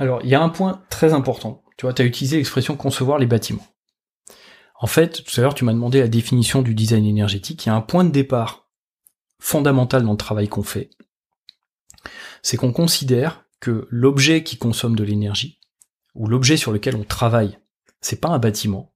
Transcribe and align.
Alors, 0.00 0.22
il 0.24 0.30
y 0.30 0.34
a 0.34 0.42
un 0.42 0.48
point 0.48 0.82
très 0.88 1.12
important. 1.12 1.62
Tu 1.76 1.84
vois, 1.84 1.92
tu 1.92 2.00
as 2.00 2.06
utilisé 2.06 2.38
l'expression 2.38 2.74
concevoir 2.74 3.18
les 3.18 3.26
bâtiments. 3.26 3.66
En 4.80 4.86
fait, 4.86 5.22
tout 5.22 5.38
à 5.38 5.42
l'heure, 5.42 5.54
tu 5.54 5.66
m'as 5.66 5.74
demandé 5.74 6.00
la 6.00 6.08
définition 6.08 6.62
du 6.62 6.74
design 6.74 7.04
énergétique. 7.04 7.66
Il 7.66 7.68
y 7.68 7.72
a 7.72 7.74
un 7.74 7.82
point 7.82 8.04
de 8.04 8.10
départ 8.10 8.66
fondamental 9.38 10.02
dans 10.02 10.12
le 10.12 10.16
travail 10.16 10.48
qu'on 10.48 10.62
fait. 10.62 10.88
C'est 12.40 12.56
qu'on 12.56 12.72
considère 12.72 13.44
que 13.60 13.86
l'objet 13.90 14.42
qui 14.42 14.56
consomme 14.56 14.96
de 14.96 15.04
l'énergie, 15.04 15.60
ou 16.14 16.26
l'objet 16.26 16.56
sur 16.56 16.72
lequel 16.72 16.96
on 16.96 17.04
travaille, 17.04 17.58
c'est 18.00 18.22
pas 18.22 18.30
un 18.30 18.38
bâtiment. 18.38 18.94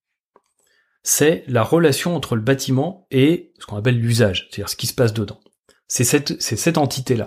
C'est 1.02 1.44
la 1.48 1.62
relation 1.62 2.16
entre 2.16 2.34
le 2.34 2.40
bâtiment 2.40 3.06
et 3.10 3.52
ce 3.58 3.66
qu'on 3.66 3.76
appelle 3.76 4.00
l'usage, 4.00 4.48
c'est-à-dire 4.48 4.70
ce 4.70 4.76
qui 4.76 4.86
se 4.86 4.94
passe 4.94 5.12
dedans. 5.12 5.40
C'est 5.86 6.04
cette, 6.04 6.40
cette 6.40 6.78
entité-là. 6.78 7.26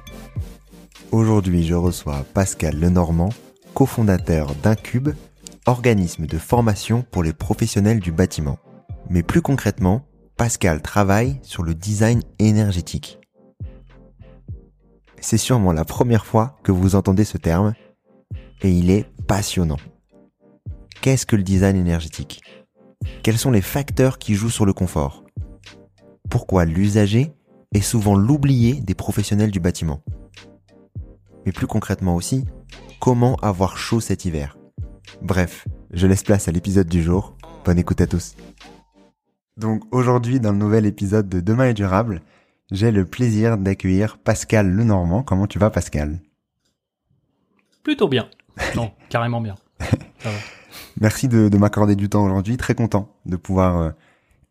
Aujourd'hui, 1.11 1.63
je 1.63 1.75
reçois 1.75 2.23
Pascal 2.33 2.79
Lenormand, 2.79 3.31
cofondateur 3.73 4.55
d'Incube, 4.55 5.09
organisme 5.65 6.25
de 6.25 6.37
formation 6.37 7.03
pour 7.11 7.21
les 7.21 7.33
professionnels 7.33 7.99
du 7.99 8.13
bâtiment. 8.13 8.57
Mais 9.09 9.21
plus 9.21 9.41
concrètement, 9.41 10.05
Pascal 10.37 10.81
travaille 10.81 11.37
sur 11.43 11.63
le 11.63 11.75
design 11.75 12.21
énergétique. 12.39 13.19
C'est 15.19 15.37
sûrement 15.37 15.73
la 15.73 15.83
première 15.83 16.25
fois 16.25 16.57
que 16.63 16.71
vous 16.71 16.95
entendez 16.95 17.25
ce 17.25 17.37
terme, 17.37 17.73
et 18.61 18.71
il 18.71 18.89
est 18.89 19.05
passionnant. 19.27 19.79
Qu'est-ce 21.01 21.25
que 21.25 21.35
le 21.35 21.43
design 21.43 21.75
énergétique? 21.75 22.41
Quels 23.21 23.37
sont 23.37 23.51
les 23.51 23.61
facteurs 23.61 24.17
qui 24.17 24.35
jouent 24.35 24.49
sur 24.49 24.65
le 24.65 24.71
confort? 24.71 25.25
Pourquoi 26.29 26.63
l'usager 26.63 27.33
est 27.73 27.81
souvent 27.81 28.15
l'oublié 28.15 28.75
des 28.79 28.95
professionnels 28.95 29.51
du 29.51 29.59
bâtiment? 29.59 30.01
Mais 31.45 31.51
plus 31.51 31.67
concrètement 31.67 32.15
aussi, 32.15 32.45
comment 32.99 33.35
avoir 33.37 33.77
chaud 33.77 33.99
cet 33.99 34.25
hiver? 34.25 34.57
Bref, 35.21 35.67
je 35.91 36.07
laisse 36.07 36.23
place 36.23 36.47
à 36.47 36.51
l'épisode 36.51 36.87
du 36.87 37.01
jour. 37.01 37.35
Bonne 37.65 37.79
écoute 37.79 38.01
à 38.01 38.07
tous. 38.07 38.35
Donc 39.57 39.83
aujourd'hui, 39.91 40.39
dans 40.39 40.51
le 40.51 40.57
nouvel 40.57 40.85
épisode 40.85 41.29
de 41.29 41.39
Demain 41.39 41.69
est 41.69 41.73
durable, 41.73 42.21
j'ai 42.71 42.91
le 42.91 43.05
plaisir 43.05 43.57
d'accueillir 43.57 44.17
Pascal 44.17 44.71
Lenormand. 44.71 45.23
Comment 45.23 45.47
tu 45.47 45.59
vas 45.59 45.69
Pascal? 45.69 46.19
Plutôt 47.83 48.07
bien. 48.07 48.29
Non, 48.75 48.91
carrément 49.09 49.41
bien. 49.41 49.55
Merci 50.99 51.27
de, 51.27 51.49
m'accorder 51.57 51.95
du 51.95 52.09
temps 52.09 52.23
aujourd'hui. 52.23 52.57
Très 52.57 52.75
content 52.75 53.09
de 53.25 53.35
pouvoir 53.35 53.77
euh, 53.77 53.89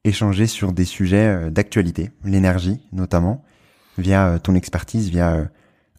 échanger 0.04 0.46
sur 0.46 0.72
des 0.72 0.84
sujets 0.84 1.26
euh, 1.26 1.50
d'actualité, 1.50 2.10
l'énergie 2.24 2.80
notamment, 2.92 3.44
via 3.98 4.28
euh, 4.28 4.38
ton 4.38 4.54
expertise, 4.54 5.10
via 5.10 5.48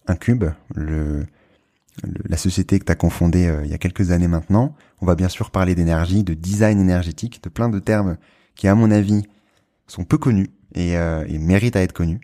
Incube, 0.08 0.46
le, 0.76 1.26
la 2.26 2.38
société 2.38 2.80
que 2.80 2.86
tu 2.86 2.92
as 2.92 2.96
confondée 2.96 3.54
il 3.64 3.70
y 3.70 3.74
a 3.74 3.78
quelques 3.78 4.12
années 4.12 4.28
maintenant. 4.28 4.76
On 5.02 5.06
va 5.06 5.16
bien 5.16 5.30
sûr 5.30 5.52
parler 5.52 5.76
d'énergie, 5.76 6.24
de 6.24 6.34
design 6.34 6.80
énergétique, 6.80 7.44
de 7.44 7.50
plein 7.50 7.70
de 7.70 7.80
termes 7.80 8.18
qui, 8.56 8.68
à 8.68 8.76
mon 8.76 8.92
avis, 8.92 9.24
sont 9.88 10.04
peu 10.04 10.18
connus 10.18 10.50
et, 10.74 10.94
et 10.94 11.38
méritent 11.38 11.76
à 11.76 11.82
être 11.82 11.94
connus. 11.94 12.22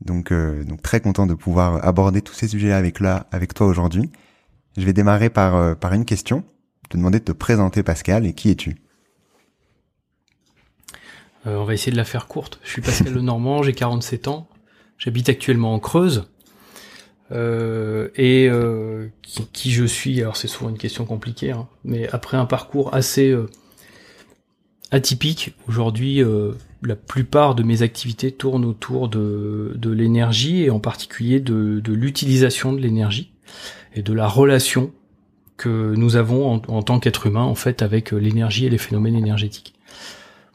Donc, 0.00 0.32
donc 0.32 0.82
très 0.82 1.00
content 1.00 1.26
de 1.26 1.34
pouvoir 1.34 1.84
aborder 1.84 2.22
tous 2.22 2.34
ces 2.34 2.48
sujets 2.48 2.72
avec 2.72 3.00
là, 3.00 3.26
avec 3.32 3.54
toi 3.54 3.66
aujourd'hui. 3.66 4.10
Je 4.76 4.84
vais 4.84 4.92
démarrer 4.92 5.30
par, 5.30 5.76
par 5.76 5.92
une 5.92 6.04
question 6.04 6.44
te 6.88 6.96
demander 6.96 7.18
de 7.18 7.24
te 7.24 7.32
présenter, 7.32 7.82
Pascal, 7.82 8.26
et 8.26 8.32
qui 8.32 8.50
es-tu? 8.50 8.76
Euh, 11.46 11.56
On 11.56 11.64
va 11.64 11.74
essayer 11.74 11.92
de 11.92 11.96
la 11.96 12.04
faire 12.04 12.26
courte. 12.26 12.60
Je 12.62 12.70
suis 12.70 12.82
Pascal 12.82 13.12
Lenormand, 13.12 13.62
j'ai 13.62 13.72
47 13.72 14.28
ans, 14.28 14.48
j'habite 14.98 15.28
actuellement 15.28 15.74
en 15.74 15.80
Creuse. 15.80 16.30
Euh, 17.32 18.08
et 18.14 18.48
euh, 18.48 19.08
qui, 19.22 19.72
je 19.72 19.84
suis, 19.84 20.20
alors 20.20 20.36
c'est 20.36 20.48
souvent 20.48 20.70
une 20.70 20.78
question 20.78 21.04
compliquée, 21.04 21.50
hein, 21.50 21.66
mais 21.84 22.08
après 22.10 22.36
un 22.36 22.46
parcours 22.46 22.94
assez 22.94 23.36
atypique, 24.92 25.54
aujourd'hui 25.66 26.22
la 26.82 26.96
plupart 26.96 27.54
de 27.54 27.62
mes 27.62 27.82
activités 27.82 28.30
tournent 28.30 28.64
autour 28.64 29.08
de, 29.08 29.72
de 29.74 29.90
l'énergie 29.90 30.62
et 30.62 30.70
en 30.70 30.78
particulier 30.78 31.40
de, 31.40 31.80
de 31.80 31.92
l'utilisation 31.92 32.72
de 32.72 32.80
l'énergie 32.80 33.32
et 33.94 34.02
de 34.02 34.12
la 34.12 34.28
relation 34.28 34.92
que 35.56 35.94
nous 35.96 36.16
avons 36.16 36.62
en, 36.68 36.82
tant 36.82 37.00
qu'être 37.00 37.26
humain 37.26 37.42
en 37.42 37.54
fait 37.54 37.82
avec 37.82 38.12
euh, 38.12 38.18
l'énergie 38.18 38.66
et 38.66 38.70
les 38.70 38.78
phénomènes 38.78 39.16
énergétiques. 39.16 39.74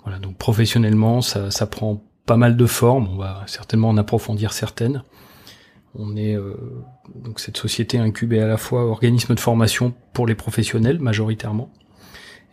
Voilà, 0.03 0.19
donc 0.19 0.37
professionnellement, 0.37 1.21
ça, 1.21 1.51
ça 1.51 1.65
prend 1.65 2.03
pas 2.25 2.37
mal 2.37 2.55
de 2.55 2.65
formes. 2.65 3.07
On 3.11 3.17
va 3.17 3.43
certainement 3.47 3.89
en 3.89 3.97
approfondir 3.97 4.53
certaines. 4.53 5.03
On 5.95 6.15
est 6.15 6.35
euh, 6.35 6.55
donc 7.15 7.39
cette 7.39 7.57
société 7.57 7.97
incube 7.97 8.33
est 8.33 8.39
à 8.39 8.47
la 8.47 8.57
fois 8.57 8.85
organisme 8.85 9.35
de 9.35 9.39
formation 9.39 9.93
pour 10.13 10.27
les 10.27 10.35
professionnels 10.35 10.99
majoritairement. 10.99 11.69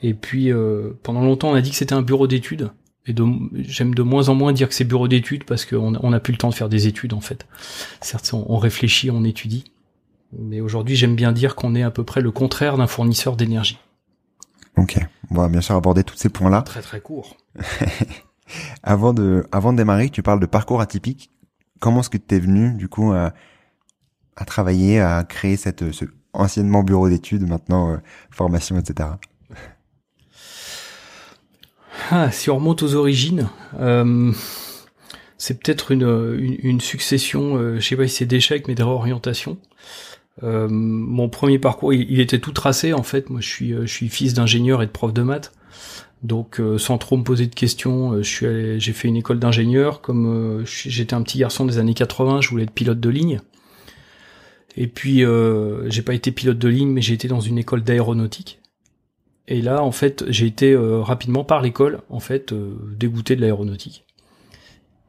Et 0.03 0.15
puis 0.15 0.53
euh, 0.53 0.99
pendant 1.03 1.23
longtemps 1.23 1.51
on 1.51 1.55
a 1.55 1.61
dit 1.61 1.71
que 1.71 1.77
c'était 1.77 1.95
un 1.95 2.03
bureau 2.03 2.27
d'études. 2.27 2.71
Et 3.07 3.15
j'aime 3.55 3.95
de 3.95 4.03
moins 4.03 4.29
en 4.29 4.35
moins 4.35 4.53
dire 4.53 4.69
que 4.69 4.75
c'est 4.75 4.85
bureau 4.85 5.09
d'études 5.09 5.45
parce 5.45 5.65
qu'on 5.65 6.11
n'a 6.11 6.21
plus 6.21 6.33
le 6.33 6.39
temps 6.39 6.51
de 6.51 6.55
faire 6.55 6.69
des 6.69 6.87
études 6.89 7.15
en 7.15 7.21
fait. 7.21 7.47
Certes, 8.03 8.31
on, 8.35 8.45
on 8.51 8.59
réfléchit, 8.59 9.11
on 9.11 9.25
étudie, 9.25 9.65
mais 10.37 10.61
aujourd'hui, 10.61 10.97
j'aime 10.97 11.17
bien 11.17 11.33
dire 11.33 11.55
qu'on 11.55 11.75
est 11.75 11.83
à 11.83 11.91
peu 11.91 12.05
près 12.05 12.21
le 12.21 12.31
contraire 12.31 12.77
d'un 12.77 12.87
fournisseur 12.87 13.37
d'énergie. 13.37 13.79
Ok, 14.77 14.99
on 15.31 15.37
va 15.37 15.49
bien 15.49 15.61
sûr 15.61 15.75
aborder 15.75 16.05
tous 16.05 16.17
ces 16.17 16.29
points-là. 16.29 16.63
Très 16.63 16.83
très 16.83 17.01
court. 17.01 17.37
avant 18.83 19.15
de, 19.15 19.47
avant 19.53 19.73
de 19.73 19.79
démarrer, 19.79 20.11
tu 20.11 20.23
parles 20.23 20.41
de 20.41 20.47
parcours 20.47 20.81
atypique. 20.81 21.31
Comment 21.81 22.01
est-ce 22.01 22.11
que 22.11 22.19
tu 22.19 22.35
es 22.35 22.41
venu 22.41 22.75
du 22.75 22.89
coup 22.89 23.13
à, 23.13 23.33
travailler, 24.47 25.01
à 25.01 25.25
créer 25.25 25.57
cette, 25.57 25.93
ce 25.93 26.05
anciennement 26.33 26.83
bureau 26.83 27.09
d'études, 27.09 27.49
maintenant 27.49 27.93
euh, 27.93 27.97
formation, 28.31 28.79
etc. 28.79 29.09
Ah, 32.11 32.31
si 32.31 32.49
on 32.49 32.57
remonte 32.57 32.83
aux 32.83 32.95
origines, 32.95 33.49
euh, 33.79 34.33
c'est 35.37 35.61
peut-être 35.63 35.91
une, 35.91 36.81
succession, 36.81 37.57
euh, 37.57 37.81
je 37.81 37.87
sais 37.87 37.97
pas 37.97 38.09
si 38.09 38.17
c'est 38.17 38.27
d'échecs, 38.27 38.67
mais 38.67 38.75
de 38.75 38.83
réorientation. 38.83 39.59
Euh, 40.43 40.69
mon 40.71 41.29
premier 41.29 41.59
parcours, 41.59 41.93
il, 41.93 42.21
était 42.21 42.39
tout 42.39 42.53
tracé 42.53 42.93
en 42.93 43.03
fait. 43.03 43.29
Moi, 43.29 43.41
je 43.41 43.49
suis, 43.49 43.75
je 43.75 43.87
suis 43.87 44.09
fils 44.09 44.35
d'ingénieur 44.35 44.83
et 44.83 44.87
de 44.87 44.91
prof 44.91 45.13
de 45.13 45.23
maths. 45.23 45.53
Donc, 46.23 46.59
euh, 46.59 46.79
sans 46.79 46.99
trop 46.99 47.17
me 47.17 47.23
poser 47.23 47.47
de 47.47 47.55
questions, 47.55 48.23
suis 48.23 48.81
j'ai 48.81 48.93
fait 48.93 49.09
une 49.09 49.17
école 49.17 49.39
d'ingénieur. 49.39 50.01
Comme 50.01 50.65
j'étais 50.65 51.15
un 51.15 51.23
petit 51.23 51.39
garçon 51.39 51.65
des 51.65 51.79
années 51.79 51.95
80, 51.95 52.41
je 52.41 52.51
voulais 52.51 52.65
être 52.65 52.73
pilote 52.73 53.01
de 53.01 53.09
ligne. 53.09 53.41
Et 54.77 54.87
puis, 54.87 55.25
j'ai 55.89 56.03
pas 56.03 56.15
été 56.15 56.31
pilote 56.33 56.59
de 56.59 56.69
ligne, 56.69 56.91
mais 56.91 57.03
j'ai 57.03 57.15
été 57.15 57.29
dans 57.29 57.41
une 57.41 57.59
école 57.59 57.83
d'aéronautique. 57.83 58.61
Et 59.49 59.63
là, 59.63 59.83
en 59.83 59.93
fait, 59.93 60.25
j'ai 60.29 60.47
été 60.47 60.77
rapidement 60.77 61.43
par 61.43 61.63
l'école, 61.63 62.01
en 62.11 62.21
fait, 62.21 62.55
dégoûté 62.97 63.35
de 63.35 63.41
l'aéronautique. 63.41 64.05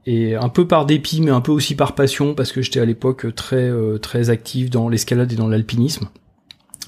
Et 0.05 0.35
un 0.35 0.49
peu 0.49 0.67
par 0.67 0.85
dépit, 0.85 1.21
mais 1.21 1.31
un 1.31 1.41
peu 1.41 1.51
aussi 1.51 1.75
par 1.75 1.93
passion, 1.93 2.33
parce 2.33 2.51
que 2.51 2.61
j'étais 2.61 2.79
à 2.79 2.85
l'époque 2.85 3.33
très 3.35 3.71
très 4.01 4.29
actif 4.29 4.69
dans 4.69 4.89
l'escalade 4.89 5.31
et 5.31 5.35
dans 5.35 5.47
l'alpinisme 5.47 6.09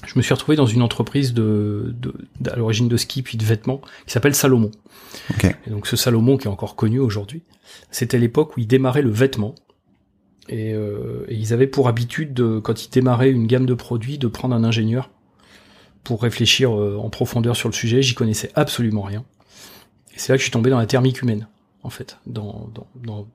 je 0.06 0.14
me 0.16 0.22
suis 0.22 0.34
retrouvé 0.34 0.56
dans 0.56 0.66
une 0.66 0.82
entreprise 0.82 1.32
de, 1.32 1.94
de, 1.98 2.14
à 2.50 2.56
l'origine 2.56 2.88
de 2.88 2.96
ski 2.96 3.22
puis 3.22 3.38
de 3.38 3.44
vêtements 3.44 3.80
qui 4.06 4.12
s'appelle 4.12 4.34
Salomon. 4.34 4.70
Et 5.66 5.70
donc 5.70 5.86
ce 5.86 5.96
Salomon 5.96 6.36
qui 6.36 6.48
est 6.48 6.50
encore 6.50 6.76
connu 6.76 6.98
aujourd'hui, 6.98 7.42
c'était 7.90 8.18
l'époque 8.18 8.56
où 8.56 8.60
ils 8.60 8.66
démarraient 8.66 9.02
le 9.02 9.10
vêtement. 9.10 9.54
Et, 10.48 10.74
euh, 10.74 11.24
et, 11.28 11.36
ils 11.36 11.52
avaient 11.52 11.68
pour 11.68 11.86
habitude, 11.86 12.34
de, 12.34 12.58
quand 12.58 12.84
ils 12.84 12.90
démarraient 12.90 13.30
une 13.30 13.46
gamme 13.46 13.64
de 13.64 13.74
produits, 13.74 14.18
de 14.18 14.26
prendre 14.26 14.56
un 14.56 14.64
ingénieur 14.64 15.10
pour 16.02 16.22
réfléchir 16.22 16.76
euh, 16.76 16.96
en 16.98 17.10
profondeur 17.10 17.54
sur 17.54 17.68
le 17.68 17.74
sujet. 17.74 18.02
J'y 18.02 18.14
connaissais 18.14 18.50
absolument 18.56 19.02
rien. 19.02 19.24
Et 20.14 20.18
c'est 20.18 20.32
là 20.32 20.36
que 20.36 20.40
je 20.40 20.44
suis 20.44 20.50
tombé 20.50 20.68
dans 20.68 20.78
la 20.78 20.86
thermique 20.86 21.22
humaine, 21.22 21.46
en 21.84 21.90
fait, 21.90 22.18
dans, 22.26 22.68
dans, 22.74 22.88
dans, 22.96 23.28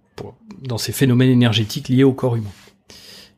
dans 0.62 0.78
ces 0.78 0.92
phénomènes 0.92 1.30
énergétiques 1.30 1.88
liés 1.88 2.04
au 2.04 2.13
corps 2.13 2.36
humain. 2.36 2.52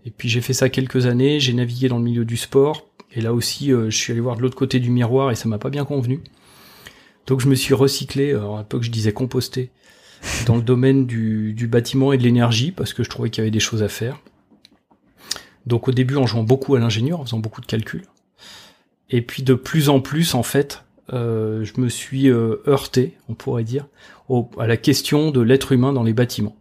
Et 0.06 0.12
puis 0.12 0.30
j'ai 0.30 0.42
fait 0.42 0.54
ça 0.54 0.70
quelques 0.70 1.06
années, 1.06 1.40
j'ai 1.40 1.54
navigué 1.54 1.90
dans 1.90 1.98
le 1.98 2.04
milieu 2.04 2.26
du 2.26 2.38
sport, 2.38 2.89
et 3.12 3.22
là 3.22 3.34
aussi, 3.34 3.72
euh, 3.72 3.90
je 3.90 3.98
suis 3.98 4.12
allé 4.12 4.22
voir 4.22 4.36
de 4.36 4.42
l'autre 4.42 4.58
côté 4.58 4.80
du 4.80 4.90
miroir 4.90 5.32
et 5.32 5.36
ça 5.36 5.50
m'a 5.50 5.58
pas 5.58 5.70
bien 5.70 5.86
convenu. 5.86 6.22
Donc 7.28 7.42
je 7.42 7.48
me 7.48 7.56
suis 7.56 7.74
recyclé, 7.74 8.32
alors 8.32 8.58
un 8.58 8.64
peu 8.64 8.80
que 8.80 8.86
je 8.86 8.92
disais 8.92 9.14
composté, 9.14 9.72
dans 10.46 10.56
le 10.56 10.62
domaine 10.62 11.06
du, 11.06 11.54
du 11.54 11.68
bâtiment 11.68 12.12
et 12.12 12.18
de 12.18 12.24
l'énergie 12.24 12.72
parce 12.72 12.94
que 12.94 13.04
je 13.04 13.10
trouvais 13.10 13.30
qu'il 13.30 13.42
y 13.42 13.44
avait 13.44 13.52
des 13.52 13.60
choses 13.60 13.84
à 13.84 13.88
faire. 13.90 14.20
Donc 15.66 15.88
au 15.88 15.92
début 15.92 16.16
en 16.16 16.26
jouant 16.26 16.44
beaucoup 16.44 16.76
à 16.76 16.80
l'ingénieur, 16.80 17.20
en 17.20 17.26
faisant 17.26 17.40
beaucoup 17.40 17.62
de 17.62 17.66
calculs. 17.66 18.06
Et 19.10 19.22
puis 19.22 19.44
de 19.44 19.54
plus 19.54 19.90
en 19.90 20.02
plus 20.02 20.36
en 20.36 20.44
fait, 20.44 20.84
euh, 21.14 21.64
je 21.64 21.80
me 21.82 21.90
suis 21.90 22.30
euh, 22.30 22.62
heurté, 22.68 23.18
on 23.28 23.34
pourrait 23.34 23.64
dire, 23.64 23.88
à 24.58 24.68
la 24.68 24.78
question 24.78 25.32
de 25.32 25.42
l'être 25.42 25.72
humain 25.72 25.94
dans 25.94 26.04
les 26.04 26.14
bâtiments. 26.14 26.56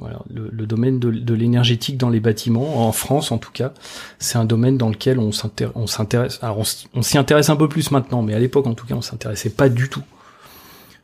Voilà, 0.00 0.22
le, 0.32 0.66
domaine 0.66 0.98
de, 0.98 1.34
l'énergétique 1.34 1.98
dans 1.98 2.08
les 2.08 2.20
bâtiments, 2.20 2.86
en 2.88 2.92
France 2.92 3.32
en 3.32 3.38
tout 3.38 3.52
cas, 3.52 3.74
c'est 4.18 4.38
un 4.38 4.46
domaine 4.46 4.78
dans 4.78 4.88
lequel 4.88 5.18
on 5.18 5.30
s'intéresse. 5.30 6.38
Alors 6.40 6.62
on, 6.94 7.02
s'y 7.02 7.18
intéresse 7.18 7.50
un 7.50 7.56
peu 7.56 7.68
plus 7.68 7.90
maintenant, 7.90 8.22
mais 8.22 8.32
à 8.32 8.38
l'époque 8.38 8.66
en 8.66 8.72
tout 8.72 8.86
cas, 8.86 8.94
on 8.94 9.02
s'intéressait 9.02 9.50
pas 9.50 9.68
du 9.68 9.90
tout 9.90 10.02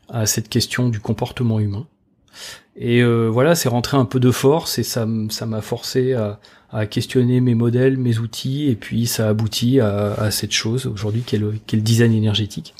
à 0.09 0.25
cette 0.25 0.49
question 0.49 0.89
du 0.89 0.99
comportement 0.99 1.59
humain. 1.59 1.85
Et 2.75 3.03
euh, 3.03 3.27
voilà, 3.27 3.53
c'est 3.53 3.69
rentré 3.69 3.97
un 3.97 4.05
peu 4.05 4.19
de 4.19 4.31
force 4.31 4.79
et 4.79 4.83
ça, 4.83 5.07
ça 5.29 5.45
m'a 5.45 5.61
forcé 5.61 6.13
à, 6.13 6.39
questionner 6.87 7.39
mes 7.39 7.55
modèles, 7.55 7.97
mes 7.97 8.17
outils, 8.17 8.67
et 8.67 8.75
puis 8.75 9.05
ça 9.05 9.29
aboutit 9.29 9.79
à, 9.79 10.31
cette 10.31 10.51
chose 10.51 10.87
aujourd'hui 10.87 11.21
qui 11.21 11.35
est, 11.35 11.39
le, 11.39 11.53
design 11.73 12.13
énergétique. 12.13 12.73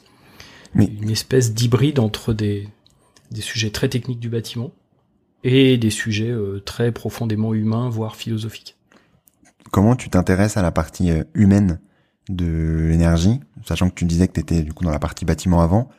Une 0.73 1.11
espèce 1.11 1.53
d'hybride 1.53 1.99
entre 1.99 2.33
des, 2.33 2.67
des 3.29 3.41
sujets 3.41 3.69
très 3.69 3.87
techniques 3.87 4.19
du 4.19 4.29
bâtiment 4.29 4.71
et 5.47 5.77
des 5.77 5.89
sujets 5.89 6.29
euh, 6.29 6.59
très 6.59 6.91
profondément 6.91 7.53
humains, 7.53 7.89
voire 7.89 8.17
philosophiques. 8.17 8.75
Comment 9.71 9.95
tu 9.95 10.09
t'intéresses 10.09 10.57
à 10.57 10.61
la 10.61 10.71
partie 10.71 11.09
euh, 11.09 11.23
humaine 11.33 11.79
de 12.27 12.87
l'énergie, 12.89 13.39
sachant 13.65 13.89
que 13.89 13.95
tu 13.95 14.03
disais 14.03 14.27
que 14.27 14.33
tu 14.33 14.41
étais 14.41 14.61
du 14.61 14.73
coup 14.73 14.83
dans 14.83 14.91
la 14.91 14.99
partie 14.99 15.23
bâtiment 15.23 15.61
avant 15.61 15.89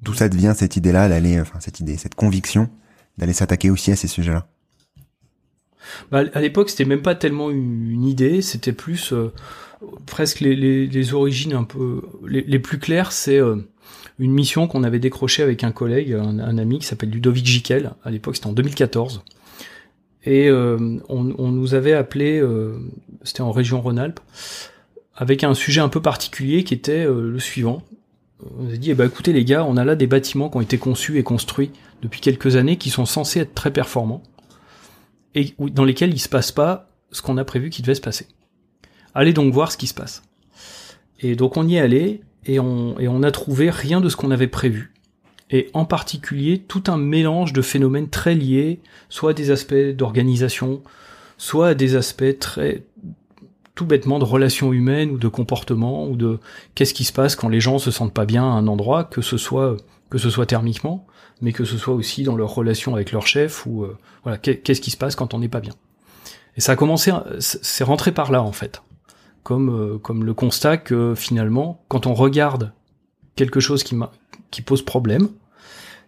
D'où 0.00 0.12
ça 0.12 0.28
devient 0.28 0.52
cette 0.54 0.76
idée-là, 0.76 1.08
d'aller, 1.08 1.40
enfin 1.40 1.58
cette 1.60 1.80
idée, 1.80 1.96
cette 1.96 2.14
conviction 2.14 2.68
d'aller 3.16 3.32
s'attaquer 3.32 3.70
aussi 3.70 3.90
à 3.92 3.96
ces 3.96 4.08
sujets-là? 4.08 4.46
Bah, 6.10 6.24
À 6.34 6.40
l'époque, 6.42 6.68
c'était 6.68 6.84
même 6.84 7.00
pas 7.00 7.14
tellement 7.14 7.50
une, 7.50 8.04
idée, 8.04 8.42
c'était 8.42 8.72
plus 8.74 9.14
euh, 9.14 9.32
presque 10.04 10.40
les, 10.40 10.54
les, 10.54 10.86
les, 10.86 11.14
origines 11.14 11.54
un 11.54 11.64
peu 11.64 12.02
les, 12.26 12.42
les 12.42 12.58
plus 12.58 12.78
claires, 12.78 13.12
c'est 13.12 13.40
une 14.18 14.32
mission 14.32 14.66
qu'on 14.68 14.84
avait 14.84 14.98
décrochée 14.98 15.42
avec 15.42 15.64
un 15.64 15.72
collègue, 15.72 16.12
un, 16.12 16.58
ami 16.58 16.78
qui 16.78 16.86
s'appelle 16.86 17.10
Ludovic 17.10 17.46
Jiquel. 17.46 17.92
À 18.04 18.10
l'époque, 18.10 18.36
c'était 18.36 18.46
en 18.46 18.52
2014. 18.52 19.22
Et 20.24 20.48
euh, 20.48 20.98
on, 21.08 21.22
nous 21.24 21.74
avait 21.74 21.92
appelé, 21.92 22.38
euh, 22.38 22.78
c'était 23.22 23.42
en 23.42 23.52
région 23.52 23.80
Rhône-Alpes, 23.80 24.20
avec 25.16 25.44
un 25.44 25.54
sujet 25.54 25.80
un 25.80 25.88
peu 25.88 26.00
particulier 26.00 26.64
qui 26.64 26.74
était 26.74 27.06
euh, 27.06 27.30
le 27.30 27.38
suivant. 27.38 27.82
On 28.58 28.64
nous 28.64 28.74
a 28.74 28.76
dit, 28.76 28.90
eh 28.90 28.94
ben, 28.94 29.06
écoutez 29.06 29.32
les 29.32 29.44
gars, 29.44 29.64
on 29.64 29.76
a 29.76 29.84
là 29.84 29.96
des 29.96 30.06
bâtiments 30.06 30.48
qui 30.48 30.56
ont 30.56 30.62
été 30.62 30.78
conçus 30.78 31.18
et 31.18 31.22
construits 31.22 31.70
depuis 32.02 32.20
quelques 32.20 32.56
années 32.56 32.76
qui 32.76 32.90
sont 32.90 33.06
censés 33.06 33.40
être 33.40 33.54
très 33.54 33.72
performants 33.72 34.22
et 35.34 35.54
dans 35.58 35.84
lesquels 35.84 36.12
il 36.12 36.18
se 36.18 36.28
passe 36.28 36.52
pas 36.52 36.88
ce 37.10 37.22
qu'on 37.22 37.36
a 37.36 37.44
prévu 37.44 37.70
qu'il 37.70 37.82
devait 37.82 37.94
se 37.94 38.00
passer. 38.00 38.26
Allez 39.14 39.32
donc 39.32 39.52
voir 39.52 39.72
ce 39.72 39.76
qui 39.76 39.86
se 39.86 39.94
passe. 39.94 40.22
Et 41.20 41.36
donc 41.36 41.56
on 41.56 41.66
y 41.66 41.76
est 41.76 41.80
allé, 41.80 42.22
et 42.46 42.60
on, 42.60 42.98
et 42.98 43.08
on 43.08 43.22
a 43.22 43.30
trouvé 43.30 43.70
rien 43.70 44.00
de 44.00 44.08
ce 44.08 44.16
qu'on 44.16 44.30
avait 44.30 44.48
prévu. 44.48 44.92
Et 45.50 45.70
en 45.74 45.84
particulier 45.84 46.58
tout 46.58 46.84
un 46.86 46.96
mélange 46.96 47.52
de 47.52 47.62
phénomènes 47.62 48.08
très 48.08 48.34
liés, 48.34 48.80
soit 49.08 49.30
à 49.30 49.34
des 49.34 49.50
aspects 49.50 49.74
d'organisation, 49.74 50.82
soit 51.36 51.68
à 51.68 51.74
des 51.74 51.96
aspects 51.96 52.38
très 52.38 52.82
tout 53.74 53.86
bêtement 53.86 54.18
de 54.18 54.24
relations 54.24 54.72
humaines 54.72 55.10
ou 55.10 55.18
de 55.18 55.28
comportement 55.28 56.06
ou 56.06 56.16
de 56.16 56.38
qu'est-ce 56.74 56.94
qui 56.94 57.04
se 57.04 57.12
passe 57.12 57.34
quand 57.34 57.48
les 57.48 57.60
gens 57.60 57.78
se 57.78 57.90
sentent 57.90 58.14
pas 58.14 58.24
bien 58.24 58.44
à 58.44 58.52
un 58.52 58.68
endroit, 58.68 59.04
que 59.04 59.20
ce 59.20 59.36
soit 59.36 59.76
que 60.10 60.18
ce 60.18 60.30
soit 60.30 60.46
thermiquement, 60.46 61.06
mais 61.40 61.52
que 61.52 61.64
ce 61.64 61.76
soit 61.76 61.94
aussi 61.94 62.22
dans 62.22 62.36
leur 62.36 62.54
relation 62.54 62.94
avec 62.94 63.10
leur 63.10 63.26
chef 63.26 63.66
ou 63.66 63.82
euh, 63.82 63.98
voilà 64.22 64.38
qu'est-ce 64.38 64.80
qui 64.80 64.90
se 64.90 64.96
passe 64.96 65.16
quand 65.16 65.34
on 65.34 65.40
n'est 65.40 65.48
pas 65.48 65.60
bien. 65.60 65.74
Et 66.56 66.60
ça 66.60 66.72
a 66.72 66.76
commencé, 66.76 67.10
c'est 67.40 67.84
rentré 67.84 68.12
par 68.12 68.30
là 68.30 68.42
en 68.42 68.52
fait 68.52 68.80
comme, 69.44 69.68
euh, 69.68 69.98
comme 69.98 70.24
le 70.24 70.34
constat 70.34 70.78
que 70.78 71.14
finalement, 71.14 71.84
quand 71.88 72.08
on 72.08 72.14
regarde 72.14 72.72
quelque 73.36 73.60
chose 73.60 73.84
qui, 73.84 74.62
pose 74.62 74.82
problème, 74.82 75.28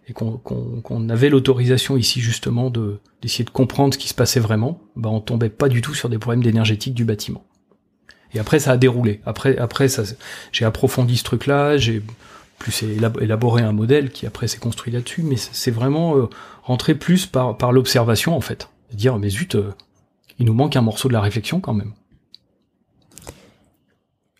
et 0.09 0.13
qu'on 0.13 1.09
avait 1.09 1.29
l'autorisation 1.29 1.97
ici 1.97 2.21
justement 2.21 2.69
de 2.69 2.99
d'essayer 3.21 3.43
de 3.43 3.49
comprendre 3.49 3.93
ce 3.93 3.99
qui 3.99 4.07
se 4.07 4.13
passait 4.13 4.39
vraiment, 4.39 4.79
bah 4.95 5.09
on 5.09 5.19
tombait 5.19 5.49
pas 5.49 5.67
du 5.67 5.81
tout 5.81 5.93
sur 5.93 6.07
des 6.07 6.17
problèmes 6.17 6.43
d'énergétique 6.43 6.93
du 6.93 7.03
bâtiment. 7.03 7.43
Et 8.33 8.39
après 8.39 8.59
ça 8.59 8.71
a 8.71 8.77
déroulé. 8.77 9.21
Après 9.25 9.57
après 9.57 9.89
ça 9.89 10.03
j'ai 10.53 10.63
approfondi 10.63 11.17
ce 11.17 11.25
truc-là, 11.25 11.75
j'ai 11.75 12.01
plus 12.57 12.83
élaboré 12.83 13.63
un 13.63 13.73
modèle 13.73 14.09
qui 14.09 14.25
après 14.25 14.47
s'est 14.47 14.59
construit 14.59 14.93
là-dessus, 14.93 15.23
mais 15.23 15.35
c'est 15.35 15.71
vraiment 15.71 16.15
euh, 16.15 16.29
rentré 16.63 16.95
plus 16.95 17.25
par 17.25 17.57
par 17.57 17.73
l'observation 17.73 18.33
en 18.33 18.41
fait, 18.41 18.69
dire 18.93 19.19
mais 19.19 19.29
zut, 19.29 19.55
euh, 19.55 19.73
il 20.39 20.45
nous 20.45 20.53
manque 20.53 20.77
un 20.77 20.81
morceau 20.81 21.09
de 21.09 21.13
la 21.13 21.21
réflexion 21.21 21.59
quand 21.59 21.73
même. 21.73 21.91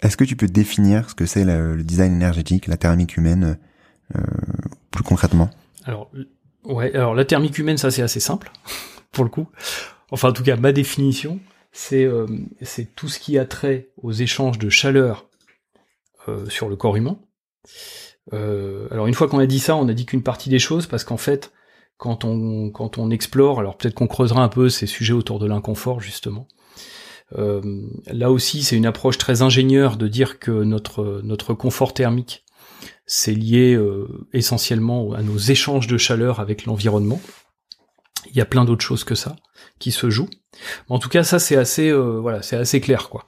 Est-ce 0.02 0.18
que 0.18 0.24
tu 0.24 0.36
peux 0.36 0.48
définir 0.48 1.10
ce 1.10 1.16
que 1.16 1.26
c'est 1.26 1.44
le, 1.44 1.84
design 1.84 2.14
énergétique, 2.14 2.68
la 2.68 2.78
thermique 2.78 3.18
humaine, 3.18 3.58
euh, 4.16 4.22
plus 4.92 5.04
concrètement? 5.04 5.50
Alors, 5.86 6.12
ouais, 6.64 6.94
alors 6.96 7.16
la 7.16 7.26
thermique 7.26 7.58
humaine, 7.58 7.78
ça 7.78 7.92
c'est 7.92 8.02
assez 8.02 8.20
simple, 8.20 8.52
pour 9.12 9.24
le 9.24 9.30
coup. 9.30 9.48
Enfin, 10.12 10.30
en 10.30 10.34
tout 10.34 10.44
cas, 10.44 10.56
ma 10.56 10.72
définition, 10.72 11.40
c'est 11.72 12.06
euh, 12.06 12.26
tout 12.96 13.08
ce 13.08 13.20
qui 13.20 13.38
a 13.38 13.46
trait 13.46 13.90
aux 14.02 14.12
échanges 14.12 14.58
de 14.58 14.70
chaleur 14.70 15.30
euh, 16.28 16.50
sur 16.50 16.70
le 16.70 16.76
corps 16.76 16.96
humain. 16.96 17.20
Euh, 18.34 18.88
alors 18.92 19.08
une 19.08 19.14
fois 19.14 19.28
qu'on 19.28 19.40
a 19.40 19.46
dit 19.46 19.60
ça, 19.60 19.76
on 19.76 19.88
a 19.88 19.94
dit 19.94 20.06
qu'une 20.06 20.24
partie 20.24 20.50
des 20.50 20.60
choses, 20.60 20.88
parce 20.88 21.04
qu'en 21.04 21.18
fait, 21.18 21.52
quand 21.98 22.26
on 22.26 22.70
quand 22.72 22.98
on 22.98 23.10
explore, 23.10 23.60
alors 23.60 23.78
peut-être 23.78 23.96
qu'on 23.96 24.08
creusera 24.08 24.44
un 24.44 24.50
peu 24.50 24.70
ces 24.70 24.88
sujets 24.88 25.14
autour 25.14 25.40
de 25.40 25.46
l'inconfort 25.46 26.00
justement. 26.00 26.48
Euh, 27.36 27.62
là 28.08 28.32
aussi, 28.32 28.64
c'est 28.64 28.76
une 28.76 28.86
approche 28.86 29.18
très 29.18 29.42
ingénieure 29.42 29.98
de 29.98 30.08
dire 30.08 30.40
que 30.40 30.52
notre 30.52 31.22
notre 31.24 31.54
confort 31.54 31.94
thermique 31.94 32.44
c'est 33.10 33.34
lié 33.34 33.74
euh, 33.74 34.28
essentiellement 34.34 35.14
à 35.14 35.24
nos 35.24 35.38
échanges 35.38 35.88
de 35.88 35.98
chaleur 35.98 36.42
avec 36.42 36.66
l'environnement. 36.66 37.22
Il 38.30 38.36
y 38.36 38.42
a 38.42 38.46
plein 38.46 38.66
d'autres 38.66 38.84
choses 38.84 39.06
que 39.06 39.16
ça 39.16 39.38
qui 39.80 39.92
se 39.92 40.10
jouent. 40.10 40.30
en 40.90 41.00
tout 41.00 41.08
cas, 41.08 41.24
ça 41.24 41.40
c'est 41.40 41.56
assez 41.56 41.90
euh, 41.90 42.20
voilà, 42.20 42.42
c'est 42.42 42.58
assez 42.58 42.82
clair 42.82 43.08
quoi. 43.08 43.26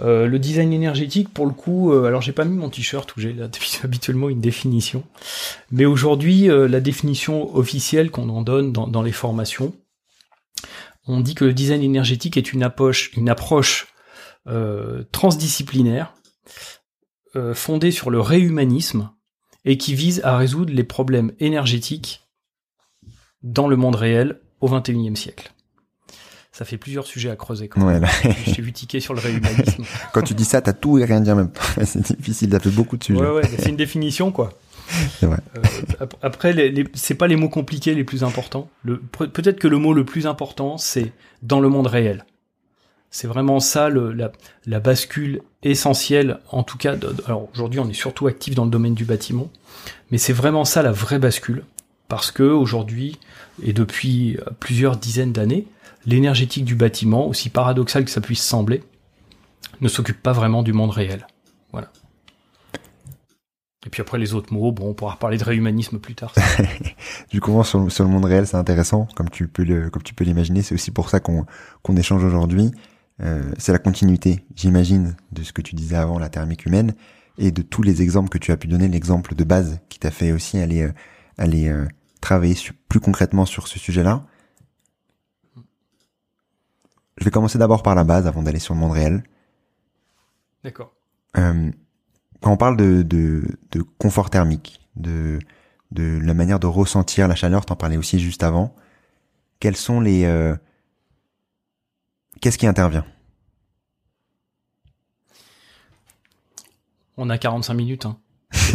le 0.00 0.36
design 0.38 0.72
énergétique, 0.72 1.32
pour 1.32 1.46
le 1.46 1.52
coup, 1.52 1.92
alors 1.92 2.22
j'ai 2.22 2.32
pas 2.32 2.44
mis 2.44 2.56
mon 2.56 2.70
t-shirt 2.70 3.16
où 3.16 3.20
j'ai 3.20 3.36
habituellement 3.84 4.28
une 4.28 4.40
définition, 4.40 5.04
mais 5.70 5.84
aujourd'hui 5.84 6.48
la 6.48 6.80
définition 6.80 7.54
officielle 7.56 8.10
qu'on 8.10 8.28
en 8.30 8.42
donne 8.42 8.72
dans, 8.72 8.88
dans 8.88 9.02
les 9.02 9.12
formations, 9.12 9.74
on 11.08 11.20
dit 11.20 11.34
que 11.34 11.44
le 11.44 11.54
design 11.54 11.82
énergétique 11.82 12.36
est 12.36 12.52
une 12.52 12.62
approche, 12.62 13.10
une 13.16 13.28
approche 13.28 13.88
euh, 14.46 15.04
transdisciplinaire 15.10 16.14
euh, 17.36 17.54
fondée 17.54 17.90
sur 17.90 18.10
le 18.10 18.20
réhumanisme 18.20 19.10
et 19.64 19.76
qui 19.78 19.94
vise 19.94 20.20
à 20.24 20.36
résoudre 20.36 20.72
les 20.72 20.84
problèmes 20.84 21.32
énergétiques 21.40 22.22
dans 23.42 23.68
le 23.68 23.76
monde 23.76 23.96
réel 23.96 24.40
au 24.60 24.68
XXIe 24.68 25.16
siècle. 25.16 25.52
Ça 26.52 26.64
fait 26.64 26.78
plusieurs 26.78 27.06
sujets 27.06 27.30
à 27.30 27.36
creuser 27.36 27.68
quand 27.68 27.84
même. 27.84 28.04
Je 28.44 28.50
suis 28.50 28.62
vu 28.62 28.72
tiquer 28.72 28.98
sur 28.98 29.14
le 29.14 29.20
réhumanisme. 29.20 29.84
quand 30.12 30.22
tu 30.22 30.34
dis 30.34 30.44
ça, 30.44 30.60
t'as 30.60 30.72
tout 30.72 30.98
et 30.98 31.04
rien 31.04 31.20
dire 31.20 31.36
même. 31.36 31.50
c'est 31.84 32.16
difficile, 32.16 32.50
ça 32.50 32.58
fait 32.58 32.70
beaucoup 32.70 32.96
de 32.96 33.04
sujets. 33.04 33.20
Ouais, 33.20 33.30
ouais, 33.30 33.42
c'est 33.58 33.68
une 33.68 33.76
définition, 33.76 34.32
quoi. 34.32 34.58
Euh, 36.00 36.06
après, 36.22 36.52
les, 36.52 36.84
c'est 36.94 37.14
pas 37.14 37.26
les 37.26 37.36
mots 37.36 37.48
compliqués 37.48 37.94
les 37.94 38.04
plus 38.04 38.24
importants. 38.24 38.70
peut-être 38.84 39.58
que 39.58 39.68
le 39.68 39.78
mot 39.78 39.92
le 39.92 40.04
plus 40.04 40.26
important, 40.26 40.78
c'est 40.78 41.12
dans 41.42 41.60
le 41.60 41.68
monde 41.68 41.86
réel. 41.86 42.24
C'est 43.10 43.26
vraiment 43.26 43.58
ça 43.58 43.88
le, 43.88 44.12
la, 44.12 44.80
bascule 44.80 45.40
essentielle, 45.62 46.38
en 46.50 46.62
tout 46.62 46.78
cas. 46.78 46.94
alors 47.26 47.48
aujourd'hui, 47.54 47.80
on 47.80 47.88
est 47.88 47.94
surtout 47.94 48.26
actif 48.26 48.54
dans 48.54 48.64
le 48.64 48.70
domaine 48.70 48.94
du 48.94 49.04
bâtiment, 49.04 49.50
mais 50.10 50.18
c'est 50.18 50.32
vraiment 50.32 50.64
ça 50.64 50.82
la 50.82 50.92
vraie 50.92 51.18
bascule, 51.18 51.64
parce 52.08 52.30
que 52.30 52.42
aujourd'hui 52.42 53.18
et 53.62 53.72
depuis 53.72 54.38
plusieurs 54.60 54.96
dizaines 54.96 55.32
d'années, 55.32 55.66
l'énergétique 56.06 56.64
du 56.64 56.74
bâtiment, 56.74 57.26
aussi 57.26 57.50
paradoxal 57.50 58.04
que 58.04 58.10
ça 58.10 58.20
puisse 58.20 58.42
sembler, 58.42 58.82
ne 59.80 59.88
s'occupe 59.88 60.22
pas 60.22 60.32
vraiment 60.32 60.62
du 60.62 60.72
monde 60.72 60.90
réel. 60.90 61.26
Voilà. 61.72 61.90
Et 63.88 63.90
puis 63.90 64.02
après 64.02 64.18
les 64.18 64.34
autres 64.34 64.52
mots, 64.52 64.70
bon, 64.70 64.90
on 64.90 64.92
pourra 64.92 65.12
reparler 65.12 65.38
de 65.38 65.44
réhumanisme 65.44 65.98
plus 65.98 66.14
tard. 66.14 66.34
du 67.30 67.40
coup, 67.40 67.64
sur, 67.64 67.90
sur, 67.90 68.04
le 68.04 68.10
monde 68.10 68.26
réel, 68.26 68.46
c'est 68.46 68.58
intéressant, 68.58 69.08
comme 69.16 69.30
tu 69.30 69.48
peux 69.48 69.64
le, 69.64 69.88
comme 69.88 70.02
tu 70.02 70.12
peux 70.12 70.24
l'imaginer. 70.24 70.60
C'est 70.60 70.74
aussi 70.74 70.90
pour 70.90 71.08
ça 71.08 71.20
qu'on 71.20 71.46
qu'on 71.80 71.96
échange 71.96 72.22
aujourd'hui. 72.22 72.70
Euh, 73.22 73.50
c'est 73.56 73.72
la 73.72 73.78
continuité, 73.78 74.44
j'imagine, 74.54 75.16
de 75.32 75.42
ce 75.42 75.54
que 75.54 75.62
tu 75.62 75.74
disais 75.74 75.96
avant, 75.96 76.18
la 76.18 76.28
thermique 76.28 76.66
humaine, 76.66 76.92
et 77.38 77.50
de 77.50 77.62
tous 77.62 77.80
les 77.80 78.02
exemples 78.02 78.28
que 78.28 78.36
tu 78.36 78.52
as 78.52 78.58
pu 78.58 78.68
donner, 78.68 78.88
l'exemple 78.88 79.34
de 79.34 79.42
base 79.42 79.80
qui 79.88 79.98
t'a 79.98 80.10
fait 80.10 80.32
aussi 80.32 80.58
aller 80.58 80.82
euh, 80.82 80.92
aller 81.38 81.70
euh, 81.70 81.86
travailler 82.20 82.56
plus 82.90 83.00
concrètement 83.00 83.46
sur 83.46 83.68
ce 83.68 83.78
sujet-là. 83.78 84.26
Je 87.16 87.24
vais 87.24 87.30
commencer 87.30 87.56
d'abord 87.56 87.82
par 87.82 87.94
la 87.94 88.04
base 88.04 88.26
avant 88.26 88.42
d'aller 88.42 88.58
sur 88.58 88.74
le 88.74 88.80
monde 88.80 88.92
réel. 88.92 89.22
D'accord. 90.62 90.92
Euh, 91.38 91.70
quand 92.40 92.52
on 92.52 92.56
parle 92.56 92.76
de, 92.76 93.02
de, 93.02 93.42
confort 93.98 94.30
thermique, 94.30 94.80
de, 94.96 95.38
de 95.90 96.18
la 96.22 96.34
manière 96.34 96.60
de 96.60 96.66
ressentir 96.66 97.28
la 97.28 97.34
chaleur, 97.34 97.66
t'en 97.66 97.76
parlais 97.76 97.96
aussi 97.96 98.18
juste 98.18 98.42
avant, 98.42 98.74
quels 99.60 99.76
sont 99.76 100.00
les... 100.00 100.24
Euh, 100.24 100.56
Qu'est-ce 102.40 102.58
qui 102.58 102.66
intervient? 102.68 103.04
On 107.16 107.30
a 107.30 107.38
45 107.38 107.74
minutes. 107.74 108.06
Hein. 108.06 108.16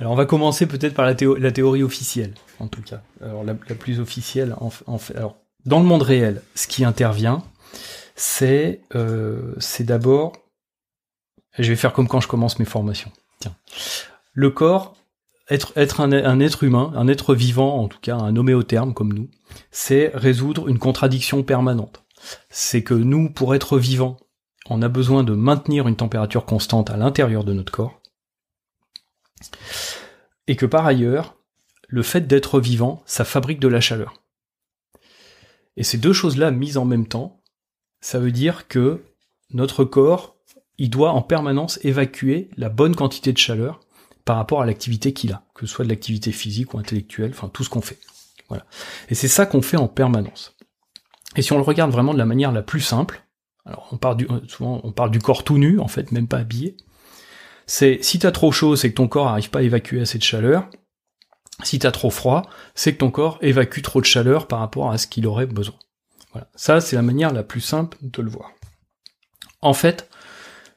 Alors 0.00 0.12
on 0.12 0.16
va 0.16 0.26
commencer 0.26 0.66
peut-être 0.66 0.94
par 0.94 1.04
la, 1.04 1.14
la, 1.38 1.52
théorie 1.52 1.82
officielle, 1.84 2.34
en 2.58 2.66
tout 2.66 2.82
cas. 2.82 3.02
Alors 3.22 3.44
la, 3.44 3.54
plus 3.54 4.00
officielle, 4.00 4.56
en, 4.58 4.70
fait. 4.98 5.14
Alors 5.16 5.36
dans 5.66 5.78
le 5.78 5.84
monde 5.84 6.02
réel, 6.02 6.42
ce 6.54 6.66
qui 6.66 6.84
intervient, 6.84 7.44
c'est 8.16 8.80
euh, 8.94 9.54
c'est 9.58 9.84
d'abord, 9.84 10.32
je 11.58 11.68
vais 11.68 11.76
faire 11.76 11.92
comme 11.92 12.08
quand 12.08 12.20
je 12.20 12.28
commence 12.28 12.58
mes 12.58 12.64
formations. 12.64 13.12
Tiens, 13.40 13.56
le 14.32 14.50
corps, 14.50 14.96
être 15.48 15.72
être 15.76 16.00
un, 16.00 16.12
un, 16.12 16.40
être 16.40 16.62
humain, 16.64 16.92
un 16.94 17.08
être 17.08 17.34
vivant, 17.34 17.78
en 17.78 17.88
tout 17.88 17.98
cas 18.00 18.16
un 18.16 18.36
homéotherme 18.36 18.94
comme 18.94 19.12
nous, 19.12 19.28
c'est 19.70 20.10
résoudre 20.14 20.68
une 20.68 20.78
contradiction 20.78 21.42
permanente. 21.42 22.04
C'est 22.50 22.82
que 22.82 22.94
nous, 22.94 23.30
pour 23.30 23.54
être 23.54 23.78
vivants, 23.78 24.18
on 24.68 24.82
a 24.82 24.88
besoin 24.88 25.24
de 25.24 25.34
maintenir 25.34 25.88
une 25.88 25.96
température 25.96 26.44
constante 26.44 26.90
à 26.90 26.96
l'intérieur 26.96 27.44
de 27.44 27.52
notre 27.52 27.72
corps, 27.72 28.00
et 30.46 30.56
que 30.56 30.66
par 30.66 30.86
ailleurs, 30.86 31.36
le 31.88 32.02
fait 32.02 32.22
d'être 32.22 32.60
vivant, 32.60 33.02
ça 33.06 33.24
fabrique 33.24 33.60
de 33.60 33.68
la 33.68 33.80
chaleur. 33.80 34.22
Et 35.76 35.82
ces 35.82 35.98
deux 35.98 36.12
choses-là 36.12 36.50
mises 36.50 36.76
en 36.76 36.84
même 36.84 37.06
temps, 37.06 37.40
ça 38.00 38.18
veut 38.18 38.32
dire 38.32 38.68
que 38.68 39.02
notre 39.52 39.84
corps, 39.84 40.36
il 40.80 40.88
doit 40.88 41.12
en 41.12 41.20
permanence 41.20 41.78
évacuer 41.84 42.50
la 42.56 42.70
bonne 42.70 42.96
quantité 42.96 43.32
de 43.32 43.38
chaleur 43.38 43.80
par 44.24 44.36
rapport 44.36 44.62
à 44.62 44.66
l'activité 44.66 45.12
qu'il 45.12 45.32
a, 45.32 45.44
que 45.54 45.66
ce 45.66 45.72
soit 45.72 45.84
de 45.84 45.90
l'activité 45.90 46.32
physique 46.32 46.72
ou 46.72 46.78
intellectuelle, 46.78 47.30
enfin 47.32 47.50
tout 47.52 47.62
ce 47.62 47.68
qu'on 47.68 47.82
fait. 47.82 47.98
Voilà. 48.48 48.64
Et 49.10 49.14
c'est 49.14 49.28
ça 49.28 49.44
qu'on 49.44 49.60
fait 49.60 49.76
en 49.76 49.88
permanence. 49.88 50.56
Et 51.36 51.42
si 51.42 51.52
on 51.52 51.56
le 51.56 51.62
regarde 51.62 51.92
vraiment 51.92 52.14
de 52.14 52.18
la 52.18 52.24
manière 52.24 52.50
la 52.50 52.62
plus 52.62 52.80
simple, 52.80 53.24
alors 53.66 53.88
on 53.92 53.98
parle 53.98 54.16
du, 54.16 54.26
souvent 54.48 54.80
on 54.82 54.90
parle 54.90 55.10
du 55.10 55.20
corps 55.20 55.44
tout 55.44 55.58
nu, 55.58 55.78
en 55.78 55.86
fait, 55.86 56.12
même 56.12 56.26
pas 56.26 56.38
habillé. 56.38 56.78
C'est 57.66 58.02
si 58.02 58.18
t'as 58.18 58.32
trop 58.32 58.50
chaud, 58.50 58.74
c'est 58.74 58.90
que 58.90 58.96
ton 58.96 59.06
corps 59.06 59.26
n'arrive 59.26 59.50
pas 59.50 59.60
à 59.60 59.62
évacuer 59.62 60.00
assez 60.00 60.18
de 60.18 60.24
chaleur. 60.24 60.68
Si 61.62 61.78
t'as 61.78 61.92
trop 61.92 62.10
froid, 62.10 62.48
c'est 62.74 62.94
que 62.94 62.98
ton 62.98 63.10
corps 63.10 63.38
évacue 63.42 63.82
trop 63.82 64.00
de 64.00 64.06
chaleur 64.06 64.48
par 64.48 64.60
rapport 64.60 64.90
à 64.90 64.96
ce 64.96 65.06
qu'il 65.06 65.26
aurait 65.26 65.46
besoin. 65.46 65.76
Voilà. 66.32 66.48
Ça, 66.56 66.80
c'est 66.80 66.96
la 66.96 67.02
manière 67.02 67.34
la 67.34 67.42
plus 67.42 67.60
simple 67.60 67.98
de 68.00 68.22
le 68.22 68.30
voir. 68.30 68.52
En 69.60 69.74
fait, 69.74 70.09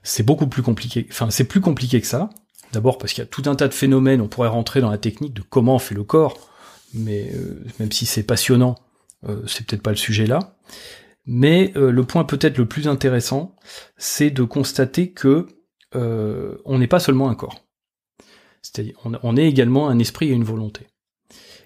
c'est 0.04 0.24
beaucoup 0.24 0.48
plus 0.48 0.62
compliqué. 0.62 1.08
Enfin, 1.10 1.30
c'est 1.30 1.46
plus 1.46 1.62
compliqué 1.62 2.00
que 2.02 2.08
ça. 2.08 2.30
D'abord 2.72 2.98
parce 2.98 3.14
qu'il 3.14 3.24
y 3.24 3.28
a 3.28 3.30
tout 3.30 3.44
un 3.46 3.56
tas 3.56 3.68
de 3.68 3.74
phénomènes. 3.74 4.22
On 4.22 4.28
pourrait 4.28 4.50
rentrer 4.50 4.82
dans 4.82 4.90
la 4.90 4.98
technique 4.98 5.34
de 5.34 5.42
comment 5.42 5.80
fait 5.80 5.96
le 5.96 6.04
corps, 6.04 6.38
mais 6.94 7.32
euh, 7.34 7.64
même 7.80 7.92
si 7.92 8.06
c'est 8.06 8.24
passionnant, 8.24 8.76
euh, 9.28 9.42
c'est 9.48 9.66
peut-être 9.66 9.84
pas 9.84 9.92
le 9.92 9.98
sujet 9.98 10.26
là. 10.26 10.56
Mais 11.26 11.72
euh, 11.76 11.92
le 11.92 12.04
point 12.04 12.24
peut-être 12.26 12.58
le 12.58 12.68
plus 12.68 12.88
intéressant, 12.88 13.56
c'est 13.98 14.32
de 14.32 14.44
constater 14.44 15.12
que 15.12 15.48
on 15.96 16.80
n'est 16.80 16.88
pas 16.88 17.00
seulement 17.00 17.30
un 17.30 17.36
corps. 17.36 17.64
C'est-à-dire, 18.64 18.96
on, 19.04 19.38
est 19.38 19.46
également 19.46 19.90
un 19.90 20.00
esprit 20.00 20.30
et 20.30 20.34
une 20.34 20.46
volonté, 20.46 20.88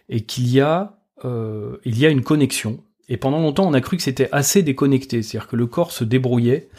et 0.09 0.25
qu'il 0.25 0.49
y 0.49 0.59
a, 0.59 0.99
euh, 1.23 1.77
il 1.85 1.97
y 1.97 2.07
a 2.07 2.09
une 2.09 2.23
connexion. 2.23 2.83
Et 3.07 3.17
pendant 3.17 3.39
longtemps, 3.39 3.67
on 3.67 3.73
a 3.73 3.81
cru 3.81 3.97
que 3.97 4.03
c'était 4.03 4.29
assez 4.31 4.63
déconnecté, 4.63 5.21
c'est-à-dire 5.21 5.47
que 5.47 5.55
le 5.55 5.67
corps 5.67 5.91
se 5.91 6.03
débrouillait 6.03 6.69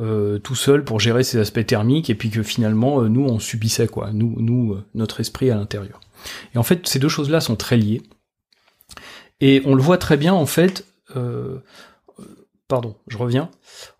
euh, 0.00 0.38
tout 0.38 0.54
seul 0.54 0.84
pour 0.84 1.00
gérer 1.00 1.24
ses 1.24 1.38
aspects 1.38 1.64
thermiques, 1.64 2.10
et 2.10 2.14
puis 2.14 2.30
que 2.30 2.42
finalement, 2.42 3.02
euh, 3.02 3.08
nous, 3.08 3.24
on 3.24 3.38
subissait 3.38 3.88
quoi, 3.88 4.10
nous, 4.12 4.34
nous, 4.38 4.74
euh, 4.74 4.84
notre 4.94 5.20
esprit 5.20 5.50
à 5.50 5.56
l'intérieur. 5.56 6.00
Et 6.54 6.58
en 6.58 6.62
fait, 6.62 6.86
ces 6.86 6.98
deux 6.98 7.08
choses-là 7.08 7.40
sont 7.40 7.56
très 7.56 7.76
liées, 7.76 8.02
et 9.40 9.62
on 9.64 9.74
le 9.74 9.82
voit 9.82 9.98
très 9.98 10.16
bien 10.16 10.34
en 10.34 10.46
fait. 10.46 10.84
Pardon, 12.66 12.96
je 13.06 13.16
reviens. 13.16 13.50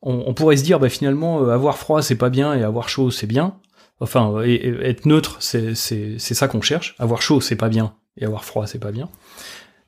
On, 0.03 0.35
pourrait 0.35 0.59
se 0.59 0.63
dire, 0.63 0.79
bah, 0.79 0.91
finalement, 0.91 1.49
avoir 1.49 1.79
froid 1.79 2.03
c'est 2.03 2.17
pas 2.17 2.29
bien 2.29 2.55
et 2.55 2.63
avoir 2.63 2.91
chaud 2.91 3.11
c'est 3.11 3.27
bien. 3.27 3.57
Enfin, 4.01 4.43
être 4.43 5.07
neutre, 5.07 5.39
c'est 5.41 5.75
ça 6.19 6.49
qu'on 6.49 6.61
cherche. 6.61 6.95
Avoir 6.99 7.23
chaud, 7.23 7.41
c'est 7.41 7.57
pas 7.57 7.71
bien, 7.71 7.95
et 8.19 8.27
avoir 8.27 8.45
froid, 8.45 8.67
c'est 8.67 8.79
pas 8.79 8.93
bien. 8.93 9.09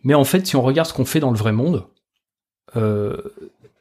Mais 0.02 0.14
en 0.14 0.24
fait, 0.24 0.46
si 0.46 0.56
on 0.56 0.62
regarde 0.62 0.88
ce 0.88 0.94
qu'on 0.94 1.04
fait 1.04 1.20
dans 1.20 1.30
le 1.30 1.36
vrai 1.36 1.52
monde, 1.52 1.84
euh, 2.76 3.16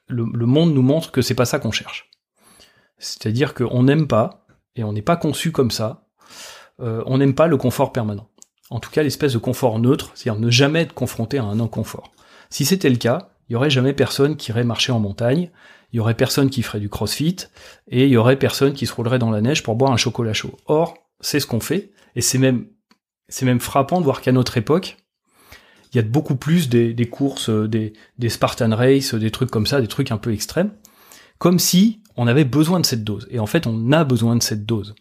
le, 0.07 0.45
monde 0.45 0.73
nous 0.73 0.81
montre 0.81 1.11
que 1.11 1.21
c'est 1.21 1.35
pas 1.35 1.45
ça 1.45 1.59
qu'on 1.59 1.71
cherche. 1.71 2.08
C'est-à-dire 2.99 3.53
qu'on 3.53 3.83
n'aime 3.83 4.07
pas, 4.07 4.45
et 4.75 4.83
on 4.83 4.93
n'est 4.93 5.01
pas 5.01 5.15
conçu 5.15 5.51
comme 5.51 5.71
ça, 5.71 6.05
euh, 6.81 7.03
on 7.05 7.17
n'aime 7.17 7.33
pas 7.33 7.47
le 7.47 7.57
confort 7.57 7.91
permanent. 7.91 8.29
En 8.69 8.79
tout 8.79 8.91
cas, 8.91 9.01
l'espèce 9.01 9.33
de 9.33 9.39
confort 9.39 9.79
neutre, 9.79 10.11
c'est-à-dire 10.13 10.39
ne 10.39 10.51
jamais 10.51 10.81
être 10.81 10.93
confronté 10.93 11.39
à 11.39 11.43
un 11.43 11.59
inconfort. 11.59 12.11
Si 12.49 12.65
c'était 12.65 12.89
le 12.89 12.97
cas, 12.97 13.29
il 13.47 13.53
y 13.53 13.55
aurait 13.55 13.69
jamais 13.69 13.93
personne 13.93 14.35
qui 14.35 14.51
irait 14.51 14.63
marcher 14.63 14.91
en 14.91 14.99
montagne, 14.99 15.49
il 15.91 15.97
y 15.97 15.99
aurait 15.99 16.13
personne 16.13 16.49
qui 16.49 16.61
ferait 16.61 16.79
du 16.79 16.89
crossfit, 16.89 17.37
et 17.87 18.05
il 18.05 18.09
y 18.09 18.17
aurait 18.17 18.37
personne 18.37 18.73
qui 18.73 18.85
se 18.85 18.93
roulerait 18.93 19.19
dans 19.19 19.31
la 19.31 19.41
neige 19.41 19.63
pour 19.63 19.75
boire 19.75 19.91
un 19.91 19.97
chocolat 19.97 20.33
chaud. 20.33 20.55
Or, 20.67 20.93
c'est 21.19 21.39
ce 21.39 21.47
qu'on 21.47 21.59
fait, 21.59 21.91
et 22.15 22.21
c'est 22.21 22.37
même, 22.37 22.67
c'est 23.27 23.45
même 23.45 23.59
frappant 23.59 23.99
de 23.99 24.05
voir 24.05 24.21
qu'à 24.21 24.31
notre 24.31 24.57
époque, 24.57 24.97
il 25.91 25.97
y 25.97 25.99
a 25.99 26.03
beaucoup 26.03 26.35
plus 26.35 26.69
des, 26.69 27.09
courses, 27.09 27.49
euh, 27.49 27.67
des, 27.67 27.93
des 28.19 28.29
Spartan 28.29 28.75
Race, 28.75 29.15
des 29.15 29.31
trucs 29.31 29.49
comme 29.49 29.65
ça, 29.65 29.81
des 29.81 29.87
trucs 29.87 30.11
un 30.11 30.17
peu 30.17 30.31
extrêmes, 30.31 30.71
comme 31.39 31.57
si 31.57 32.03
on 32.19 32.27
avait 32.27 32.45
besoin 32.45 32.79
de 32.79 32.85
cette 32.85 33.03
dose. 33.03 33.27
Et 33.31 33.39
en 33.39 33.45
fait, 33.45 33.67
on 33.67 33.91
a 33.91 34.03
besoin 34.03 34.35
de 34.35 34.43
cette 34.43 34.65
dose. 34.65 34.95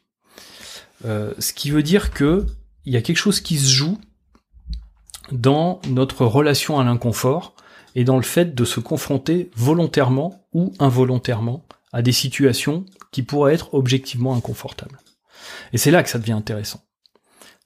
Euh, 1.04 1.32
ce 1.38 1.52
qui 1.52 1.70
veut 1.70 1.82
dire 1.82 2.10
que 2.12 2.46
il 2.84 2.92
y 2.92 2.96
a 2.96 3.02
quelque 3.02 3.18
chose 3.18 3.40
qui 3.40 3.58
se 3.58 3.70
joue 3.70 3.98
dans 5.30 5.80
notre 5.88 6.24
relation 6.24 6.80
à 6.80 6.84
l'inconfort, 6.84 7.54
et 7.98 8.04
dans 8.04 8.16
le 8.16 8.22
fait 8.22 8.54
de 8.54 8.64
se 8.64 8.78
confronter 8.78 9.50
volontairement 9.56 10.46
ou 10.52 10.72
involontairement 10.78 11.64
à 11.92 12.00
des 12.00 12.12
situations 12.12 12.84
qui 13.10 13.24
pourraient 13.24 13.54
être 13.54 13.74
objectivement 13.74 14.34
inconfortables. 14.34 15.00
Et 15.72 15.78
c'est 15.78 15.90
là 15.90 16.04
que 16.04 16.08
ça 16.08 16.20
devient 16.20 16.32
intéressant. 16.32 16.80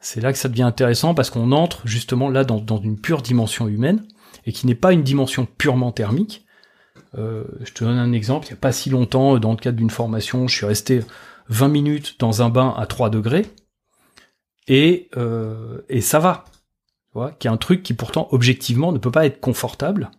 C'est 0.00 0.23
là 0.23 0.32
que 0.32 0.38
ça 0.38 0.49
devient 0.49 0.62
intéressant 0.62 1.14
parce 1.14 1.28
qu'on 1.28 1.52
entre 1.52 1.87
justement 1.87 2.30
là 2.30 2.44
dans, 2.44 2.80
une 2.80 2.99
pure 2.99 3.21
dimension 3.21 3.68
humaine 3.68 4.06
et 4.47 4.52
qui 4.52 4.66
n'est 4.66 4.75
pas 4.75 4.92
une 4.92 5.02
dimension 5.02 5.47
purement 5.47 5.92
thermique. 5.92 6.47
Euh, 7.16 7.45
je 7.62 7.73
te 7.73 7.85
donne 7.85 7.99
un 7.99 8.12
exemple, 8.12 8.47
il 8.47 8.50
n'y 8.50 8.59
a 8.59 8.61
pas 8.61 8.73
si 8.73 8.90
longtemps, 8.90 9.38
dans 9.38 9.50
le 9.50 9.57
cadre 9.57 9.76
d'une 9.76 9.90
formation, 9.90 10.49
je 10.49 10.57
suis 10.57 10.66
resté 10.66 11.02
20 11.49 11.69
minutes 11.69 12.16
dans 12.19 12.42
un 12.42 12.49
bain 12.49 12.75
à 12.76 12.87
3 12.87 13.11
degrés 13.11 13.47
et, 14.69 15.09
euh, 15.16 15.83
et 15.88 16.00
ça 16.00 16.19
va. 16.19 16.45
Tu 17.12 17.19
vois, 17.19 17.33
qui 17.33 17.47
est 17.47 17.50
un 17.50 17.59
truc 17.59 17.83
qui 17.83 17.92
pourtant 17.92 18.28
objectivement 18.31 18.92
ne 18.92 18.99
peut 18.99 19.11
pas 19.11 19.26
être 19.26 19.40
confortable 19.40 20.11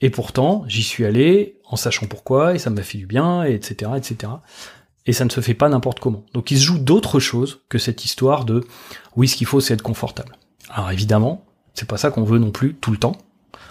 et 0.00 0.10
pourtant, 0.10 0.64
j'y 0.66 0.82
suis 0.82 1.04
allé 1.04 1.60
en 1.64 1.76
sachant 1.76 2.06
pourquoi, 2.06 2.54
et 2.54 2.58
ça 2.58 2.70
m'a 2.70 2.82
fait 2.82 2.98
du 2.98 3.06
bien, 3.06 3.44
et 3.44 3.54
etc., 3.54 3.92
etc. 3.96 4.32
Et 5.06 5.12
ça 5.12 5.24
ne 5.24 5.30
se 5.30 5.40
fait 5.40 5.54
pas 5.54 5.68
n'importe 5.68 6.00
comment. 6.00 6.24
Donc 6.34 6.50
il 6.50 6.58
se 6.58 6.64
joue 6.64 6.78
d'autres 6.78 7.20
choses 7.20 7.62
que 7.68 7.78
cette 7.78 8.04
histoire 8.04 8.44
de 8.44 8.66
oui, 9.16 9.28
ce 9.28 9.36
qu'il 9.36 9.46
faut, 9.46 9.60
c'est 9.60 9.74
être 9.74 9.82
confortable. 9.82 10.36
Alors 10.68 10.90
évidemment, 10.90 11.46
c'est 11.74 11.88
pas 11.88 11.96
ça 11.96 12.10
qu'on 12.10 12.24
veut 12.24 12.38
non 12.38 12.50
plus 12.50 12.74
tout 12.74 12.90
le 12.90 12.98
temps. 12.98 13.16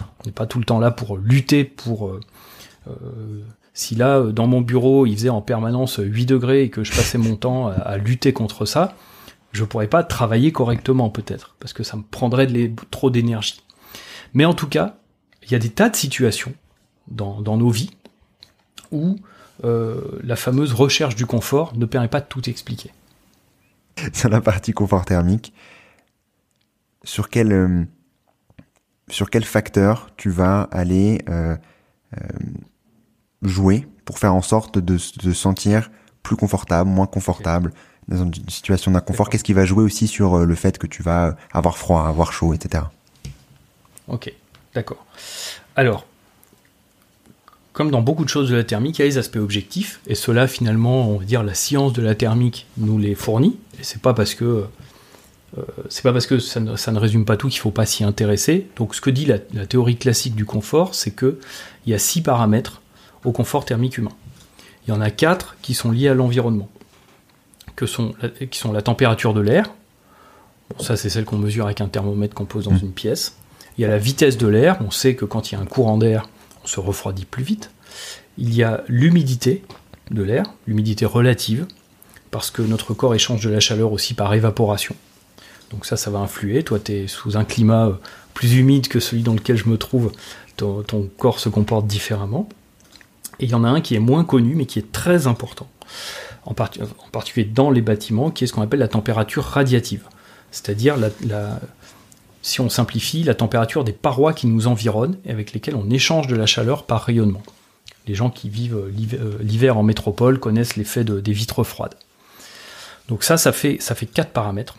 On 0.00 0.26
n'est 0.26 0.32
pas 0.32 0.46
tout 0.46 0.58
le 0.58 0.64
temps 0.64 0.78
là 0.78 0.90
pour 0.90 1.16
lutter 1.16 1.64
pour. 1.64 2.18
Euh, 2.86 2.90
euh, 2.90 3.42
si 3.72 3.94
là, 3.94 4.22
dans 4.22 4.46
mon 4.46 4.60
bureau, 4.60 5.06
il 5.06 5.14
faisait 5.14 5.30
en 5.30 5.40
permanence 5.40 5.98
8 6.02 6.26
degrés 6.26 6.62
et 6.62 6.70
que 6.70 6.84
je 6.84 6.92
passais 6.92 7.18
mon 7.18 7.36
temps 7.36 7.68
à, 7.68 7.96
lutter 7.96 8.32
contre 8.32 8.66
ça, 8.66 8.94
je 9.52 9.64
pourrais 9.64 9.88
pas 9.88 10.04
travailler 10.04 10.52
correctement 10.52 11.10
peut-être, 11.10 11.56
parce 11.58 11.72
que 11.72 11.82
ça 11.82 11.96
me 11.96 12.02
prendrait 12.02 12.48
trop 12.90 13.10
d'énergie. 13.10 13.62
Mais 14.32 14.44
en 14.44 14.54
tout 14.54 14.68
cas, 14.68 14.96
il 15.42 15.52
y 15.52 15.54
a 15.54 15.58
des 15.58 15.70
tas 15.70 15.88
de 15.88 15.96
situations 15.96 16.54
dans, 17.08 17.40
dans 17.40 17.56
nos 17.56 17.70
vies, 17.70 17.90
où 18.92 19.16
euh, 19.62 20.00
la 20.22 20.36
fameuse 20.36 20.72
recherche 20.72 21.14
du 21.14 21.26
confort 21.26 21.76
ne 21.76 21.86
permet 21.86 22.08
pas 22.08 22.20
de 22.20 22.26
tout 22.26 22.48
expliquer. 22.48 22.90
Sur 24.12 24.28
la 24.28 24.40
partie 24.40 24.72
confort 24.72 25.04
thermique, 25.04 25.52
sur 27.04 27.28
quel, 27.28 27.52
euh, 27.52 27.84
sur 29.08 29.30
quel 29.30 29.44
facteur 29.44 30.10
tu 30.16 30.30
vas 30.30 30.62
aller 30.72 31.22
euh, 31.28 31.56
jouer 33.44 33.86
pour 34.04 34.18
faire 34.18 34.34
en 34.34 34.42
sorte 34.42 34.78
de 34.78 34.98
se 34.98 35.32
sentir 35.32 35.90
plus 36.22 36.36
confortable, 36.36 36.90
moins 36.90 37.06
confortable, 37.06 37.72
dans 38.08 38.24
une 38.24 38.32
situation 38.48 38.90
d'inconfort 38.90 39.30
Qu'est-ce 39.30 39.44
qui 39.44 39.52
va 39.52 39.64
jouer 39.64 39.82
aussi 39.82 40.08
sur 40.08 40.38
le 40.38 40.54
fait 40.54 40.78
que 40.78 40.86
tu 40.86 41.02
vas 41.02 41.36
avoir 41.52 41.78
froid, 41.78 42.06
avoir 42.06 42.32
chaud, 42.32 42.52
etc. 42.54 42.84
Ok, 44.08 44.32
d'accord. 44.74 45.04
Alors, 45.76 46.06
comme 47.72 47.90
dans 47.90 48.02
beaucoup 48.02 48.24
de 48.24 48.28
choses 48.28 48.50
de 48.50 48.54
la 48.54 48.64
thermique, 48.64 48.98
il 48.98 49.02
y 49.02 49.04
a 49.04 49.06
les 49.06 49.18
aspects 49.18 49.36
objectifs, 49.36 50.00
et 50.06 50.14
cela 50.14 50.46
finalement, 50.46 51.10
on 51.10 51.18
va 51.18 51.24
dire, 51.24 51.42
la 51.42 51.54
science 51.54 51.92
de 51.92 52.02
la 52.02 52.14
thermique 52.14 52.66
nous 52.76 52.98
les 52.98 53.14
fournit, 53.14 53.58
et 53.80 53.82
c'est 53.82 54.00
pas 54.00 54.14
parce 54.14 54.34
que 54.34 54.66
euh, 55.58 55.62
c'est 55.88 56.02
pas 56.02 56.12
parce 56.12 56.26
que 56.26 56.38
ça 56.38 56.60
ne, 56.60 56.98
résume 56.98 57.24
pas 57.24 57.36
tout 57.36 57.48
qu'il 57.48 57.60
faut 57.60 57.70
pas 57.70 57.86
s'y 57.86 58.04
intéresser. 58.04 58.68
Donc 58.76 58.94
ce 58.94 59.00
que 59.00 59.10
dit 59.10 59.26
la, 59.26 59.38
théorie 59.38 59.96
classique 59.96 60.34
du 60.34 60.44
confort, 60.44 60.94
c'est 60.94 61.12
que 61.12 61.38
il 61.86 61.90
y 61.90 61.94
a 61.94 61.98
six 61.98 62.22
paramètres 62.22 62.80
au 63.24 63.32
confort 63.32 63.64
thermique 63.64 63.98
humain. 63.98 64.12
Il 64.86 64.90
y 64.90 64.92
en 64.92 65.00
a 65.00 65.10
quatre 65.10 65.56
qui 65.62 65.74
sont 65.74 65.90
liés 65.90 66.08
à 66.08 66.14
l'environnement, 66.14 66.68
que 67.76 67.86
sont 67.86 68.14
qui 68.50 68.58
sont 68.58 68.72
la 68.72 68.82
température 68.82 69.34
de 69.34 69.40
l'air. 69.40 69.70
ça 70.80 70.96
c'est 70.96 71.08
celle 71.08 71.24
qu'on 71.24 71.38
mesure 71.38 71.64
avec 71.64 71.80
un 71.80 71.88
thermomètre 71.88 72.34
qu'on 72.34 72.44
pose 72.44 72.64
dans 72.64 72.72
mmh. 72.72 72.80
une 72.82 72.92
pièce. 72.92 73.36
Il 73.76 73.82
y 73.82 73.84
a 73.84 73.88
la 73.88 73.98
vitesse 73.98 74.36
de 74.36 74.46
l'air. 74.46 74.78
On 74.86 74.90
sait 74.90 75.14
que 75.14 75.24
quand 75.24 75.50
il 75.50 75.54
y 75.54 75.58
a 75.58 75.60
un 75.60 75.66
courant 75.66 75.98
d'air, 75.98 76.28
on 76.62 76.66
se 76.66 76.80
refroidit 76.80 77.24
plus 77.24 77.42
vite. 77.42 77.70
Il 78.38 78.54
y 78.54 78.62
a 78.62 78.84
l'humidité 78.88 79.64
de 80.10 80.22
l'air, 80.22 80.44
l'humidité 80.66 81.06
relative, 81.06 81.66
parce 82.30 82.50
que 82.50 82.62
notre 82.62 82.94
corps 82.94 83.14
échange 83.14 83.44
de 83.44 83.50
la 83.50 83.60
chaleur 83.60 83.92
aussi 83.92 84.14
par 84.14 84.34
évaporation. 84.34 84.94
Donc 85.70 85.86
ça, 85.86 85.96
ça 85.96 86.10
va 86.10 86.18
influer. 86.18 86.62
Toi, 86.62 86.78
tu 86.78 86.92
es 86.92 87.06
sous 87.06 87.36
un 87.36 87.44
climat 87.44 87.86
euh, 87.86 87.92
plus 88.32 88.56
humide 88.56 88.88
que 88.88 89.00
celui 89.00 89.22
dans 89.22 89.34
lequel 89.34 89.56
je 89.56 89.68
me 89.68 89.78
trouve, 89.78 90.12
ton, 90.56 90.84
corps 91.18 91.40
se 91.40 91.48
comporte 91.48 91.86
différemment. 91.86 92.48
Et 93.40 93.44
il 93.44 93.50
y 93.50 93.54
en 93.54 93.64
a 93.64 93.68
un 93.68 93.80
qui 93.80 93.94
est 93.94 94.00
moins 94.00 94.24
connu, 94.24 94.54
mais 94.54 94.66
qui 94.66 94.78
est 94.78 94.92
très 94.92 95.26
important, 95.26 95.68
en, 96.44 96.54
particulier 96.54 97.46
dans 97.46 97.70
les 97.70 97.82
bâtiments, 97.82 98.30
qui 98.30 98.44
est 98.44 98.46
ce 98.46 98.52
qu'on 98.52 98.62
appelle 98.62 98.80
la 98.80 98.88
température 98.88 99.44
radiative. 99.44 100.04
C'est-à-dire 100.50 100.96
la, 100.96 101.60
si 102.42 102.60
on 102.60 102.68
simplifie, 102.68 103.24
la 103.24 103.34
température 103.34 103.84
des 103.84 103.92
parois 103.92 104.32
qui 104.32 104.46
nous 104.46 104.66
environnent 104.66 105.16
et 105.24 105.30
avec 105.30 105.52
lesquelles 105.52 105.76
on 105.76 105.90
échange 105.90 106.26
de 106.26 106.36
la 106.36 106.46
chaleur 106.46 106.84
par 106.84 107.02
rayonnement. 107.02 107.42
Les 108.06 108.14
gens 108.14 108.30
qui 108.30 108.50
vivent 108.50 108.76
euh, 108.76 108.92
euh, 109.14 109.38
l'hiver 109.40 109.78
en 109.78 109.82
métropole 109.82 110.38
connaissent 110.38 110.76
l'effet 110.76 111.04
des 111.04 111.32
vitres 111.32 111.64
froides. 111.64 111.94
Donc 113.08 113.24
ça, 113.24 113.36
ça 113.36 113.52
fait 113.52 113.78
quatre 114.12 114.30
paramètres 114.30 114.76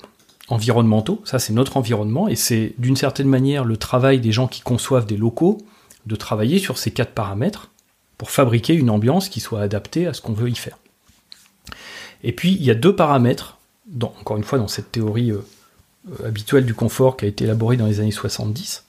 environnementaux. 0.48 1.22
Ça, 1.26 1.40
c'est 1.40 1.54
notre 1.54 1.78
environnement 1.78 2.28
et 2.28 2.36
c'est 2.36 2.74
d'une 2.78 2.96
certaine 2.96 3.28
manière 3.28 3.66
le 3.66 3.78
travail 3.78 4.20
des 4.20 4.32
gens 4.32 4.48
qui 4.48 4.62
conçoivent 4.62 5.06
des 5.06 5.18
locaux 5.18 5.58
de 6.06 6.16
travailler 6.16 6.60
sur 6.60 6.78
ces 6.78 6.92
quatre 6.92 7.12
paramètres 7.12 7.72
pour 8.18 8.32
fabriquer 8.32 8.74
une 8.74 8.90
ambiance 8.90 9.30
qui 9.30 9.40
soit 9.40 9.62
adaptée 9.62 10.08
à 10.08 10.14
ce 10.14 10.22
qu'on 10.22 10.34
veut 10.34 10.50
y 10.50 10.56
faire. 10.56 10.78
Et 12.24 12.32
puis, 12.32 12.54
il 12.54 12.64
y 12.64 12.72
a 12.72 12.76
deux 12.76 12.96
paramètres, 12.96 13.58
encore 14.02 14.38
une 14.38 14.44
fois, 14.44 14.58
dans 14.58 14.68
cette 14.68 14.92
théorie 14.92 15.32
euh, 15.32 15.46
euh, 16.12 16.28
habituel 16.28 16.66
du 16.66 16.76
confort 16.76 17.18
qui 17.18 17.26
a 17.26 17.28
été 17.28 17.46
élaboré 17.46 17.78
dans 17.78 17.88
les 17.88 18.00
années 18.00 18.12
70, 18.12 18.84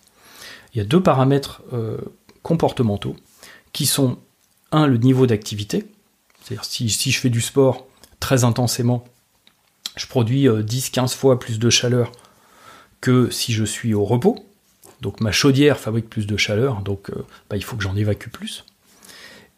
il 0.74 0.78
y 0.78 0.80
a 0.80 0.84
deux 0.84 1.02
paramètres 1.02 1.62
euh, 1.72 1.96
comportementaux 2.42 3.16
qui 3.72 3.86
sont, 3.86 4.18
un, 4.70 4.86
le 4.86 4.98
niveau 4.98 5.26
d'activité, 5.26 5.86
c'est-à-dire 6.42 6.64
si, 6.64 6.88
je 6.88 7.18
fais 7.18 7.30
du 7.30 7.40
sport 7.40 7.86
très 8.20 8.44
intensément, 8.44 9.04
je 9.96 10.06
produis 10.06 10.46
10-15 10.46 11.04
euh, 11.04 11.08
fois 11.08 11.38
plus 11.38 11.58
de 11.58 11.70
chaleur 11.70 12.12
que 13.00 13.30
si 13.30 13.52
je 13.54 13.64
suis 13.64 13.94
au 13.94 14.04
repos. 14.04 14.44
Donc 15.00 15.20
ma 15.20 15.32
chaudière 15.32 15.78
fabrique 15.78 16.10
plus 16.10 16.26
de 16.26 16.36
chaleur, 16.36 16.82
donc 16.82 17.10
bah, 17.48 17.56
il 17.56 17.64
faut 17.64 17.76
que 17.76 17.82
j'en 17.82 17.96
évacue 17.96 18.28
plus. 18.28 18.64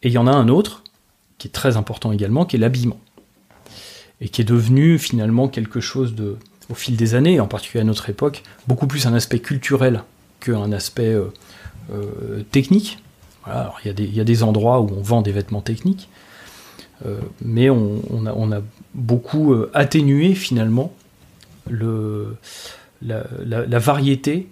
Et 0.03 0.07
il 0.07 0.13
y 0.13 0.17
en 0.17 0.27
a 0.27 0.31
un 0.31 0.47
autre, 0.47 0.83
qui 1.37 1.47
est 1.47 1.51
très 1.51 1.77
important 1.77 2.11
également, 2.11 2.45
qui 2.45 2.55
est 2.55 2.59
l'habillement. 2.59 2.99
Et 4.21 4.29
qui 4.29 4.41
est 4.41 4.45
devenu 4.45 4.97
finalement 4.97 5.47
quelque 5.47 5.79
chose 5.79 6.15
de, 6.15 6.37
au 6.69 6.75
fil 6.75 6.95
des 6.95 7.15
années, 7.15 7.39
en 7.39 7.47
particulier 7.47 7.81
à 7.81 7.85
notre 7.85 8.09
époque, 8.09 8.43
beaucoup 8.67 8.87
plus 8.87 9.07
un 9.07 9.13
aspect 9.13 9.39
culturel 9.39 10.03
qu'un 10.39 10.71
aspect 10.71 11.13
euh, 11.13 11.33
euh, 11.91 12.43
technique. 12.51 12.99
il, 13.47 14.15
y 14.15 14.19
a 14.19 14.23
des, 14.23 14.43
endroits 14.43 14.79
où 14.79 14.89
on 14.95 15.01
vend 15.01 15.21
des 15.21 15.31
vêtements 15.31 15.61
techniques, 15.61 16.09
euh, 17.05 17.19
mais 17.41 17.69
on, 17.69 18.25
a, 18.25 18.61
beaucoup 18.93 19.55
atténué 19.73 20.35
finalement 20.35 20.93
le, 21.69 22.35
la, 23.01 23.79
variété 23.79 24.47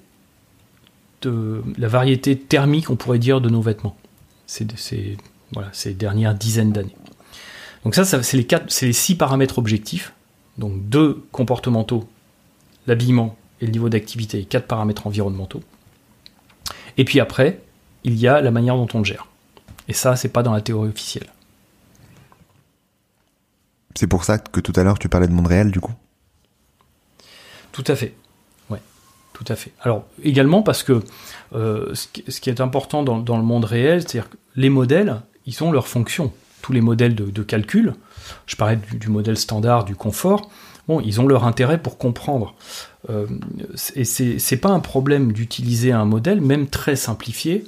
de, 1.21 1.63
la 1.77 1.87
variété 1.87 2.37
thermique, 2.37 2.89
on 2.89 2.95
pourrait 2.95 3.19
dire, 3.19 3.41
de 3.41 3.49
nos 3.49 3.61
vêtements. 3.61 3.97
C'est 4.45 4.65
voilà, 5.53 5.69
ces 5.73 5.93
dernières 5.93 6.35
dizaines 6.35 6.71
d'années. 6.71 6.95
Donc 7.83 7.95
ça, 7.95 8.05
ça 8.05 8.21
c'est 8.23 8.37
les, 8.37 8.47
les 8.81 8.93
six 8.93 9.15
paramètres 9.15 9.57
objectifs 9.57 10.13
donc 10.57 10.89
deux 10.89 11.23
comportementaux, 11.31 12.07
l'habillement 12.87 13.37
et 13.61 13.65
le 13.65 13.71
niveau 13.71 13.89
d'activité, 13.89 14.45
quatre 14.45 14.67
paramètres 14.67 15.07
environnementaux. 15.07 15.61
Et 16.97 17.05
puis 17.05 17.19
après, 17.19 17.61
il 18.03 18.15
y 18.15 18.27
a 18.27 18.41
la 18.41 18.51
manière 18.51 18.75
dont 18.75 18.87
on 18.93 18.99
le 18.99 19.03
gère. 19.03 19.27
Et 19.87 19.93
ça, 19.93 20.15
c'est 20.15 20.29
pas 20.29 20.43
dans 20.43 20.53
la 20.53 20.61
théorie 20.61 20.89
officielle. 20.89 21.27
C'est 23.95 24.07
pour 24.07 24.23
ça 24.23 24.37
que 24.37 24.59
tout 24.59 24.73
à 24.75 24.83
l'heure 24.83 24.99
tu 24.99 25.09
parlais 25.09 25.27
de 25.27 25.33
monde 25.33 25.47
réel, 25.47 25.71
du 25.71 25.79
coup? 25.79 25.93
Tout 27.71 27.83
à 27.87 27.95
fait. 27.95 28.15
Ouais, 28.69 28.81
tout 29.33 29.45
à 29.47 29.55
fait. 29.55 29.71
Alors, 29.81 30.05
également 30.23 30.61
parce 30.61 30.83
que 30.83 31.03
euh, 31.53 31.93
ce, 31.93 32.07
qui, 32.07 32.49
est 32.49 32.61
important 32.61 33.03
dans, 33.03 33.37
le 33.37 33.43
monde 33.43 33.65
réel, 33.65 34.01
c'est-à-dire 34.01 34.29
que 34.29 34.37
les 34.55 34.69
modèles, 34.69 35.21
ils 35.47 35.63
ont 35.63 35.71
leur 35.71 35.87
fonction. 35.87 36.31
Tous 36.61 36.73
les 36.73 36.81
modèles 36.81 37.15
de 37.15 37.43
calcul, 37.43 37.93
je 38.45 38.55
parlais 38.55 38.77
du, 38.99 39.09
modèle 39.09 39.37
standard, 39.37 39.85
du 39.85 39.95
confort, 39.95 40.49
bon, 40.87 41.01
ils 41.01 41.19
ont 41.21 41.27
leur 41.27 41.45
intérêt 41.45 41.81
pour 41.81 41.97
comprendre. 41.97 42.55
Euh, 43.09 43.27
et 43.95 44.03
c'est 44.05 44.57
pas 44.57 44.69
un 44.69 44.79
problème 44.79 45.31
d'utiliser 45.31 45.91
un 45.91 46.05
modèle, 46.05 46.41
même 46.41 46.67
très 46.67 46.95
simplifié, 46.95 47.63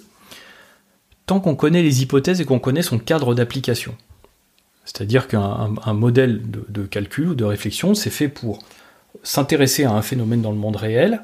tant 1.26 1.40
qu'on 1.40 1.56
connaît 1.56 1.84
les 1.84 2.02
hypothèses 2.02 2.42
et 2.42 2.46
qu'on 2.46 2.60
connaît 2.60 2.82
son 2.82 3.00
cadre 3.00 3.36
d'application. 3.36 3.96
C'est-à-dire 4.86 5.28
qu'un 5.28 5.94
modèle 5.94 6.50
de, 6.50 6.66
de, 6.68 6.84
calcul 6.86 7.30
ou 7.30 7.36
de 7.36 7.44
réflexion, 7.44 7.94
c'est 7.94 8.10
fait 8.10 8.28
pour 8.28 8.60
s'intéresser 9.22 9.84
à 9.84 9.92
un 9.92 10.02
phénomène 10.02 10.42
dans 10.42 10.52
le 10.52 10.58
monde 10.58 10.78
réel, 10.78 11.22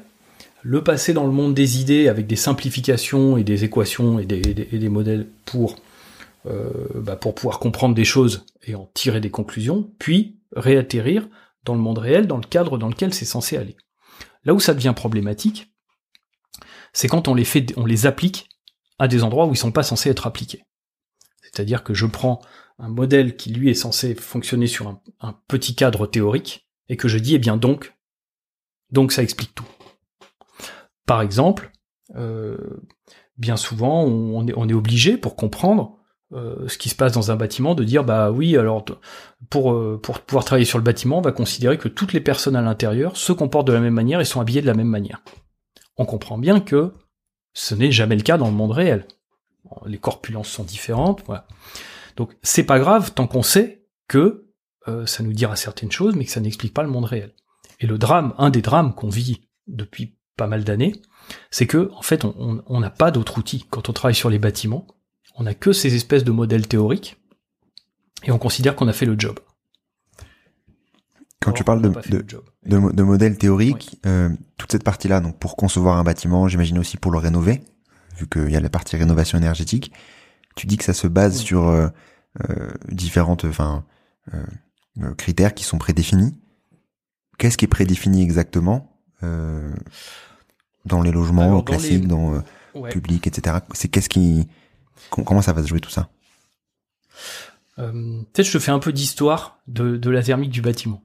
le 0.62 0.84
passer 0.84 1.12
dans 1.12 1.24
le 1.24 1.32
monde 1.32 1.54
des 1.54 1.80
idées 1.80 2.08
avec 2.08 2.26
des 2.26 2.36
simplifications 2.36 3.36
et 3.36 3.44
des 3.44 3.64
équations 3.64 4.18
et 4.18 4.24
des, 4.24 4.66
et 4.72 4.78
des 4.78 4.88
modèles 4.88 5.26
pour 5.44 5.76
euh, 6.46 6.88
bah, 6.94 7.16
pour 7.16 7.34
pouvoir 7.34 7.58
comprendre 7.58 7.94
des 7.94 8.04
choses 8.04 8.46
et 8.62 8.74
en 8.74 8.86
tirer 8.94 9.20
des 9.20 9.30
conclusions, 9.30 9.92
puis 9.98 10.38
réatterrir 10.54 11.28
dans 11.64 11.74
le 11.74 11.80
monde 11.80 11.98
réel, 11.98 12.26
dans 12.26 12.36
le 12.36 12.46
cadre 12.46 12.78
dans 12.78 12.88
lequel 12.88 13.12
c'est 13.12 13.24
censé 13.24 13.56
aller. 13.56 13.76
Là 14.44 14.54
où 14.54 14.60
ça 14.60 14.74
devient 14.74 14.92
problématique, 14.94 15.72
c'est 16.92 17.08
quand 17.08 17.26
on 17.28 17.34
les 17.34 17.44
fait, 17.44 17.72
on 17.76 17.84
les 17.84 18.06
applique 18.06 18.48
à 18.98 19.08
des 19.08 19.24
endroits 19.24 19.46
où 19.46 19.52
ils 19.52 19.58
sont 19.58 19.72
pas 19.72 19.82
censés 19.82 20.08
être 20.08 20.26
appliqués. 20.26 20.62
C'est-à-dire 21.42 21.82
que 21.82 21.94
je 21.94 22.06
prends 22.06 22.40
un 22.78 22.88
modèle 22.88 23.36
qui 23.36 23.50
lui 23.50 23.70
est 23.70 23.74
censé 23.74 24.14
fonctionner 24.14 24.66
sur 24.66 24.88
un, 25.20 25.40
petit 25.48 25.74
cadre 25.74 26.06
théorique 26.06 26.68
et 26.88 26.96
que 26.96 27.08
je 27.08 27.18
dis 27.18 27.34
eh 27.34 27.38
bien 27.38 27.56
donc, 27.56 27.94
donc 28.90 29.10
ça 29.12 29.22
explique 29.22 29.54
tout. 29.54 29.66
Par 31.06 31.22
exemple, 31.22 31.72
euh, 32.14 32.56
bien 33.36 33.56
souvent 33.56 34.04
on 34.04 34.46
est, 34.46 34.54
on 34.56 34.68
est 34.68 34.74
obligé 34.74 35.16
pour 35.16 35.34
comprendre 35.34 35.95
euh, 36.32 36.66
ce 36.66 36.76
qui 36.76 36.88
se 36.88 36.96
passe 36.96 37.12
dans 37.12 37.30
un 37.30 37.36
bâtiment, 37.36 37.76
de 37.76 37.84
dire 37.84 38.02
bah 38.02 38.32
oui, 38.32 38.56
alors 38.56 38.84
pour, 39.48 39.72
euh, 39.72 40.00
pour 40.02 40.20
pouvoir 40.20 40.44
travailler 40.44 40.64
sur 40.64 40.78
le 40.78 40.82
bâtiment, 40.82 41.18
on 41.18 41.22
va 41.22 41.30
considérer 41.30 41.78
que 41.78 41.86
toutes 41.86 42.12
les 42.12 42.20
personnes 42.20 42.56
à 42.56 42.62
l'intérieur 42.62 43.16
se 43.16 43.32
comportent 43.32 43.68
de 43.68 43.72
la 43.72 43.80
même 43.80 43.94
manière 43.94 44.20
et 44.20 44.24
sont 44.24 44.40
habillées 44.40 44.60
de 44.60 44.66
la 44.66 44.74
même 44.74 44.88
manière. 44.88 45.22
On 45.96 46.04
comprend 46.04 46.36
bien 46.36 46.60
que 46.60 46.92
ce 47.52 47.76
n'est 47.76 47.92
jamais 47.92 48.16
le 48.16 48.22
cas 48.22 48.38
dans 48.38 48.48
le 48.48 48.54
monde 48.54 48.72
réel. 48.72 49.06
Les 49.86 49.98
corpulences 49.98 50.48
sont 50.48 50.64
différentes, 50.64 51.22
voilà. 51.26 51.46
Donc 52.16 52.36
c'est 52.42 52.64
pas 52.64 52.80
grave 52.80 53.12
tant 53.12 53.28
qu'on 53.28 53.42
sait 53.42 53.86
que 54.08 54.48
euh, 54.88 55.06
ça 55.06 55.22
nous 55.22 55.32
dira 55.32 55.54
certaines 55.54 55.92
choses, 55.92 56.16
mais 56.16 56.24
que 56.24 56.30
ça 56.32 56.40
n'explique 56.40 56.74
pas 56.74 56.82
le 56.82 56.88
monde 56.88 57.04
réel. 57.04 57.34
Et 57.78 57.86
le 57.86 57.98
drame, 57.98 58.34
un 58.38 58.50
des 58.50 58.62
drames 58.62 58.94
qu'on 58.94 59.08
vit 59.08 59.48
depuis 59.68 60.16
pas 60.36 60.48
mal 60.48 60.64
d'années, 60.64 61.00
c'est 61.50 61.66
que 61.66 61.90
en 61.94 62.02
fait 62.02 62.24
on 62.24 62.80
n'a 62.80 62.90
pas 62.90 63.10
d'autre 63.10 63.38
outil 63.38 63.64
quand 63.70 63.88
on 63.88 63.92
travaille 63.92 64.14
sur 64.14 64.30
les 64.30 64.38
bâtiments 64.38 64.86
on 65.36 65.44
n'a 65.44 65.54
que 65.54 65.72
ces 65.72 65.94
espèces 65.94 66.24
de 66.24 66.32
modèles 66.32 66.66
théoriques, 66.66 67.16
et 68.24 68.32
on 68.32 68.38
considère 68.38 68.74
qu'on 68.74 68.88
a 68.88 68.92
fait 68.92 69.06
le 69.06 69.14
job. 69.18 69.38
Quand 71.40 71.52
tu 71.52 71.62
parles 71.62 71.82
de, 71.82 71.92
de, 72.64 73.02
modèles 73.02 73.38
théoriques, 73.38 74.00
euh, 74.06 74.30
toute 74.56 74.72
cette 74.72 74.82
partie-là, 74.82 75.20
donc 75.20 75.38
pour 75.38 75.54
concevoir 75.54 75.96
un 75.96 76.02
bâtiment, 76.02 76.48
j'imagine 76.48 76.78
aussi 76.78 76.96
pour 76.96 77.12
le 77.12 77.18
rénover, 77.18 77.62
vu 78.16 78.26
qu'il 78.26 78.50
y 78.50 78.56
a 78.56 78.60
la 78.60 78.70
partie 78.70 78.96
rénovation 78.96 79.38
énergétique, 79.38 79.92
tu 80.56 80.66
dis 80.66 80.76
que 80.76 80.84
ça 80.84 80.94
se 80.94 81.06
base 81.06 81.36
sur 81.36 81.68
euh, 81.68 81.88
euh, 82.48 82.70
différentes, 82.88 83.44
enfin, 83.44 83.84
euh, 84.34 85.14
critères 85.16 85.54
qui 85.54 85.62
sont 85.62 85.78
prédéfinis. 85.78 86.34
Qu'est-ce 87.38 87.56
qui 87.56 87.66
est 87.66 87.68
prédéfini 87.68 88.22
exactement 88.22 88.92
dans 90.84 91.02
les 91.02 91.10
logements 91.10 91.62
classiques, 91.62 92.06
dans, 92.06 92.42
les... 92.74 92.90
publics, 92.90 93.26
etc. 93.26 93.58
C'est 93.74 93.88
qu'est-ce 93.88 94.08
qui, 94.08 94.46
comment 95.10 95.42
ça 95.42 95.52
va 95.52 95.62
se 95.62 95.68
jouer 95.68 95.80
tout 95.80 95.90
ça? 95.90 96.08
Peut-être 97.76 98.46
je 98.46 98.52
te 98.52 98.58
fais 98.58 98.70
un 98.70 98.78
peu 98.78 98.92
d'histoire 98.92 99.58
de, 99.66 99.96
de 99.96 100.10
la 100.10 100.22
thermique 100.22 100.50
du 100.50 100.62
bâtiment. 100.62 101.02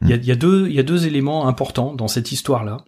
Il 0.00 0.08
y, 0.08 0.12
a, 0.12 0.16
hmm. 0.16 0.20
il, 0.20 0.26
y 0.26 0.32
a 0.32 0.36
deux, 0.36 0.68
il 0.68 0.74
y 0.74 0.80
a 0.80 0.82
deux 0.82 1.06
éléments 1.06 1.46
importants 1.46 1.94
dans 1.94 2.08
cette 2.08 2.32
histoire-là. 2.32 2.78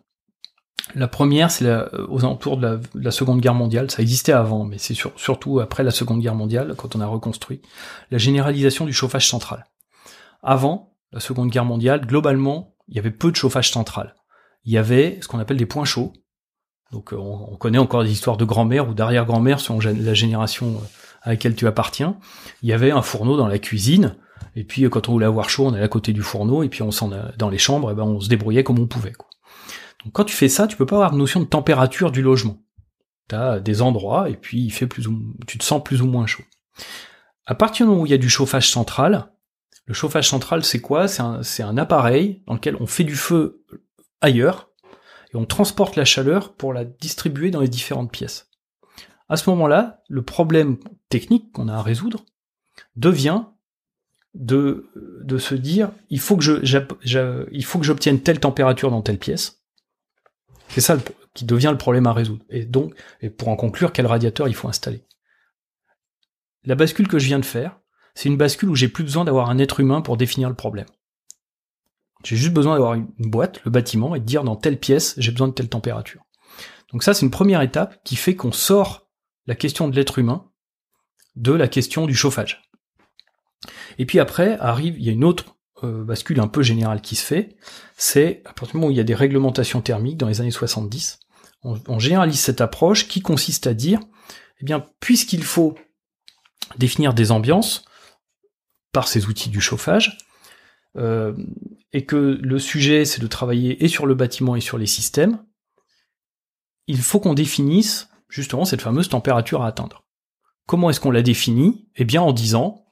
La 0.95 1.09
première, 1.09 1.51
c'est 1.51 1.71
aux 2.09 2.21
alentours 2.21 2.57
de 2.57 2.81
la, 2.95 3.11
Seconde 3.11 3.41
Guerre 3.41 3.55
mondiale. 3.55 3.91
Ça 3.91 4.01
existait 4.01 4.33
avant, 4.33 4.65
mais 4.65 4.79
c'est 4.79 4.95
surtout 4.95 5.61
après 5.61 5.83
la 5.83 5.91
Seconde 5.91 6.21
Guerre 6.21 6.35
mondiale, 6.35 6.75
quand 6.77 6.97
on 6.97 7.01
a 7.01 7.07
reconstruit, 7.07 7.61
la 8.11 8.19
généralisation 8.19 8.87
du 8.87 8.93
chauffage 8.93 9.29
central. 9.29 9.67
Avant 10.43 10.95
la 11.13 11.21
Seconde 11.21 11.51
Guerre 11.51 11.67
mondiale, 11.67 12.07
globalement, 12.07 12.75
il 12.89 12.97
y 12.97 12.99
avait 12.99 13.11
peu 13.11 13.31
de 13.31 13.37
chauffage 13.37 13.71
central. 13.71 14.15
Il 14.65 14.73
y 14.73 14.79
avait 14.79 15.19
ce 15.21 15.29
qu'on 15.29 15.39
appelle 15.39 15.57
des 15.59 15.67
points 15.67 15.85
chauds. 15.85 16.13
Donc 16.93 17.13
on, 17.13 17.57
connaît 17.57 17.79
encore 17.79 18.03
des 18.03 18.13
histoires 18.13 18.37
de 18.37 18.45
grand-mère 18.45 18.89
ou 18.89 18.95
d'arrière-grand-mère 18.95 19.61
selon 19.61 19.79
la 19.81 20.15
génération 20.15 20.77
euh, 20.77 20.87
à 21.23 21.31
laquelle 21.31 21.55
tu 21.55 21.67
appartiens. 21.67 22.17
Il 22.63 22.69
y 22.69 22.73
avait 22.73 22.91
un 22.91 23.03
fourneau 23.03 23.37
dans 23.37 23.47
la 23.47 23.59
cuisine, 23.59 24.17
et 24.57 24.65
puis 24.65 24.89
quand 24.89 25.09
on 25.09 25.13
voulait 25.13 25.27
avoir 25.27 25.51
chaud, 25.51 25.67
on 25.67 25.75
allait 25.75 25.85
à 25.85 25.89
côté 25.89 26.13
du 26.13 26.23
fourneau, 26.23 26.63
et 26.63 26.69
puis 26.69 26.83
on 26.83 26.91
s'en 26.91 27.11
dans 27.37 27.51
les 27.51 27.59
chambres, 27.59 27.91
et 27.91 27.95
ben 27.95 28.05
on 28.05 28.21
se 28.21 28.29
débrouillait 28.29 28.65
comme 28.65 28.79
on 28.79 28.87
pouvait. 28.87 29.13
Donc 30.05 30.13
quand 30.13 30.25
tu 30.25 30.35
fais 30.35 30.49
ça, 30.49 30.67
tu 30.67 30.77
peux 30.77 30.87
pas 30.87 30.97
avoir 30.97 31.11
de 31.11 31.17
notion 31.17 31.41
de 31.41 31.45
température 31.45 32.11
du 32.11 32.23
logement. 32.23 32.59
Tu 33.29 33.35
as 33.35 33.61
des 33.61 33.83
endroits 33.83 34.31
et 34.31 34.37
puis 34.37 34.63
il 34.63 34.71
fait 34.71 34.87
plus 34.87 35.07
ou 35.07 35.35
tu 35.47 35.59
te 35.59 35.65
sens 35.65 35.83
plus 35.85 36.01
ou 36.01 36.07
moins 36.07 36.27
chaud. 36.27 36.45
À 37.45 37.55
partir 37.55 37.85
du 37.85 37.91
moment 37.91 38.03
où 38.03 38.07
il 38.07 38.11
y 38.11 38.15
a 38.15 38.19
du 38.19 38.31
chauffage 38.31 38.71
central, 38.71 39.33
le 39.85 39.95
chauffage 39.95 40.29
central 40.29 40.65
c'est 40.65 40.81
quoi? 40.81 41.09
C'est 41.09 41.23
un, 41.23 41.43
un 41.61 41.77
appareil 41.77 42.43
dans 42.47 42.55
lequel 42.55 42.77
on 42.81 42.87
fait 42.87 43.05
du 43.05 43.17
feu 43.17 43.65
ailleurs 44.21 44.68
et 45.33 45.37
on 45.37 45.45
transporte 45.45 45.97
la 45.97 46.05
chaleur 46.05 46.55
pour 46.55 46.73
la 46.73 46.85
distribuer 46.85 47.51
dans 47.51 47.61
les 47.61 47.69
différentes 47.69 48.11
pièces. 48.11 48.51
À 49.29 49.37
ce 49.37 49.51
moment-là, 49.51 50.03
le 50.09 50.23
problème 50.23 50.79
technique 51.09 51.53
qu'on 51.53 51.69
a 51.69 51.75
à 51.75 51.83
résoudre 51.83 52.25
devient 52.97 53.45
de, 54.35 54.91
de 55.23 55.39
se 55.39 55.55
dire 55.55 55.91
il 56.11 56.21
faut 56.21 56.37
que 56.37 56.45
je, 56.45 57.49
il 57.53 57.65
faut 57.65 57.79
que 57.79 57.85
j'obtienne 57.85 58.21
telle 58.21 58.41
température 58.41 58.91
dans 58.91 59.03
telle 59.03 59.19
pièce 59.19 59.59
c'est 60.69 60.81
ça 60.81 60.99
qui 61.35 61.45
devient 61.45 61.71
le 61.71 61.79
problème 61.79 62.07
à 62.07 62.13
résoudre. 62.13 62.45
Et 62.51 62.65
donc, 62.65 62.95
et 63.21 63.31
pour 63.31 63.49
en 63.49 63.57
conclure, 63.57 63.93
quel 63.93 64.07
radiateur 64.07 64.49
il 64.49 64.55
faut 64.55 64.69
installer. 64.69 65.05
La 66.65 66.75
bascule 66.75 67.09
que 67.09 67.19
je 67.19 67.27
viens 67.27 67.39
de 67.39 67.45
faire, 67.45 67.79
c'est 68.15 68.29
une 68.29 68.37
bascule 68.37 68.69
où 68.69 68.75
j'ai 68.75 68.89
plus 68.89 69.05
besoin 69.05 69.25
d'avoir 69.25 69.49
un 69.51 69.59
être 69.59 69.81
humain 69.81 70.03
pour 70.03 70.17
définir 70.17 70.49
le 70.49 70.55
problème. 70.55 70.87
J'ai 72.25 72.37
juste 72.37 72.53
besoin 72.53 72.75
d'avoir 72.75 72.95
une 72.95 73.09
boîte, 73.19 73.61
le 73.65 73.71
bâtiment, 73.71 74.15
et 74.15 74.21
de 74.21 74.25
dire 74.25 74.45
dans 74.45 74.57
telle 74.57 74.79
pièce, 74.79 75.15
j'ai 75.19 75.31
besoin 75.31 75.49
de 75.49 75.53
telle 75.53 75.69
température. 75.69 76.25
Donc 76.93 77.03
ça, 77.03 77.15
c'est 77.15 77.25
une 77.25 77.31
première 77.31 77.63
étape 77.63 78.03
qui 78.05 78.17
fait 78.17 78.35
qu'on 78.35 78.53
sort 78.53 79.09
la 79.47 79.55
question 79.55 79.89
de 79.89 79.95
l'être 79.95 80.19
humain 80.19 80.49
de 81.39 81.53
la 81.53 81.69
question 81.69 82.07
du 82.07 82.15
chauffage. 82.15 82.63
Et 83.99 84.07
puis 84.07 84.19
après, 84.19 84.59
arrive, 84.59 84.97
il 84.99 85.05
y 85.05 85.09
a 85.09 85.13
une 85.13 85.25
autre 85.25 85.57
euh, 85.85 86.05
bascule 86.05 86.41
un 86.41 86.49
peu 86.49 86.63
générale 86.63 87.01
qui 87.01 87.17
se 87.17 87.25
fait, 87.25 87.57
c'est 87.97 88.43
à 88.45 88.53
partir 88.53 88.73
du 88.73 88.77
moment 88.79 88.89
où 88.89 88.91
il 88.91 88.97
y 88.97 89.01
a 89.01 89.05
des 89.05 89.15
réglementations 89.15 89.81
thermiques 89.81 90.17
dans 90.17 90.29
les 90.29 90.41
années 90.41 90.51
70, 90.51 91.21
on, 91.63 91.99
généralise 91.99 92.39
cette 92.39 92.61
approche 92.61 93.09
qui 93.09 93.21
consiste 93.21 93.67
à 93.67 93.75
dire, 93.75 94.01
eh 94.61 94.65
bien, 94.65 94.85
puisqu'il 95.01 95.43
faut 95.43 95.77
définir 96.77 97.15
des 97.15 97.33
ambiances 97.33 97.85
par 98.93 99.09
ces 99.09 99.27
outils 99.27 99.51
du 99.51 99.61
chauffage, 99.61 100.19
euh, 100.99 101.33
et 101.93 102.05
que 102.05 102.39
le 102.43 102.59
sujet 102.59 103.05
c'est 103.05 103.23
de 103.23 103.27
travailler 103.27 103.83
et 103.85 103.89
sur 103.89 104.07
le 104.07 104.15
bâtiment 104.15 104.57
et 104.57 104.61
sur 104.61 104.79
les 104.79 104.87
systèmes, 104.87 105.43
il 106.87 106.99
faut 106.99 107.21
qu'on 107.21 107.35
définisse 107.35 108.11
justement 108.29 108.65
cette 108.65 108.83
fameuse 108.83 109.09
température 109.09 109.63
à 109.63 109.69
atteindre. 109.69 110.05
Comment 110.67 110.91
est-ce 110.91 111.01
qu'on 111.01 111.11
la 111.11 111.23
définit? 111.23 111.89
Eh 111.97 112.05
bien 112.05 112.21
en 112.21 112.33
disant, 112.33 112.89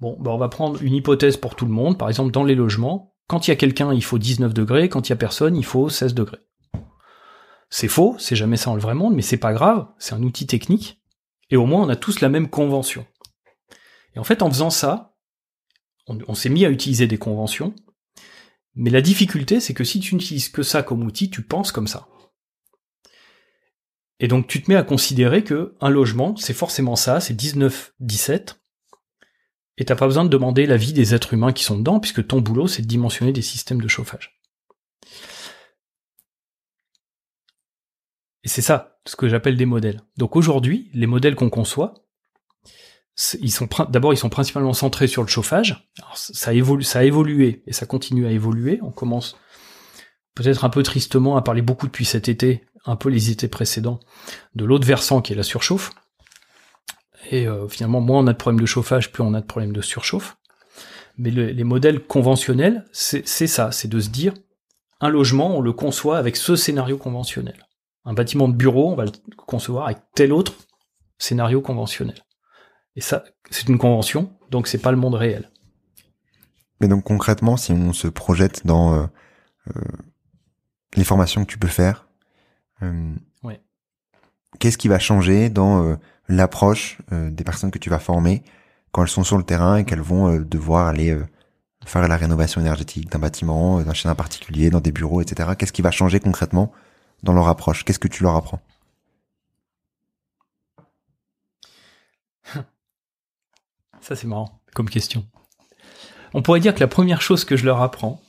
Bon, 0.00 0.16
bah 0.20 0.30
on 0.30 0.38
va 0.38 0.48
prendre 0.48 0.80
une 0.82 0.94
hypothèse 0.94 1.36
pour 1.36 1.56
tout 1.56 1.66
le 1.66 1.72
monde. 1.72 1.98
Par 1.98 2.08
exemple, 2.08 2.30
dans 2.30 2.44
les 2.44 2.54
logements, 2.54 3.14
quand 3.26 3.46
il 3.46 3.50
y 3.50 3.52
a 3.52 3.56
quelqu'un, 3.56 3.92
il 3.92 4.04
faut 4.04 4.18
19 4.18 4.54
degrés. 4.54 4.88
Quand 4.88 5.08
il 5.08 5.10
y 5.10 5.12
a 5.12 5.16
personne, 5.16 5.56
il 5.56 5.64
faut 5.64 5.88
16 5.88 6.14
degrés. 6.14 6.38
C'est 7.70 7.88
faux, 7.88 8.16
c'est 8.18 8.36
jamais 8.36 8.56
ça 8.56 8.70
dans 8.70 8.76
le 8.76 8.80
vrai 8.80 8.94
monde, 8.94 9.14
mais 9.14 9.22
c'est 9.22 9.36
pas 9.36 9.52
grave. 9.52 9.86
C'est 9.98 10.14
un 10.14 10.22
outil 10.22 10.46
technique. 10.46 11.02
Et 11.50 11.56
au 11.56 11.66
moins, 11.66 11.82
on 11.82 11.88
a 11.88 11.96
tous 11.96 12.20
la 12.20 12.28
même 12.28 12.48
convention. 12.48 13.06
Et 14.14 14.18
en 14.18 14.24
fait, 14.24 14.42
en 14.42 14.50
faisant 14.50 14.70
ça, 14.70 15.07
on, 16.08 16.34
s'est 16.34 16.48
mis 16.48 16.64
à 16.64 16.70
utiliser 16.70 17.06
des 17.06 17.18
conventions. 17.18 17.74
Mais 18.74 18.90
la 18.90 19.00
difficulté, 19.00 19.60
c'est 19.60 19.74
que 19.74 19.84
si 19.84 20.00
tu 20.00 20.14
n'utilises 20.14 20.48
que 20.48 20.62
ça 20.62 20.82
comme 20.82 21.04
outil, 21.04 21.30
tu 21.30 21.42
penses 21.42 21.72
comme 21.72 21.86
ça. 21.86 22.08
Et 24.20 24.28
donc, 24.28 24.46
tu 24.46 24.62
te 24.62 24.70
mets 24.70 24.76
à 24.76 24.82
considérer 24.82 25.44
que 25.44 25.76
un 25.80 25.90
logement, 25.90 26.36
c'est 26.36 26.54
forcément 26.54 26.96
ça, 26.96 27.20
c'est 27.20 27.34
19, 27.34 27.94
17 28.00 28.58
et 29.78 29.84
t'as 29.84 29.94
pas 29.94 30.06
besoin 30.06 30.24
de 30.24 30.28
demander 30.28 30.66
l'avis 30.66 30.92
des 30.92 31.14
êtres 31.14 31.34
humains 31.34 31.52
qui 31.52 31.62
sont 31.62 31.78
dedans, 31.78 32.00
puisque 32.00 32.26
ton 32.26 32.40
boulot, 32.40 32.66
c'est 32.66 32.82
de 32.82 32.88
dimensionner 32.88 33.32
des 33.32 33.42
systèmes 33.42 33.80
de 33.80 33.86
chauffage. 33.86 34.40
Et 38.42 38.48
c'est 38.48 38.62
ça, 38.62 39.00
ce 39.06 39.14
que 39.14 39.28
j'appelle 39.28 39.56
des 39.56 39.66
modèles. 39.66 40.02
Donc 40.16 40.34
aujourd'hui, 40.34 40.90
les 40.94 41.06
modèles 41.06 41.36
qu'on 41.36 41.48
conçoit, 41.48 41.94
d'abord 43.88 44.12
ils 44.12 44.18
sont 44.18 44.28
principalement 44.28 44.72
centrés 44.72 45.08
sur 45.08 45.22
le 45.22 45.28
chauffage. 45.28 45.88
ça 46.14 46.54
évolue, 46.54 46.84
a 46.94 47.04
évolué 47.04 47.62
et 47.66 47.72
ça 47.72 47.86
continue 47.86 48.26
à 48.26 48.30
évoluer. 48.30 48.78
On 48.82 48.90
commence 48.90 49.36
peut-être 50.34 50.64
un 50.64 50.68
peu 50.68 50.82
tristement 50.82 51.36
à 51.36 51.42
parler 51.42 51.62
beaucoup 51.62 51.86
depuis 51.86 52.04
cet 52.04 52.28
été, 52.28 52.64
un 52.84 52.96
peu 52.96 53.08
les 53.08 53.30
étés 53.30 53.48
précédents, 53.48 53.98
de 54.54 54.64
l'autre 54.64 54.86
versant 54.86 55.20
qui 55.20 55.32
est 55.32 55.36
la 55.36 55.42
surchauffe. 55.42 55.90
Et 57.30 57.48
euh, 57.48 57.68
finalement, 57.68 58.00
moins 58.00 58.20
on 58.20 58.26
a 58.28 58.32
de 58.32 58.38
problèmes 58.38 58.60
de 58.60 58.66
chauffage, 58.66 59.10
plus 59.10 59.22
on 59.22 59.34
a 59.34 59.40
de 59.40 59.46
problèmes 59.46 59.72
de 59.72 59.82
surchauffe. 59.82 60.36
Mais 61.16 61.30
les 61.32 61.64
modèles 61.64 61.98
conventionnels, 62.06 62.84
c'est 62.92 63.24
ça, 63.24 63.72
c'est 63.72 63.88
de 63.88 63.98
se 63.98 64.08
dire, 64.08 64.34
un 65.00 65.08
logement, 65.08 65.56
on 65.56 65.60
le 65.60 65.72
conçoit 65.72 66.16
avec 66.16 66.36
ce 66.36 66.54
scénario 66.54 66.96
conventionnel. 66.96 67.66
Un 68.04 68.14
bâtiment 68.14 68.46
de 68.46 68.54
bureau, 68.54 68.92
on 68.92 68.94
va 68.94 69.04
le 69.04 69.10
concevoir 69.36 69.86
avec 69.86 69.98
tel 70.14 70.32
autre 70.32 70.54
scénario 71.18 71.60
conventionnel. 71.60 72.22
Et 72.96 73.00
ça, 73.00 73.24
c'est 73.50 73.68
une 73.68 73.78
convention, 73.78 74.32
donc 74.50 74.66
c'est 74.66 74.78
pas 74.78 74.90
le 74.90 74.96
monde 74.96 75.14
réel. 75.14 75.50
Mais 76.80 76.88
donc 76.88 77.04
concrètement, 77.04 77.56
si 77.56 77.72
on 77.72 77.92
se 77.92 78.08
projette 78.08 78.66
dans 78.66 78.94
euh, 78.94 79.06
euh, 79.76 79.80
les 80.96 81.04
formations 81.04 81.44
que 81.44 81.50
tu 81.50 81.58
peux 81.58 81.68
faire, 81.68 82.08
qu'est-ce 84.60 84.78
qui 84.78 84.88
va 84.88 84.98
changer 84.98 85.50
dans 85.50 85.98
l'approche 86.28 86.98
euh, 87.12 87.30
des 87.30 87.44
personnes 87.44 87.70
que 87.70 87.78
tu 87.78 87.90
vas 87.90 87.98
former 87.98 88.42
quand 88.92 89.02
elles 89.02 89.08
sont 89.08 89.24
sur 89.24 89.36
le 89.36 89.44
terrain 89.44 89.76
et 89.76 89.84
qu'elles 89.84 90.00
vont 90.00 90.32
euh, 90.32 90.44
devoir 90.44 90.86
aller 90.86 91.10
euh, 91.10 91.26
faire 91.84 92.06
la 92.06 92.16
rénovation 92.16 92.60
énergétique 92.60 93.10
d'un 93.10 93.18
bâtiment, 93.18 93.80
d'un 93.80 93.94
chaîne 93.94 94.14
particulier, 94.14 94.70
dans 94.70 94.80
des 94.80 94.92
bureaux, 94.92 95.20
etc. 95.20 95.50
Qu'est-ce 95.58 95.72
qui 95.72 95.82
va 95.82 95.90
changer 95.90 96.20
concrètement 96.20 96.72
dans 97.22 97.32
leur 97.32 97.48
approche? 97.48 97.84
Qu'est-ce 97.84 97.98
que 97.98 98.08
tu 98.08 98.22
leur 98.22 98.36
apprends? 98.36 98.60
Ça 104.08 104.16
c'est 104.16 104.26
marrant 104.26 104.62
comme 104.74 104.88
question. 104.88 105.26
On 106.34 106.42
pourrait 106.42 106.60
dire 106.60 106.74
que 106.74 106.80
la 106.80 106.88
première 106.88 107.22
chose 107.22 107.44
que 107.44 107.56
je 107.56 107.66
leur 107.66 107.82
apprends, 107.82 108.22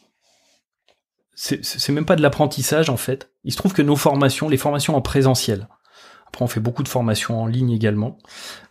c'est 1.36 1.89
même 1.89 2.06
pas 2.06 2.18
de 2.18 2.22
l'apprentissage 2.22 2.89
en 2.89 2.98
fait. 2.98 3.32
Il 3.46 3.54
se 3.54 3.58
trouve 3.58 3.74
que 3.74 3.82
nos 3.82 3.96
formations, 3.96 4.50
les 4.50 4.58
formations 4.58 4.96
en 4.96 5.02
présentiel, 5.02 5.68
après, 6.30 6.46
on 6.46 6.48
fait 6.48 6.60
beaucoup 6.60 6.84
de 6.84 6.88
formations 6.88 7.42
en 7.42 7.48
ligne 7.48 7.72
également. 7.72 8.20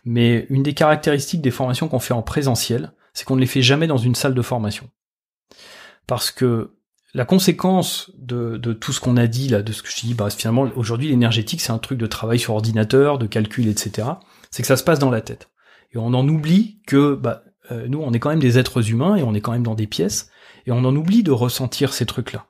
Mais 0.05 0.45
une 0.49 0.63
des 0.63 0.73
caractéristiques 0.73 1.41
des 1.41 1.51
formations 1.51 1.89
qu'on 1.89 1.99
fait 1.99 2.13
en 2.13 2.21
présentiel, 2.21 2.93
c'est 3.13 3.25
qu'on 3.25 3.35
ne 3.35 3.41
les 3.41 3.47
fait 3.47 3.61
jamais 3.61 3.85
dans 3.85 3.97
une 3.97 4.15
salle 4.15 4.33
de 4.33 4.41
formation. 4.41 4.89
Parce 6.07 6.31
que 6.31 6.75
la 7.13 7.25
conséquence 7.25 8.11
de, 8.17 8.57
tout 8.73 8.93
ce 8.93 9.01
qu'on 9.01 9.17
a 9.17 9.27
dit 9.27 9.49
là, 9.49 9.61
de 9.61 9.73
ce 9.73 9.83
que 9.83 9.89
je 9.89 9.99
dis, 9.99 10.13
bah, 10.13 10.29
finalement, 10.29 10.69
aujourd'hui, 10.75 11.09
l'énergétique, 11.09 11.59
c'est 11.59 11.73
un 11.73 11.79
truc 11.79 11.97
de 11.97 12.07
travail 12.07 12.39
sur 12.39 12.53
ordinateur, 12.53 13.17
de 13.17 13.27
calcul, 13.27 13.67
etc. 13.67 14.07
C'est 14.51 14.61
que 14.61 14.67
ça 14.67 14.77
se 14.77 14.83
passe 14.83 14.99
dans 14.99 15.11
la 15.11 15.21
tête. 15.21 15.49
Et 15.93 15.97
on 15.97 16.13
en 16.13 16.27
oublie 16.27 16.79
que, 16.85 17.15
bah, 17.15 17.43
euh, 17.71 17.87
nous, 17.87 17.99
on 17.99 18.11
est 18.13 18.19
quand 18.19 18.29
même 18.29 18.39
des 18.39 18.57
êtres 18.57 18.89
humains 18.89 19.15
et 19.15 19.23
on 19.23 19.33
est 19.33 19.41
quand 19.41 19.51
même 19.51 19.63
dans 19.63 19.75
des 19.75 19.87
pièces, 19.87 20.29
et 20.65 20.71
on 20.71 20.85
en 20.85 20.95
oublie 20.95 21.23
de 21.23 21.31
ressentir 21.31 21.93
ces 21.93 22.05
trucs-là. 22.05 22.45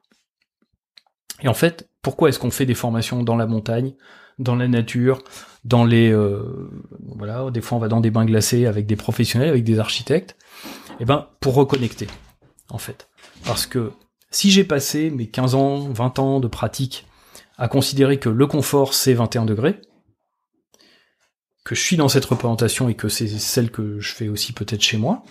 Et 1.42 1.48
en 1.48 1.54
fait, 1.54 1.90
pourquoi 2.02 2.30
est-ce 2.30 2.40
qu'on 2.40 2.52
fait 2.52 2.66
des 2.66 2.76
formations 2.76 3.24
dans 3.24 3.36
la 3.36 3.46
montagne, 3.46 3.94
dans 4.40 4.56
la 4.56 4.68
nature, 4.68 5.22
dans 5.66 5.84
les 5.84 6.12
euh, 6.12 6.70
voilà, 7.16 7.52
des 7.52 7.62
fois 7.62 7.78
on 7.78 7.82
va 7.82 7.90
dans 7.90 8.02
des 8.02 8.12
bains 8.12 8.26
glacés 8.26 8.66
avec 8.66 8.86
des 8.86 8.96
professionnels, 8.96 9.50
avec 9.50 9.64
des 9.64 9.80
architectes, 9.80 10.36
et 10.92 10.96
eh 11.02 11.06
ben 11.06 11.28
pour 11.40 11.56
reconnecter 11.56 12.08
en 12.70 12.78
fait. 12.78 13.10
Parce 13.46 13.66
que 13.66 13.92
si 14.32 14.52
j'ai 14.52 14.64
passé 14.64 15.10
mes 15.10 15.28
15 15.28 15.56
ans, 15.56 15.90
20 15.90 16.20
ans 16.20 16.40
de 16.40 16.48
pratique 16.48 17.06
à 17.58 17.68
considérer 17.68 18.20
que 18.20 18.30
le 18.30 18.48
confort 18.48 18.94
c'est 18.94 19.14
21 19.14 19.46
degrés, 19.46 19.82
que 21.70 21.76
je 21.76 21.82
suis 21.82 21.98
dans 21.98 22.10
cette 22.10 22.26
représentation 22.26 22.90
et 22.90 22.96
que 22.96 23.10
c'est 23.10 23.28
celle 23.28 23.70
que 23.70 24.00
je 24.00 24.16
fais 24.16 24.28
aussi 24.28 24.54
peut-être 24.54 24.82
chez 24.82 24.98
moi, 24.98 25.22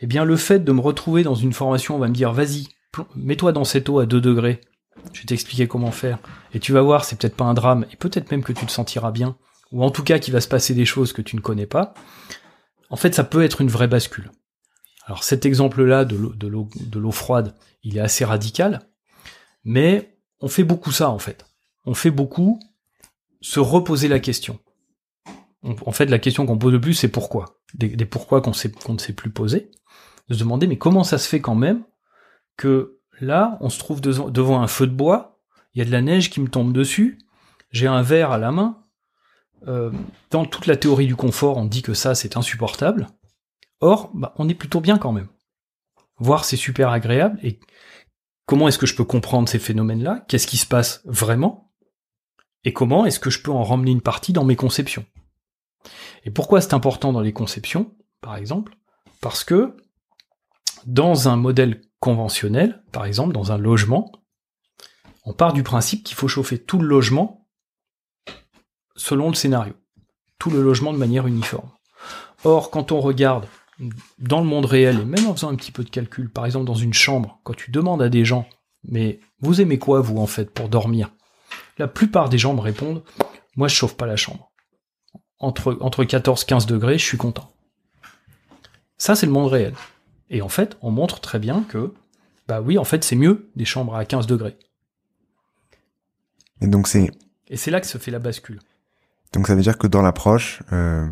eh 0.00 0.06
bien 0.06 0.24
le 0.24 0.38
fait 0.38 0.64
de 0.64 0.72
me 0.72 0.80
retrouver 0.80 1.22
dans 1.22 1.34
une 1.34 1.52
formation, 1.52 1.94
on 1.94 1.98
va 1.98 2.08
me 2.08 2.14
dire 2.14 2.32
vas-y, 2.32 2.68
mets-toi 3.14 3.52
dans 3.52 3.64
cette 3.64 3.90
eau 3.90 3.98
à 3.98 4.06
2 4.06 4.22
degrés, 4.22 4.62
je 5.12 5.20
vais 5.20 5.26
t'expliquer 5.26 5.68
comment 5.68 5.90
faire, 5.90 6.18
et 6.54 6.60
tu 6.60 6.72
vas 6.72 6.80
voir, 6.80 7.04
c'est 7.04 7.18
peut-être 7.18 7.36
pas 7.36 7.44
un 7.44 7.52
drame, 7.52 7.84
et 7.92 7.96
peut-être 7.96 8.30
même 8.30 8.42
que 8.42 8.54
tu 8.54 8.64
te 8.64 8.72
sentiras 8.72 9.10
bien, 9.10 9.36
ou 9.70 9.84
en 9.84 9.90
tout 9.90 10.02
cas 10.02 10.18
qu'il 10.18 10.32
va 10.32 10.40
se 10.40 10.48
passer 10.48 10.72
des 10.72 10.86
choses 10.86 11.12
que 11.12 11.20
tu 11.20 11.36
ne 11.36 11.42
connais 11.42 11.66
pas, 11.66 11.92
en 12.88 12.96
fait 12.96 13.14
ça 13.14 13.22
peut 13.22 13.44
être 13.44 13.60
une 13.60 13.68
vraie 13.68 13.86
bascule. 13.86 14.30
Alors 15.04 15.24
cet 15.24 15.44
exemple-là 15.44 16.06
de 16.06 16.16
l'eau, 16.16 16.32
de 16.74 16.98
l'eau 16.98 17.12
froide, 17.12 17.54
il 17.82 17.98
est 17.98 18.00
assez 18.00 18.24
radical, 18.24 18.80
mais 19.62 20.16
on 20.40 20.48
fait 20.48 20.64
beaucoup 20.64 20.90
ça 20.90 21.10
en 21.10 21.18
fait. 21.18 21.44
On 21.84 21.92
fait 21.92 22.10
beaucoup 22.10 22.58
se 23.42 23.60
reposer 23.60 24.08
la 24.08 24.20
question. 24.20 24.58
En 25.64 25.92
fait, 25.92 26.06
la 26.06 26.18
question 26.18 26.46
qu'on 26.46 26.58
pose 26.58 26.72
le 26.72 26.80
plus, 26.80 26.94
c'est 26.94 27.08
pourquoi? 27.08 27.60
Des, 27.74 28.04
pourquoi 28.04 28.40
qu'on, 28.40 28.50
ne 28.50 28.98
sait 28.98 29.12
plus 29.12 29.30
poser. 29.30 29.70
De 30.28 30.34
se 30.34 30.40
demander, 30.40 30.66
mais 30.66 30.78
comment 30.78 31.04
ça 31.04 31.18
se 31.18 31.28
fait 31.28 31.40
quand 31.40 31.54
même 31.54 31.84
que 32.56 33.00
là, 33.20 33.58
on 33.60 33.68
se 33.68 33.78
trouve 33.78 34.00
devant 34.00 34.60
un 34.60 34.66
feu 34.66 34.86
de 34.86 34.94
bois, 34.94 35.40
il 35.74 35.78
y 35.78 35.82
a 35.82 35.84
de 35.84 35.90
la 35.90 36.02
neige 36.02 36.30
qui 36.30 36.40
me 36.40 36.48
tombe 36.48 36.72
dessus, 36.72 37.18
j'ai 37.70 37.86
un 37.86 38.02
verre 38.02 38.30
à 38.30 38.38
la 38.38 38.52
main. 38.52 38.80
Euh, 39.66 39.90
dans 40.30 40.44
toute 40.44 40.66
la 40.66 40.76
théorie 40.76 41.06
du 41.06 41.16
confort, 41.16 41.56
on 41.56 41.64
dit 41.64 41.82
que 41.82 41.94
ça, 41.94 42.14
c'est 42.14 42.36
insupportable. 42.36 43.08
Or, 43.80 44.10
bah, 44.14 44.34
on 44.36 44.48
est 44.48 44.54
plutôt 44.54 44.80
bien 44.80 44.98
quand 44.98 45.12
même. 45.12 45.28
Voir, 46.18 46.44
c'est 46.44 46.56
super 46.56 46.90
agréable. 46.90 47.40
Et 47.42 47.58
comment 48.46 48.68
est-ce 48.68 48.78
que 48.78 48.86
je 48.86 48.94
peux 48.94 49.04
comprendre 49.04 49.48
ces 49.48 49.58
phénomènes-là? 49.58 50.24
Qu'est-ce 50.28 50.46
qui 50.46 50.58
se 50.58 50.66
passe 50.66 51.02
vraiment? 51.06 51.72
Et 52.64 52.72
comment 52.72 53.06
est-ce 53.06 53.18
que 53.18 53.30
je 53.30 53.40
peux 53.40 53.50
en 53.50 53.64
ramener 53.64 53.90
une 53.90 54.00
partie 54.00 54.32
dans 54.32 54.44
mes 54.44 54.56
conceptions? 54.56 55.04
Et 56.24 56.30
pourquoi 56.30 56.60
c'est 56.60 56.74
important 56.74 57.12
dans 57.12 57.20
les 57.20 57.32
conceptions, 57.32 57.94
par 58.20 58.36
exemple? 58.36 58.76
Parce 59.20 59.44
que 59.44 59.76
dans 60.86 61.28
un 61.28 61.36
modèle 61.36 61.80
conventionnel, 62.00 62.82
par 62.92 63.06
exemple 63.06 63.32
dans 63.32 63.52
un 63.52 63.58
logement, 63.58 64.12
on 65.24 65.32
part 65.32 65.52
du 65.52 65.62
principe 65.62 66.04
qu'il 66.04 66.16
faut 66.16 66.28
chauffer 66.28 66.58
tout 66.58 66.78
le 66.78 66.86
logement 66.86 67.48
selon 68.96 69.28
le 69.28 69.34
scénario, 69.34 69.74
tout 70.38 70.50
le 70.50 70.62
logement 70.62 70.92
de 70.92 70.98
manière 70.98 71.26
uniforme. 71.26 71.70
Or, 72.44 72.70
quand 72.70 72.92
on 72.92 73.00
regarde 73.00 73.46
dans 74.18 74.40
le 74.40 74.46
monde 74.46 74.66
réel, 74.66 75.00
et 75.00 75.04
même 75.04 75.26
en 75.26 75.34
faisant 75.34 75.50
un 75.50 75.56
petit 75.56 75.72
peu 75.72 75.82
de 75.82 75.90
calcul, 75.90 76.30
par 76.30 76.46
exemple 76.46 76.66
dans 76.66 76.74
une 76.74 76.92
chambre, 76.92 77.40
quand 77.42 77.56
tu 77.56 77.70
demandes 77.70 78.02
à 78.02 78.08
des 78.08 78.24
gens, 78.24 78.46
mais 78.84 79.20
vous 79.40 79.60
aimez 79.60 79.78
quoi 79.78 80.00
vous 80.00 80.18
en 80.18 80.26
fait 80.26 80.50
pour 80.50 80.68
dormir? 80.68 81.10
La 81.78 81.88
plupart 81.88 82.28
des 82.28 82.38
gens 82.38 82.54
me 82.54 82.60
répondent, 82.60 83.02
moi 83.56 83.68
je 83.68 83.74
chauffe 83.74 83.96
pas 83.96 84.06
la 84.06 84.16
chambre. 84.16 84.52
Entre, 85.44 85.76
entre 85.80 86.04
14-15 86.04 86.66
degrés, 86.66 86.96
je 86.96 87.04
suis 87.04 87.18
content. 87.18 87.52
Ça 88.96 89.14
c'est 89.14 89.26
le 89.26 89.32
monde 89.32 89.50
réel. 89.50 89.74
Et 90.30 90.40
en 90.40 90.48
fait, 90.48 90.76
on 90.80 90.90
montre 90.90 91.20
très 91.20 91.38
bien 91.38 91.64
que, 91.68 91.92
bah 92.48 92.62
oui, 92.62 92.78
en 92.78 92.84
fait, 92.84 93.04
c'est 93.04 93.14
mieux 93.14 93.50
des 93.56 93.66
chambres 93.66 93.94
à 93.94 94.04
15 94.06 94.26
degrés. 94.26 94.56
Et 96.62 96.66
donc 96.66 96.88
c'est. 96.88 97.10
Et 97.48 97.58
c'est 97.58 97.70
là 97.70 97.80
que 97.80 97.86
se 97.86 97.98
fait 97.98 98.10
la 98.10 98.18
bascule. 98.18 98.60
Donc 99.34 99.46
ça 99.46 99.54
veut 99.54 99.60
dire 99.60 99.76
que 99.76 99.86
dans 99.86 100.00
l'approche, 100.00 100.62
euh, 100.72 101.06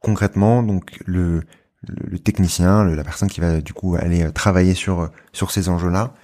concrètement, 0.00 0.62
donc 0.62 0.98
le, 1.04 1.42
le, 1.82 2.18
technicien, 2.18 2.84
la 2.84 3.04
personne 3.04 3.28
qui 3.28 3.40
va 3.40 3.60
du 3.60 3.74
coup 3.74 3.96
aller 3.96 4.22
euh, 4.22 4.30
travailler 4.30 4.74
sur 4.74 5.10
sur 5.32 5.50
ces 5.50 5.68
enjeux-là, 5.68 6.14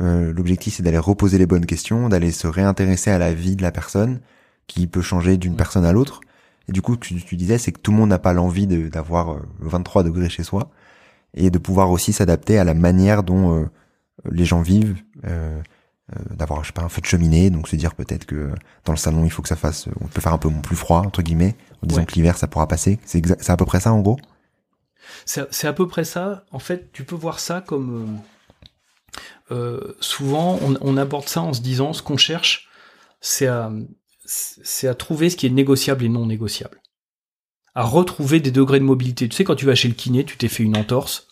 euh, 0.00 0.32
l'objectif 0.32 0.74
c'est 0.74 0.82
d'aller 0.82 0.98
reposer 0.98 1.38
les 1.38 1.46
bonnes 1.46 1.66
questions, 1.66 2.08
d'aller 2.08 2.32
se 2.32 2.48
réintéresser 2.48 3.10
à 3.10 3.18
la 3.18 3.34
vie 3.34 3.54
de 3.54 3.62
la 3.62 3.70
personne, 3.70 4.20
qui 4.66 4.86
peut 4.86 5.02
changer 5.02 5.36
d'une 5.36 5.56
personne 5.56 5.84
à 5.84 5.92
l'autre. 5.92 6.20
Et 6.68 6.72
du 6.72 6.82
coup, 6.82 6.96
tu, 6.96 7.22
tu 7.22 7.36
disais, 7.36 7.58
c'est 7.58 7.72
que 7.72 7.80
tout 7.80 7.90
le 7.90 7.98
monde 7.98 8.10
n'a 8.10 8.18
pas 8.18 8.32
l'envie 8.32 8.66
d'avoir 8.66 9.36
23 9.60 10.02
degrés 10.02 10.28
chez 10.28 10.42
soi 10.42 10.70
et 11.34 11.50
de 11.50 11.58
pouvoir 11.58 11.90
aussi 11.90 12.12
s'adapter 12.12 12.58
à 12.58 12.64
la 12.64 12.74
manière 12.74 13.22
dont 13.22 13.62
euh, 13.62 13.70
les 14.30 14.44
gens 14.44 14.62
vivent, 14.62 14.96
euh, 15.24 15.60
euh, 16.14 16.18
d'avoir 16.30 16.62
je 16.62 16.68
sais 16.68 16.72
pas 16.72 16.82
un 16.82 16.88
feu 16.88 17.00
de 17.00 17.06
cheminée, 17.06 17.50
donc 17.50 17.68
se 17.68 17.76
dire 17.76 17.94
peut-être 17.94 18.24
que 18.24 18.52
dans 18.84 18.92
le 18.92 18.98
salon 18.98 19.24
il 19.24 19.30
faut 19.30 19.42
que 19.42 19.48
ça 19.48 19.56
fasse, 19.56 19.88
on 20.00 20.06
peut 20.06 20.20
faire 20.20 20.32
un 20.32 20.38
peu 20.38 20.50
plus 20.50 20.76
froid 20.76 21.00
entre 21.00 21.22
guillemets, 21.22 21.56
en 21.82 21.86
disant 21.86 22.04
que 22.04 22.14
l'hiver 22.14 22.36
ça 22.36 22.46
pourra 22.46 22.68
passer. 22.68 22.98
C'est 23.04 23.22
c'est 23.42 23.50
à 23.50 23.56
peu 23.56 23.64
près 23.64 23.80
ça 23.80 23.92
en 23.92 24.00
gros? 24.00 24.18
C'est 25.26 25.66
à 25.66 25.72
peu 25.72 25.86
près 25.86 26.04
ça. 26.04 26.44
En 26.50 26.58
fait, 26.58 26.90
tu 26.92 27.04
peux 27.04 27.14
voir 27.14 27.38
ça 27.38 27.60
comme 27.60 28.18
euh, 29.50 29.94
souvent 30.00 30.58
on, 30.62 30.76
on, 30.80 30.96
aborde 30.96 31.28
ça 31.28 31.42
en 31.42 31.52
se 31.52 31.60
disant 31.60 31.92
ce 31.92 32.02
qu'on 32.02 32.16
cherche, 32.16 32.68
c'est 33.20 33.46
à 33.46 33.70
c'est 34.24 34.88
à 34.88 34.94
trouver 34.94 35.30
ce 35.30 35.36
qui 35.36 35.46
est 35.46 35.50
négociable 35.50 36.04
et 36.04 36.08
non 36.08 36.26
négociable 36.26 36.80
à 37.74 37.82
retrouver 37.84 38.40
des 38.40 38.50
degrés 38.50 38.78
de 38.78 38.84
mobilité. 38.84 39.28
Tu 39.28 39.36
sais, 39.36 39.44
quand 39.44 39.56
tu 39.56 39.66
vas 39.66 39.74
chez 39.74 39.88
le 39.88 39.94
kiné, 39.94 40.24
tu 40.24 40.36
t'es 40.36 40.48
fait 40.48 40.62
une 40.62 40.76
entorse. 40.76 41.26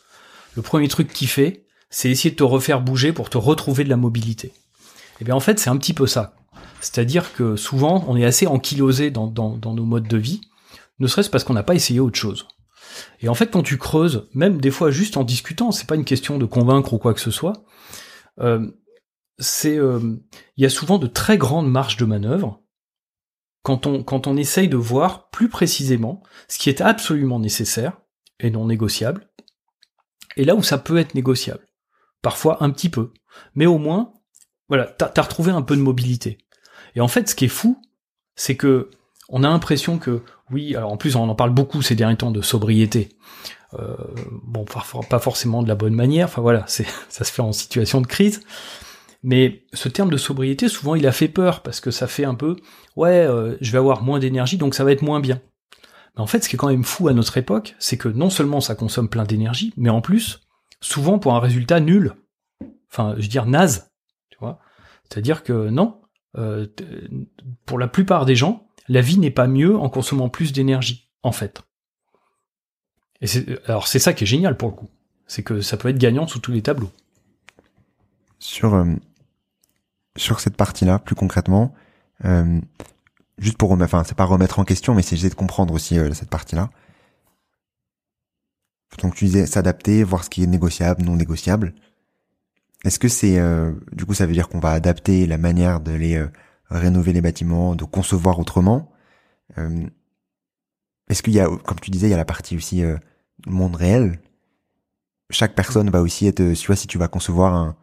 Le 0.57 0.63
premier 0.63 0.89
truc 0.89 1.13
qu'il 1.13 1.29
fait, 1.29 1.65
c'est 1.89 2.11
essayer 2.11 2.31
de 2.31 2.37
te 2.37 2.43
refaire 2.43 2.81
bouger 2.81 3.13
pour 3.13 3.31
te 3.31 3.39
retrouver 3.39 3.85
de 3.85 3.89
la 3.89 3.97
mobilité. 3.97 4.49
Et 4.49 5.23
eh 5.23 5.25
bien 5.25 5.37
en 5.37 5.41
fait, 5.41 5.59
c'est 5.59 5.71
un 5.71 5.77
petit 5.77 5.95
peu 5.95 6.07
ça. 6.07 6.35
C'est-à-dire 6.81 7.33
que 7.35 7.55
souvent, 7.55 8.05
on 8.09 8.17
est 8.17 8.25
assez 8.25 8.47
ankylosé 8.47 9.11
dans, 9.11 9.31
nos 9.31 9.85
modes 9.85 10.09
de 10.09 10.17
vie, 10.17 10.41
ne 10.99 11.07
serait-ce 11.07 11.31
parce 11.31 11.45
qu'on 11.45 11.55
n'a 11.55 11.63
pas 11.63 11.75
essayé 11.75 12.01
autre 12.01 12.19
chose. 12.19 12.49
Et 13.21 13.29
en 13.29 13.35
fait, 13.35 13.51
quand 13.51 13.63
tu 13.63 13.79
creuses, 13.79 14.29
même 14.35 14.61
des 14.61 14.71
fois 14.71 14.91
juste 14.91 15.17
en 15.17 15.23
discutant, 15.23 15.71
c'est 15.71 15.87
pas 15.87 15.95
une 15.95 16.05
question 16.05 16.39
de 16.39 16.45
convaincre 16.45 16.93
ou 16.93 16.99
quoi 16.99 17.15
que 17.15 17.21
ce 17.21 17.31
soit, 17.31 17.65
euh, 18.41 18.67
c'est, 19.39 19.79
euh, 19.79 20.17
il 20.57 20.63
y 20.63 20.67
a 20.67 20.71
souvent 20.71 20.99
de 20.99 21.07
très 21.07 21.39
grandes 21.39 21.71
marges 21.71 21.97
de 21.97 22.05
manœuvre 22.05 22.62
quand 23.63 23.87
on, 23.87 24.03
quand 24.03 24.27
on 24.27 24.37
essaye 24.37 24.69
de 24.69 24.77
voir 24.77 25.31
plus 25.31 25.49
précisément 25.49 26.23
ce 26.49 26.59
qui 26.59 26.69
est 26.69 26.81
absolument 26.81 27.39
nécessaire 27.39 27.99
et 28.41 28.51
non 28.51 28.67
négociable, 28.67 29.29
et 30.37 30.45
là 30.45 30.55
où 30.55 30.63
ça 30.63 30.79
peut 30.79 30.99
être 30.99 31.15
négociable. 31.15 31.67
Parfois 32.23 32.63
un 32.63 32.71
petit 32.71 32.89
peu. 32.89 33.13
Mais 33.55 33.67
au 33.67 33.79
moins, 33.79 34.13
voilà, 34.69 34.87
t'as 34.87 35.13
as 35.17 35.23
retrouvé 35.23 35.51
un 35.51 35.63
peu 35.63 35.77
de 35.77 35.83
mobilité. 35.83 36.39
Et 36.95 37.01
en 37.01 37.09
fait, 37.09 37.29
ce 37.29 37.35
qui 37.35 37.47
est 37.47 37.49
fou, 37.49 37.81
c'est 38.37 38.57
que 38.57 38.91
on 39.29 39.45
a 39.45 39.49
l'impression 39.49 39.99
que, 39.99 40.23
oui, 40.51 40.77
alors 40.77 40.93
en 40.93 40.97
plus 40.97 41.17
on 41.17 41.29
en 41.29 41.35
parle 41.35 41.51
beaucoup 41.51 41.81
ces 41.83 41.95
derniers 41.95 42.17
temps 42.17 42.31
de 42.31 42.43
sobriété. 42.43 43.09
Euh, 43.75 43.97
bon, 44.43 44.65
pas 44.65 45.19
forcément 45.19 45.63
de 45.63 45.69
la 45.69 45.75
bonne 45.75 45.95
manière, 45.95 46.27
enfin 46.27 46.43
voilà, 46.43 46.65
ça 46.67 46.85
se 47.25 47.33
fait 47.33 47.43
en 47.43 47.53
situation 47.53 48.01
de 48.01 48.07
crise. 48.07 48.43
Mais 49.23 49.65
ce 49.73 49.89
terme 49.89 50.11
de 50.11 50.17
sobriété, 50.17 50.69
souvent, 50.69 50.95
il 50.95 51.07
a 51.07 51.13
fait 51.13 51.29
peur 51.29 51.63
parce 51.63 51.81
que 51.81 51.91
ça 51.91 52.09
fait 52.09 52.25
un 52.25 52.35
peu, 52.35 52.57
ouais, 52.97 53.25
euh, 53.27 53.57
je 53.61 53.71
vais 53.71 53.79
avoir 53.79 54.03
moins 54.03 54.19
d'énergie, 54.19 54.57
donc 54.57 54.75
ça 54.75 54.85
va 54.85 54.93
être 54.93 55.03
moins 55.03 55.21
bien. 55.21 55.41
Mais 56.17 56.23
en 56.23 56.27
fait, 56.27 56.43
ce 56.43 56.49
qui 56.49 56.57
est 56.57 56.59
quand 56.59 56.69
même 56.69 56.85
fou 56.85 57.09
à 57.09 57.13
notre 57.13 57.37
époque, 57.39 57.77
c'est 57.79 57.97
que 57.97 58.09
non 58.09 58.31
seulement 58.31 58.61
ça 58.61 58.75
consomme 58.75 59.09
plein 59.09 59.25
d'énergie, 59.25 59.73
mais 59.77 59.91
en 59.91 60.01
plus, 60.01 60.41
souvent 60.81 61.19
pour 61.19 61.35
un 61.35 61.41
résultat 61.41 61.81
nul. 61.81 62.15
Enfin, 62.91 63.15
je 63.17 63.23
veux 63.23 63.29
dire 63.29 63.47
naze, 63.47 63.91
tu 64.31 64.39
vois. 64.41 64.59
C'est-à-dire 65.09 65.45
que 65.45 65.69
non, 65.69 66.01
euh, 66.37 66.67
pour 67.65 67.79
la 67.79 67.89
plupart 67.89 68.27
des 68.27 68.37
gens, 68.37 68.67
la 68.89 69.01
vie 69.01 69.19
n'est 69.19 69.31
pas 69.31 69.47
mieux 69.47 69.77
en 69.77 69.89
consommant 69.89 70.29
plus 70.29 70.53
d'énergie, 70.53 71.11
en 71.23 71.33
fait. 71.33 71.63
Et 73.21 73.27
alors 73.67 73.87
c'est 73.87 74.01
ça 74.01 74.13
qui 74.13 74.25
est 74.25 74.27
génial 74.27 74.57
pour 74.57 74.69
le 74.69 74.75
coup, 74.75 74.91
c'est 75.27 75.45
que 75.45 75.61
ça 75.61 75.77
peut 75.77 75.89
être 75.89 75.99
gagnant 75.99 76.27
sous 76.27 76.41
tous 76.41 76.51
les 76.51 76.63
tableaux. 76.63 76.91
Sur 78.41 78.75
euh, 78.75 78.85
sur 80.17 80.41
cette 80.41 80.57
partie-là, 80.57 80.99
plus 80.99 81.15
concrètement, 81.15 81.75
euh, 82.25 82.61
juste 83.39 83.59
pour 83.59 83.71
remettre, 83.71 83.95
enfin, 83.95 84.05
c'est 84.05 84.17
pas 84.17 84.25
remettre 84.25 84.59
en 84.59 84.65
question, 84.65 84.95
mais 84.95 85.03
c'est 85.03 85.17
essayer 85.17 85.31
de 85.31 85.35
comprendre 85.35 85.75
aussi 85.75 85.99
euh, 85.99 86.13
cette 86.13 86.31
partie-là. 86.31 86.71
Donc 89.01 89.15
tu 89.15 89.25
disais 89.25 89.47
s'adapter, 89.47 90.05
voir 90.05 90.25
ce 90.25 90.31
qui 90.31 90.43
est 90.43 90.47
négociable, 90.47 91.03
non 91.03 91.17
négociable. 91.17 91.75
Est-ce 92.85 92.99
que 92.99 93.09
c'est, 93.09 93.39
euh, 93.39 93.73
du 93.93 94.05
coup, 94.05 94.15
ça 94.15 94.27
veut 94.27 94.33
dire 94.33 94.49
qu'on 94.49 94.59
va 94.61 94.73
adapter 94.73 95.27
la 95.27 95.39
manière 95.39 95.81
de 95.81 95.93
les 95.93 96.17
euh, 96.17 96.29
rénover 96.71 97.13
les 97.13 97.21
bâtiments, 97.21 97.75
de 97.75 97.85
concevoir 97.85 98.39
autrement 98.39 98.91
Est-ce 101.09 101.23
qu'il 101.23 101.35
y 101.35 101.41
a, 101.41 101.49
comme 101.49 101.81
tu 101.81 101.91
disais, 101.91 102.09
il 102.09 102.11
y 102.11 102.15
a 102.15 102.19
la 102.19 102.25
partie 102.25 102.57
aussi 102.57 102.83
monde 103.47 103.77
réel. 103.77 104.21
Chaque 105.31 105.55
personne 105.55 105.91
va 105.91 106.01
aussi 106.01 106.27
être, 106.27 106.55
tu 106.55 106.67
vois, 106.67 106.77
si 106.77 106.87
tu 106.87 106.99
vas 106.99 107.09
concevoir 107.09 107.55
un, 107.55 107.77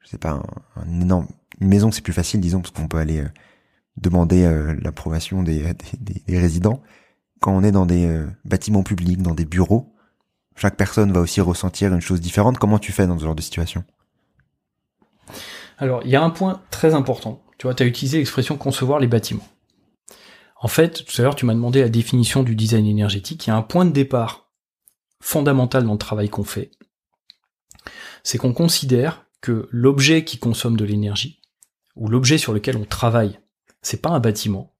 je 0.00 0.08
sais 0.08 0.18
pas, 0.18 0.42
un 0.76 1.00
énorme 1.00 1.28
une 1.62 1.68
maison, 1.68 1.90
c'est 1.92 2.02
plus 2.02 2.12
facile, 2.12 2.40
disons, 2.40 2.60
parce 2.60 2.72
qu'on 2.72 2.88
peut 2.88 2.98
aller 2.98 3.20
euh, 3.20 3.28
demander 3.96 4.44
euh, 4.44 4.74
l'approbation 4.82 5.42
des, 5.42 5.72
des, 6.00 6.38
résidents. 6.38 6.82
Quand 7.40 7.52
on 7.52 7.62
est 7.62 7.70
dans 7.70 7.86
des 7.86 8.04
euh, 8.04 8.26
bâtiments 8.44 8.82
publics, 8.82 9.22
dans 9.22 9.34
des 9.34 9.44
bureaux, 9.44 9.94
chaque 10.56 10.76
personne 10.76 11.12
va 11.12 11.20
aussi 11.20 11.40
ressentir 11.40 11.94
une 11.94 12.00
chose 12.00 12.20
différente. 12.20 12.58
Comment 12.58 12.80
tu 12.80 12.92
fais 12.92 13.06
dans 13.06 13.16
ce 13.18 13.24
genre 13.24 13.36
de 13.36 13.42
situation? 13.42 13.84
Alors, 15.78 16.02
il 16.04 16.10
y 16.10 16.16
a 16.16 16.22
un 16.22 16.30
point 16.30 16.60
très 16.70 16.94
important. 16.94 17.42
Tu 17.58 17.66
vois, 17.66 17.74
tu 17.74 17.84
as 17.84 17.86
utilisé 17.86 18.18
l'expression 18.18 18.56
concevoir 18.56 18.98
les 18.98 19.06
bâtiments. 19.06 19.46
En 20.60 20.68
fait, 20.68 21.04
tout 21.04 21.20
à 21.20 21.22
l'heure, 21.22 21.34
tu 21.36 21.46
m'as 21.46 21.54
demandé 21.54 21.80
la 21.80 21.88
définition 21.88 22.42
du 22.42 22.56
design 22.56 22.86
énergétique. 22.86 23.46
Il 23.46 23.50
y 23.50 23.52
a 23.52 23.56
un 23.56 23.62
point 23.62 23.84
de 23.84 23.90
départ 23.92 24.50
fondamental 25.20 25.84
dans 25.84 25.92
le 25.92 25.98
travail 25.98 26.28
qu'on 26.28 26.44
fait. 26.44 26.72
C'est 28.24 28.38
qu'on 28.38 28.52
considère 28.52 29.26
que 29.40 29.68
l'objet 29.70 30.24
qui 30.24 30.38
consomme 30.38 30.76
de 30.76 30.84
l'énergie 30.84 31.41
ou 31.94 32.08
l'objet 32.08 32.38
sur 32.38 32.52
lequel 32.52 32.76
on 32.76 32.84
travaille, 32.84 33.38
c'est 33.82 34.00
pas 34.00 34.10
un 34.10 34.20
bâtiment, 34.20 34.74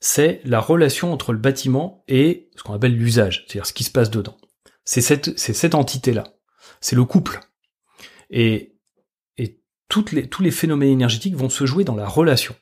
c'est 0.00 0.40
la 0.44 0.60
relation 0.60 1.12
entre 1.12 1.32
le 1.32 1.38
bâtiment 1.38 2.04
et 2.08 2.50
ce 2.56 2.62
qu'on 2.62 2.74
appelle 2.74 2.96
l'usage, 2.96 3.44
c'est-à-dire 3.46 3.66
ce 3.66 3.72
qui 3.72 3.84
se 3.84 3.90
passe 3.90 4.10
dedans. 4.10 4.36
C'est 4.84 5.00
cette, 5.00 5.74
entité-là. 5.76 6.24
C'est 6.80 6.96
le 6.96 7.04
couple. 7.04 7.38
Et, 8.28 8.74
et 9.36 9.60
tous 9.88 10.06
les 10.40 10.50
phénomènes 10.50 10.90
énergétiques 10.90 11.36
vont 11.36 11.48
se 11.48 11.66
jouer 11.66 11.84
dans 11.84 11.94
la 11.94 12.08
relation. 12.08 12.56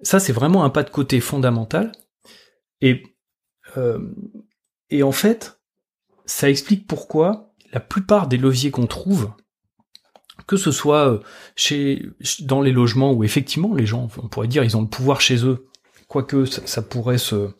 Ça, 0.00 0.18
c'est 0.18 0.32
vraiment 0.32 0.64
un 0.64 0.70
pas 0.70 0.82
de 0.82 0.90
côté 0.90 1.20
fondamental. 1.20 1.92
Et, 2.80 3.02
euh, 3.76 4.12
et 4.90 5.02
en 5.02 5.12
fait, 5.12 5.60
ça 6.26 6.50
explique 6.50 6.86
pourquoi 6.86 7.54
la 7.72 7.80
plupart 7.80 8.28
des 8.28 8.36
leviers 8.36 8.70
qu'on 8.70 8.86
trouve, 8.86 9.32
que 10.46 10.56
ce 10.56 10.72
soit 10.72 11.08
euh, 11.08 11.18
chez, 11.56 12.06
dans 12.40 12.60
les 12.60 12.72
logements 12.72 13.12
où 13.12 13.24
effectivement 13.24 13.74
les 13.74 13.86
gens, 13.86 14.08
on 14.22 14.28
pourrait 14.28 14.48
dire, 14.48 14.64
ils 14.64 14.76
ont 14.76 14.82
le 14.82 14.88
pouvoir 14.88 15.20
chez 15.20 15.44
eux, 15.44 15.66
quoique 16.08 16.44
ça, 16.44 16.62
ça 16.66 16.82
pourrait 16.82 17.18
se, 17.18 17.50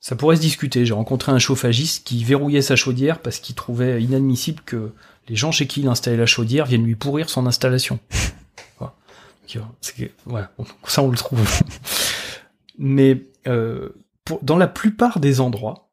ça 0.00 0.16
pourrait 0.16 0.36
se 0.36 0.40
discuter. 0.40 0.84
J'ai 0.84 0.94
rencontré 0.94 1.32
un 1.32 1.38
chauffagiste 1.38 2.06
qui 2.06 2.24
verrouillait 2.24 2.62
sa 2.62 2.76
chaudière 2.76 3.20
parce 3.20 3.38
qu'il 3.38 3.54
trouvait 3.54 4.02
inadmissible 4.02 4.62
que 4.64 4.92
les 5.28 5.36
gens 5.36 5.52
chez 5.52 5.66
qui 5.66 5.80
il 5.80 5.88
installait 5.88 6.16
la 6.16 6.26
chaudière 6.26 6.66
viennent 6.66 6.84
lui 6.84 6.96
pourrir 6.96 7.30
son 7.30 7.46
installation. 7.46 7.98
voilà. 10.24 10.52
ça 10.86 11.02
on 11.02 11.10
le 11.10 11.16
trouve. 11.16 11.46
Mais 12.78 13.22
euh, 13.46 13.90
pour, 14.24 14.42
dans 14.42 14.58
la 14.58 14.66
plupart 14.66 15.20
des 15.20 15.40
endroits, 15.40 15.90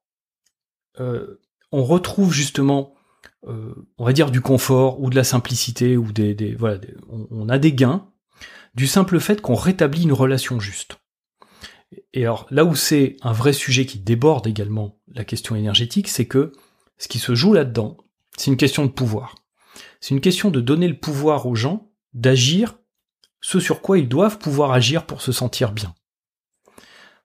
euh, 0.99 1.39
on 1.71 1.83
retrouve 1.83 2.33
justement 2.33 2.93
euh, 2.93 2.98
on 3.47 4.05
va 4.05 4.13
dire 4.13 4.31
du 4.31 4.41
confort 4.41 5.01
ou 5.01 5.09
de 5.09 5.15
la 5.15 5.23
simplicité 5.23 5.97
ou 5.97 6.11
des, 6.11 6.33
des 6.33 6.55
voilà, 6.55 6.79
on, 7.09 7.47
a 7.49 7.57
des 7.57 7.73
gains 7.73 8.09
du 8.75 8.85
simple 8.85 9.19
fait 9.19 9.41
qu'on 9.41 9.55
rétablit 9.55 10.03
une 10.03 10.13
relation 10.13 10.59
juste. 10.59 10.99
Et 12.13 12.23
alors 12.23 12.47
là 12.51 12.65
où 12.65 12.75
c'est 12.75 13.17
un 13.21 13.31
vrai 13.31 13.53
sujet 13.53 13.85
qui 13.85 13.99
déborde 13.99 14.45
également 14.45 14.99
la 15.13 15.23
question 15.23 15.55
énergétique, 15.55 16.07
c'est 16.07 16.27
que 16.27 16.51
ce 16.97 17.07
qui 17.07 17.19
se 17.19 17.33
joue 17.33 17.53
là-dedans, 17.53 17.97
c'est 18.37 18.51
une 18.51 18.57
question 18.57 18.85
de 18.85 18.91
pouvoir. 18.91 19.35
C'est 20.01 20.13
une 20.13 20.21
question 20.21 20.51
de 20.51 20.61
donner 20.61 20.87
le 20.87 20.99
pouvoir 20.99 21.45
aux 21.45 21.55
gens 21.55 21.91
d'agir 22.13 22.77
ce 23.41 23.59
sur 23.59 23.81
quoi 23.81 23.97
ils 23.97 24.09
doivent 24.09 24.37
pouvoir 24.37 24.71
agir 24.71 25.05
pour 25.05 25.21
se 25.21 25.31
sentir 25.31 25.71
bien. 25.71 25.95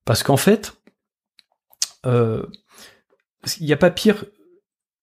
Parce 0.05 0.23
qu'en 0.23 0.37
fait, 0.37 0.75
euh, 2.07 2.47
il 3.59 3.67
n'y 3.67 3.73
a 3.73 3.79
pas 3.79 3.91
pire 3.91 4.25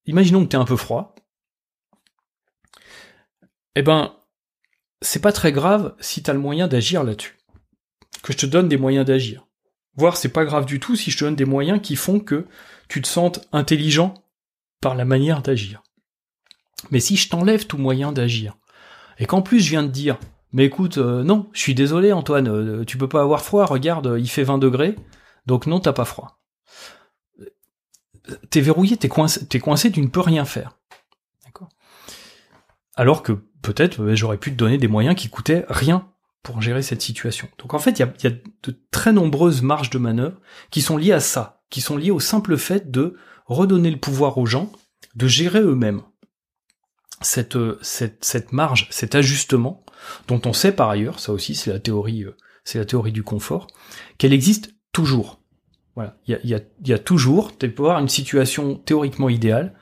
imaginons 0.06 0.44
que 0.44 0.50
tu 0.50 0.56
es 0.56 0.60
un 0.60 0.66
peu 0.66 0.76
froid. 0.76 1.16
Eh 3.76 3.82
ben, 3.82 4.14
c'est 5.02 5.22
pas 5.22 5.32
très 5.32 5.52
grave 5.52 5.96
si 6.00 6.24
tu 6.24 6.30
as 6.30 6.34
le 6.34 6.40
moyen 6.40 6.68
d'agir 6.68 7.04
là-dessus. 7.04 7.38
Que 8.24 8.34
je 8.34 8.38
te 8.38 8.46
donne 8.46 8.68
des 8.68 8.78
moyens 8.78 9.06
d'agir. 9.06 9.48
Voire 9.96 10.18
c'est 10.18 10.30
pas 10.30 10.46
grave 10.46 10.66
du 10.66 10.80
tout 10.80 10.96
si 10.96 11.12
je 11.12 11.18
te 11.18 11.24
donne 11.24 11.36
des 11.36 11.46
moyens 11.46 11.82
qui 11.82 11.96
font 11.96 12.20
que 12.20 12.46
tu 12.88 13.02
te 13.02 13.08
sentes 13.08 13.48
intelligent 13.52 14.14
par 14.82 14.96
la 14.96 15.06
manière 15.06 15.42
d'agir. 15.42 15.82
Mais 16.90 17.00
si 17.00 17.16
je 17.16 17.30
t'enlève 17.30 17.68
tout 17.68 17.78
moyen 17.78 18.12
d'agir, 18.12 18.58
et 19.20 19.26
qu'en 19.26 19.42
plus 19.42 19.60
je 19.60 19.70
viens 19.70 19.84
de 19.84 19.90
dire, 19.90 20.18
mais 20.52 20.66
écoute, 20.66 20.98
euh, 20.98 21.24
non, 21.24 21.50
je 21.54 21.60
suis 21.60 21.76
désolé 21.76 22.12
Antoine, 22.12 22.48
euh, 22.48 22.84
tu 22.86 22.98
peux 22.98 23.10
pas 23.10 23.22
avoir 23.22 23.44
froid, 23.44 23.66
regarde, 23.66 24.18
il 24.20 24.30
fait 24.30 24.44
20 24.44 24.58
degrés, 24.58 24.96
donc 25.46 25.68
non, 25.68 25.80
t'as 25.80 25.94
pas 25.94 26.06
froid 26.06 26.41
t'es 28.50 28.62
verrouillé, 28.62 28.98
t'es 28.98 29.10
coincé, 29.10 29.46
t'es 29.46 29.60
coincé, 29.60 29.92
tu 29.92 30.02
ne 30.02 30.08
peux 30.08 30.22
rien 30.22 30.46
faire. 30.46 30.78
Alors 32.96 33.24
que 33.24 33.32
peut-être 33.62 34.04
euh, 34.04 34.16
j'aurais 34.16 34.38
pu 34.38 34.52
te 34.52 34.58
donner 34.58 34.78
des 34.78 34.88
moyens 34.88 35.16
qui 35.16 35.30
coûtaient 35.30 35.66
rien 35.70 36.10
pour 36.44 36.62
gérer 36.62 36.82
cette 36.82 37.02
situation. 37.02 37.48
Donc 37.58 37.74
en 37.74 37.80
fait, 37.80 38.00
il 38.00 38.02
y 38.24 38.28
a, 38.28 38.32
de 38.32 38.80
très 38.92 39.14
nombreuses 39.14 39.62
marges 39.62 39.90
de 39.90 39.98
manœuvre 39.98 40.40
qui 40.72 40.82
sont 40.82 40.98
liées 40.98 41.14
à 41.14 41.20
ça, 41.20 41.64
qui 41.70 41.82
sont 41.82 41.98
liées 41.98 42.12
au 42.12 42.20
simple 42.20 42.58
fait 42.58 42.92
de 42.92 43.16
redonner 43.46 43.92
le 43.92 44.00
pouvoir 44.00 44.38
aux 44.38 44.46
gens 44.46 44.72
de 45.16 45.28
gérer 45.28 45.62
eux-mêmes 45.62 46.02
cette, 47.22 47.56
euh, 47.56 47.80
cette 47.82 48.52
marge, 48.52 48.88
cet 48.92 49.16
ajustement, 49.16 49.84
dont 50.28 50.42
on 50.46 50.54
sait 50.54 50.72
par 50.72 50.90
ailleurs, 50.90 51.20
ça 51.20 51.34
aussi 51.34 51.54
c'est 51.54 51.72
la 51.72 51.80
théorie, 51.80 52.24
euh, 52.24 52.36
c'est 52.64 52.80
la 52.80 52.86
théorie 52.86 53.12
du 53.12 53.24
confort, 53.24 53.68
qu'elle 54.18 54.34
existe 54.34 54.74
toujours. 54.92 55.41
Voilà, 55.96 56.16
il 56.28 56.40
y 56.44 56.56
a, 56.56 56.60
y 56.86 56.94
a, 56.94 57.00
toujours, 57.00 57.58
tu 57.58 57.70
peux 57.70 57.84
avoir 57.84 58.00
une 58.00 58.08
situation 58.08 58.76
théoriquement 58.76 59.30
idéale, 59.30 59.74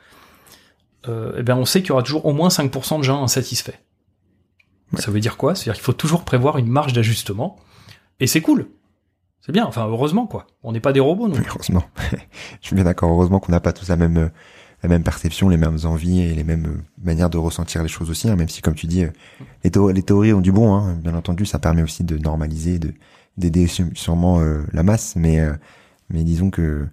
euh, 1.07 1.35
eh 1.37 1.43
ben 1.43 1.55
on 1.55 1.65
sait 1.65 1.81
qu'il 1.81 1.89
y 1.89 1.91
aura 1.91 2.03
toujours 2.03 2.25
au 2.25 2.33
moins 2.33 2.49
5% 2.49 2.97
de 2.97 3.03
gens 3.03 3.23
insatisfaits. 3.23 3.79
Ça 4.97 5.11
veut 5.11 5.19
dire 5.19 5.37
quoi? 5.37 5.53
C'est-à-dire 5.53 5.75
qu'il 5.75 5.83
faut 5.83 5.93
toujours 5.93 6.25
prévoir 6.25 6.57
une 6.57 6.67
marge 6.67 6.93
d'ajustement, 6.93 7.57
et 8.19 8.25
c'est 8.25 8.41
cool. 8.41 8.69
C'est 9.41 9.51
bien, 9.51 9.65
enfin 9.65 9.87
heureusement 9.87 10.25
quoi. 10.25 10.47
On 10.63 10.71
n'est 10.71 10.79
pas 10.79 10.93
des 10.93 10.99
robots 10.99 11.27
non. 11.27 11.37
heureusement. 11.47 11.83
Je 12.61 12.67
suis 12.67 12.75
bien 12.75 12.83
d'accord. 12.83 13.11
Heureusement 13.11 13.39
qu'on 13.39 13.51
n'a 13.51 13.59
pas 13.61 13.71
tous 13.71 13.87
la 13.87 13.95
même 13.95 14.31
la 14.81 14.89
même 14.89 15.03
perception, 15.03 15.49
les 15.49 15.57
mêmes 15.57 15.77
envies 15.83 16.21
et 16.21 16.33
les 16.33 16.43
mêmes 16.43 16.83
manières 17.01 17.29
de 17.29 17.37
ressentir 17.37 17.83
les 17.83 17.89
choses 17.89 18.09
aussi. 18.09 18.29
Hein, 18.29 18.35
même 18.35 18.47
si, 18.47 18.61
comme 18.61 18.75
tu 18.75 18.87
dis, 18.87 19.03
les, 19.63 19.71
les 19.93 20.03
théories 20.03 20.33
ont 20.33 20.41
du 20.41 20.51
bon. 20.51 20.73
Hein, 20.73 20.95
bien 20.95 21.15
entendu, 21.15 21.45
ça 21.45 21.59
permet 21.59 21.83
aussi 21.83 22.03
de 22.03 22.17
normaliser, 22.17 22.79
de 22.79 22.93
d'aider 23.39 23.67
sûrement 23.67 24.41
euh, 24.41 24.63
la 24.73 24.83
masse, 24.83 25.15
mais 25.15 25.39
euh, 25.39 25.53
mais 26.09 26.23
disons 26.23 26.49
que 26.49 26.87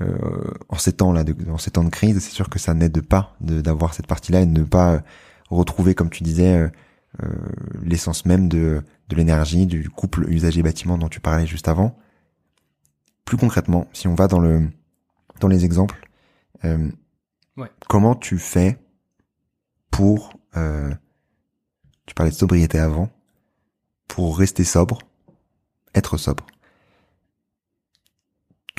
euh, 0.00 0.54
en 0.68 0.76
ces 0.78 0.92
temps 0.92 1.12
là, 1.12 1.24
de, 1.24 1.34
en 1.50 1.58
ces 1.58 1.70
temps 1.72 1.84
de 1.84 1.90
crise, 1.90 2.18
c'est 2.20 2.30
sûr 2.30 2.48
que 2.48 2.58
ça 2.58 2.74
n'aide 2.74 3.00
pas 3.00 3.34
d'avoir 3.40 3.94
cette 3.94 4.06
partie-là 4.06 4.42
et 4.42 4.46
de 4.46 4.58
ne 4.58 4.64
pas 4.64 5.02
retrouver, 5.50 5.94
comme 5.94 6.10
tu 6.10 6.22
disais, 6.22 6.56
euh, 6.56 6.68
euh, 7.22 7.28
l'essence 7.82 8.24
même 8.24 8.48
de, 8.48 8.82
de 9.08 9.16
l'énergie, 9.16 9.66
du 9.66 9.90
couple 9.90 10.30
usager-bâtiment 10.30 10.96
dont 10.96 11.08
tu 11.08 11.20
parlais 11.20 11.46
juste 11.46 11.66
avant. 11.66 11.98
Plus 13.24 13.36
concrètement, 13.36 13.88
si 13.92 14.06
on 14.06 14.14
va 14.14 14.28
dans 14.28 14.38
le 14.38 14.68
dans 15.40 15.48
les 15.48 15.64
exemples, 15.64 16.08
euh, 16.64 16.90
ouais. 17.56 17.70
comment 17.88 18.14
tu 18.14 18.38
fais 18.38 18.78
pour 19.90 20.32
euh, 20.56 20.92
tu 22.06 22.14
parlais 22.14 22.30
de 22.30 22.36
sobriété 22.36 22.78
avant, 22.78 23.10
pour 24.06 24.38
rester 24.38 24.64
sobre, 24.64 24.98
être 25.94 26.16
sobre? 26.16 26.46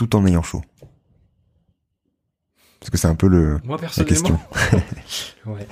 Tout 0.02 0.16
en 0.16 0.26
ayant 0.26 0.42
chaud 0.42 0.64
Parce 2.80 2.90
que 2.90 2.98
c'est 2.98 3.08
un 3.08 3.14
peu 3.14 3.28
le, 3.28 3.60
Moi, 3.64 3.80
la 3.98 4.04
question. 4.04 4.40
ouais. 5.46 5.68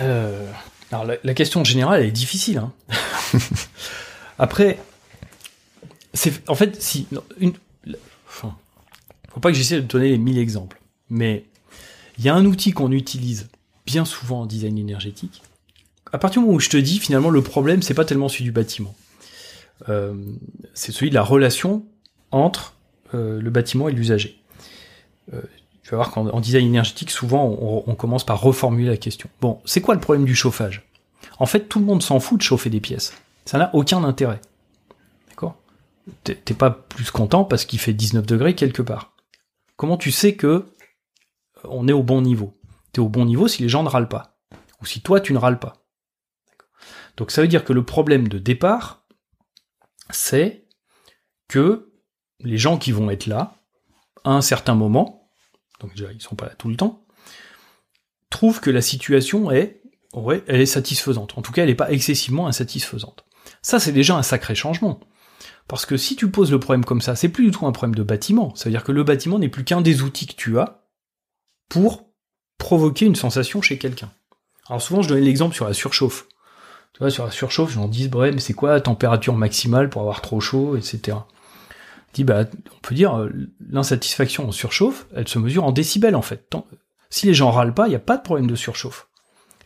Euh, 0.00 0.50
alors 0.90 1.06
la, 1.22 1.34
question 1.34 1.62
générale 1.62 2.00
elle 2.00 2.08
est 2.08 2.12
difficile. 2.12 2.58
Hein. 2.58 2.72
Après, 4.38 4.80
c'est 6.14 6.48
en 6.48 6.54
fait 6.54 6.80
si 6.82 7.06
une, 7.38 7.52
enfin, 8.26 8.56
faut 9.32 9.40
pas 9.40 9.50
que 9.52 9.56
j'essaie 9.56 9.76
de 9.76 9.86
donner 9.86 10.08
les 10.08 10.18
mille 10.18 10.38
exemples, 10.38 10.80
mais 11.10 11.44
il 12.18 12.24
y 12.24 12.28
a 12.28 12.34
un 12.34 12.44
outil 12.46 12.72
qu'on 12.72 12.90
utilise 12.90 13.48
bien 13.86 14.04
souvent 14.04 14.40
en 14.40 14.46
design 14.46 14.78
énergétique. 14.78 15.42
À 16.12 16.18
partir 16.18 16.40
du 16.40 16.46
moment 16.46 16.56
où 16.56 16.60
je 16.60 16.70
te 16.70 16.76
dis 16.76 16.98
finalement 16.98 17.30
le 17.30 17.42
problème 17.42 17.82
c'est 17.82 17.94
pas 17.94 18.04
tellement 18.04 18.28
celui 18.28 18.44
du 18.44 18.52
bâtiment, 18.52 18.96
c'est 20.74 20.92
celui 20.92 21.10
de 21.10 21.14
la 21.14 21.22
relation 21.22 21.84
entre 22.30 22.74
euh, 23.14 23.40
le 23.40 23.50
bâtiment 23.50 23.88
et 23.88 23.92
l'usager. 23.92 24.42
Euh, 25.32 25.40
tu 25.82 25.90
vas 25.90 25.98
voir 25.98 26.10
qu'en 26.10 26.40
design 26.40 26.66
énergétique, 26.66 27.10
souvent, 27.10 27.44
on, 27.44 27.94
commence 27.94 28.24
par 28.24 28.40
reformuler 28.40 28.88
la 28.88 28.96
question. 28.96 29.28
Bon, 29.42 29.60
c'est 29.66 29.82
quoi 29.82 29.94
le 29.94 30.00
problème 30.00 30.24
du 30.24 30.34
chauffage? 30.34 30.88
En 31.38 31.44
fait, 31.44 31.68
tout 31.68 31.78
le 31.78 31.84
monde 31.84 32.02
s'en 32.02 32.20
fout 32.20 32.38
de 32.38 32.42
chauffer 32.42 32.70
des 32.70 32.80
pièces. 32.80 33.12
Ça 33.44 33.58
n'a 33.58 33.70
aucun 33.74 34.02
intérêt. 34.02 34.40
D'accord? 35.28 35.56
T'es 36.24 36.54
pas 36.54 36.70
plus 36.70 37.10
content 37.10 37.44
parce 37.44 37.66
qu'il 37.66 37.78
fait 37.78 37.92
19 37.92 38.24
degrés 38.24 38.54
quelque 38.54 38.80
part. 38.80 39.12
Comment 39.76 39.98
tu 39.98 40.10
sais 40.10 40.34
que 40.36 40.64
on 41.64 41.86
est 41.86 41.92
au 41.92 42.02
bon 42.02 42.22
niveau? 42.22 42.58
T'es 42.92 43.00
au 43.00 43.10
bon 43.10 43.26
niveau 43.26 43.46
si 43.46 43.62
les 43.62 43.68
gens 43.68 43.82
ne 43.82 43.88
râlent 43.90 44.08
pas. 44.08 44.38
Ou 44.80 44.86
si 44.86 45.02
toi, 45.02 45.20
tu 45.20 45.34
ne 45.34 45.38
râles 45.38 45.58
pas. 45.58 45.84
Donc 47.18 47.30
ça 47.30 47.42
veut 47.42 47.48
dire 47.48 47.64
que 47.64 47.74
le 47.74 47.84
problème 47.84 48.28
de 48.28 48.38
départ, 48.38 49.03
c'est 50.10 50.64
que 51.48 51.92
les 52.40 52.58
gens 52.58 52.78
qui 52.78 52.92
vont 52.92 53.10
être 53.10 53.26
là, 53.26 53.56
à 54.24 54.30
un 54.30 54.42
certain 54.42 54.74
moment, 54.74 55.28
donc 55.80 55.94
déjà 55.94 56.12
ils 56.12 56.20
sont 56.20 56.36
pas 56.36 56.46
là 56.46 56.54
tout 56.56 56.68
le 56.68 56.76
temps, 56.76 57.04
trouvent 58.30 58.60
que 58.60 58.70
la 58.70 58.80
situation 58.80 59.50
est, 59.50 59.82
ouais, 60.14 60.42
elle 60.46 60.60
est 60.60 60.66
satisfaisante. 60.66 61.38
En 61.38 61.42
tout 61.42 61.52
cas, 61.52 61.62
elle 61.62 61.68
n'est 61.68 61.74
pas 61.74 61.92
excessivement 61.92 62.46
insatisfaisante. 62.46 63.24
Ça, 63.62 63.78
c'est 63.78 63.92
déjà 63.92 64.16
un 64.16 64.22
sacré 64.22 64.54
changement. 64.54 65.00
Parce 65.68 65.86
que 65.86 65.96
si 65.96 66.16
tu 66.16 66.30
poses 66.30 66.50
le 66.50 66.60
problème 66.60 66.84
comme 66.84 67.00
ça, 67.00 67.16
c'est 67.16 67.28
plus 67.28 67.46
du 67.46 67.50
tout 67.50 67.66
un 67.66 67.72
problème 67.72 67.94
de 67.94 68.02
bâtiment. 68.02 68.54
Ça 68.54 68.64
veut 68.64 68.70
dire 68.70 68.84
que 68.84 68.92
le 68.92 69.04
bâtiment 69.04 69.38
n'est 69.38 69.48
plus 69.48 69.64
qu'un 69.64 69.80
des 69.80 70.02
outils 70.02 70.26
que 70.26 70.34
tu 70.34 70.58
as 70.58 70.84
pour 71.68 72.10
provoquer 72.58 73.06
une 73.06 73.16
sensation 73.16 73.62
chez 73.62 73.78
quelqu'un. 73.78 74.12
Alors 74.68 74.82
souvent, 74.82 75.02
je 75.02 75.08
donnais 75.08 75.22
l'exemple 75.22 75.54
sur 75.54 75.66
la 75.66 75.74
surchauffe. 75.74 76.26
Tu 76.94 77.00
vois, 77.00 77.10
sur 77.10 77.24
la 77.24 77.30
surchauffe, 77.30 77.72
j'en 77.72 77.88
dis, 77.88 78.08
bref, 78.08 78.34
mais 78.34 78.40
c'est 78.40 78.54
quoi 78.54 78.70
la 78.70 78.80
température 78.80 79.34
maximale 79.34 79.90
pour 79.90 80.00
avoir 80.00 80.20
trop 80.20 80.40
chaud, 80.40 80.76
etc. 80.76 81.18
Dis, 82.14 82.24
bah, 82.24 82.44
on 82.74 82.78
peut 82.80 82.94
dire, 82.94 83.18
euh, 83.18 83.30
l'insatisfaction 83.68 84.48
en 84.48 84.52
surchauffe, 84.52 85.06
elle 85.14 85.26
se 85.26 85.38
mesure 85.38 85.64
en 85.64 85.72
décibels, 85.72 86.14
en 86.14 86.22
fait. 86.22 86.48
si 87.10 87.26
les 87.26 87.34
gens 87.34 87.50
râlent 87.50 87.74
pas, 87.74 87.86
il 87.88 87.90
n'y 87.90 87.96
a 87.96 88.00
pas 88.00 88.16
de 88.16 88.22
problème 88.22 88.46
de 88.46 88.54
surchauffe. 88.54 89.08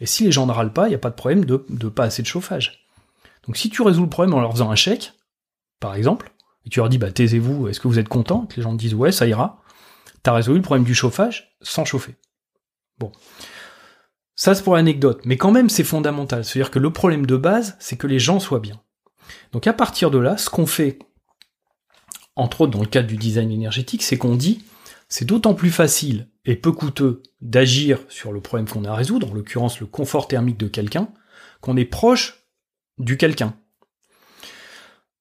Et 0.00 0.06
si 0.06 0.24
les 0.24 0.32
gens 0.32 0.46
ne 0.46 0.52
râlent 0.52 0.72
pas, 0.72 0.86
il 0.86 0.90
n'y 0.90 0.94
a 0.94 0.98
pas 0.98 1.10
de 1.10 1.14
problème 1.14 1.44
de, 1.44 1.64
de 1.68 1.88
pas 1.88 2.04
assez 2.04 2.22
de 2.22 2.26
chauffage. 2.26 2.86
Donc 3.46 3.56
si 3.56 3.68
tu 3.70 3.82
résous 3.82 4.02
le 4.02 4.08
problème 4.08 4.34
en 4.34 4.40
leur 4.40 4.52
faisant 4.52 4.70
un 4.70 4.76
chèque, 4.76 5.12
par 5.80 5.94
exemple, 5.94 6.32
et 6.64 6.70
tu 6.70 6.80
leur 6.80 6.88
dis 6.88 6.98
bah 6.98 7.10
taisez-vous, 7.10 7.68
est-ce 7.68 7.80
que 7.80 7.88
vous 7.88 7.98
êtes 7.98 8.08
content? 8.08 8.46
Que 8.46 8.56
les 8.56 8.62
gens 8.62 8.72
te 8.72 8.78
disent 8.78 8.94
ouais 8.94 9.12
ça 9.12 9.26
ira. 9.26 9.62
T'as 10.22 10.32
résolu 10.32 10.58
le 10.58 10.62
problème 10.62 10.84
du 10.84 10.94
chauffage 10.94 11.56
sans 11.62 11.84
chauffer. 11.84 12.16
Bon. 12.98 13.12
Ça 14.38 14.54
c'est 14.54 14.62
pour 14.62 14.76
l'anecdote, 14.76 15.22
mais 15.24 15.36
quand 15.36 15.50
même 15.50 15.68
c'est 15.68 15.82
fondamental. 15.82 16.44
C'est-à-dire 16.44 16.70
que 16.70 16.78
le 16.78 16.92
problème 16.92 17.26
de 17.26 17.36
base, 17.36 17.76
c'est 17.80 17.96
que 17.96 18.06
les 18.06 18.20
gens 18.20 18.38
soient 18.38 18.60
bien. 18.60 18.80
Donc 19.50 19.66
à 19.66 19.72
partir 19.72 20.12
de 20.12 20.18
là, 20.18 20.36
ce 20.36 20.48
qu'on 20.48 20.64
fait, 20.64 21.00
entre 22.36 22.60
autres 22.60 22.70
dans 22.70 22.80
le 22.80 22.86
cadre 22.86 23.08
du 23.08 23.16
design 23.16 23.50
énergétique, 23.50 24.04
c'est 24.04 24.16
qu'on 24.16 24.36
dit 24.36 24.64
c'est 25.08 25.24
d'autant 25.24 25.54
plus 25.54 25.72
facile 25.72 26.28
et 26.44 26.54
peu 26.54 26.70
coûteux 26.70 27.20
d'agir 27.40 27.98
sur 28.08 28.32
le 28.32 28.40
problème 28.40 28.68
qu'on 28.68 28.84
a 28.84 28.92
à 28.92 28.94
résoudre, 28.94 29.28
en 29.28 29.34
l'occurrence 29.34 29.80
le 29.80 29.86
confort 29.86 30.28
thermique 30.28 30.56
de 30.56 30.68
quelqu'un, 30.68 31.08
qu'on 31.60 31.76
est 31.76 31.84
proche 31.84 32.46
du 32.98 33.16
quelqu'un. 33.16 33.56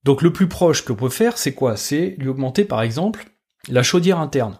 Donc 0.03 0.21
le 0.21 0.31
plus 0.31 0.47
proche 0.47 0.85
que 0.85 0.93
peut 0.93 1.09
faire, 1.09 1.39
c'est 1.39 1.55
quoi? 1.55 1.75
C'est 1.75 2.15
lui 2.19 2.27
augmenter 2.27 2.65
par 2.65 2.83
exemple 2.83 3.25
la 3.67 3.81
chaudière 3.81 4.19
interne 4.19 4.59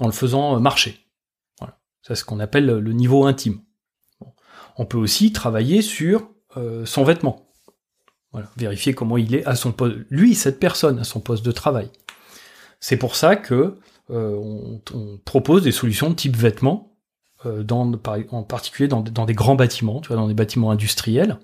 en 0.00 0.06
le 0.06 0.12
faisant 0.12 0.58
marcher. 0.58 1.03
C'est 2.06 2.14
ce 2.14 2.24
qu'on 2.24 2.38
appelle 2.38 2.66
le 2.66 2.92
niveau 2.92 3.24
intime. 3.24 3.60
On 4.76 4.84
peut 4.84 4.98
aussi 4.98 5.32
travailler 5.32 5.82
sur 5.82 6.28
euh, 6.56 6.84
son 6.84 7.02
vêtement. 7.02 7.46
Voilà. 8.32 8.48
Vérifier 8.56 8.94
comment 8.94 9.16
il 9.16 9.34
est 9.34 9.44
à 9.46 9.54
son 9.54 9.72
poste. 9.72 9.96
Lui, 10.10 10.34
cette 10.34 10.60
personne, 10.60 10.98
à 10.98 11.04
son 11.04 11.20
poste 11.20 11.44
de 11.44 11.52
travail. 11.52 11.90
C'est 12.80 12.96
pour 12.96 13.16
ça 13.16 13.36
que 13.36 13.78
euh, 14.10 14.36
on, 14.92 15.18
propose 15.24 15.62
des 15.62 15.72
solutions 15.72 16.10
de 16.10 16.14
type 16.14 16.36
vêtements, 16.36 16.92
euh, 17.46 17.62
dans, 17.62 17.90
en 18.30 18.42
particulier 18.42 18.88
dans, 18.88 19.00
dans, 19.00 19.24
des 19.24 19.34
grands 19.34 19.54
bâtiments, 19.54 20.00
tu 20.00 20.08
vois, 20.08 20.16
dans 20.16 20.28
des 20.28 20.34
bâtiments 20.34 20.70
industriels 20.70 21.38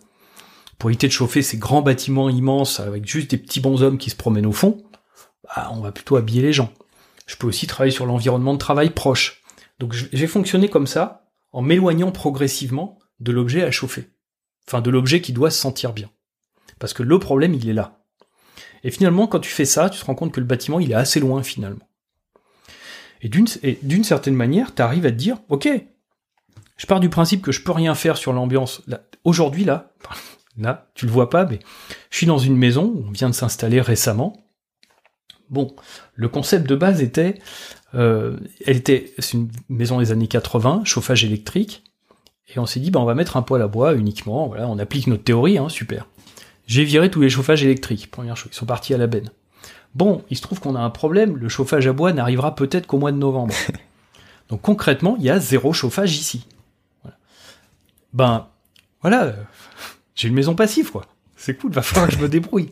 pour 0.80 0.88
éviter 0.90 1.06
de 1.06 1.12
chauffer 1.12 1.42
ces 1.42 1.58
grands 1.58 1.82
bâtiments 1.82 2.30
immenses 2.30 2.80
avec 2.80 3.06
juste 3.06 3.30
des 3.30 3.36
petits 3.36 3.60
bonshommes 3.60 3.98
qui 3.98 4.08
se 4.08 4.16
promènent 4.16 4.46
au 4.46 4.52
fond, 4.52 4.82
bah, 5.44 5.70
on 5.72 5.80
va 5.80 5.92
plutôt 5.92 6.16
habiller 6.16 6.40
les 6.40 6.54
gens. 6.54 6.72
Je 7.26 7.36
peux 7.36 7.46
aussi 7.46 7.66
travailler 7.66 7.92
sur 7.92 8.06
l'environnement 8.06 8.54
de 8.54 8.58
travail 8.58 8.90
proche. 8.90 9.39
Donc 9.80 9.92
j'ai 9.94 10.26
fonctionné 10.28 10.68
comme 10.68 10.86
ça, 10.86 11.32
en 11.50 11.62
m'éloignant 11.62 12.12
progressivement 12.12 13.00
de 13.18 13.32
l'objet 13.32 13.64
à 13.64 13.72
chauffer. 13.72 14.10
Enfin, 14.68 14.80
de 14.80 14.90
l'objet 14.90 15.20
qui 15.20 15.32
doit 15.32 15.50
se 15.50 15.58
sentir 15.58 15.92
bien. 15.92 16.10
Parce 16.78 16.92
que 16.92 17.02
le 17.02 17.18
problème, 17.18 17.54
il 17.54 17.68
est 17.68 17.74
là. 17.74 18.04
Et 18.84 18.92
finalement, 18.92 19.26
quand 19.26 19.40
tu 19.40 19.50
fais 19.50 19.64
ça, 19.64 19.90
tu 19.90 19.98
te 19.98 20.04
rends 20.04 20.14
compte 20.14 20.32
que 20.32 20.40
le 20.40 20.46
bâtiment, 20.46 20.78
il 20.78 20.92
est 20.92 20.94
assez 20.94 21.18
loin 21.18 21.42
finalement. 21.42 21.88
Et 23.22 23.28
d'une 23.28 24.04
certaine 24.04 24.36
manière, 24.36 24.74
tu 24.74 24.80
arrives 24.80 25.06
à 25.06 25.10
te 25.10 25.16
dire, 25.16 25.38
ok, 25.48 25.68
je 26.76 26.86
pars 26.86 27.00
du 27.00 27.10
principe 27.10 27.42
que 27.42 27.52
je 27.52 27.62
peux 27.62 27.72
rien 27.72 27.94
faire 27.94 28.16
sur 28.16 28.32
l'ambiance. 28.32 28.82
Aujourd'hui, 29.24 29.64
là, 29.64 29.92
Là, 30.58 30.90
tu 30.94 31.06
le 31.06 31.12
vois 31.12 31.30
pas, 31.30 31.46
mais 31.46 31.60
je 32.10 32.16
suis 32.16 32.26
dans 32.26 32.38
une 32.38 32.56
maison 32.56 32.84
où 32.84 33.04
on 33.08 33.10
vient 33.10 33.30
de 33.30 33.34
s'installer 33.34 33.80
récemment. 33.80 34.44
Bon, 35.48 35.74
le 36.14 36.28
concept 36.28 36.68
de 36.68 36.76
base 36.76 37.02
était, 37.02 37.38
euh, 37.94 38.36
elle 38.66 38.76
était, 38.76 39.12
c'est 39.18 39.36
une 39.36 39.50
maison 39.68 39.98
des 39.98 40.12
années 40.12 40.28
80, 40.28 40.82
chauffage 40.84 41.24
électrique, 41.24 41.82
et 42.54 42.58
on 42.58 42.66
s'est 42.66 42.80
dit, 42.80 42.90
bah, 42.90 43.00
on 43.00 43.04
va 43.04 43.14
mettre 43.14 43.36
un 43.36 43.42
poêle 43.42 43.62
à 43.62 43.68
bois 43.68 43.94
uniquement, 43.94 44.48
voilà, 44.48 44.68
on 44.68 44.78
applique 44.78 45.06
notre 45.06 45.24
théorie, 45.24 45.58
hein, 45.58 45.68
super. 45.68 46.06
J'ai 46.66 46.84
viré 46.84 47.10
tous 47.10 47.20
les 47.20 47.30
chauffages 47.30 47.64
électriques, 47.64 48.10
première 48.10 48.36
chose, 48.36 48.50
ils 48.52 48.56
sont 48.56 48.66
partis 48.66 48.94
à 48.94 48.98
la 48.98 49.06
benne. 49.06 49.30
Bon, 49.94 50.22
il 50.30 50.36
se 50.36 50.42
trouve 50.42 50.60
qu'on 50.60 50.76
a 50.76 50.80
un 50.80 50.90
problème, 50.90 51.36
le 51.36 51.48
chauffage 51.48 51.86
à 51.86 51.92
bois 51.92 52.12
n'arrivera 52.12 52.54
peut-être 52.54 52.86
qu'au 52.86 52.98
mois 52.98 53.12
de 53.12 53.16
novembre. 53.18 53.54
Donc 54.48 54.62
concrètement, 54.62 55.16
il 55.18 55.24
y 55.24 55.30
a 55.30 55.38
zéro 55.38 55.72
chauffage 55.72 56.16
ici. 56.16 56.46
Ben, 58.12 58.48
voilà, 59.02 59.34
j'ai 60.14 60.28
une 60.28 60.34
maison 60.34 60.54
passive, 60.54 60.90
quoi. 60.90 61.06
C'est 61.36 61.54
cool, 61.54 61.72
va 61.72 61.82
falloir 61.82 62.08
que 62.08 62.14
je 62.14 62.20
me 62.20 62.28
débrouille. 62.28 62.70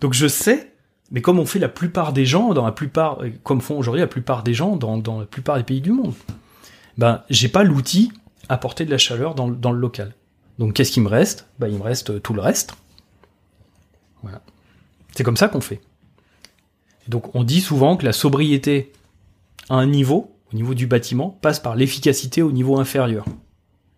Donc 0.00 0.12
je 0.12 0.26
sais, 0.26 0.72
mais 1.10 1.22
comme 1.22 1.38
on 1.38 1.46
fait 1.46 1.58
la 1.58 1.68
plupart 1.68 2.12
des 2.12 2.26
gens, 2.26 2.52
dans 2.52 2.64
la 2.64 2.72
plupart, 2.72 3.18
comme 3.42 3.60
font 3.60 3.78
aujourd'hui 3.78 4.00
la 4.00 4.06
plupart 4.06 4.42
des 4.42 4.54
gens 4.54 4.76
dans, 4.76 5.20
la 5.20 5.26
plupart 5.26 5.56
des 5.56 5.62
pays 5.62 5.80
du 5.80 5.92
monde, 5.92 6.14
ben 6.98 7.22
j'ai 7.30 7.48
pas 7.48 7.64
l'outil 7.64 8.12
à 8.48 8.58
porter 8.58 8.84
de 8.84 8.90
la 8.90 8.98
chaleur 8.98 9.34
dans, 9.34 9.48
le 9.48 9.78
local. 9.78 10.14
Donc 10.58 10.74
qu'est-ce 10.74 10.92
qui 10.92 11.00
me 11.00 11.08
reste? 11.08 11.48
Ben 11.58 11.68
il 11.68 11.78
me 11.78 11.82
reste 11.82 12.22
tout 12.22 12.34
le 12.34 12.42
reste. 12.42 12.74
Voilà. 14.22 14.42
C'est 15.14 15.24
comme 15.24 15.36
ça 15.36 15.48
qu'on 15.48 15.60
fait. 15.60 15.80
donc 17.08 17.34
on 17.34 17.42
dit 17.42 17.60
souvent 17.60 17.96
que 17.96 18.04
la 18.04 18.12
sobriété 18.12 18.92
à 19.70 19.76
un 19.76 19.86
niveau, 19.86 20.36
au 20.52 20.56
niveau 20.56 20.74
du 20.74 20.86
bâtiment, 20.86 21.30
passe 21.30 21.60
par 21.60 21.76
l'efficacité 21.76 22.42
au 22.42 22.52
niveau 22.52 22.78
inférieur. 22.78 23.24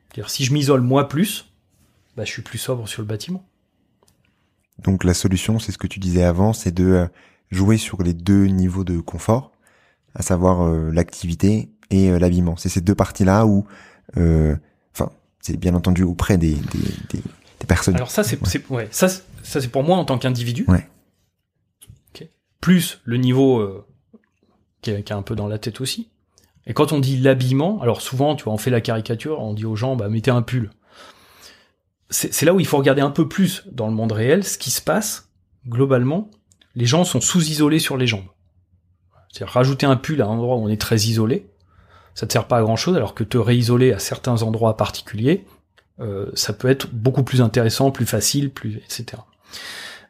C'est-à-dire 0.08 0.30
si 0.30 0.44
je 0.44 0.52
m'isole 0.52 0.80
moi 0.80 1.08
plus, 1.08 1.46
bah, 2.16 2.24
je 2.24 2.30
suis 2.30 2.42
plus 2.42 2.58
sobre 2.58 2.88
sur 2.88 3.02
le 3.02 3.08
bâtiment. 3.08 3.44
Donc 4.85 5.05
la 5.05 5.14
solution, 5.14 5.59
c'est 5.59 5.72
ce 5.72 5.78
que 5.78 5.87
tu 5.87 5.99
disais 5.99 6.24
avant, 6.24 6.53
c'est 6.53 6.72
de 6.72 6.85
euh, 6.85 7.07
jouer 7.51 7.76
sur 7.76 8.03
les 8.03 8.14
deux 8.14 8.47
niveaux 8.47 8.85
de 8.85 9.01
confort, 9.01 9.53
à 10.14 10.22
savoir 10.22 10.62
euh, 10.62 10.91
l'activité 10.91 11.70
et 11.91 12.11
euh, 12.11 12.18
l'habillement. 12.18 12.57
C'est 12.57 12.68
ces 12.68 12.81
deux 12.81 12.95
parties-là 12.95 13.47
où, 13.47 13.66
enfin, 14.16 15.11
c'est 15.41 15.57
bien 15.57 15.74
entendu 15.74 16.03
auprès 16.03 16.39
des, 16.39 16.55
des, 16.55 17.20
des, 17.59 17.66
personnes. 17.66 17.97
Alors 17.97 18.11
ça, 18.11 18.24
c'est 18.24 18.41
ouais. 18.70 18.89
ça, 18.91 19.09
ça 19.09 19.61
c'est 19.61 19.68
pour 19.68 19.85
moi 19.85 19.97
en 19.97 20.05
tant 20.05 20.18
qu'individu. 20.18 20.64
Ouais. 20.68 20.89
Plus 22.61 23.01
le 23.05 23.16
niveau 23.16 23.87
qui 24.83 24.91
est, 24.91 25.03
qui 25.03 25.12
est 25.14 25.16
un 25.16 25.22
peu 25.22 25.35
dans 25.35 25.49
la 25.49 25.59
tête 25.59 25.81
aussi. 25.81 26.11
Et 26.66 26.74
quand 26.74 26.93
on 26.93 26.99
dit 26.99 27.16
l'habillement, 27.16 27.81
alors 27.81 28.03
souvent, 28.03 28.37
tu 28.37 28.45
vois, 28.45 28.53
on 28.53 28.59
fait 28.59 28.70
la 28.70 28.83
caricature, 28.83 29.41
on 29.41 29.55
dit 29.55 29.64
aux 29.64 29.76
gens, 29.76 29.97
bah 29.97 30.11
mettez 30.11 30.31
un 30.31 30.43
pull 30.43 30.70
c'est 32.11 32.44
là 32.44 32.52
où 32.52 32.61
il 32.61 32.66
faut 32.66 32.76
regarder 32.76 33.02
un 33.02 33.11
peu 33.11 33.28
plus 33.28 33.64
dans 33.70 33.86
le 33.86 33.94
monde 33.94 34.12
réel 34.12 34.44
ce 34.44 34.58
qui 34.58 34.70
se 34.70 34.82
passe 34.82 35.28
globalement. 35.68 36.30
Les 36.74 36.86
gens 36.86 37.04
sont 37.04 37.20
sous-isolés 37.20 37.78
sur 37.78 37.96
les 37.96 38.06
jambes. 38.06 38.26
C'est-à-dire 39.30 39.52
rajouter 39.52 39.86
un 39.86 39.96
pull 39.96 40.20
à 40.20 40.26
un 40.26 40.28
endroit 40.28 40.56
où 40.56 40.64
on 40.64 40.68
est 40.68 40.80
très 40.80 40.96
isolé, 40.96 41.46
ça 42.14 42.26
ne 42.26 42.30
sert 42.30 42.46
pas 42.46 42.58
à 42.58 42.62
grand 42.62 42.76
chose, 42.76 42.96
alors 42.96 43.14
que 43.14 43.24
te 43.24 43.38
réisoler 43.38 43.92
à 43.92 43.98
certains 43.98 44.42
endroits 44.42 44.76
particuliers, 44.76 45.44
euh, 46.00 46.30
ça 46.34 46.52
peut 46.52 46.68
être 46.68 46.92
beaucoup 46.92 47.22
plus 47.22 47.40
intéressant, 47.40 47.90
plus 47.90 48.06
facile, 48.06 48.50
plus 48.50 48.76
etc. 48.76 49.22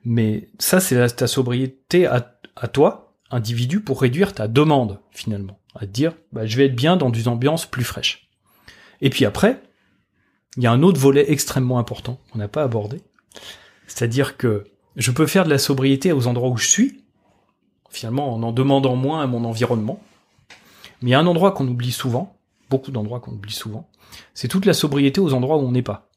Mais 0.05 0.49
ça, 0.59 0.81
c'est 0.81 1.17
ta 1.17 1.27
sobriété 1.27 2.07
à, 2.07 2.21
toi, 2.73 3.15
individu, 3.31 3.81
pour 3.81 4.01
réduire 4.01 4.33
ta 4.33 4.49
demande 4.49 5.01
finalement, 5.11 5.59
à 5.75 5.81
te 5.81 5.93
dire, 5.93 6.15
bah, 6.33 6.47
je 6.47 6.57
vais 6.57 6.67
être 6.67 6.77
bien 6.77 6.97
dans 6.97 7.13
une 7.13 7.29
ambiance 7.29 7.67
plus 7.67 7.85
fraîche. 7.85 8.31
Et 9.03 9.11
puis 9.11 9.25
après, 9.25 9.63
il 10.57 10.63
y 10.63 10.67
a 10.67 10.73
un 10.73 10.83
autre 10.83 11.01
volet 11.01 11.31
extrêmement 11.31 11.79
important 11.79 12.19
qu'on 12.31 12.39
n'a 12.39 12.49
pas 12.49 12.63
abordé. 12.63 13.01
C'est-à-dire 13.87 14.37
que 14.37 14.65
je 14.97 15.11
peux 15.11 15.27
faire 15.27 15.45
de 15.45 15.51
la 15.51 15.59
sobriété 15.59 16.13
aux 16.13 16.27
endroits 16.27 16.51
où 16.51 16.57
je 16.57 16.69
suis, 16.69 17.05
finalement 17.91 18.35
en 18.35 18.43
en 18.43 18.53
demandant 18.53 18.97
moins 18.97 19.23
à 19.23 19.27
mon 19.27 19.45
environnement. 19.45 20.03
Mais 21.03 21.11
il 21.11 21.13
y 21.13 21.15
a 21.15 21.21
un 21.21 21.27
endroit 21.27 21.53
qu'on 21.53 21.69
oublie 21.69 21.93
souvent, 21.93 22.37
beaucoup 22.69 22.91
d'endroits 22.91 23.21
qu'on 23.21 23.33
oublie 23.33 23.53
souvent, 23.53 23.89
c'est 24.35 24.49
toute 24.49 24.67
la 24.67 24.75
sobriété 24.75 25.21
aux 25.21 25.35
endroits 25.35 25.57
où 25.57 25.61
on 25.61 25.73
n'est 25.73 25.83
pas. 25.83 26.09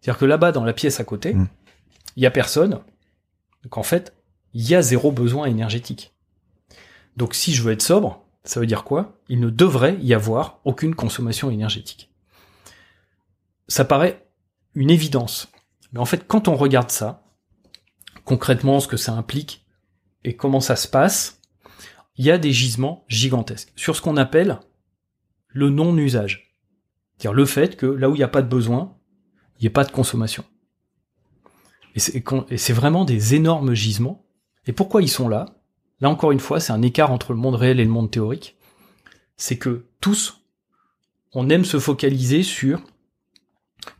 C'est-à-dire 0.00 0.18
que 0.18 0.24
là-bas, 0.26 0.52
dans 0.52 0.64
la 0.64 0.72
pièce 0.72 1.00
à 1.00 1.04
côté, 1.04 1.34
mmh. 1.34 1.48
il 2.16 2.22
y 2.22 2.26
a 2.26 2.30
personne. 2.30 2.80
Donc 3.62 3.78
en 3.78 3.82
fait, 3.82 4.14
il 4.52 4.68
y 4.68 4.74
a 4.74 4.82
zéro 4.82 5.10
besoin 5.10 5.46
énergétique. 5.46 6.12
Donc 7.16 7.34
si 7.34 7.52
je 7.52 7.62
veux 7.62 7.72
être 7.72 7.82
sobre, 7.82 8.22
ça 8.44 8.60
veut 8.60 8.66
dire 8.66 8.84
quoi? 8.84 9.16
Il 9.28 9.40
ne 9.40 9.50
devrait 9.50 9.96
y 10.00 10.14
avoir 10.14 10.60
aucune 10.64 10.94
consommation 10.94 11.50
énergétique 11.50 12.10
ça 13.68 13.84
paraît 13.84 14.26
une 14.74 14.90
évidence. 14.90 15.48
Mais 15.92 16.00
en 16.00 16.04
fait, 16.04 16.26
quand 16.26 16.48
on 16.48 16.56
regarde 16.56 16.90
ça, 16.90 17.24
concrètement, 18.24 18.80
ce 18.80 18.88
que 18.88 18.96
ça 18.96 19.12
implique 19.12 19.64
et 20.24 20.34
comment 20.36 20.60
ça 20.60 20.76
se 20.76 20.88
passe, 20.88 21.40
il 22.16 22.24
y 22.24 22.30
a 22.30 22.38
des 22.38 22.52
gisements 22.52 23.04
gigantesques 23.08 23.72
sur 23.76 23.96
ce 23.96 24.02
qu'on 24.02 24.16
appelle 24.16 24.60
le 25.48 25.70
non-usage. 25.70 26.56
C'est-à-dire 27.16 27.34
le 27.34 27.46
fait 27.46 27.76
que 27.76 27.86
là 27.86 28.08
où 28.10 28.14
il 28.14 28.18
n'y 28.18 28.24
a 28.24 28.28
pas 28.28 28.42
de 28.42 28.48
besoin, 28.48 28.96
il 29.58 29.62
n'y 29.62 29.66
ait 29.66 29.70
pas 29.70 29.84
de 29.84 29.92
consommation. 29.92 30.44
Et 31.94 32.00
c'est 32.58 32.72
vraiment 32.72 33.04
des 33.04 33.34
énormes 33.34 33.74
gisements. 33.74 34.24
Et 34.66 34.72
pourquoi 34.72 35.00
ils 35.00 35.08
sont 35.08 35.28
là? 35.28 35.46
Là 36.00 36.10
encore 36.10 36.32
une 36.32 36.40
fois, 36.40 36.58
c'est 36.58 36.72
un 36.72 36.82
écart 36.82 37.12
entre 37.12 37.32
le 37.32 37.38
monde 37.38 37.54
réel 37.54 37.78
et 37.78 37.84
le 37.84 37.90
monde 37.90 38.10
théorique. 38.10 38.56
C'est 39.36 39.58
que 39.58 39.86
tous, 40.00 40.40
on 41.32 41.50
aime 41.50 41.64
se 41.64 41.78
focaliser 41.78 42.42
sur 42.42 42.80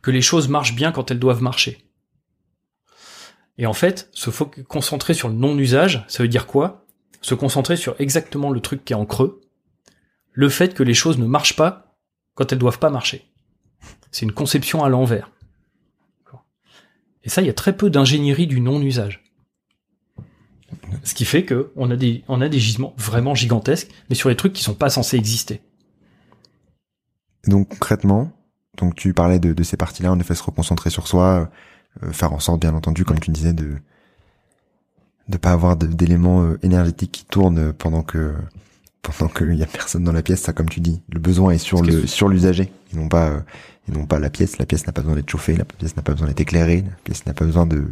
que 0.01 0.11
les 0.11 0.21
choses 0.21 0.47
marchent 0.47 0.75
bien 0.75 0.91
quand 0.91 1.11
elles 1.11 1.19
doivent 1.19 1.41
marcher. 1.41 1.85
Et 3.57 3.65
en 3.65 3.73
fait, 3.73 4.09
se 4.11 4.29
concentrer 4.63 5.13
sur 5.13 5.29
le 5.29 5.35
non-usage, 5.35 6.03
ça 6.07 6.23
veut 6.23 6.29
dire 6.29 6.47
quoi? 6.47 6.85
Se 7.21 7.35
concentrer 7.35 7.77
sur 7.77 7.95
exactement 7.99 8.49
le 8.49 8.59
truc 8.59 8.83
qui 8.83 8.93
est 8.93 8.97
en 8.97 9.05
creux, 9.05 9.41
le 10.31 10.49
fait 10.49 10.73
que 10.73 10.83
les 10.83 10.93
choses 10.93 11.17
ne 11.17 11.25
marchent 11.25 11.55
pas 11.55 11.95
quand 12.33 12.51
elles 12.51 12.59
doivent 12.59 12.79
pas 12.79 12.89
marcher. 12.89 13.31
C'est 14.11 14.25
une 14.25 14.33
conception 14.33 14.83
à 14.83 14.89
l'envers. 14.89 15.31
Et 17.23 17.29
ça, 17.29 17.41
il 17.41 17.47
y 17.47 17.49
a 17.49 17.53
très 17.53 17.75
peu 17.75 17.89
d'ingénierie 17.89 18.45
du 18.45 18.61
non-usage. 18.61 19.23
Ce 21.03 21.15
qui 21.15 21.25
fait 21.25 21.43
que 21.43 21.71
on 21.75 21.89
a 21.89 21.95
des, 21.95 22.23
a 22.27 22.49
des 22.49 22.59
gisements 22.59 22.93
vraiment 22.97 23.33
gigantesques, 23.33 23.89
mais 24.09 24.15
sur 24.15 24.29
les 24.29 24.35
trucs 24.35 24.53
qui 24.53 24.63
sont 24.63 24.75
pas 24.75 24.89
censés 24.89 25.17
exister. 25.17 25.61
Donc 27.47 27.69
concrètement, 27.69 28.31
donc 28.77 28.95
tu 28.95 29.13
parlais 29.13 29.39
de, 29.39 29.53
de 29.53 29.63
ces 29.63 29.77
parties-là, 29.77 30.11
en 30.11 30.19
effet, 30.19 30.35
se 30.35 30.43
reconcentrer 30.43 30.89
sur 30.89 31.07
soi, 31.07 31.49
euh, 32.03 32.11
faire 32.11 32.33
en 32.33 32.39
sorte, 32.39 32.61
bien 32.61 32.73
entendu, 32.73 33.05
comme 33.05 33.19
tu 33.19 33.31
disais, 33.31 33.53
de 33.53 33.75
de 35.27 35.37
pas 35.37 35.51
avoir 35.51 35.75
d'éléments 35.75 36.43
euh, 36.43 36.59
énergétiques 36.61 37.11
qui 37.11 37.25
tournent 37.25 37.73
pendant 37.73 38.03
que 38.03 38.35
pendant 39.01 39.31
qu'il 39.31 39.55
y 39.55 39.63
a 39.63 39.67
personne 39.67 40.03
dans 40.03 40.11
la 40.11 40.21
pièce. 40.21 40.41
Ça, 40.41 40.53
comme 40.53 40.69
tu 40.69 40.79
dis, 40.81 41.01
le 41.11 41.19
besoin 41.19 41.51
est 41.51 41.57
sur 41.57 41.81
le 41.81 42.05
sur 42.05 42.27
l'usager, 42.27 42.71
et 42.93 42.95
non 42.95 43.07
pas 43.07 43.43
et 43.87 43.91
non 43.91 44.05
pas 44.05 44.19
la 44.19 44.29
pièce. 44.29 44.57
La 44.57 44.65
pièce 44.65 44.85
n'a 44.85 44.93
pas 44.93 45.01
besoin 45.01 45.15
d'être 45.15 45.29
chauffée, 45.29 45.55
la 45.55 45.65
pièce 45.65 45.95
n'a 45.95 46.03
pas 46.03 46.13
besoin 46.13 46.27
d'être 46.27 46.41
éclairée, 46.41 46.83
la 46.85 46.95
pièce 47.03 47.25
n'a 47.25 47.33
pas 47.33 47.45
besoin 47.45 47.65
de 47.65 47.85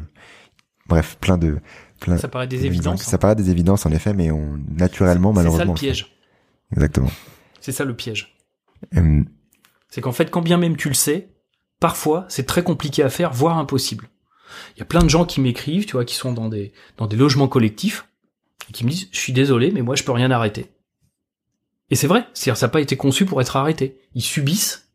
bref, 0.87 1.17
plein 1.19 1.37
de 1.37 1.57
plein. 1.99 2.17
Ça 2.17 2.27
paraît 2.27 2.47
des 2.47 2.65
évidences. 2.65 3.03
Ça 3.03 3.17
paraît 3.17 3.35
des 3.35 3.49
évidences 3.49 3.85
en 3.85 3.91
effet, 3.91 4.13
mais 4.13 4.31
on 4.31 4.59
naturellement 4.69 5.33
malheureusement. 5.33 5.75
C'est 5.75 5.85
ça 5.85 5.87
le 5.87 5.93
piège. 5.93 6.17
Exactement. 6.73 7.11
C'est 7.61 7.71
ça 7.71 7.85
le 7.85 7.95
piège. 7.95 8.35
C'est 9.93 10.01
qu'en 10.01 10.11
fait, 10.11 10.31
quand 10.31 10.41
bien 10.41 10.57
même 10.57 10.75
tu 10.75 10.87
le 10.87 10.95
sais, 10.95 11.29
parfois 11.79 12.25
c'est 12.27 12.47
très 12.47 12.63
compliqué 12.63 13.03
à 13.03 13.11
faire, 13.11 13.31
voire 13.31 13.59
impossible. 13.59 14.09
Il 14.75 14.79
y 14.79 14.81
a 14.81 14.85
plein 14.85 15.03
de 15.03 15.07
gens 15.07 15.23
qui 15.23 15.39
m'écrivent, 15.39 15.85
tu 15.85 15.91
vois, 15.91 16.03
qui 16.03 16.15
sont 16.15 16.33
dans 16.33 16.49
des 16.49 16.73
dans 16.97 17.05
des 17.05 17.15
logements 17.15 17.47
collectifs 17.47 18.07
et 18.67 18.71
qui 18.73 18.85
me 18.85 18.89
disent 18.89 19.07
"Je 19.11 19.19
suis 19.19 19.33
désolé, 19.33 19.69
mais 19.69 19.83
moi 19.83 19.95
je 19.95 20.01
peux 20.01 20.11
rien 20.11 20.31
arrêter." 20.31 20.71
Et 21.91 21.95
c'est 21.95 22.07
vrai, 22.07 22.25
c'est-à-dire 22.33 22.57
ça 22.57 22.65
n'a 22.65 22.71
pas 22.71 22.81
été 22.81 22.97
conçu 22.97 23.27
pour 23.27 23.39
être 23.39 23.55
arrêté. 23.55 24.01
Ils 24.15 24.23
subissent 24.23 24.89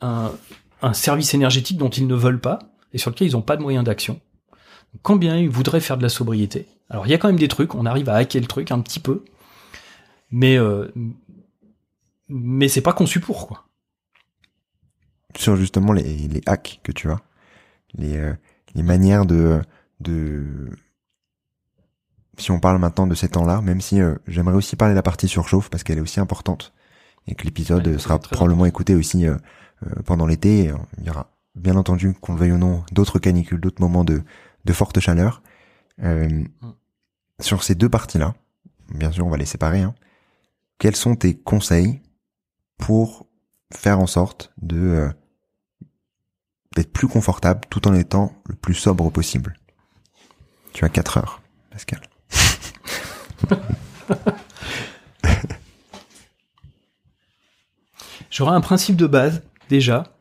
un, 0.00 0.32
un 0.80 0.94
service 0.94 1.34
énergétique 1.34 1.76
dont 1.76 1.90
ils 1.90 2.06
ne 2.06 2.14
veulent 2.14 2.40
pas 2.40 2.60
et 2.94 2.96
sur 2.96 3.10
lequel 3.10 3.28
ils 3.28 3.32
n'ont 3.32 3.42
pas 3.42 3.58
de 3.58 3.62
moyens 3.62 3.84
d'action. 3.84 4.18
Quand 5.02 5.16
bien 5.16 5.36
ils 5.36 5.50
voudraient 5.50 5.80
faire 5.80 5.98
de 5.98 6.02
la 6.02 6.08
sobriété, 6.08 6.68
alors 6.88 7.06
il 7.06 7.10
y 7.10 7.14
a 7.14 7.18
quand 7.18 7.28
même 7.28 7.38
des 7.38 7.48
trucs, 7.48 7.74
on 7.74 7.84
arrive 7.84 8.08
à 8.08 8.14
hacker 8.14 8.40
le 8.40 8.48
truc 8.48 8.70
un 8.70 8.80
petit 8.80 9.00
peu, 9.00 9.26
mais 10.30 10.56
euh, 10.56 10.90
mais 12.30 12.68
c'est 12.68 12.80
pas 12.80 12.94
conçu 12.94 13.20
pour 13.20 13.46
quoi. 13.46 13.66
Sur 15.36 15.56
justement 15.56 15.92
les, 15.92 16.02
les 16.02 16.42
hacks 16.46 16.80
que 16.82 16.92
tu 16.92 17.10
as, 17.10 17.20
les, 17.94 18.16
euh, 18.16 18.34
les 18.74 18.82
manières 18.82 19.26
de 19.26 19.60
de 20.00 20.70
si 22.38 22.50
on 22.50 22.58
parle 22.58 22.78
maintenant 22.78 23.06
de 23.06 23.14
ces 23.14 23.28
temps-là, 23.28 23.60
même 23.60 23.80
si 23.80 24.00
euh, 24.00 24.16
j'aimerais 24.26 24.56
aussi 24.56 24.76
parler 24.76 24.92
de 24.92 24.96
la 24.96 25.02
partie 25.02 25.28
surchauffe 25.28 25.70
parce 25.70 25.84
qu'elle 25.84 25.98
est 25.98 26.02
aussi 26.02 26.20
importante 26.20 26.72
et 27.26 27.34
que 27.34 27.44
l'épisode 27.44 27.96
sera 27.98 28.18
probablement 28.18 28.66
écouté 28.66 28.94
aussi 28.94 29.26
euh, 29.26 29.36
pendant 30.04 30.26
l'été. 30.26 30.72
Il 30.98 31.04
y 31.06 31.10
aura 31.10 31.30
bien 31.54 31.76
entendu, 31.76 32.12
qu'on 32.14 32.34
le 32.34 32.40
veuille 32.40 32.52
ou 32.52 32.58
non, 32.58 32.84
d'autres 32.92 33.18
canicules, 33.18 33.60
d'autres 33.60 33.80
moments 33.80 34.04
de, 34.04 34.22
de 34.64 34.72
forte 34.72 34.98
chaleur. 35.00 35.42
Mm. 35.98 36.46
Sur 37.40 37.62
ces 37.62 37.74
deux 37.74 37.88
parties-là, 37.88 38.34
bien 38.92 39.10
sûr, 39.10 39.26
on 39.26 39.30
va 39.30 39.36
les 39.36 39.46
séparer. 39.46 39.80
Hein, 39.80 39.94
quels 40.78 40.96
sont 40.96 41.16
tes 41.16 41.34
conseils 41.34 42.00
pour 42.78 43.26
faire 43.72 44.00
en 44.00 44.06
sorte 44.06 44.52
de 44.60 44.76
euh, 44.76 45.12
d'être 46.74 46.92
plus 46.92 47.08
confortable 47.08 47.62
tout 47.70 47.86
en 47.88 47.94
étant 47.94 48.34
le 48.46 48.54
plus 48.54 48.74
sobre 48.74 49.10
possible. 49.10 49.54
Tu 50.72 50.84
as 50.84 50.88
4 50.88 51.18
heures, 51.18 51.40
Pascal. 51.70 52.00
J'aurais 58.30 58.56
un 58.56 58.60
principe 58.60 58.96
de 58.96 59.06
base, 59.06 59.42
déjà, 59.68 60.16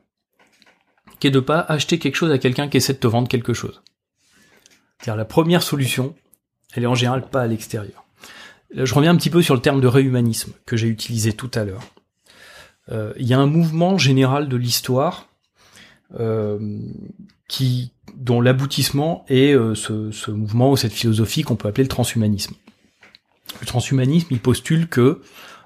qui 1.19 1.27
est 1.27 1.31
de 1.31 1.39
pas 1.39 1.59
acheter 1.61 1.97
quelque 1.97 2.15
chose 2.15 2.31
à 2.31 2.37
quelqu'un 2.37 2.67
qui 2.67 2.77
essaie 2.77 2.93
de 2.93 2.99
te 2.99 3.07
vendre 3.07 3.27
quelque 3.27 3.53
chose. 3.53 3.81
C'est-à-dire 4.99 5.17
la 5.17 5.25
première 5.25 5.63
solution, 5.63 6.15
elle 6.73 6.83
est 6.83 6.87
en 6.87 6.95
général 6.95 7.27
pas 7.27 7.41
à 7.41 7.47
l'extérieur. 7.47 8.05
Je 8.75 8.93
reviens 8.93 9.11
un 9.11 9.17
petit 9.17 9.29
peu 9.29 9.41
sur 9.41 9.55
le 9.55 9.61
terme 9.61 9.81
de 9.81 9.87
réhumanisme 9.87 10.53
que 10.65 10.77
j'ai 10.77 10.87
utilisé 10.87 11.33
tout 11.33 11.49
à 11.55 11.63
l'heure. 11.63 11.81
Euh, 12.91 13.13
il 13.17 13.25
y 13.25 13.33
a 13.33 13.39
un 13.39 13.47
mouvement 13.47 13.97
général 13.97 14.47
de 14.47 14.57
l'histoire 14.57 15.27
qui 17.47 17.91
dont 18.15 18.41
l'aboutissement 18.41 19.25
est 19.27 19.53
euh, 19.53 19.75
ce, 19.75 20.11
ce, 20.11 20.31
mouvement 20.31 20.71
ou 20.71 20.77
cette 20.77 20.93
philosophie 20.93 21.41
qu'on 21.41 21.55
peut 21.55 21.67
appeler 21.67 21.83
le 21.83 21.89
transhumanisme. 21.89 22.55
Le 23.59 23.65
transhumanisme, 23.65 24.27
il 24.31 24.39
postule 24.39 24.87
que 24.87 25.21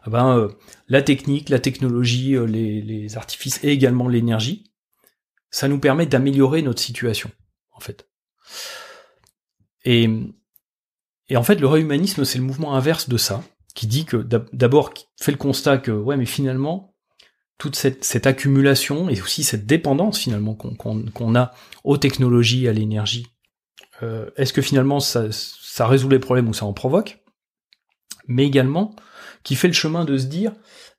eh 0.05 0.09
ben, 0.09 0.49
la 0.87 1.01
technique, 1.01 1.49
la 1.49 1.59
technologie, 1.59 2.35
les, 2.47 2.81
les 2.81 3.17
artifices 3.17 3.63
et 3.63 3.69
également 3.69 4.07
l'énergie, 4.07 4.71
ça 5.49 5.67
nous 5.67 5.79
permet 5.79 6.05
d'améliorer 6.05 6.61
notre 6.61 6.81
situation, 6.81 7.31
en 7.71 7.79
fait. 7.79 8.07
Et, 9.83 10.09
et 11.29 11.37
en 11.37 11.43
fait, 11.43 11.55
le 11.55 11.67
réhumanisme, 11.67 12.25
c'est 12.25 12.37
le 12.37 12.43
mouvement 12.43 12.75
inverse 12.75 13.09
de 13.09 13.17
ça, 13.17 13.43
qui 13.73 13.87
dit 13.87 14.05
que 14.05 14.17
d'abord 14.53 14.93
fait 15.19 15.31
le 15.31 15.37
constat 15.37 15.77
que 15.77 15.91
ouais, 15.91 16.17
mais 16.17 16.25
finalement, 16.25 16.95
toute 17.57 17.75
cette, 17.75 18.27
accumulation 18.27 19.09
et 19.09 19.21
aussi 19.21 19.43
cette 19.43 19.65
dépendance 19.65 20.19
finalement 20.19 20.55
qu'on 20.55 21.35
a 21.35 21.53
aux 21.83 21.97
technologies, 21.97 22.67
à 22.67 22.73
l'énergie, 22.73 23.27
euh, 24.03 24.29
est-ce 24.35 24.53
que 24.53 24.61
finalement 24.61 24.99
ça, 24.99 25.27
ça 25.31 25.87
résout 25.87 26.09
les 26.09 26.19
problèmes 26.19 26.47
ou 26.47 26.53
ça 26.53 26.65
en 26.65 26.73
provoque? 26.73 27.23
Mais 28.27 28.45
également 28.45 28.95
qui 29.43 29.55
fait 29.55 29.67
le 29.67 29.73
chemin 29.73 30.05
de 30.05 30.17
se 30.17 30.25
dire, 30.25 30.51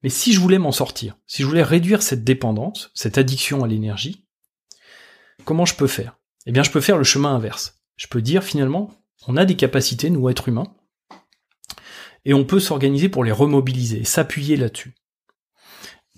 mais 0.03 0.09
si 0.09 0.33
je 0.33 0.41
voulais 0.41 0.59
m'en 0.59 0.73
sortir, 0.73 1.17
si 1.27 1.43
je 1.43 1.47
voulais 1.47 1.63
réduire 1.63 2.03
cette 2.03 2.25
dépendance, 2.25 2.91
cette 2.95 3.19
addiction 3.19 3.63
à 3.63 3.69
l'énergie, 3.69 4.27
comment 5.45 5.67
je 5.67 5.75
peux 5.75 5.87
faire? 5.87 6.19
Eh 6.47 6.53
bien 6.53 6.63
je 6.63 6.71
peux 6.71 6.81
faire 6.81 6.99
le 6.99 7.05
chemin 7.05 7.35
inverse. 7.35 7.81
Je 7.97 8.07
peux 8.07 8.23
dire 8.23 8.43
finalement, 8.43 8.91
on 9.27 9.37
a 9.37 9.45
des 9.45 9.57
capacités, 9.57 10.09
nous 10.11 10.29
êtres 10.29 10.49
humains, 10.49 10.75
et 12.25 12.35
on 12.35 12.45
peut 12.45 12.61
s'organiser 12.61 13.09
pour 13.09 13.25
les 13.25 13.33
remobiliser, 13.33 14.05
s'appuyer 14.05 14.57
là-dessus. 14.57 14.95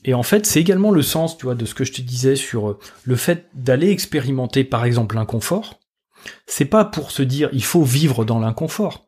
Et 0.04 0.14
en 0.14 0.22
fait, 0.22 0.46
c'est 0.46 0.60
également 0.60 0.90
le 0.90 1.02
sens, 1.02 1.36
tu 1.36 1.44
vois, 1.44 1.54
de 1.54 1.64
ce 1.64 1.74
que 1.74 1.84
je 1.84 1.92
te 1.92 2.00
disais 2.00 2.36
sur 2.36 2.70
euh, 2.70 2.78
le 3.04 3.16
fait 3.16 3.48
d'aller 3.54 3.90
expérimenter, 3.90 4.64
par 4.64 4.84
exemple, 4.84 5.16
l'inconfort. 5.16 5.80
C'est 6.46 6.64
pas 6.64 6.84
pour 6.84 7.10
se 7.10 7.22
dire 7.22 7.48
il 7.52 7.64
faut 7.64 7.82
vivre 7.82 8.24
dans 8.24 8.38
l'inconfort. 8.38 9.06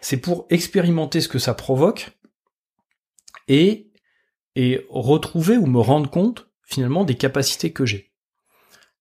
C'est 0.00 0.18
pour 0.18 0.46
expérimenter 0.50 1.20
ce 1.20 1.28
que 1.28 1.38
ça 1.38 1.54
provoque 1.54 2.10
et, 3.48 3.90
et 4.54 4.86
retrouver 4.90 5.56
ou 5.56 5.66
me 5.66 5.80
rendre 5.80 6.10
compte, 6.10 6.48
finalement, 6.64 7.04
des 7.04 7.14
capacités 7.16 7.72
que 7.72 7.86
j'ai. 7.86 8.12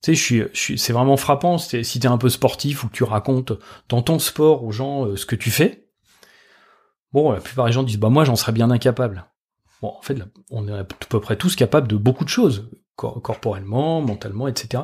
Tu 0.02 0.16
sais, 0.16 0.46
je 0.46 0.50
suis, 0.54 0.78
c'est 0.78 0.94
vraiment 0.94 1.18
frappant 1.18 1.58
si 1.58 2.00
t'es 2.00 2.08
un 2.08 2.18
peu 2.18 2.30
sportif 2.30 2.84
ou 2.84 2.88
que 2.88 2.94
tu 2.94 3.04
racontes 3.04 3.54
dans 3.90 4.02
ton 4.02 4.20
sport 4.20 4.64
aux 4.64 4.72
gens 4.72 5.06
euh, 5.06 5.16
ce 5.16 5.26
que 5.26 5.36
tu 5.36 5.52
fais. 5.52 5.90
Bon, 7.12 7.32
la 7.32 7.40
plupart 7.40 7.66
des 7.66 7.72
gens 7.72 7.84
disent, 7.84 7.98
bah 7.98 8.10
moi 8.10 8.26
j'en 8.26 8.36
serais 8.36 8.52
bien 8.52 8.70
incapable. 8.72 9.26
Bon, 9.82 9.93
en 9.97 10.01
fait, 10.01 10.17
on 10.49 10.67
est 10.67 10.78
à 10.78 10.84
peu 10.84 11.19
près 11.19 11.36
tous 11.36 11.55
capables 11.55 11.88
de 11.88 11.97
beaucoup 11.97 12.23
de 12.23 12.30
choses, 12.30 12.69
corporellement, 12.95 14.01
mentalement, 14.01 14.47
etc. 14.47 14.84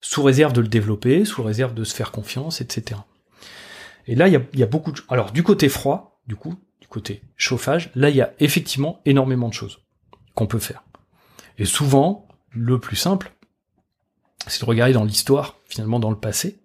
Sous 0.00 0.22
réserve 0.22 0.52
de 0.52 0.60
le 0.60 0.68
développer, 0.68 1.24
sous 1.24 1.42
réserve 1.42 1.74
de 1.74 1.84
se 1.84 1.94
faire 1.94 2.10
confiance, 2.10 2.60
etc. 2.60 3.00
Et 4.06 4.14
là, 4.14 4.28
il 4.28 4.34
y 4.34 4.36
a, 4.36 4.42
y 4.54 4.62
a, 4.62 4.66
beaucoup 4.66 4.92
de... 4.92 5.00
Alors, 5.08 5.32
du 5.32 5.42
côté 5.42 5.68
froid, 5.68 6.20
du 6.26 6.36
coup, 6.36 6.54
du 6.80 6.88
côté 6.88 7.22
chauffage, 7.36 7.90
là, 7.94 8.10
il 8.10 8.16
y 8.16 8.20
a 8.20 8.32
effectivement 8.38 9.00
énormément 9.04 9.48
de 9.48 9.54
choses 9.54 9.80
qu'on 10.34 10.46
peut 10.46 10.58
faire. 10.58 10.84
Et 11.58 11.64
souvent, 11.64 12.28
le 12.50 12.78
plus 12.78 12.96
simple, 12.96 13.32
c'est 14.46 14.60
de 14.60 14.66
regarder 14.66 14.92
dans 14.92 15.04
l'histoire, 15.04 15.56
finalement 15.66 15.98
dans 15.98 16.10
le 16.10 16.18
passé. 16.18 16.60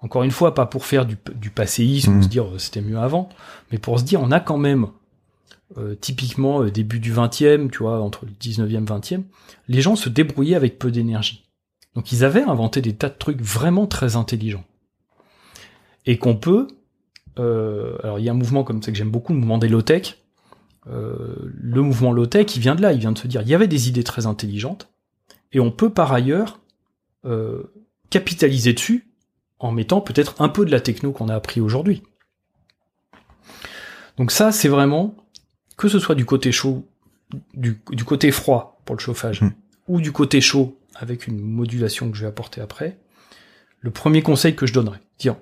Encore 0.00 0.24
une 0.24 0.30
fois, 0.30 0.54
pas 0.54 0.66
pour 0.66 0.84
faire 0.84 1.06
du, 1.06 1.16
du 1.34 1.50
passéisme, 1.50 2.14
ou 2.14 2.18
mmh. 2.18 2.22
se 2.22 2.28
dire 2.28 2.46
euh, 2.46 2.58
c'était 2.58 2.80
mieux 2.80 2.98
avant, 2.98 3.28
mais 3.70 3.78
pour 3.78 3.98
se 3.98 4.04
dire 4.04 4.20
on 4.20 4.30
a 4.30 4.40
quand 4.40 4.58
même 4.58 4.88
euh, 5.78 5.94
typiquement 5.94 6.62
euh, 6.62 6.70
début 6.70 7.00
du 7.00 7.12
20e, 7.12 7.70
tu 7.70 7.78
vois, 7.78 8.00
entre 8.00 8.26
le 8.26 8.32
19e 8.32 8.86
20e, 8.86 9.22
les 9.68 9.80
gens 9.80 9.96
se 9.96 10.08
débrouillaient 10.08 10.56
avec 10.56 10.78
peu 10.78 10.90
d'énergie. 10.90 11.44
Donc 11.94 12.12
ils 12.12 12.24
avaient 12.24 12.42
inventé 12.42 12.80
des 12.80 12.94
tas 12.94 13.08
de 13.08 13.16
trucs 13.18 13.40
vraiment 13.40 13.86
très 13.86 14.16
intelligents. 14.16 14.64
Et 16.06 16.18
qu'on 16.18 16.36
peut... 16.36 16.68
Euh, 17.38 17.96
alors 18.02 18.18
il 18.18 18.24
y 18.24 18.28
a 18.28 18.32
un 18.32 18.36
mouvement 18.36 18.64
comme 18.64 18.82
ça 18.82 18.92
que 18.92 18.98
j'aime 18.98 19.10
beaucoup, 19.10 19.32
le 19.32 19.38
mouvement 19.38 19.58
des 19.58 19.68
low-tech. 19.68 20.18
le 20.86 21.80
mouvement 21.80 22.12
low-tech, 22.12 22.54
il 22.56 22.60
vient 22.60 22.74
de 22.74 22.82
là, 22.82 22.92
il 22.92 22.98
vient 22.98 23.12
de 23.12 23.18
se 23.18 23.26
dire, 23.26 23.42
il 23.42 23.48
y 23.48 23.54
avait 23.54 23.68
des 23.68 23.88
idées 23.88 24.04
très 24.04 24.26
intelligentes, 24.26 24.90
et 25.52 25.60
on 25.60 25.70
peut 25.70 25.90
par 25.90 26.12
ailleurs 26.12 26.60
capitaliser 28.10 28.74
dessus 28.74 29.08
en 29.58 29.70
mettant 29.70 30.00
peut-être 30.00 30.34
un 30.40 30.48
peu 30.48 30.66
de 30.66 30.70
la 30.70 30.80
techno 30.80 31.12
qu'on 31.12 31.28
a 31.28 31.34
appris 31.34 31.60
aujourd'hui. 31.60 32.02
Donc 34.18 34.30
ça, 34.30 34.52
c'est 34.52 34.68
vraiment 34.68 35.14
que 35.76 35.88
ce 35.88 35.98
soit 35.98 36.14
du 36.14 36.24
côté 36.24 36.52
chaud, 36.52 36.86
du, 37.54 37.76
côté 38.04 38.30
froid 38.30 38.80
pour 38.84 38.96
le 38.96 39.00
chauffage, 39.00 39.42
hmm. 39.42 39.52
ou 39.88 40.00
du 40.00 40.12
côté 40.12 40.40
chaud 40.40 40.78
avec 40.94 41.26
une 41.26 41.40
modulation 41.40 42.10
que 42.10 42.16
je 42.16 42.22
vais 42.22 42.28
apporter 42.28 42.60
après, 42.60 42.98
le 43.80 43.90
premier 43.90 44.22
conseil 44.22 44.54
que 44.54 44.66
je 44.66 44.72
donnerais, 44.72 45.00
tiens, 45.18 45.38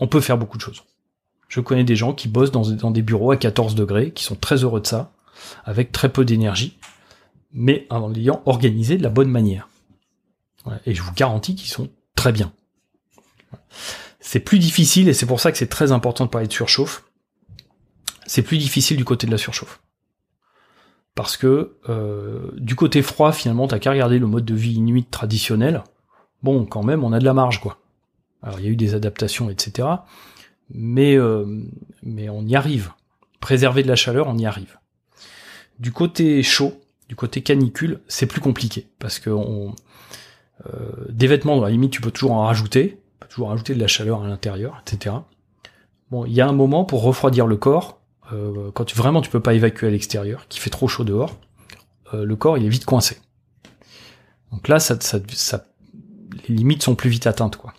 on 0.00 0.08
peut 0.08 0.20
faire 0.20 0.38
beaucoup 0.38 0.56
de 0.56 0.62
choses. 0.62 0.84
Je 1.48 1.60
connais 1.60 1.84
des 1.84 1.96
gens 1.96 2.12
qui 2.12 2.28
bossent 2.28 2.50
dans, 2.50 2.90
des 2.90 3.02
bureaux 3.02 3.30
à 3.30 3.36
14 3.36 3.74
degrés, 3.74 4.10
qui 4.10 4.24
sont 4.24 4.34
très 4.34 4.64
heureux 4.64 4.80
de 4.80 4.86
ça, 4.86 5.12
avec 5.64 5.92
très 5.92 6.08
peu 6.08 6.24
d'énergie, 6.24 6.78
mais 7.52 7.86
en 7.90 8.08
l'ayant 8.08 8.42
organisé 8.46 8.96
de 8.96 9.02
la 9.02 9.08
bonne 9.08 9.30
manière. 9.30 9.68
Et 10.84 10.94
je 10.94 11.02
vous 11.02 11.12
garantis 11.12 11.54
qu'ils 11.54 11.70
sont 11.70 11.88
très 12.16 12.32
bien. 12.32 12.52
C'est 14.18 14.40
plus 14.40 14.58
difficile, 14.58 15.08
et 15.08 15.14
c'est 15.14 15.26
pour 15.26 15.38
ça 15.38 15.52
que 15.52 15.58
c'est 15.58 15.68
très 15.68 15.92
important 15.92 16.24
de 16.24 16.30
parler 16.30 16.48
de 16.48 16.52
surchauffe, 16.52 17.04
c'est 18.26 18.42
plus 18.42 18.58
difficile 18.58 18.96
du 18.96 19.04
côté 19.04 19.26
de 19.26 19.32
la 19.32 19.38
surchauffe. 19.38 19.80
Parce 21.14 21.36
que 21.36 21.76
euh, 21.88 22.50
du 22.56 22.74
côté 22.74 23.02
froid, 23.02 23.32
finalement, 23.32 23.66
t'as 23.66 23.78
qu'à 23.78 23.90
regarder 23.90 24.18
le 24.18 24.26
mode 24.26 24.44
de 24.44 24.54
vie 24.54 24.74
inuit 24.74 25.06
traditionnel. 25.10 25.82
bon, 26.42 26.66
quand 26.66 26.82
même, 26.82 27.04
on 27.04 27.12
a 27.12 27.18
de 27.18 27.24
la 27.24 27.32
marge, 27.32 27.60
quoi. 27.60 27.78
Alors, 28.42 28.60
il 28.60 28.66
y 28.66 28.68
a 28.68 28.70
eu 28.70 28.76
des 28.76 28.94
adaptations, 28.94 29.48
etc. 29.48 29.88
Mais, 30.70 31.16
euh, 31.16 31.46
mais 32.02 32.28
on 32.28 32.42
y 32.42 32.54
arrive. 32.54 32.92
Préserver 33.40 33.82
de 33.82 33.88
la 33.88 33.96
chaleur, 33.96 34.28
on 34.28 34.36
y 34.36 34.44
arrive. 34.44 34.78
Du 35.78 35.90
côté 35.90 36.42
chaud, 36.42 36.80
du 37.08 37.16
côté 37.16 37.42
canicule, 37.42 38.00
c'est 38.08 38.26
plus 38.26 38.40
compliqué 38.40 38.86
parce 38.98 39.18
que 39.18 39.30
euh, 39.30 39.44
des 41.08 41.26
vêtements, 41.26 41.58
à 41.60 41.66
la 41.66 41.70
limite, 41.70 41.92
tu 41.92 42.00
peux 42.00 42.10
toujours 42.10 42.32
en 42.32 42.44
rajouter, 42.44 42.90
tu 42.90 43.18
peux 43.20 43.28
toujours 43.28 43.48
rajouter 43.48 43.74
de 43.74 43.80
la 43.80 43.86
chaleur 43.86 44.22
à 44.22 44.28
l'intérieur, 44.28 44.82
etc. 44.82 45.16
Bon, 46.10 46.24
il 46.24 46.32
y 46.32 46.40
a 46.40 46.48
un 46.48 46.52
moment 46.52 46.84
pour 46.84 47.02
refroidir 47.02 47.46
le 47.46 47.56
corps, 47.56 47.95
euh, 48.32 48.70
quand 48.72 48.84
tu, 48.84 48.96
vraiment 48.96 49.20
tu 49.20 49.30
peux 49.30 49.40
pas 49.40 49.54
évacuer 49.54 49.86
à 49.86 49.90
l'extérieur, 49.90 50.46
qu'il 50.48 50.60
fait 50.60 50.70
trop 50.70 50.88
chaud 50.88 51.04
dehors, 51.04 51.36
euh, 52.14 52.24
le 52.24 52.36
corps 52.36 52.58
il 52.58 52.64
est 52.64 52.68
vite 52.68 52.84
coincé. 52.84 53.18
Donc 54.52 54.68
là, 54.68 54.78
ça, 54.78 54.96
ça, 55.00 55.64
les 56.48 56.54
limites 56.54 56.82
sont 56.82 56.94
plus 56.94 57.10
vite 57.10 57.26
atteintes, 57.26 57.56
quoi. 57.56 57.74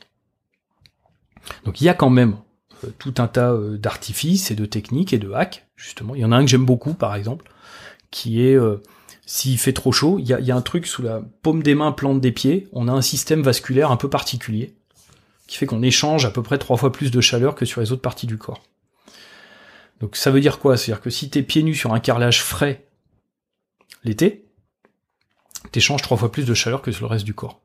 Donc 1.65 1.81
il 1.81 1.85
y 1.85 1.89
a 1.89 1.93
quand 1.93 2.09
même 2.09 2.37
euh, 2.83 2.89
tout 2.97 3.15
un 3.17 3.27
tas 3.27 3.55
d'artifices 3.57 4.51
et 4.51 4.55
de 4.55 4.65
techniques 4.65 5.13
et 5.13 5.17
de 5.17 5.31
hacks, 5.31 5.65
justement. 5.75 6.15
Il 6.15 6.21
y 6.21 6.25
en 6.25 6.31
a 6.31 6.37
un 6.37 6.43
que 6.43 6.49
j'aime 6.49 6.65
beaucoup, 6.65 6.93
par 6.93 7.15
exemple, 7.15 7.49
qui 8.11 8.41
est 8.41 8.57
s'il 9.25 9.59
fait 9.59 9.73
trop 9.73 9.91
chaud, 9.91 10.19
il 10.19 10.25
y 10.25 10.33
a, 10.33 10.39
y 10.39 10.51
a, 10.51 10.55
un 10.55 10.61
truc 10.61 10.87
sous 10.87 11.01
la 11.01 11.21
paume 11.41 11.61
des 11.61 11.75
mains, 11.75 11.91
plante 11.91 12.21
des 12.21 12.31
pieds, 12.31 12.69
on 12.71 12.87
a 12.87 12.93
un 12.93 13.01
système 13.01 13.41
vasculaire 13.41 13.91
un 13.91 13.97
peu 13.97 14.09
particulier, 14.09 14.73
qui 15.47 15.57
fait 15.57 15.65
qu'on 15.65 15.83
échange 15.83 16.25
à 16.25 16.31
peu 16.31 16.41
près 16.41 16.57
trois 16.57 16.77
fois 16.77 16.93
plus 16.93 17.11
de 17.11 17.19
chaleur 17.19 17.53
que 17.53 17.65
sur 17.65 17.81
les 17.81 17.91
autres 17.91 18.01
parties 18.01 18.25
du 18.25 18.37
corps. 18.37 18.63
Donc 20.01 20.15
ça 20.15 20.31
veut 20.31 20.41
dire 20.41 20.59
quoi? 20.59 20.77
C'est-à-dire 20.77 21.01
que 21.01 21.09
si 21.09 21.29
t'es 21.29 21.43
pieds 21.43 21.63
nus 21.63 21.75
sur 21.75 21.93
un 21.93 21.99
carrelage 21.99 22.43
frais 22.43 22.87
l'été, 24.03 24.45
t'échanges 25.71 26.01
trois 26.01 26.17
fois 26.17 26.31
plus 26.31 26.45
de 26.45 26.53
chaleur 26.53 26.81
que 26.81 26.91
sur 26.91 27.05
le 27.07 27.11
reste 27.11 27.25
du 27.25 27.33
corps. 27.33 27.61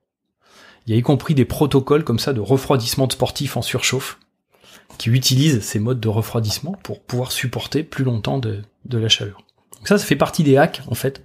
Il 0.86 0.92
y 0.92 0.96
a 0.96 0.98
y 0.98 1.02
compris 1.02 1.34
des 1.34 1.44
protocoles 1.44 2.04
comme 2.04 2.18
ça 2.18 2.32
de 2.32 2.40
refroidissement 2.40 3.06
de 3.06 3.12
sportifs 3.12 3.56
en 3.56 3.62
surchauffe 3.62 4.18
qui 4.98 5.10
utilisent 5.10 5.60
ces 5.62 5.78
modes 5.78 6.00
de 6.00 6.08
refroidissement 6.08 6.72
pour 6.82 7.02
pouvoir 7.02 7.32
supporter 7.32 7.82
plus 7.82 8.04
longtemps 8.04 8.38
de, 8.38 8.62
la 8.90 9.08
chaleur. 9.08 9.44
Donc 9.76 9.88
ça, 9.88 9.98
ça 9.98 10.04
fait 10.04 10.16
partie 10.16 10.42
des 10.42 10.56
hacks 10.56 10.82
en 10.88 10.94
fait 10.94 11.22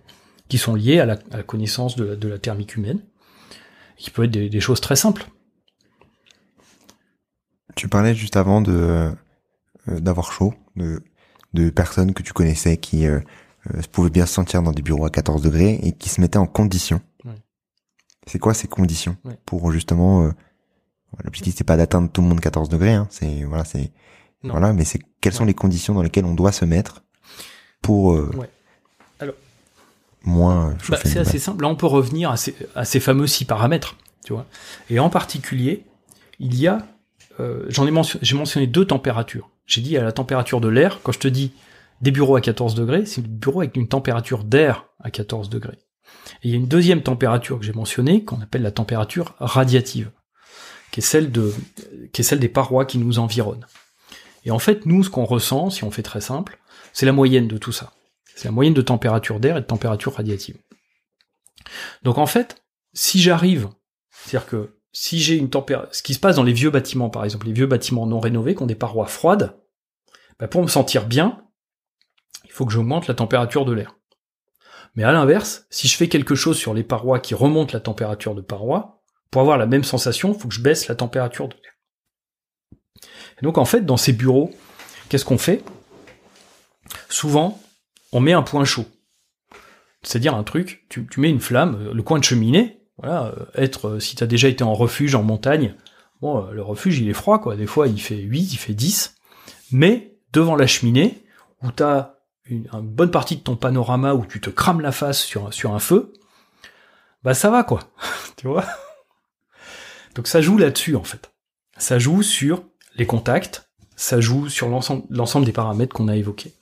qui 0.48 0.58
sont 0.58 0.76
liés 0.76 1.00
à 1.00 1.06
la, 1.06 1.16
connaissance 1.44 1.96
de 1.96 2.28
la, 2.28 2.40
thermique 2.40 2.76
humaine, 2.76 3.02
qui 3.98 4.12
peuvent 4.12 4.26
être 4.26 4.32
des, 4.32 4.60
choses 4.60 4.80
très 4.80 4.96
simples. 4.96 5.28
Tu 7.76 7.90
parlais 7.90 8.16
juste 8.16 8.38
avant 8.38 8.64
euh, 8.68 9.12
d'avoir 9.88 10.32
chaud, 10.32 10.54
de, 10.78 11.04
de 11.54 11.70
personnes 11.70 12.14
que 12.14 12.24
tu 12.24 12.34
connaissais 12.34 12.78
qui 12.78 13.06
euh, 13.06 13.20
euh, 13.74 13.82
pouvaient 13.92 14.10
bien 14.10 14.26
se 14.26 14.34
sentir 14.34 14.64
dans 14.64 14.72
des 14.72 14.82
bureaux 14.82 15.06
à 15.06 15.10
14 15.10 15.42
degrés 15.42 15.80
et 15.84 15.92
qui 15.92 16.10
se 16.10 16.22
mettaient 16.22 16.38
en 16.38 16.46
condition. 16.46 17.02
Ouais. 17.26 17.36
C'est 18.26 18.40
quoi 18.40 18.54
ces 18.54 18.68
conditions 18.68 19.18
ouais. 19.26 19.38
pour 19.46 19.72
justement 19.72 20.24
euh, 20.24 20.32
L'objectif 21.24 21.56
c'est 21.58 21.64
pas 21.64 21.78
d'atteindre 21.78 22.10
tout 22.12 22.22
le 22.22 22.28
monde 22.28 22.40
14 22.42 22.70
degrés, 22.70 22.94
hein, 22.94 23.08
c'est 23.10 23.44
voilà, 23.44 23.64
c'est 23.64 23.92
voilà, 24.44 24.72
mais 24.74 24.86
c'est 24.86 25.00
quelles 25.20 25.34
sont 25.34 25.46
les 25.46 25.54
conditions 25.54 25.94
dans 25.94 26.04
lesquelles 26.04 26.26
on 26.26 26.36
doit 26.36 26.52
se 26.52 26.66
mettre 26.66 27.04
pour 27.82 28.14
euh, 28.14 28.32
ouais. 28.36 28.50
Alors, 29.20 29.36
moins 30.24 30.76
bah, 30.90 31.00
C'est 31.04 31.20
assez 31.20 31.40
simple. 31.40 31.64
Là, 31.64 31.70
on 31.70 31.76
peut 31.76 31.88
revenir 31.88 32.30
à 32.30 32.38
ces, 32.38 32.56
à 32.76 32.86
ces 32.86 33.00
fameux 33.00 33.28
six 33.28 33.46
paramètres, 33.46 33.96
tu 34.26 34.34
vois. 34.34 34.46
Et 34.90 35.00
en 35.00 35.10
particulier, 35.10 35.86
il 36.40 36.56
y 36.56 36.68
a, 36.68 36.86
euh, 37.40 37.66
j'en 37.70 37.88
ai 37.88 37.92
mentionné, 37.92 38.24
j'ai 38.24 38.36
mentionné 38.36 38.68
deux 38.68 38.86
températures. 38.86 39.50
J'ai 39.68 39.82
dit 39.82 39.98
à 39.98 40.04
la 40.04 40.12
température 40.12 40.62
de 40.62 40.68
l'air. 40.68 41.02
Quand 41.04 41.12
je 41.12 41.20
te 41.20 41.28
dis 41.28 41.52
des 42.02 42.12
bureaux 42.12 42.36
à 42.36 42.42
14 42.42 42.74
degrés, 42.74 43.06
c'est 43.06 43.22
le 43.22 43.28
bureau 43.28 43.62
avec 43.62 43.76
une 43.76 43.88
température 43.88 44.44
d'air 44.44 44.88
à 45.00 45.12
14 45.12 45.50
degrés. 45.50 45.78
Et 46.42 46.48
il 46.48 46.52
y 46.52 46.54
a 46.54 46.58
une 46.58 46.68
deuxième 46.68 47.04
température 47.04 47.60
que 47.60 47.66
j'ai 47.66 47.74
mentionnée, 47.74 48.24
qu'on 48.24 48.42
appelle 48.42 48.64
la 48.64 48.72
température 48.72 49.36
radiative 49.40 50.10
qui 50.92 51.02
est 51.02 51.04
celle 51.04 51.32
de, 51.32 51.54
qui 52.12 52.22
est 52.22 52.24
celle 52.24 52.40
des 52.40 52.50
parois 52.50 52.86
qui 52.86 52.98
nous 52.98 53.20
environnent. 53.20 53.68
Et 54.46 54.52
en 54.52 54.60
fait, 54.60 54.86
nous, 54.86 55.04
ce 55.04 55.10
qu'on 55.10 55.26
ressent, 55.26 55.70
si 55.70 55.84
on 55.84 55.92
fait 55.92 56.04
très 56.04 56.22
simple, 56.22 56.60
c'est 56.94 57.06
la 57.06 57.12
moyenne 57.12 57.48
de 57.48 57.58
tout 57.58 57.72
ça. 57.72 57.94
C'est 58.36 58.46
la 58.46 58.52
moyenne 58.52 58.74
de 58.74 58.82
température 58.82 59.40
d'air 59.40 59.58
et 59.58 59.62
de 59.62 59.66
température 59.66 60.16
radiative. 60.16 60.58
Donc 62.04 62.18
en 62.18 62.26
fait, 62.26 62.64
si 62.94 63.20
j'arrive, 63.20 63.70
c'est-à-dire 64.10 64.48
que 64.48 64.77
si 65.00 65.20
j'ai 65.20 65.36
une 65.36 65.52
température, 65.52 65.94
ce 65.94 66.02
qui 66.02 66.16
se 66.16 66.20
passe 66.20 66.38
dans 66.38 66.44
les 66.44 66.54
vieux 66.54 66.72
bâtiments, 66.72 67.12
par 67.12 67.24
exemple, 67.24 67.46
les 67.46 67.54
vieux 67.54 67.68
bâtiments 67.68 68.08
non 68.08 68.20
rénovés 68.20 68.56
qui 68.56 68.64
ont 68.64 68.66
des 68.66 68.74
parois 68.74 69.06
froides, 69.06 69.56
bah 70.40 70.48
pour 70.48 70.64
me 70.64 70.68
sentir 70.68 71.06
bien, 71.06 71.44
il 72.46 72.52
faut 72.52 72.66
que 72.66 72.72
j'augmente 72.74 73.06
la 73.06 73.14
température 73.14 73.64
de 73.64 73.74
l'air. 73.74 73.96
Mais 74.96 75.04
à 75.04 75.12
l'inverse, 75.12 75.68
si 75.70 75.88
je 75.88 75.96
fais 75.96 76.10
quelque 76.10 76.34
chose 76.34 76.58
sur 76.58 76.74
les 76.74 76.84
parois 76.84 77.20
qui 77.20 77.36
remontent 77.36 77.74
la 77.74 77.80
température 77.80 78.34
de 78.34 78.42
paroi, 78.42 79.04
pour 79.30 79.42
avoir 79.42 79.60
la 79.60 79.68
même 79.68 79.84
sensation, 79.84 80.34
il 80.34 80.40
faut 80.40 80.48
que 80.48 80.56
je 80.56 80.64
baisse 80.64 80.88
la 80.88 80.96
température 80.96 81.48
de 81.48 81.54
l'air. 81.54 81.74
Et 83.40 83.44
donc 83.44 83.60
en 83.60 83.66
fait, 83.66 83.82
dans 83.86 83.98
ces 83.98 84.14
bureaux, 84.14 84.50
qu'est-ce 85.10 85.26
qu'on 85.26 85.38
fait? 85.38 85.64
Souvent, 87.08 87.62
on 88.14 88.20
met 88.20 88.34
un 88.34 88.42
point 88.42 88.66
chaud. 88.66 88.88
C'est-à-dire 90.02 90.34
un 90.34 90.44
truc, 90.44 90.88
tu, 90.90 91.06
tu, 91.06 91.20
mets 91.20 91.30
une 91.30 91.40
flamme, 91.40 91.92
le 91.92 92.02
coin 92.02 92.18
de 92.18 92.24
cheminée, 92.24 92.82
voilà, 92.98 93.34
être, 93.56 94.00
si 94.00 94.16
tu 94.16 94.24
as 94.24 94.28
déjà 94.28 94.48
été 94.48 94.64
en 94.64 94.74
refuge 94.74 95.16
en 95.16 95.24
montagne, 95.24 95.76
bon, 96.22 96.50
le 96.52 96.62
refuge 96.62 97.00
il 97.00 97.10
est 97.10 97.14
froid, 97.14 97.40
quoi. 97.40 97.56
Des 97.56 97.68
fois 97.68 97.88
il 97.88 98.02
fait 98.02 98.18
8, 98.18 98.54
il 98.54 98.58
fait 98.58 98.74
10, 98.74 99.16
mais 99.72 100.18
devant 100.34 100.56
la 100.56 100.68
cheminée, 100.68 101.24
où 101.62 101.72
tu 101.72 101.84
as 101.84 102.20
une, 102.46 102.68
une, 102.74 102.82
bonne 102.82 103.12
partie 103.12 103.38
de 103.38 103.42
ton 103.42 103.56
panorama 103.56 104.14
où 104.14 104.26
tu 104.26 104.42
te 104.42 104.50
crames 104.50 104.82
la 104.82 104.92
face 104.92 105.22
sur, 105.22 105.54
sur 105.54 105.74
un 105.74 105.80
feu, 105.80 106.14
bah 107.24 107.34
ça 107.34 107.50
va, 107.50 107.64
quoi. 107.64 107.82
tu 108.38 108.48
vois? 108.48 108.66
Donc 110.16 110.28
ça 110.28 110.42
joue 110.42 110.58
là-dessus 110.58 110.96
en 110.96 111.04
fait. 111.04 111.32
Ça 111.78 112.00
joue 112.00 112.24
sur 112.24 112.64
les 112.96 113.06
contacts, 113.06 113.70
ça 113.96 114.20
joue 114.20 114.50
sur 114.50 114.68
l'ensemble 114.68 115.46
des 115.46 115.52
paramètres 115.52 115.96
qu'on 115.96 116.08
a 116.08 116.16
évoqués. 116.16 116.56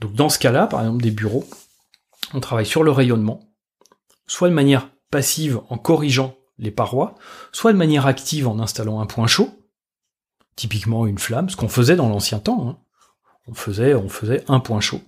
Donc 0.00 0.12
dans 0.12 0.28
ce 0.28 0.38
cas-là, 0.38 0.66
par 0.66 0.80
exemple 0.80 1.02
des 1.02 1.10
bureaux, 1.10 1.48
on 2.34 2.40
travaille 2.40 2.66
sur 2.66 2.82
le 2.82 2.90
rayonnement, 2.90 3.40
soit 4.26 4.48
de 4.48 4.54
manière 4.54 4.90
passive 5.10 5.60
en 5.68 5.78
corrigeant 5.78 6.36
les 6.58 6.70
parois, 6.70 7.14
soit 7.52 7.72
de 7.72 7.78
manière 7.78 8.06
active 8.06 8.46
en 8.46 8.58
installant 8.58 9.00
un 9.00 9.06
point 9.06 9.26
chaud, 9.26 9.50
typiquement 10.56 11.06
une 11.06 11.18
flamme, 11.18 11.48
ce 11.48 11.56
qu'on 11.56 11.68
faisait 11.68 11.96
dans 11.96 12.08
l'ancien 12.08 12.38
temps. 12.38 12.68
Hein. 12.68 12.78
On 13.46 13.54
faisait, 13.54 13.94
on 13.94 14.08
faisait 14.08 14.44
un 14.48 14.60
point 14.60 14.80
chaud. 14.80 15.00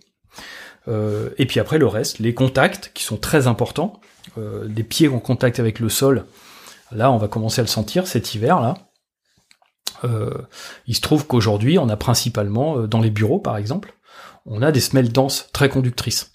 Euh, 0.89 1.31
et 1.39 1.47
puis 1.47 1.61
après 1.61 1.79
le 1.79 1.87
reste, 1.87 2.19
les 2.19 2.35
contacts 2.35 2.91
qui 2.95 3.05
sont 3.05 3.19
très 3.19 3.47
importants, 3.47 4.01
euh, 4.39 4.67
les 4.75 4.83
pieds 4.83 5.09
en 5.09 5.21
contact 5.21 5.61
avec 5.61 5.79
le 5.79 5.89
sol, 5.89 6.27
Là, 6.95 7.11
on 7.11 7.17
va 7.17 7.29
commencer 7.29 7.61
à 7.61 7.65
le 7.65 7.69
sentir 7.69 8.07
cet 8.07 8.35
hiver-là. 8.35 8.75
Euh, 10.05 10.43
il 10.87 10.95
se 10.95 11.01
trouve 11.01 11.27
qu'aujourd'hui, 11.27 11.79
on 11.79 11.89
a 11.89 11.97
principalement, 11.97 12.79
euh, 12.79 12.87
dans 12.87 13.01
les 13.01 13.11
bureaux 13.11 13.39
par 13.39 13.57
exemple, 13.57 13.95
on 14.47 14.63
a 14.63 14.73
des 14.73 14.81
semelles 14.81 15.13
denses 15.13 15.49
très 15.53 15.69
conductrices. 15.69 16.33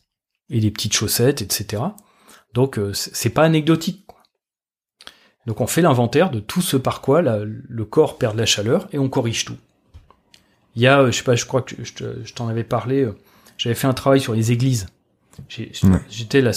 Et 0.49 0.61
des 0.61 0.72
petites 0.72 0.93
chaussettes, 0.93 1.41
etc. 1.41 1.84
Donc 2.57 2.79
euh, 2.79 2.91
c'est 2.93 3.29
pas 3.29 3.43
anecdotique. 3.43 4.03
Quoi. 4.07 4.19
Donc 5.45 5.61
on 5.61 5.67
fait 5.67 5.83
l'inventaire 5.83 6.31
de 6.31 6.39
tout 6.39 6.61
ce 6.61 6.75
par 6.75 7.01
quoi 7.01 7.21
la, 7.21 7.41
le 7.45 7.85
corps 7.85 8.17
perd 8.17 8.33
de 8.33 8.39
la 8.39 8.47
chaleur 8.47 8.87
et 8.91 8.97
on 8.97 9.09
corrige 9.09 9.45
tout. 9.45 9.57
Il 10.75 10.81
y 10.81 10.87
a, 10.87 11.05
je 11.05 11.11
sais 11.11 11.23
pas, 11.23 11.35
je 11.35 11.45
crois 11.45 11.61
que 11.61 11.75
je, 11.83 12.23
je 12.23 12.33
t'en 12.33 12.47
avais 12.47 12.63
parlé, 12.63 13.07
j'avais 13.59 13.75
fait 13.75 13.85
un 13.85 13.93
travail 13.93 14.19
sur 14.19 14.33
les 14.33 14.51
églises. 14.51 14.87
J'étais 15.47 16.43
ouais. 16.43 16.51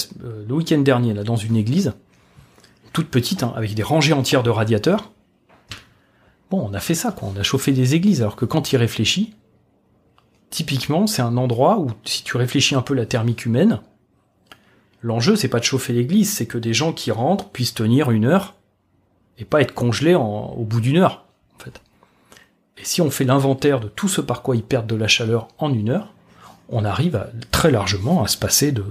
le 0.48 0.54
week-end 0.54 0.78
dernier 0.78 1.12
là 1.12 1.22
dans 1.22 1.36
une 1.36 1.56
église 1.56 1.92
toute 2.94 3.08
petite, 3.08 3.42
hein, 3.42 3.52
avec 3.54 3.74
des 3.74 3.82
rangées 3.82 4.14
entières 4.14 4.42
de 4.42 4.48
radiateurs. 4.48 5.12
Bon, 6.50 6.66
on 6.66 6.72
a 6.72 6.80
fait 6.80 6.94
ça, 6.94 7.12
quoi. 7.12 7.28
On 7.32 7.38
a 7.38 7.42
chauffé 7.42 7.72
des 7.72 7.94
églises, 7.94 8.22
alors 8.22 8.36
que 8.36 8.46
quand 8.46 8.72
il 8.72 8.78
réfléchit, 8.78 9.34
typiquement, 10.48 11.06
c'est 11.06 11.22
un 11.22 11.36
endroit 11.36 11.78
où, 11.78 11.90
si 12.04 12.24
tu 12.24 12.38
réfléchis 12.38 12.74
un 12.74 12.82
peu 12.82 12.94
la 12.94 13.04
thermique 13.04 13.44
humaine, 13.44 13.80
l'enjeu, 15.02 15.36
c'est 15.36 15.48
pas 15.48 15.58
de 15.58 15.64
chauffer 15.64 15.92
l'église, 15.92 16.32
c'est 16.32 16.46
que 16.46 16.58
des 16.58 16.74
gens 16.74 16.92
qui 16.92 17.10
rentrent 17.10 17.48
puissent 17.48 17.74
tenir 17.74 18.10
une 18.10 18.24
heure 18.24 18.54
et 19.38 19.44
pas 19.44 19.60
être 19.60 19.74
congelés 19.74 20.14
en, 20.14 20.50
au 20.50 20.64
bout 20.64 20.80
d'une 20.80 20.98
heure, 20.98 21.24
en 21.56 21.64
fait. 21.64 21.80
Et 22.78 22.84
si 22.84 23.00
on 23.00 23.10
fait 23.10 23.24
l'inventaire 23.24 23.80
de 23.80 23.88
tout 23.88 24.08
ce 24.08 24.20
par 24.20 24.42
quoi 24.42 24.56
ils 24.56 24.62
perdent 24.62 24.86
de 24.86 24.96
la 24.96 25.08
chaleur 25.08 25.48
en 25.58 25.72
une 25.72 25.90
heure, 25.90 26.12
on 26.68 26.84
arrive 26.84 27.16
à, 27.16 27.28
très 27.50 27.70
largement 27.70 28.22
à 28.22 28.28
se 28.28 28.36
passer 28.36 28.72
de, 28.72 28.84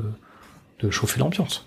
de 0.80 0.89
chauffer 0.89 1.20
l'ambiance 1.20 1.66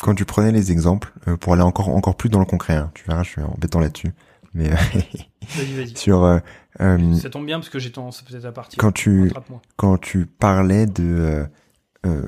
quand 0.00 0.14
tu 0.14 0.24
prenais 0.24 0.52
les 0.52 0.72
exemples, 0.72 1.12
euh, 1.28 1.36
pour 1.36 1.52
aller 1.52 1.62
encore 1.62 1.88
encore 1.90 2.16
plus 2.16 2.28
dans 2.28 2.38
le 2.38 2.44
concret, 2.44 2.74
hein, 2.74 2.90
tu 2.94 3.04
verras, 3.06 3.22
je 3.22 3.30
suis 3.30 3.42
embêtant 3.42 3.80
là-dessus. 3.80 4.12
Mais 4.54 4.68
vas-y, 4.68 5.74
vas-y. 5.76 5.92
sur 5.96 6.24
euh, 6.24 6.38
euh, 6.80 7.14
ça 7.14 7.30
tombe 7.30 7.46
bien 7.46 7.58
parce 7.58 7.68
que 7.68 7.78
j'ai 7.78 7.92
tendance 7.92 8.22
peut-être 8.22 8.46
à 8.46 8.52
partir. 8.52 8.78
Quand 8.78 8.92
tu 8.92 9.32
quand 9.76 9.98
tu 9.98 10.26
parlais 10.26 10.86
de 10.86 11.46
euh, 12.06 12.22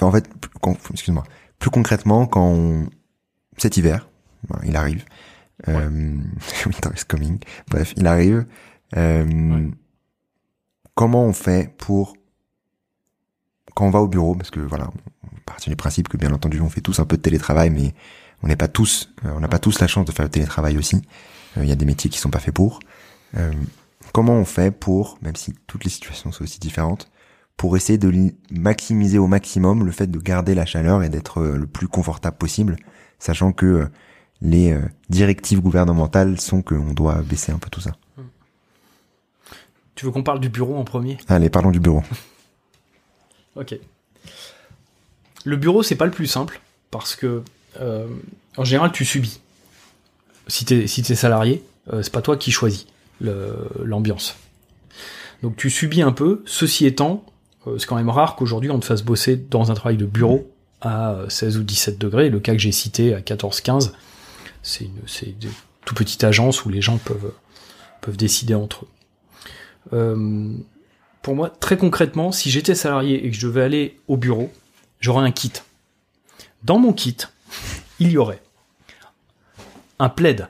euh 0.00 0.04
en 0.04 0.10
fait, 0.10 0.30
excuse-moi, 0.92 1.24
plus 1.58 1.70
concrètement 1.70 2.26
quand 2.26 2.46
on, 2.46 2.88
cet 3.58 3.76
hiver, 3.76 4.08
il 4.64 4.76
arrive, 4.76 5.04
ouais. 5.66 5.74
winter 6.66 6.88
is 6.96 7.04
coming. 7.06 7.38
Bref, 7.68 7.92
il 7.96 8.06
arrive. 8.06 8.46
Ouais. 8.96 9.70
Comment 10.94 11.24
on 11.24 11.32
fait 11.32 11.74
pour 11.76 12.14
quand 13.74 13.86
on 13.86 13.90
va 13.90 14.00
au 14.00 14.08
bureau, 14.08 14.34
parce 14.34 14.50
que 14.50 14.60
voilà, 14.60 14.90
on 15.22 15.36
part 15.46 15.56
du 15.64 15.76
principe 15.76 16.08
que 16.08 16.16
bien 16.16 16.32
entendu 16.32 16.60
on 16.60 16.68
fait 16.68 16.80
tous 16.80 16.98
un 16.98 17.04
peu 17.04 17.16
de 17.16 17.22
télétravail, 17.22 17.70
mais 17.70 17.94
on 18.42 18.48
n'est 18.48 18.56
pas 18.56 18.68
tous, 18.68 19.12
euh, 19.24 19.32
on 19.36 19.40
n'a 19.40 19.48
pas 19.48 19.58
tous 19.58 19.80
la 19.80 19.86
chance 19.86 20.06
de 20.06 20.12
faire 20.12 20.24
le 20.24 20.30
télétravail 20.30 20.78
aussi. 20.78 21.02
Il 21.56 21.66
y 21.66 21.72
a 21.72 21.76
des 21.76 21.84
métiers 21.84 22.08
qui 22.10 22.18
sont 22.18 22.30
pas 22.30 22.38
faits 22.38 22.54
pour. 22.54 22.80
comment 24.12 24.34
on 24.34 24.44
fait 24.44 24.70
pour, 24.70 25.18
même 25.20 25.36
si 25.36 25.52
toutes 25.66 25.84
les 25.84 25.90
situations 25.90 26.32
sont 26.32 26.44
aussi 26.44 26.58
différentes, 26.58 27.09
pour 27.60 27.76
essayer 27.76 27.98
de 27.98 28.32
maximiser 28.50 29.18
au 29.18 29.26
maximum 29.26 29.84
le 29.84 29.92
fait 29.92 30.06
de 30.06 30.18
garder 30.18 30.54
la 30.54 30.64
chaleur 30.64 31.02
et 31.02 31.10
d'être 31.10 31.42
le 31.42 31.66
plus 31.66 31.88
confortable 31.88 32.38
possible, 32.38 32.76
sachant 33.18 33.52
que 33.52 33.86
les 34.40 34.74
directives 35.10 35.60
gouvernementales 35.60 36.40
sont 36.40 36.62
qu'on 36.62 36.94
doit 36.94 37.16
baisser 37.20 37.52
un 37.52 37.58
peu 37.58 37.68
tout 37.68 37.82
ça. 37.82 37.92
Tu 39.94 40.06
veux 40.06 40.10
qu'on 40.10 40.22
parle 40.22 40.40
du 40.40 40.48
bureau 40.48 40.78
en 40.78 40.84
premier? 40.84 41.18
Allez, 41.28 41.50
parlons 41.50 41.70
du 41.70 41.80
bureau. 41.80 42.02
ok. 43.56 43.74
Le 45.44 45.56
bureau, 45.56 45.82
c'est 45.82 45.96
pas 45.96 46.06
le 46.06 46.12
plus 46.12 46.28
simple 46.28 46.62
parce 46.90 47.14
que 47.14 47.42
euh, 47.78 48.06
en 48.56 48.64
général, 48.64 48.90
tu 48.90 49.04
subis. 49.04 49.38
Si 50.46 50.64
t'es 50.64 50.86
si 50.86 51.02
es 51.02 51.14
salarié, 51.14 51.62
euh, 51.92 52.00
c'est 52.00 52.12
pas 52.12 52.22
toi 52.22 52.38
qui 52.38 52.52
choisis 52.52 52.86
l'ambiance. 53.20 54.38
Donc 55.42 55.56
tu 55.56 55.68
subis 55.68 56.00
un 56.00 56.12
peu. 56.12 56.42
Ceci 56.46 56.86
étant, 56.86 57.22
euh, 57.26 57.29
c'est 57.78 57.86
quand 57.86 57.96
même 57.96 58.10
rare 58.10 58.36
qu'aujourd'hui 58.36 58.70
on 58.70 58.78
te 58.78 58.84
fasse 58.84 59.02
bosser 59.02 59.36
dans 59.36 59.70
un 59.70 59.74
travail 59.74 59.96
de 59.96 60.06
bureau 60.06 60.50
à 60.80 61.18
16 61.28 61.58
ou 61.58 61.62
17 61.62 61.98
degrés. 61.98 62.30
Le 62.30 62.40
cas 62.40 62.52
que 62.52 62.58
j'ai 62.58 62.72
cité 62.72 63.14
à 63.14 63.20
14-15, 63.20 63.92
c'est 64.62 64.84
une, 64.84 64.92
c'est 65.06 65.34
tout 65.84 65.94
petite 65.94 66.24
agence 66.24 66.64
où 66.64 66.68
les 66.68 66.80
gens 66.80 66.98
peuvent 66.98 67.32
peuvent 68.00 68.16
décider 68.16 68.54
entre 68.54 68.84
eux. 68.84 68.88
Euh, 69.92 70.54
pour 71.22 71.34
moi, 71.34 71.50
très 71.50 71.76
concrètement, 71.76 72.32
si 72.32 72.50
j'étais 72.50 72.74
salarié 72.74 73.26
et 73.26 73.30
que 73.30 73.36
je 73.36 73.46
devais 73.46 73.62
aller 73.62 74.00
au 74.08 74.16
bureau, 74.16 74.50
j'aurais 75.00 75.24
un 75.24 75.30
kit. 75.30 75.52
Dans 76.62 76.78
mon 76.78 76.92
kit, 76.92 77.16
il 78.00 78.10
y 78.10 78.16
aurait 78.16 78.42
un 79.98 80.08
plaid. 80.08 80.48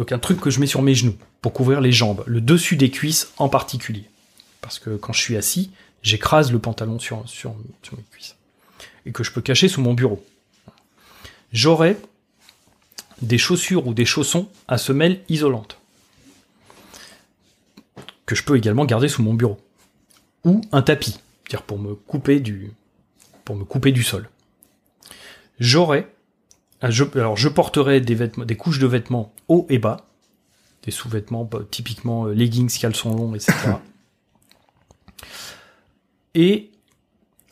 Donc 0.00 0.12
un 0.12 0.18
truc 0.18 0.40
que 0.40 0.48
je 0.48 0.60
mets 0.60 0.66
sur 0.66 0.80
mes 0.80 0.94
genoux 0.94 1.14
pour 1.42 1.52
couvrir 1.52 1.82
les 1.82 1.92
jambes, 1.92 2.24
le 2.26 2.40
dessus 2.40 2.76
des 2.76 2.90
cuisses 2.90 3.34
en 3.36 3.50
particulier. 3.50 4.08
Parce 4.60 4.78
que 4.78 4.96
quand 4.96 5.12
je 5.12 5.20
suis 5.20 5.36
assis, 5.36 5.70
j'écrase 6.02 6.52
le 6.52 6.58
pantalon 6.58 6.98
sur, 6.98 7.28
sur, 7.28 7.54
mes 7.54 8.02
cuisses. 8.10 8.36
Et 9.06 9.12
que 9.12 9.24
je 9.24 9.32
peux 9.32 9.40
cacher 9.40 9.68
sous 9.68 9.80
mon 9.80 9.94
bureau. 9.94 10.24
J'aurais 11.52 11.96
des 13.22 13.38
chaussures 13.38 13.86
ou 13.86 13.94
des 13.94 14.04
chaussons 14.04 14.48
à 14.68 14.78
semelles 14.78 15.20
isolantes 15.28 15.80
que 18.30 18.36
je 18.36 18.44
peux 18.44 18.56
également 18.56 18.84
garder 18.84 19.08
sous 19.08 19.24
mon 19.24 19.34
bureau. 19.34 19.58
Ou 20.44 20.60
un 20.70 20.82
tapis, 20.82 21.18
dire 21.48 21.62
pour 21.62 21.80
me 21.80 21.96
couper 21.96 22.38
du, 22.38 22.72
pour 23.44 23.56
me 23.56 23.64
couper 23.64 23.90
du 23.90 24.04
sol. 24.04 24.30
J'aurais, 25.58 26.08
ah, 26.80 26.90
alors 27.16 27.36
je 27.36 27.48
porterai 27.48 28.00
des 28.00 28.14
des 28.14 28.56
couches 28.56 28.78
de 28.78 28.86
vêtements 28.86 29.34
haut 29.48 29.66
et 29.68 29.78
bas, 29.78 30.06
des 30.84 30.92
sous-vêtements 30.92 31.44
bah, 31.44 31.62
typiquement 31.72 32.26
euh, 32.26 32.32
leggings, 32.32 32.70
caleçons 32.78 33.16
longs, 33.16 33.34
etc. 33.34 33.52
et 36.34 36.70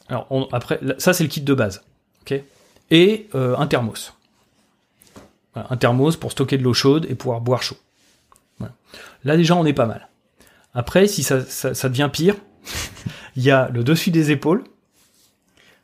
alors 0.09 0.49
après, 0.53 0.81
ça 0.99 1.13
c'est 1.13 1.25
le 1.25 1.29
kit 1.29 1.41
de 1.41 1.55
base, 1.55 1.83
ok? 2.23 2.43
Et 2.91 3.29
euh, 3.35 3.57
un 3.57 3.67
thermos, 3.67 4.15
un 5.55 5.77
thermos 5.77 6.17
pour 6.17 6.33
stocker 6.33 6.57
de 6.57 6.63
l'eau 6.63 6.75
chaude 6.75 7.07
et 7.09 7.15
pouvoir 7.15 7.41
boire 7.41 7.63
chaud. 7.63 7.77
Là 9.25 9.37
déjà 9.37 9.57
on 9.57 9.67
est 9.67 9.73
pas 9.73 9.87
mal. 9.87 10.09
Après, 10.75 11.09
si 11.09 11.23
ça, 11.23 11.39
devient 11.89 12.11
pire, 12.13 12.37
il 13.37 13.43
y 13.43 13.51
a 13.51 13.69
le 13.71 13.83
dessus 13.83 14.11
des 14.11 14.31
épaules. 14.31 14.65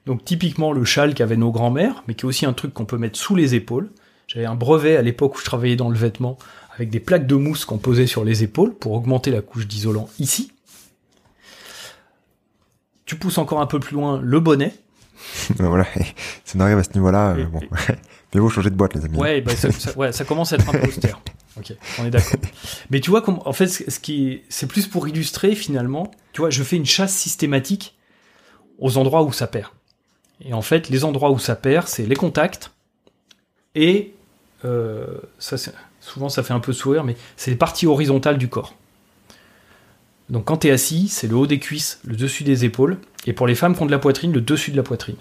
Donc 0.07 0.25
typiquement 0.25 0.73
le 0.73 0.85
châle 0.85 1.15
qu'avaient 1.15 1.37
nos 1.37 1.51
grands-mères, 1.51 2.05
mais 2.07 2.15
qui 2.15 2.23
est 2.23 2.29
aussi 2.29 2.47
un 2.47 2.53
truc 2.53 2.73
qu'on 2.75 2.85
peut 2.85 2.99
mettre 2.99 3.19
sous 3.19 3.35
les 3.35 3.55
épaules. 3.55 3.91
J'avais 4.27 4.47
un 4.47 4.55
brevet 4.55 4.97
à 4.97 5.03
l'époque 5.03 5.35
où 5.37 5.39
je 5.39 5.45
travaillais 5.45 5.77
dans 5.77 5.89
le 5.89 5.97
vêtement, 5.97 6.39
avec 6.75 6.91
des 6.91 7.01
plaques 7.01 7.27
de 7.27 7.35
mousse 7.35 7.65
qu'on 7.65 7.79
posait 7.79 8.07
sur 8.07 8.25
les 8.25 8.43
épaules 8.43 8.75
pour 8.75 8.93
augmenter 8.93 9.31
la 9.31 9.41
couche 9.41 9.67
d'isolant 9.67 10.09
ici. 10.19 10.53
Tu 13.07 13.17
pousses 13.17 13.39
encore 13.39 13.61
un 13.61 13.67
peu 13.67 13.81
plus 13.81 13.95
loin 13.95 14.21
le 14.23 14.41
bonnet. 14.41 14.75
voilà, 15.57 15.87
ça 16.45 16.59
n'arrive 16.59 16.79
à 16.79 16.85
ce 16.85 16.93
niveau-là. 16.95 17.35
Euh, 17.37 17.45
bon. 17.47 17.61
Mais 18.35 18.41
vous 18.41 18.51
changer 18.51 18.71
de 18.71 18.75
boîte, 18.75 18.95
les 18.95 19.05
amis. 19.05 19.17
Ouais, 19.17 19.41
bah, 19.41 19.55
ça, 19.55 19.69
ouais, 19.97 20.13
ça 20.13 20.25
commence 20.25 20.53
à 20.53 20.57
être 20.57 20.69
un 20.69 20.73
peu 20.73 20.89
austère. 20.89 21.21
Ok, 21.57 21.73
on 22.01 22.05
est 22.07 22.11
d'accord. 22.11 22.41
Mais 22.91 22.99
tu 22.99 23.11
vois, 23.11 23.23
en 23.29 23.53
fait, 23.53 23.69
ce 23.69 24.01
qui 24.01 24.43
c'est 24.49 24.67
plus 24.67 24.89
pour 24.89 25.07
illustrer 25.07 25.55
finalement. 25.55 26.11
Tu 26.33 26.41
vois, 26.41 26.51
je 26.51 26.65
fais 26.65 26.75
une 26.75 26.85
chasse 26.85 27.15
systématique 27.15 27.97
aux 28.81 28.97
endroits 28.97 29.23
où 29.23 29.33
ça 29.33 29.47
perd. 29.47 29.71
Et 30.41 30.53
en 30.53 30.63
fait, 30.63 30.89
les 30.89 31.05
endroits 31.05 31.31
où 31.31 31.39
ça 31.39 31.55
perd, 31.55 31.87
c'est 31.87 32.07
les 32.07 32.17
contacts 32.17 32.73
et 33.75 34.15
euh, 34.65 35.07
ça, 35.39 35.57
souvent 36.01 36.29
ça 36.29 36.43
fait 36.43 36.53
un 36.53 36.61
peu 36.61 36.73
sourire, 36.73 37.05
mais 37.05 37.17
c'est 37.37 37.51
les 37.51 37.57
parties 37.57 37.87
horizontales 37.87 38.39
du 38.39 38.49
corps. 38.49 38.75
Donc 40.31 40.45
quand 40.45 40.59
tu 40.59 40.69
es 40.69 40.71
assis, 40.71 41.09
c'est 41.09 41.27
le 41.27 41.37
haut 41.37 41.47
des 41.47 41.59
cuisses, 41.59 42.01
le 42.05 42.17
dessus 42.17 42.45
des 42.45 42.65
épaules, 42.65 42.99
et 43.27 43.33
pour 43.33 43.47
les 43.47 43.55
femmes 43.55 43.77
qui 43.77 43.83
ont 43.83 43.87
de 43.87 43.91
la 43.91 43.99
poitrine, 43.99 44.33
le 44.33 44.41
dessus 44.41 44.71
de 44.71 44.77
la 44.77 44.83
poitrine. 44.83 45.17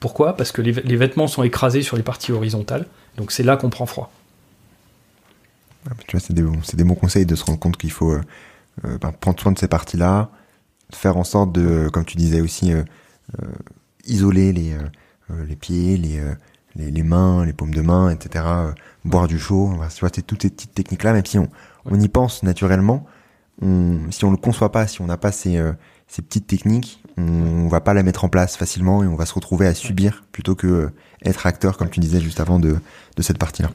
Pourquoi? 0.00 0.36
Parce 0.36 0.50
que 0.52 0.62
les, 0.62 0.72
vêtements 0.96 1.28
sont 1.28 1.42
écrasés 1.42 1.82
sur 1.82 1.96
les 1.96 2.02
parties 2.02 2.32
horizontales, 2.32 2.86
donc 3.16 3.32
c'est 3.32 3.42
là 3.42 3.56
qu'on 3.56 3.70
prend 3.70 3.86
froid. 3.86 4.10
Tu 6.06 6.16
vois, 6.16 6.20
c'est 6.20 6.34
des, 6.76 6.84
bons 6.84 6.94
conseils 6.94 7.26
de 7.26 7.34
se 7.34 7.44
rendre 7.44 7.58
compte 7.58 7.76
qu'il 7.76 7.90
faut 7.90 8.10
euh, 8.10 8.20
euh, 8.84 8.98
ben, 8.98 9.12
prendre 9.12 9.40
soin 9.40 9.52
de 9.52 9.58
ces 9.58 9.68
parties-là, 9.68 10.30
faire 10.92 11.16
en 11.16 11.24
sorte 11.24 11.52
de, 11.52 11.88
comme 11.90 12.04
tu 12.04 12.16
disais 12.16 12.40
aussi, 12.40 12.72
euh, 12.72 12.82
isoler 14.04 14.52
les, 14.52 14.76
les 15.46 15.56
pieds, 15.56 15.96
les, 15.96 16.20
les, 16.76 17.02
mains, 17.02 17.44
les 17.44 17.52
paumes 17.52 17.74
de 17.74 17.80
main, 17.80 18.10
etc. 18.10 18.44
boire 19.04 19.28
du 19.28 19.38
chaud, 19.38 19.70
tu 19.72 20.00
vois, 20.00 20.10
c'est 20.12 20.22
toutes 20.22 20.42
ces 20.42 20.50
petites 20.50 20.74
techniques-là, 20.74 21.12
même 21.12 21.24
si 21.24 21.38
on, 21.38 21.48
on 21.84 22.00
y 22.00 22.08
pense 22.08 22.42
naturellement, 22.42 23.06
on, 23.62 23.98
si 24.10 24.24
on 24.24 24.30
le 24.30 24.36
conçoit 24.36 24.72
pas, 24.72 24.86
si 24.86 25.00
on 25.00 25.06
n'a 25.06 25.16
pas 25.16 25.32
ces, 25.32 25.62
ces 26.08 26.22
petites 26.22 26.46
techniques, 26.46 27.02
on, 27.16 27.68
va 27.68 27.80
pas 27.80 27.94
la 27.94 28.02
mettre 28.02 28.24
en 28.24 28.28
place 28.28 28.56
facilement 28.56 29.02
et 29.02 29.06
on 29.06 29.16
va 29.16 29.26
se 29.26 29.34
retrouver 29.34 29.66
à 29.66 29.74
subir 29.74 30.24
plutôt 30.32 30.54
que 30.54 30.90
être 31.24 31.46
acteur, 31.46 31.76
comme 31.76 31.90
tu 31.90 32.00
disais 32.00 32.20
juste 32.20 32.40
avant, 32.40 32.58
de, 32.58 32.76
de 33.16 33.22
cette 33.22 33.38
partie-là. 33.38 33.70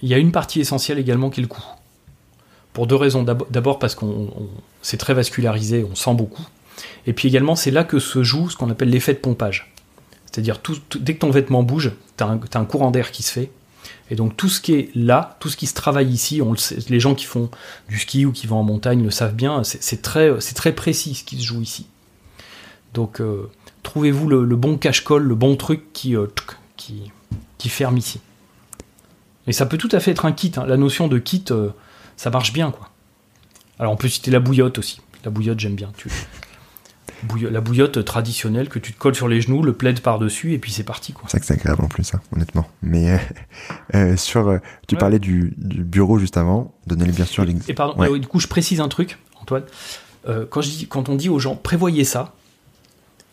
Il 0.00 0.08
y 0.08 0.14
a 0.14 0.18
une 0.18 0.32
partie 0.32 0.60
essentielle 0.60 0.98
également 0.98 1.30
qui 1.30 1.40
est 1.40 1.42
le 1.42 1.48
coût. 1.48 1.64
Pour 2.72 2.86
deux 2.86 2.96
raisons. 2.96 3.22
D'abord 3.22 3.78
parce 3.78 3.94
qu'on 3.94 4.30
c'est 4.80 4.96
très 4.96 5.14
vascularisé, 5.14 5.84
on 5.84 5.94
sent 5.94 6.14
beaucoup. 6.14 6.46
Et 7.06 7.12
puis 7.12 7.28
également, 7.28 7.56
c'est 7.56 7.70
là 7.70 7.84
que 7.84 7.98
se 7.98 8.22
joue 8.22 8.48
ce 8.48 8.56
qu'on 8.56 8.70
appelle 8.70 8.90
l'effet 8.90 9.12
de 9.12 9.18
pompage. 9.18 9.72
C'est-à-dire, 10.26 10.60
tout, 10.60 10.78
dès 10.98 11.14
que 11.14 11.20
ton 11.20 11.30
vêtement 11.30 11.62
bouge, 11.62 11.92
tu 12.16 12.24
as, 12.24 12.28
un 12.28 12.64
courant 12.64 12.90
d'air 12.90 13.10
qui 13.10 13.22
se 13.22 13.30
fait. 13.30 13.50
Et 14.10 14.16
donc, 14.16 14.36
tout 14.36 14.48
ce 14.48 14.60
qui 14.60 14.74
est 14.74 14.90
là, 14.94 15.36
tout 15.40 15.48
ce 15.48 15.56
qui 15.56 15.66
se 15.66 15.74
travaille 15.74 16.08
ici, 16.08 16.40
les 16.88 17.00
gens 17.00 17.14
qui 17.14 17.24
font 17.24 17.50
du 17.88 17.98
ski 17.98 18.26
ou 18.26 18.32
qui 18.32 18.46
vont 18.46 18.58
en 18.58 18.62
montagne 18.62 19.02
le 19.02 19.10
savent 19.10 19.34
bien, 19.34 19.62
c'est 19.64 20.02
très, 20.02 20.36
très 20.38 20.72
précis 20.72 21.14
ce 21.14 21.24
qui 21.24 21.38
se 21.38 21.44
joue 21.44 21.62
ici. 21.62 21.86
Donc, 22.94 23.20
euh, 23.20 23.50
trouvez-vous 23.82 24.28
le, 24.28 24.56
bon 24.56 24.76
cache-colle, 24.76 25.22
le 25.22 25.34
bon 25.34 25.56
truc 25.56 25.92
qui, 25.92 26.14
euh, 26.14 26.26
qui, 26.76 27.10
qui 27.56 27.68
ferme 27.68 27.96
ici. 27.96 28.20
Et 29.46 29.52
ça 29.52 29.66
peut 29.66 29.78
tout 29.78 29.88
à 29.92 30.00
fait 30.00 30.10
être 30.10 30.24
un 30.24 30.32
kit. 30.32 30.52
Hein. 30.56 30.66
La 30.66 30.76
notion 30.76 31.08
de 31.08 31.18
kit, 31.18 31.44
euh, 31.50 31.70
ça 32.16 32.30
marche 32.30 32.52
bien, 32.52 32.70
quoi. 32.70 32.90
Alors 33.78 33.92
on 33.92 33.96
peut 33.96 34.08
citer 34.08 34.30
la 34.30 34.40
bouillotte 34.40 34.78
aussi. 34.78 35.00
La 35.24 35.30
bouillotte, 35.30 35.58
j'aime 35.58 35.74
bien. 35.74 35.90
Tu... 35.96 36.08
La 37.50 37.60
bouillotte 37.60 38.04
traditionnelle 38.04 38.68
que 38.68 38.78
tu 38.78 38.92
te 38.92 38.98
colles 38.98 39.14
sur 39.14 39.28
les 39.28 39.40
genoux, 39.40 39.62
le 39.62 39.72
plaid 39.72 40.00
par-dessus, 40.00 40.54
et 40.54 40.58
puis 40.58 40.72
c'est 40.72 40.82
parti, 40.82 41.12
quoi. 41.12 41.24
C'est 41.28 41.38
que 41.38 41.46
c'est 41.46 41.54
agréable 41.54 41.84
en 41.84 41.88
plus, 41.88 42.04
ça, 42.04 42.18
hein, 42.18 42.22
honnêtement. 42.34 42.66
Mais 42.82 43.12
euh, 43.12 43.18
euh, 43.94 44.16
sur, 44.16 44.58
tu 44.88 44.96
parlais 44.96 45.18
du, 45.18 45.54
bureau 45.56 46.18
juste 46.18 46.36
avant. 46.36 46.74
Donnez-le 46.86 47.12
bien 47.12 47.24
sûr. 47.24 47.44
Et, 47.44 47.54
et 47.68 47.74
pardon, 47.74 48.16
du 48.16 48.26
coup, 48.26 48.40
je 48.40 48.48
précise 48.48 48.80
un 48.80 48.88
truc, 48.88 49.18
Antoine. 49.40 49.64
quand, 50.50 50.60
je 50.60 50.70
dis, 50.70 50.86
quand 50.88 51.08
on 51.08 51.14
dit 51.14 51.28
aux 51.28 51.38
gens, 51.38 51.56
prévoyez 51.56 52.04
ça, 52.04 52.34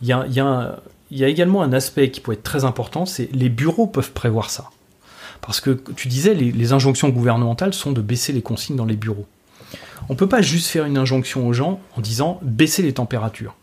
il 0.01 0.07
y 0.07 0.13
a, 0.13 0.25
y, 0.27 0.39
a 0.39 0.79
y 1.11 1.23
a 1.23 1.27
également 1.27 1.61
un 1.61 1.73
aspect 1.73 2.11
qui 2.11 2.21
peut 2.21 2.33
être 2.33 2.43
très 2.43 2.65
important, 2.65 3.05
c'est 3.05 3.29
les 3.33 3.49
bureaux 3.49 3.87
peuvent 3.87 4.11
prévoir 4.11 4.49
ça. 4.49 4.69
Parce 5.41 5.61
que 5.61 5.71
tu 5.95 6.07
disais, 6.07 6.33
les, 6.33 6.73
injonctions 6.73 7.09
gouvernementales 7.09 7.73
sont 7.73 7.91
de 7.91 8.01
baisser 8.01 8.33
les 8.33 8.41
consignes 8.41 8.75
dans 8.75 8.85
les 8.85 8.95
bureaux. 8.95 9.25
On 10.09 10.13
ne 10.13 10.17
peut 10.17 10.27
pas 10.27 10.41
juste 10.41 10.67
faire 10.67 10.85
une 10.85 10.97
injonction 10.97 11.47
aux 11.47 11.53
gens 11.53 11.79
en 11.95 12.01
disant 12.01 12.39
baisser 12.41 12.81
les 12.81 12.93
températures. 12.93 13.55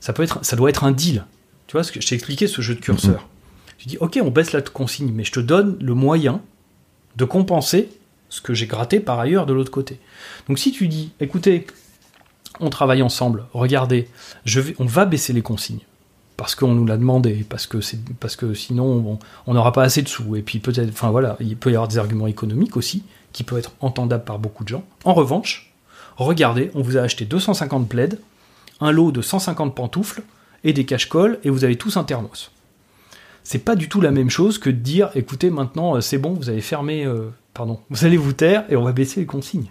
Ça, 0.00 0.12
peut 0.12 0.22
être, 0.22 0.44
ça 0.44 0.56
doit 0.56 0.70
être 0.70 0.84
un 0.84 0.92
deal. 0.92 1.24
Tu 1.66 1.72
vois, 1.72 1.82
ce 1.82 1.92
que 1.92 2.00
je 2.00 2.06
t'ai 2.06 2.14
expliqué 2.14 2.46
ce 2.46 2.60
jeu 2.60 2.74
de 2.74 2.80
curseur. 2.80 3.28
Tu 3.78 3.88
dis, 3.88 3.98
ok, 3.98 4.18
on 4.22 4.30
baisse 4.30 4.52
la 4.52 4.62
consigne, 4.62 5.12
mais 5.12 5.24
je 5.24 5.32
te 5.32 5.40
donne 5.40 5.76
le 5.80 5.94
moyen 5.94 6.40
de 7.16 7.24
compenser 7.24 7.88
ce 8.28 8.40
que 8.40 8.54
j'ai 8.54 8.66
gratté 8.66 9.00
par 9.00 9.18
ailleurs 9.18 9.46
de 9.46 9.52
l'autre 9.52 9.70
côté. 9.70 9.98
Donc 10.48 10.58
si 10.58 10.72
tu 10.72 10.88
dis, 10.88 11.12
écoutez, 11.20 11.66
on 12.60 12.70
travaille 12.70 13.02
ensemble, 13.02 13.46
regardez, 13.52 14.08
je 14.44 14.60
vais, 14.60 14.74
on 14.78 14.84
va 14.84 15.04
baisser 15.04 15.32
les 15.32 15.42
consignes 15.42 15.80
parce 16.36 16.54
qu'on 16.54 16.74
nous 16.74 16.84
l'a 16.84 16.96
demandé, 16.96 17.46
parce 17.48 17.66
que 17.66 17.80
c'est 17.80 17.98
parce 18.20 18.36
que 18.36 18.52
sinon 18.52 19.18
on 19.46 19.54
n'aura 19.54 19.72
pas 19.72 19.82
assez 19.82 20.02
de 20.02 20.08
sous. 20.08 20.36
Et 20.36 20.42
puis 20.42 20.58
peut-être, 20.58 20.90
enfin 20.90 21.10
voilà, 21.10 21.36
il 21.40 21.56
peut 21.56 21.70
y 21.70 21.74
avoir 21.74 21.88
des 21.88 21.98
arguments 21.98 22.26
économiques 22.26 22.76
aussi 22.76 23.04
qui 23.32 23.42
peuvent 23.42 23.58
être 23.58 23.72
entendables 23.80 24.24
par 24.24 24.38
beaucoup 24.38 24.64
de 24.64 24.68
gens. 24.68 24.84
En 25.04 25.14
revanche, 25.14 25.72
regardez, 26.16 26.70
on 26.74 26.82
vous 26.82 26.96
a 26.96 27.00
acheté 27.00 27.24
250 27.24 27.88
plaids, 27.88 28.18
un 28.80 28.92
lot 28.92 29.12
de 29.12 29.22
150 29.22 29.74
pantoufles 29.74 30.22
et 30.64 30.72
des 30.72 30.84
cache-colles, 30.84 31.38
et 31.44 31.50
vous 31.50 31.64
avez 31.64 31.76
tous 31.76 31.96
un 31.96 32.04
thermos. 32.04 32.50
C'est 33.44 33.60
pas 33.60 33.76
du 33.76 33.88
tout 33.88 34.00
la 34.00 34.10
même 34.10 34.30
chose 34.30 34.58
que 34.58 34.70
de 34.70 34.76
dire, 34.76 35.10
écoutez, 35.14 35.50
maintenant, 35.50 35.96
euh, 35.96 36.00
c'est 36.00 36.18
bon, 36.18 36.34
vous 36.34 36.48
avez 36.48 36.60
fermé, 36.60 37.04
euh, 37.04 37.30
pardon, 37.54 37.80
vous 37.90 38.04
allez 38.04 38.16
vous 38.16 38.32
taire 38.32 38.64
et 38.68 38.76
on 38.76 38.82
va 38.82 38.92
baisser 38.92 39.20
les 39.20 39.26
consignes. 39.26 39.70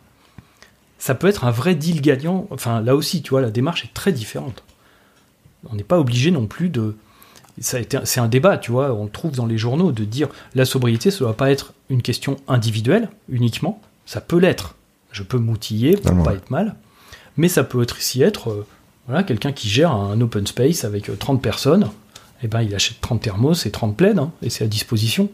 Ça 0.97 1.13
peut 1.13 1.27
être 1.27 1.43
un 1.43 1.51
vrai 1.51 1.75
deal 1.75 2.01
gagnant. 2.01 2.47
Enfin, 2.51 2.81
là 2.81 2.95
aussi, 2.95 3.21
tu 3.21 3.31
vois, 3.31 3.41
la 3.41 3.51
démarche 3.51 3.83
est 3.83 3.93
très 3.93 4.11
différente. 4.11 4.63
On 5.69 5.75
n'est 5.75 5.83
pas 5.83 5.99
obligé 5.99 6.31
non 6.31 6.47
plus 6.47 6.69
de. 6.69 6.95
C'est 7.59 8.17
un 8.17 8.27
débat, 8.27 8.57
tu 8.57 8.71
vois, 8.71 8.93
on 8.93 9.05
le 9.05 9.09
trouve 9.09 9.31
dans 9.31 9.45
les 9.45 9.57
journaux, 9.57 9.91
de 9.91 10.03
dire 10.03 10.27
la 10.55 10.65
sobriété, 10.65 11.09
ça 11.09 11.17
ne 11.17 11.29
doit 11.29 11.37
pas 11.37 11.51
être 11.51 11.73
une 11.89 12.01
question 12.01 12.37
individuelle 12.47 13.09
uniquement. 13.29 13.81
Ça 14.05 14.19
peut 14.19 14.37
l'être. 14.37 14.75
Je 15.11 15.23
peux 15.23 15.37
m'outiller 15.37 15.95
pour 15.95 16.23
pas 16.23 16.33
être 16.33 16.49
mal. 16.49 16.75
Mais 17.37 17.47
ça 17.47 17.63
peut 17.63 17.81
être 17.81 17.99
ici 17.99 18.21
être 18.21 18.49
euh, 18.49 18.67
voilà, 19.07 19.23
quelqu'un 19.23 19.51
qui 19.51 19.69
gère 19.69 19.91
un 19.91 20.19
open 20.21 20.47
space 20.47 20.83
avec 20.83 21.11
30 21.17 21.41
personnes 21.41 21.89
eh 22.45 22.47
ben, 22.47 22.61
il 22.61 22.75
achète 22.75 23.01
30 23.01 23.21
thermos 23.21 23.65
et 23.65 23.71
30 23.71 23.95
plaids, 23.95 24.17
hein, 24.19 24.31
et 24.41 24.49
c'est 24.49 24.63
à 24.63 24.67
disposition. 24.67 25.29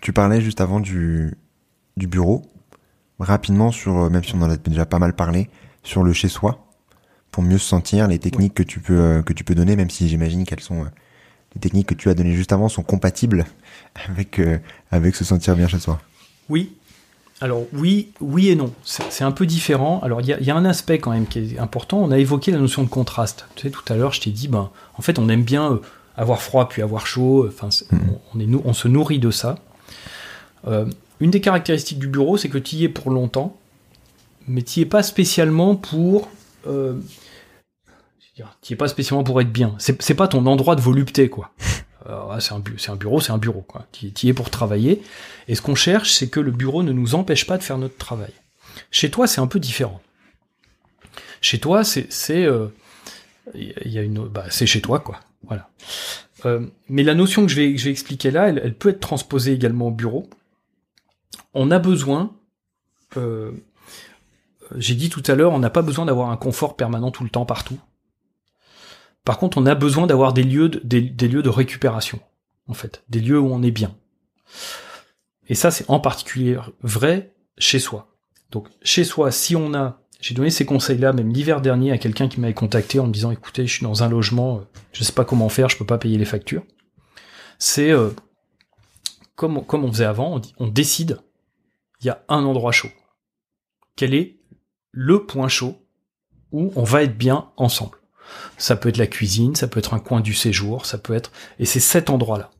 Tu 0.00 0.12
parlais 0.12 0.40
juste 0.40 0.60
avant 0.60 0.80
du, 0.80 1.34
du 1.96 2.06
bureau, 2.06 2.42
rapidement 3.18 3.70
sur, 3.70 3.96
euh, 3.96 4.10
même 4.10 4.24
si 4.24 4.34
on 4.34 4.42
en 4.42 4.50
a 4.50 4.56
déjà 4.56 4.84
pas 4.84 4.98
mal 4.98 5.14
parlé, 5.14 5.48
sur 5.82 6.02
le 6.02 6.12
chez 6.12 6.28
soi, 6.28 6.66
pour 7.30 7.42
mieux 7.42 7.58
se 7.58 7.66
sentir, 7.66 8.08
les 8.08 8.18
techniques 8.18 8.54
que 8.54 8.62
tu 8.62 8.80
peux 8.80 8.98
euh, 8.98 9.22
que 9.22 9.32
tu 9.32 9.42
peux 9.44 9.54
donner, 9.54 9.76
même 9.76 9.90
si 9.90 10.08
j'imagine 10.08 10.44
qu'elles 10.44 10.60
sont 10.60 10.82
euh, 10.82 10.88
les 11.54 11.60
techniques 11.60 11.86
que 11.86 11.94
tu 11.94 12.10
as 12.10 12.14
données 12.14 12.34
juste 12.34 12.52
avant 12.52 12.68
sont 12.68 12.82
compatibles 12.82 13.46
avec 14.08 14.40
avec 14.90 15.16
se 15.16 15.24
sentir 15.24 15.56
bien 15.56 15.68
chez 15.68 15.78
soi. 15.78 16.00
Oui, 16.48 16.76
alors 17.40 17.64
oui, 17.74 18.12
oui 18.20 18.48
et 18.48 18.56
non. 18.56 18.72
C'est 18.82 19.24
un 19.24 19.32
peu 19.32 19.44
différent. 19.44 20.00
Alors 20.02 20.20
il 20.22 20.26
y 20.26 20.50
a, 20.50 20.56
un 20.56 20.64
aspect 20.64 20.98
quand 20.98 21.10
même 21.10 21.26
qui 21.26 21.38
est 21.38 21.58
important. 21.58 21.98
On 21.98 22.10
a 22.10 22.18
évoqué 22.18 22.50
la 22.50 22.58
notion 22.58 22.82
de 22.82 22.88
contraste. 22.88 23.46
Tu 23.56 23.62
sais, 23.62 23.70
tout 23.70 23.84
à 23.92 23.96
l'heure, 23.96 24.12
je 24.12 24.22
t'ai 24.22 24.30
dit, 24.30 24.48
ben, 24.48 24.70
en 24.96 25.02
fait, 25.02 25.18
on 25.18 25.28
aime 25.28 25.42
bien 25.42 25.72
euh, 25.72 25.80
avoir 26.16 26.40
froid 26.40 26.68
puis 26.68 26.80
avoir 26.80 27.06
chaud. 27.06 27.46
Enfin, 27.46 27.68
mm. 27.90 27.98
on, 28.34 28.40
est, 28.40 28.48
on 28.64 28.72
se 28.72 28.88
nourrit 28.88 29.18
de 29.18 29.30
ça. 29.30 29.56
Euh, 30.66 30.86
une 31.20 31.30
des 31.30 31.40
caractéristiques 31.40 31.98
du 31.98 32.08
bureau, 32.08 32.38
c'est 32.38 32.48
que 32.48 32.58
tu 32.58 32.76
y 32.76 32.84
es 32.84 32.88
pour 32.88 33.10
longtemps, 33.10 33.56
mais 34.48 34.62
tu 34.62 34.80
y 34.80 34.82
es 34.82 34.86
pas 34.86 35.02
spécialement 35.02 35.76
pour. 35.76 36.28
Euh, 36.66 36.94
tu 38.34 38.42
y 38.70 38.72
es 38.72 38.76
pas 38.76 38.88
spécialement 38.88 39.24
pour 39.24 39.40
être 39.42 39.52
bien. 39.52 39.74
C'est 39.78 40.14
pas 40.14 40.28
ton 40.28 40.46
endroit 40.46 40.74
de 40.74 40.80
volupté, 40.80 41.28
quoi. 41.28 41.50
C'est 42.40 42.52
un, 42.52 42.96
bureau, 42.96 43.20
c'est 43.20 43.32
un 43.32 43.38
bureau. 43.38 43.66
Tu 43.92 44.12
y 44.22 44.32
pour 44.32 44.50
travailler. 44.50 45.02
Et 45.48 45.54
ce 45.54 45.62
qu'on 45.62 45.74
cherche, 45.74 46.12
c'est 46.12 46.28
que 46.28 46.40
le 46.40 46.50
bureau 46.50 46.82
ne 46.82 46.92
nous 46.92 47.14
empêche 47.14 47.46
pas 47.46 47.58
de 47.58 47.62
faire 47.62 47.78
notre 47.78 47.96
travail. 47.96 48.32
Chez 48.90 49.10
toi, 49.10 49.26
c'est 49.26 49.40
un 49.40 49.46
peu 49.46 49.58
différent. 49.58 50.00
Chez 51.40 51.58
toi, 51.58 51.84
c'est, 51.84 52.08
euh, 52.30 52.68
une, 53.54 54.28
bah, 54.28 54.44
c'est 54.50 54.66
chez 54.66 54.80
toi, 54.80 55.00
quoi. 55.00 55.20
Voilà. 55.44 55.68
Euh, 56.44 56.66
mais 56.88 57.02
la 57.02 57.14
notion 57.14 57.46
que 57.46 57.52
je 57.52 57.56
vais, 57.56 57.90
expliquer 57.90 58.30
là, 58.30 58.48
elle, 58.48 58.60
elle, 58.62 58.74
peut 58.74 58.90
être 58.90 59.00
transposée 59.00 59.52
également 59.52 59.88
au 59.88 59.90
bureau. 59.90 60.28
On 61.54 61.70
a 61.70 61.78
besoin, 61.78 62.34
euh, 63.16 63.52
j'ai 64.76 64.94
dit 64.94 65.08
tout 65.08 65.22
à 65.26 65.34
l'heure, 65.34 65.52
on 65.52 65.58
n'a 65.58 65.70
pas 65.70 65.82
besoin 65.82 66.04
d'avoir 66.04 66.30
un 66.30 66.36
confort 66.36 66.76
permanent 66.76 67.10
tout 67.10 67.24
le 67.24 67.30
temps 67.30 67.46
partout. 67.46 67.78
Par 69.26 69.38
contre, 69.38 69.58
on 69.58 69.66
a 69.66 69.74
besoin 69.74 70.06
d'avoir 70.06 70.32
des 70.32 70.44
lieux 70.44 70.68
de, 70.68 70.78
des, 70.78 71.28
lieux 71.28 71.42
de 71.42 71.48
récupération, 71.48 72.20
en 72.68 72.74
fait, 72.74 73.02
des 73.08 73.20
lieux 73.20 73.40
où 73.40 73.52
on 73.52 73.60
est 73.60 73.72
bien. 73.72 73.96
Et 75.48 75.56
ça, 75.56 75.72
c'est 75.72 75.90
en 75.90 75.98
particulier 75.98 76.56
vrai 76.80 77.34
chez 77.58 77.80
soi. 77.80 78.16
Donc, 78.52 78.68
chez 78.82 79.02
soi, 79.02 79.32
si 79.32 79.56
on 79.56 79.74
a, 79.74 80.00
j'ai 80.20 80.32
donné 80.36 80.48
ces 80.50 80.64
conseils-là, 80.64 81.12
même 81.12 81.32
l'hiver 81.32 81.60
dernier, 81.60 81.90
à 81.90 81.98
quelqu'un 81.98 82.28
qui 82.28 82.38
m'avait 82.38 82.54
contacté 82.54 83.00
en 83.00 83.08
me 83.08 83.12
disant, 83.12 83.32
écoutez, 83.32 83.66
je 83.66 83.72
suis 83.72 83.82
dans 83.82 84.04
un 84.04 84.08
logement, 84.08 84.58
euh, 84.58 84.60
je 84.92 85.02
sais 85.02 85.12
pas 85.12 85.24
comment 85.24 85.48
faire, 85.48 85.68
je 85.68 85.76
peux 85.76 85.84
pas 85.84 85.98
payer 85.98 86.18
les 86.18 86.24
factures. 86.24 86.62
C'est 87.58 87.90
euh, 87.90 88.10
comme, 89.34 89.66
comme 89.66 89.84
on 89.84 89.90
faisait 89.90 90.04
avant, 90.04 90.36
on, 90.36 90.42
on 90.58 90.68
décide, 90.68 91.18
il 92.00 92.06
y 92.06 92.10
a 92.10 92.22
un 92.28 92.44
endroit 92.44 92.70
chaud. 92.70 92.90
Quel 93.96 94.14
est 94.14 94.36
le 94.92 95.26
point 95.26 95.48
chaud 95.48 95.74
où 96.52 96.72
on 96.76 96.84
va 96.84 97.02
être 97.02 97.18
bien 97.18 97.50
ensemble? 97.56 97.98
Ça 98.58 98.76
peut 98.76 98.88
être 98.88 98.96
la 98.96 99.06
cuisine, 99.06 99.54
ça 99.54 99.68
peut 99.68 99.78
être 99.78 99.94
un 99.94 99.98
coin 99.98 100.20
du 100.20 100.34
séjour, 100.34 100.86
ça 100.86 100.98
peut 100.98 101.14
être... 101.14 101.32
Et 101.58 101.64
c'est 101.64 101.80
cet 101.80 102.10
endroit-là. 102.10 102.50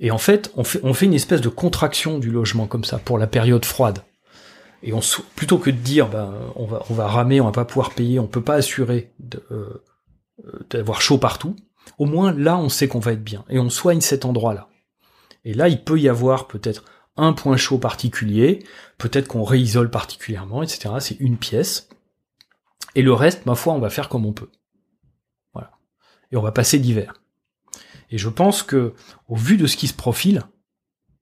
Et 0.00 0.10
en 0.10 0.18
fait, 0.18 0.52
on 0.56 0.64
fait, 0.64 0.80
on 0.84 0.94
fait 0.94 1.06
une 1.06 1.14
espèce 1.14 1.40
de 1.40 1.48
contraction 1.48 2.18
du 2.18 2.30
logement 2.30 2.66
comme 2.66 2.84
ça, 2.84 2.98
pour 2.98 3.18
la 3.18 3.26
période 3.26 3.64
froide. 3.64 4.04
Et 4.82 4.92
on, 4.92 5.00
plutôt 5.34 5.58
que 5.58 5.70
de 5.70 5.76
dire, 5.76 6.08
ben, 6.08 6.32
on 6.54 6.66
va, 6.66 6.84
on 6.88 6.94
va 6.94 7.08
ramer, 7.08 7.40
on 7.40 7.46
va 7.46 7.52
pas 7.52 7.64
pouvoir 7.64 7.90
payer, 7.90 8.20
on 8.20 8.28
peut 8.28 8.42
pas 8.42 8.54
assurer 8.54 9.12
euh, 9.50 9.82
d'avoir 10.70 11.02
chaud 11.02 11.18
partout, 11.18 11.56
au 11.98 12.06
moins 12.06 12.32
là, 12.32 12.56
on 12.58 12.68
sait 12.68 12.86
qu'on 12.86 13.00
va 13.00 13.12
être 13.12 13.24
bien. 13.24 13.44
Et 13.48 13.58
on 13.58 13.70
soigne 13.70 14.00
cet 14.00 14.24
endroit-là. 14.24 14.68
Et 15.44 15.52
là, 15.52 15.68
il 15.68 15.82
peut 15.82 15.98
y 15.98 16.08
avoir 16.08 16.46
peut-être 16.46 16.84
un 17.16 17.32
point 17.32 17.56
chaud 17.56 17.78
particulier, 17.78 18.60
peut-être 18.98 19.26
qu'on 19.26 19.42
réisole 19.42 19.90
particulièrement, 19.90 20.62
etc. 20.62 20.90
C'est 21.00 21.18
une 21.18 21.38
pièce. 21.38 21.88
Et 22.94 23.02
le 23.02 23.12
reste, 23.12 23.46
ma 23.46 23.56
foi, 23.56 23.72
on 23.74 23.80
va 23.80 23.90
faire 23.90 24.08
comme 24.08 24.26
on 24.26 24.32
peut 24.32 24.50
et 26.32 26.36
on 26.36 26.42
va 26.42 26.52
passer 26.52 26.78
l'hiver. 26.78 27.14
Et 28.10 28.18
je 28.18 28.28
pense 28.28 28.62
que, 28.62 28.94
au 29.28 29.36
vu 29.36 29.56
de 29.56 29.66
ce 29.66 29.76
qui 29.76 29.86
se 29.86 29.94
profile, 29.94 30.42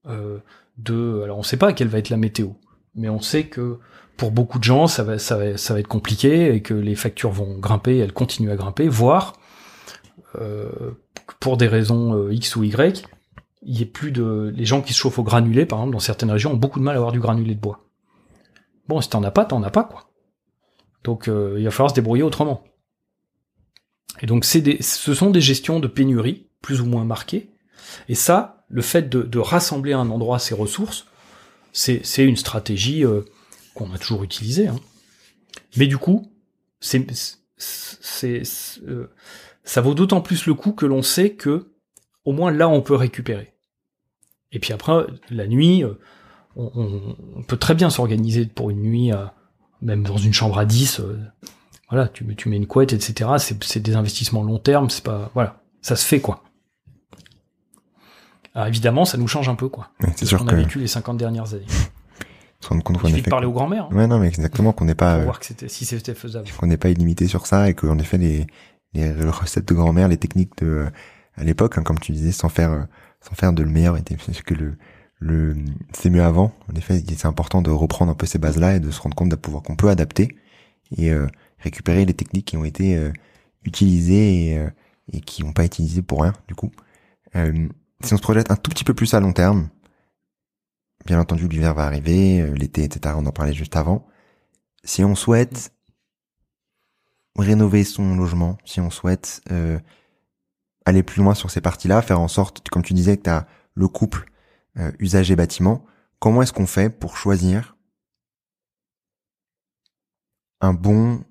euh, 0.06 0.38
de, 0.78 1.22
alors 1.24 1.36
on 1.38 1.40
ne 1.40 1.46
sait 1.46 1.56
pas 1.56 1.72
quelle 1.72 1.88
va 1.88 1.98
être 1.98 2.10
la 2.10 2.16
météo, 2.16 2.50
mais 2.94 3.08
on 3.08 3.20
sait 3.20 3.46
que 3.46 3.78
pour 4.16 4.30
beaucoup 4.30 4.58
de 4.58 4.64
gens, 4.64 4.86
ça 4.86 5.02
va, 5.02 5.18
ça 5.18 5.36
va, 5.36 5.56
ça 5.56 5.74
va 5.74 5.80
être 5.80 5.88
compliqué 5.88 6.54
et 6.54 6.62
que 6.62 6.74
les 6.74 6.94
factures 6.94 7.30
vont 7.30 7.58
grimper, 7.58 7.98
elles 7.98 8.12
continuent 8.12 8.50
à 8.50 8.56
grimper, 8.56 8.88
voire 8.88 9.34
euh, 10.40 10.92
pour 11.40 11.56
des 11.56 11.68
raisons 11.68 12.14
euh, 12.14 12.32
X 12.32 12.56
ou 12.56 12.64
Y, 12.64 13.04
il 13.62 13.78
y 13.78 13.82
ait 13.82 13.86
plus 13.86 14.12
de, 14.12 14.52
les 14.54 14.64
gens 14.64 14.80
qui 14.80 14.92
se 14.92 14.98
chauffent 14.98 15.18
au 15.18 15.24
granulé, 15.24 15.66
par 15.66 15.80
exemple, 15.80 15.94
dans 15.94 16.00
certaines 16.00 16.30
régions, 16.30 16.52
ont 16.52 16.56
beaucoup 16.56 16.78
de 16.78 16.84
mal 16.84 16.94
à 16.94 16.98
avoir 16.98 17.12
du 17.12 17.20
granulé 17.20 17.54
de 17.54 17.60
bois. 17.60 17.80
Bon, 18.88 19.00
si 19.00 19.10
t'en 19.10 19.22
as 19.24 19.30
pas, 19.30 19.44
t'en 19.44 19.62
as 19.62 19.70
pas 19.70 19.84
quoi. 19.84 20.10
Donc 21.04 21.28
euh, 21.28 21.56
il 21.58 21.64
va 21.64 21.70
falloir 21.70 21.90
se 21.90 21.94
débrouiller 21.94 22.22
autrement. 22.22 22.62
Et 24.20 24.26
donc 24.26 24.46
des, 24.58 24.82
ce 24.82 25.14
sont 25.14 25.30
des 25.30 25.40
gestions 25.40 25.80
de 25.80 25.88
pénurie, 25.88 26.46
plus 26.62 26.80
ou 26.80 26.86
moins 26.86 27.04
marquées. 27.04 27.50
Et 28.08 28.14
ça, 28.14 28.64
le 28.68 28.82
fait 28.82 29.08
de, 29.08 29.38
rassembler 29.38 29.92
à 29.92 29.98
un 29.98 30.10
endroit 30.10 30.38
ses 30.38 30.54
ressources, 30.54 31.06
c'est 31.72 32.24
une 32.24 32.36
stratégie 32.36 33.04
euh, 33.04 33.22
qu'on 33.74 33.92
a 33.92 33.98
toujours 33.98 34.24
utilisée. 34.24 34.68
Hein. 34.68 34.80
Mais 35.76 35.86
du 35.86 35.98
coup, 35.98 36.32
c'est 36.80 37.06
euh, 38.86 39.06
ça 39.64 39.80
vaut 39.80 39.94
d'autant 39.94 40.20
plus 40.20 40.46
le 40.46 40.54
coup 40.54 40.72
que 40.72 40.86
l'on 40.86 41.02
sait 41.02 41.30
que 41.30 41.72
au 42.24 42.32
moins 42.32 42.50
là 42.50 42.68
on 42.68 42.80
peut 42.80 42.94
récupérer. 42.94 43.54
Et 44.52 44.58
puis 44.58 44.72
après, 44.72 45.06
la 45.30 45.46
nuit, 45.46 45.84
euh, 45.84 45.98
on, 46.56 47.14
on 47.36 47.42
peut 47.42 47.58
très 47.58 47.74
bien 47.74 47.90
s'organiser 47.90 48.46
pour 48.46 48.70
une 48.70 48.80
nuit, 48.80 49.10
même 49.82 50.02
dans 50.02 50.16
une 50.16 50.32
chambre 50.32 50.58
à 50.58 50.64
10, 50.64 51.02
voilà, 51.90 52.08
tu, 52.08 52.24
tu 52.36 52.48
mets 52.48 52.56
une 52.56 52.66
couette, 52.66 52.92
etc. 52.92 53.30
C'est 53.38 53.80
des 53.80 53.96
investissements 53.96 54.42
long 54.42 54.58
terme, 54.58 54.90
c'est 54.90 55.04
pas, 55.04 55.30
voilà, 55.34 55.60
ça 55.82 55.96
se 55.96 56.04
fait 56.04 56.20
quoi. 56.20 56.42
Alors 58.54 58.68
évidemment, 58.68 59.04
ça 59.04 59.18
nous 59.18 59.28
change 59.28 59.48
un 59.48 59.54
peu 59.54 59.68
quoi. 59.68 59.90
c'est 60.16 60.26
sûr 60.26 60.38
qu'on 60.38 60.48
a 60.48 60.54
vécu 60.54 60.78
les 60.78 60.86
50 60.86 61.16
dernières 61.16 61.54
années. 61.54 61.66
Se 62.60 62.68
rendre 62.68 62.82
compte 62.82 62.98
qu'on 62.98 63.10
de 63.10 63.20
parler 63.20 63.46
aux 63.46 63.52
grands-mères. 63.52 63.86
Hein. 63.90 63.94
Ouais, 63.94 64.06
non, 64.06 64.18
mais 64.18 64.28
exactement 64.28 64.72
qu'on 64.72 64.86
n'est 64.86 64.94
pas. 64.94 65.16
Pour 65.16 65.24
voir 65.24 65.40
que 65.40 65.44
c'était, 65.44 65.68
si 65.68 65.84
c'était 65.84 66.14
faisable. 66.14 66.48
Qu'on 66.58 66.66
n'est 66.66 66.78
pas 66.78 66.88
illimité 66.88 67.26
sur 67.26 67.46
ça 67.46 67.68
et 67.68 67.74
qu'en 67.74 67.98
effet 67.98 68.16
les, 68.16 68.46
les 68.94 69.12
recettes 69.28 69.68
de 69.68 69.74
grand-mère, 69.74 70.08
les 70.08 70.16
techniques 70.16 70.56
de 70.56 70.86
à 71.36 71.44
l'époque, 71.44 71.76
hein, 71.76 71.82
comme 71.82 71.98
tu 71.98 72.12
disais, 72.12 72.32
sans 72.32 72.48
faire 72.48 72.86
sans 73.20 73.34
faire 73.34 73.52
de 73.52 73.62
le 73.62 73.68
meilleur, 73.68 73.98
était 73.98 74.16
que 74.16 74.54
le 74.54 74.78
le 75.18 75.54
c'est 75.92 76.08
mieux 76.08 76.22
avant. 76.22 76.52
En 76.72 76.76
effet, 76.76 77.02
c'est 77.06 77.26
important 77.26 77.60
de 77.60 77.70
reprendre 77.70 78.10
un 78.10 78.14
peu 78.14 78.26
ces 78.26 78.38
bases-là 78.38 78.76
et 78.76 78.80
de 78.80 78.90
se 78.90 79.02
rendre 79.02 79.14
compte 79.14 79.28
de 79.28 79.36
pouvoir 79.36 79.62
qu'on 79.62 79.76
peut 79.76 79.90
adapter 79.90 80.34
et 80.96 81.10
euh, 81.10 81.26
récupérer 81.66 82.04
les 82.04 82.14
techniques 82.14 82.46
qui 82.46 82.56
ont 82.56 82.64
été 82.64 82.96
euh, 82.96 83.12
utilisées 83.64 84.52
et, 84.52 84.58
euh, 84.58 84.70
qui 85.24 85.44
n'ont 85.44 85.52
pas 85.52 85.64
été 85.64 85.82
utilisées 85.82 86.02
pour 86.02 86.22
rien, 86.22 86.32
du 86.48 86.54
coup. 86.54 86.70
Euh, 87.34 87.68
si 88.02 88.14
on 88.14 88.16
se 88.16 88.22
projette 88.22 88.50
un 88.50 88.56
tout 88.56 88.70
petit 88.70 88.84
peu 88.84 88.94
plus 88.94 89.14
à 89.14 89.20
long 89.20 89.32
terme, 89.32 89.68
bien 91.04 91.20
entendu, 91.20 91.48
l'hiver 91.48 91.74
va 91.74 91.84
arriver, 91.84 92.50
l'été, 92.54 92.84
etc., 92.84 93.14
on 93.18 93.26
en 93.26 93.32
parlait 93.32 93.52
juste 93.52 93.76
avant. 93.76 94.06
Si 94.84 95.04
on 95.04 95.14
souhaite 95.14 95.72
rénover 97.36 97.84
son 97.84 98.16
logement, 98.16 98.58
si 98.64 98.80
on 98.80 98.90
souhaite 98.90 99.40
aller 100.84 101.02
plus 101.02 101.22
loin 101.22 101.34
sur 101.34 101.50
ces 101.50 101.60
parties-là, 101.60 102.02
faire 102.02 102.20
en 102.20 102.28
sorte, 102.28 102.68
comme 102.68 102.82
tu 102.82 102.92
disais, 102.92 103.16
que 103.16 103.22
tu 103.22 103.30
as 103.30 103.46
le 103.74 103.88
couple 103.88 104.26
usager 104.98 105.36
bâtiment, 105.36 105.84
comment 106.18 106.42
est-ce 106.42 106.52
qu'on 106.52 106.66
fait 106.66 106.90
pour 106.90 107.16
choisir 107.16 107.76
un 110.60 110.74
bon 110.74 111.24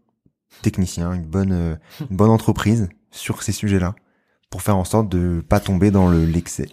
technicien, 0.61 1.13
une 1.13 1.25
bonne, 1.25 1.51
euh, 1.51 1.75
une 2.09 2.17
bonne 2.17 2.29
entreprise 2.29 2.89
sur 3.11 3.43
ces 3.43 3.51
sujets-là 3.51 3.95
pour 4.49 4.61
faire 4.61 4.77
en 4.77 4.85
sorte 4.85 5.09
de 5.09 5.43
pas 5.47 5.59
tomber 5.59 5.91
dans 5.91 6.07
le, 6.07 6.25
l'excès, 6.25 6.69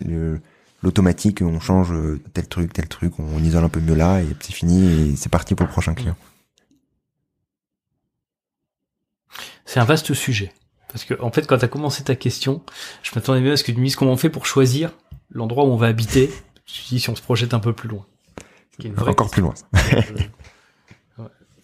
l'automatique, 0.82 1.42
on 1.42 1.60
change 1.60 1.92
tel 2.32 2.46
truc, 2.46 2.72
tel 2.72 2.88
truc, 2.88 3.18
on 3.18 3.38
isole 3.42 3.64
un 3.64 3.68
peu 3.68 3.80
mieux 3.80 3.94
là 3.94 4.20
et 4.20 4.26
c'est 4.40 4.52
fini 4.52 5.10
et 5.12 5.16
c'est 5.16 5.30
parti 5.30 5.54
pour 5.54 5.66
le 5.66 5.72
prochain 5.72 5.94
client. 5.94 6.16
C'est 9.64 9.80
un 9.80 9.84
vaste 9.84 10.12
sujet. 10.14 10.52
Parce 10.88 11.04
que, 11.04 11.14
en 11.22 11.32
fait, 11.32 11.46
quand 11.46 11.56
tu 11.58 11.64
as 11.64 11.68
commencé 11.68 12.04
ta 12.04 12.14
question, 12.14 12.62
je 13.02 13.10
m'attendais 13.14 13.40
bien 13.40 13.52
à 13.52 13.56
ce 13.56 13.64
que 13.64 13.72
tu 13.72 13.78
me 13.78 13.84
dises 13.84 13.96
comment 13.96 14.12
on 14.12 14.16
fait 14.18 14.28
pour 14.28 14.44
choisir 14.44 14.92
l'endroit 15.30 15.64
où 15.64 15.68
on 15.68 15.76
va 15.76 15.86
habiter. 15.86 16.30
Si 16.66 17.02
on 17.08 17.16
se 17.16 17.22
projette 17.22 17.54
un 17.54 17.58
peu 17.58 17.72
plus 17.72 17.88
loin. 17.88 18.06
Encore 18.98 19.30
plus 19.30 19.42
loin. 19.42 19.54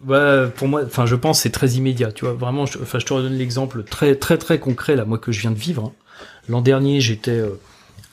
Bah, 0.01 0.49
pour 0.55 0.69
moi, 0.69 0.83
enfin, 0.85 1.07
je 1.07 1.17
pense 1.17 1.41
c'est 1.41 1.51
très 1.51 1.71
immédiat. 1.71 2.13
Tu 2.13 2.25
vois, 2.25 2.35
vraiment, 2.35 2.67
je, 2.67 2.79
je 2.79 3.05
te 3.05 3.13
redonne 3.13 3.35
l'exemple 3.35 3.83
très, 3.83 4.15
très, 4.15 4.39
très 4.39 4.59
concret 4.59 4.97
là, 4.97 5.05
moi 5.05 5.19
que 5.19 5.33
je 5.33 5.41
viens 5.41 5.51
de 5.51 5.59
vivre. 5.59 5.87
Hein. 5.87 5.93
L'an 6.49 6.63
dernier, 6.63 7.01
j'étais 7.01 7.39
euh, 7.39 7.61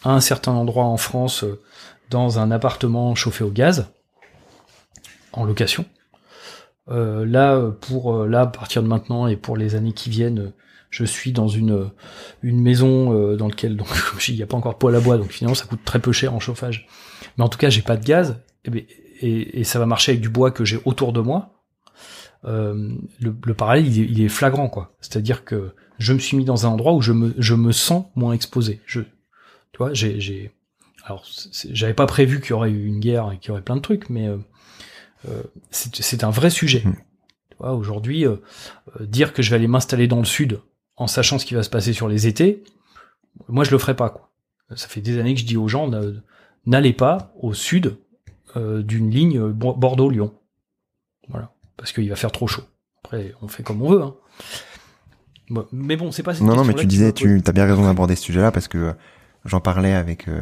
à 0.03 0.11
un 0.11 0.19
certain 0.19 0.51
endroit 0.51 0.85
en 0.85 0.97
France, 0.97 1.43
euh, 1.43 1.61
dans 2.09 2.39
un 2.39 2.51
appartement 2.51 3.15
chauffé 3.15 3.43
au 3.43 3.49
gaz, 3.49 3.91
en 5.33 5.45
location. 5.45 5.85
Euh, 6.89 7.25
là, 7.25 7.59
pour 7.81 8.25
là, 8.25 8.41
à 8.41 8.47
partir 8.47 8.83
de 8.83 8.87
maintenant 8.87 9.27
et 9.27 9.35
pour 9.35 9.57
les 9.57 9.75
années 9.75 9.93
qui 9.93 10.09
viennent, 10.09 10.53
je 10.95 11.03
suis 11.03 11.33
dans 11.33 11.49
une 11.49 11.89
une 12.41 12.61
maison 12.61 13.13
euh, 13.13 13.35
dans 13.35 13.49
laquelle 13.49 13.75
donc 13.75 13.89
il 14.29 14.35
n'y 14.35 14.43
a 14.43 14.47
pas 14.47 14.55
encore 14.55 14.77
poêle 14.77 14.95
à 14.95 15.01
bois, 15.01 15.17
donc 15.17 15.31
finalement 15.31 15.55
ça 15.55 15.65
coûte 15.65 15.83
très 15.83 15.99
peu 15.99 16.13
cher 16.13 16.33
en 16.33 16.39
chauffage. 16.39 16.87
Mais 17.37 17.43
en 17.43 17.49
tout 17.49 17.57
cas, 17.57 17.69
j'ai 17.69 17.81
pas 17.81 17.97
de 17.97 18.05
gaz 18.05 18.41
et, 18.63 18.69
ben, 18.69 18.83
et, 19.19 19.59
et, 19.59 19.63
ça 19.65 19.77
va 19.77 19.85
marcher 19.85 20.13
avec 20.13 20.21
du 20.21 20.29
bois 20.29 20.51
que 20.51 20.63
j'ai 20.63 20.79
autour 20.85 21.11
de 21.11 21.19
moi. 21.19 21.54
Euh, 22.45 22.93
le, 23.19 23.35
le, 23.43 23.53
parallèle, 23.53 23.87
il 23.87 24.01
est, 24.01 24.05
il 24.05 24.21
est 24.21 24.29
flagrant, 24.29 24.69
quoi. 24.69 24.95
C'est-à-dire 25.01 25.45
que 25.45 25.73
je 25.97 26.13
me 26.13 26.19
suis 26.19 26.37
mis 26.37 26.45
dans 26.45 26.65
un 26.65 26.69
endroit 26.69 26.93
où 26.93 27.01
je 27.01 27.11
me, 27.11 27.33
je 27.37 27.55
me 27.55 27.71
sens 27.71 28.05
moins 28.15 28.33
exposé. 28.33 28.81
Je, 28.85 29.01
tu 29.01 29.77
vois, 29.79 29.93
j'ai, 29.93 30.19
j'ai, 30.19 30.51
alors, 31.05 31.25
j'avais 31.71 31.93
pas 31.93 32.05
prévu 32.05 32.41
qu'il 32.41 32.51
y 32.51 32.53
aurait 32.53 32.71
eu 32.71 32.85
une 32.85 32.99
guerre 32.99 33.31
et 33.31 33.37
qu'il 33.37 33.49
y 33.49 33.51
aurait 33.51 33.61
plein 33.61 33.75
de 33.75 33.81
trucs, 33.81 34.09
mais 34.09 34.27
euh, 34.27 34.37
euh 35.27 35.43
c'est 35.71 36.23
un 36.23 36.29
vrai 36.29 36.49
sujet. 36.49 36.81
Mmh. 36.85 36.95
Tu 37.55 37.57
vois, 37.59 37.73
aujourd'hui, 37.73 38.25
euh, 38.25 38.37
euh, 38.99 39.05
dire 39.05 39.33
que 39.33 39.41
je 39.41 39.49
vais 39.49 39.55
aller 39.55 39.67
m'installer 39.67 40.07
dans 40.07 40.19
le 40.19 40.25
sud 40.25 40.59
en 40.97 41.07
sachant 41.07 41.39
ce 41.39 41.45
qui 41.45 41.53
va 41.53 41.63
se 41.63 41.69
passer 41.69 41.93
sur 41.93 42.07
les 42.07 42.27
étés, 42.27 42.63
moi 43.47 43.63
je 43.63 43.71
le 43.71 43.77
ferai 43.77 43.95
pas. 43.95 44.09
Quoi. 44.09 44.31
Ça 44.75 44.87
fait 44.87 45.01
des 45.01 45.19
années 45.19 45.33
que 45.35 45.41
je 45.41 45.45
dis 45.45 45.57
aux 45.57 45.67
gens 45.67 45.89
n'allez 46.65 46.93
pas 46.93 47.33
au 47.39 47.53
sud 47.53 47.97
euh, 48.55 48.81
d'une 48.81 49.11
ligne 49.11 49.39
Bordeaux-Lyon. 49.51 50.33
Voilà, 51.29 51.51
parce 51.77 51.91
qu'il 51.91 52.09
va 52.09 52.15
faire 52.15 52.31
trop 52.31 52.47
chaud. 52.47 52.63
Après, 53.03 53.33
on 53.41 53.47
fait 53.47 53.63
comme 53.63 53.81
on 53.81 53.89
veut. 53.89 54.01
Hein. 54.01 54.15
mais 55.71 55.95
bon, 55.95 56.11
c'est 56.11 56.23
pas. 56.23 56.33
non, 56.39 56.55
non, 56.55 56.63
mais 56.63 56.73
tu 56.73 56.85
disais, 56.85 57.13
tu 57.13 57.41
as 57.45 57.51
bien 57.51 57.65
raison 57.65 57.83
d'aborder 57.83 58.15
ce 58.15 58.23
sujet-là 58.23 58.51
parce 58.51 58.67
que 58.67 58.93
j'en 59.45 59.59
parlais 59.59 59.93
avec 59.93 60.27
euh, 60.27 60.41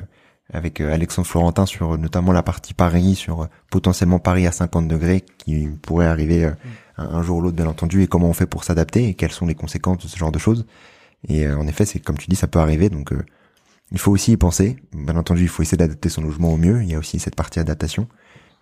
avec 0.51 0.81
euh, 0.81 0.93
Alexandre 0.93 1.27
Florentin 1.27 1.65
sur 1.65 1.97
notamment 1.97 2.31
la 2.31 2.43
partie 2.43 2.73
Paris, 2.73 3.15
sur 3.15 3.47
potentiellement 3.69 4.19
Paris 4.19 4.47
à 4.47 4.51
50 4.51 4.87
degrés 4.87 5.23
qui 5.37 5.67
pourrait 5.81 6.07
arriver. 6.07 6.47
Mm 6.47 6.53
un 6.97 7.23
jour 7.23 7.37
ou 7.37 7.41
l'autre 7.41 7.55
bien 7.55 7.67
entendu 7.67 8.03
et 8.03 8.07
comment 8.07 8.29
on 8.29 8.33
fait 8.33 8.45
pour 8.45 8.63
s'adapter 8.63 9.07
et 9.07 9.13
quelles 9.13 9.31
sont 9.31 9.45
les 9.45 9.55
conséquences 9.55 9.99
de 9.99 10.07
ce 10.07 10.17
genre 10.17 10.31
de 10.31 10.39
choses. 10.39 10.65
Et 11.27 11.45
euh, 11.45 11.57
en 11.57 11.67
effet, 11.67 11.85
c'est 11.85 11.99
comme 11.99 12.17
tu 12.17 12.27
dis, 12.27 12.35
ça 12.35 12.47
peut 12.47 12.59
arriver, 12.59 12.89
donc 12.89 13.13
euh, 13.13 13.23
il 13.91 13.99
faut 13.99 14.11
aussi 14.11 14.33
y 14.33 14.37
penser. 14.37 14.77
Bien 14.93 15.15
entendu, 15.15 15.43
il 15.43 15.47
faut 15.47 15.63
essayer 15.63 15.77
d'adapter 15.77 16.09
son 16.09 16.21
logement 16.21 16.53
au 16.53 16.57
mieux. 16.57 16.83
Il 16.83 16.91
y 16.91 16.95
a 16.95 16.99
aussi 16.99 17.19
cette 17.19 17.35
partie 17.35 17.59
adaptation, 17.59 18.07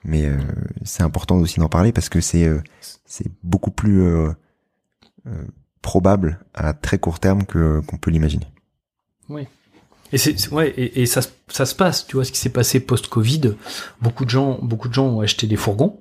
mais 0.04 0.26
euh, 0.26 0.38
c'est 0.84 1.04
important 1.04 1.38
aussi 1.38 1.60
d'en 1.60 1.70
parler 1.70 1.92
parce 1.92 2.10
que 2.10 2.22
c'est 2.22 2.50
c'est 3.06 3.28
beaucoup 3.44 3.72
plus 3.72 4.04
probable 5.82 6.40
à 6.54 6.74
très 6.74 7.00
court 7.00 7.20
terme 7.20 7.46
que 7.46 7.82
qu'on 7.82 7.98
peut 7.98 8.12
l'imaginer. 8.12 8.48
Oui. 9.30 9.48
Et 10.14 10.18
c'est 10.18 10.50
ouais 10.50 10.74
et, 10.78 11.06
ça 11.06 11.22
ça 11.48 11.66
se 11.66 11.76
passe, 11.76 12.06
tu 12.06 12.16
vois 12.18 12.26
ce 12.26 12.32
qui 12.32 12.40
s'est 12.40 12.50
passé 12.50 12.80
post-Covid. 12.80 13.56
Beaucoup 14.02 14.26
de 14.26 14.30
gens 14.30 14.60
beaucoup 14.62 14.90
de 14.90 14.94
gens 14.94 15.08
ont 15.08 15.22
acheté 15.22 15.48
des 15.48 15.56
fourgons 15.56 16.00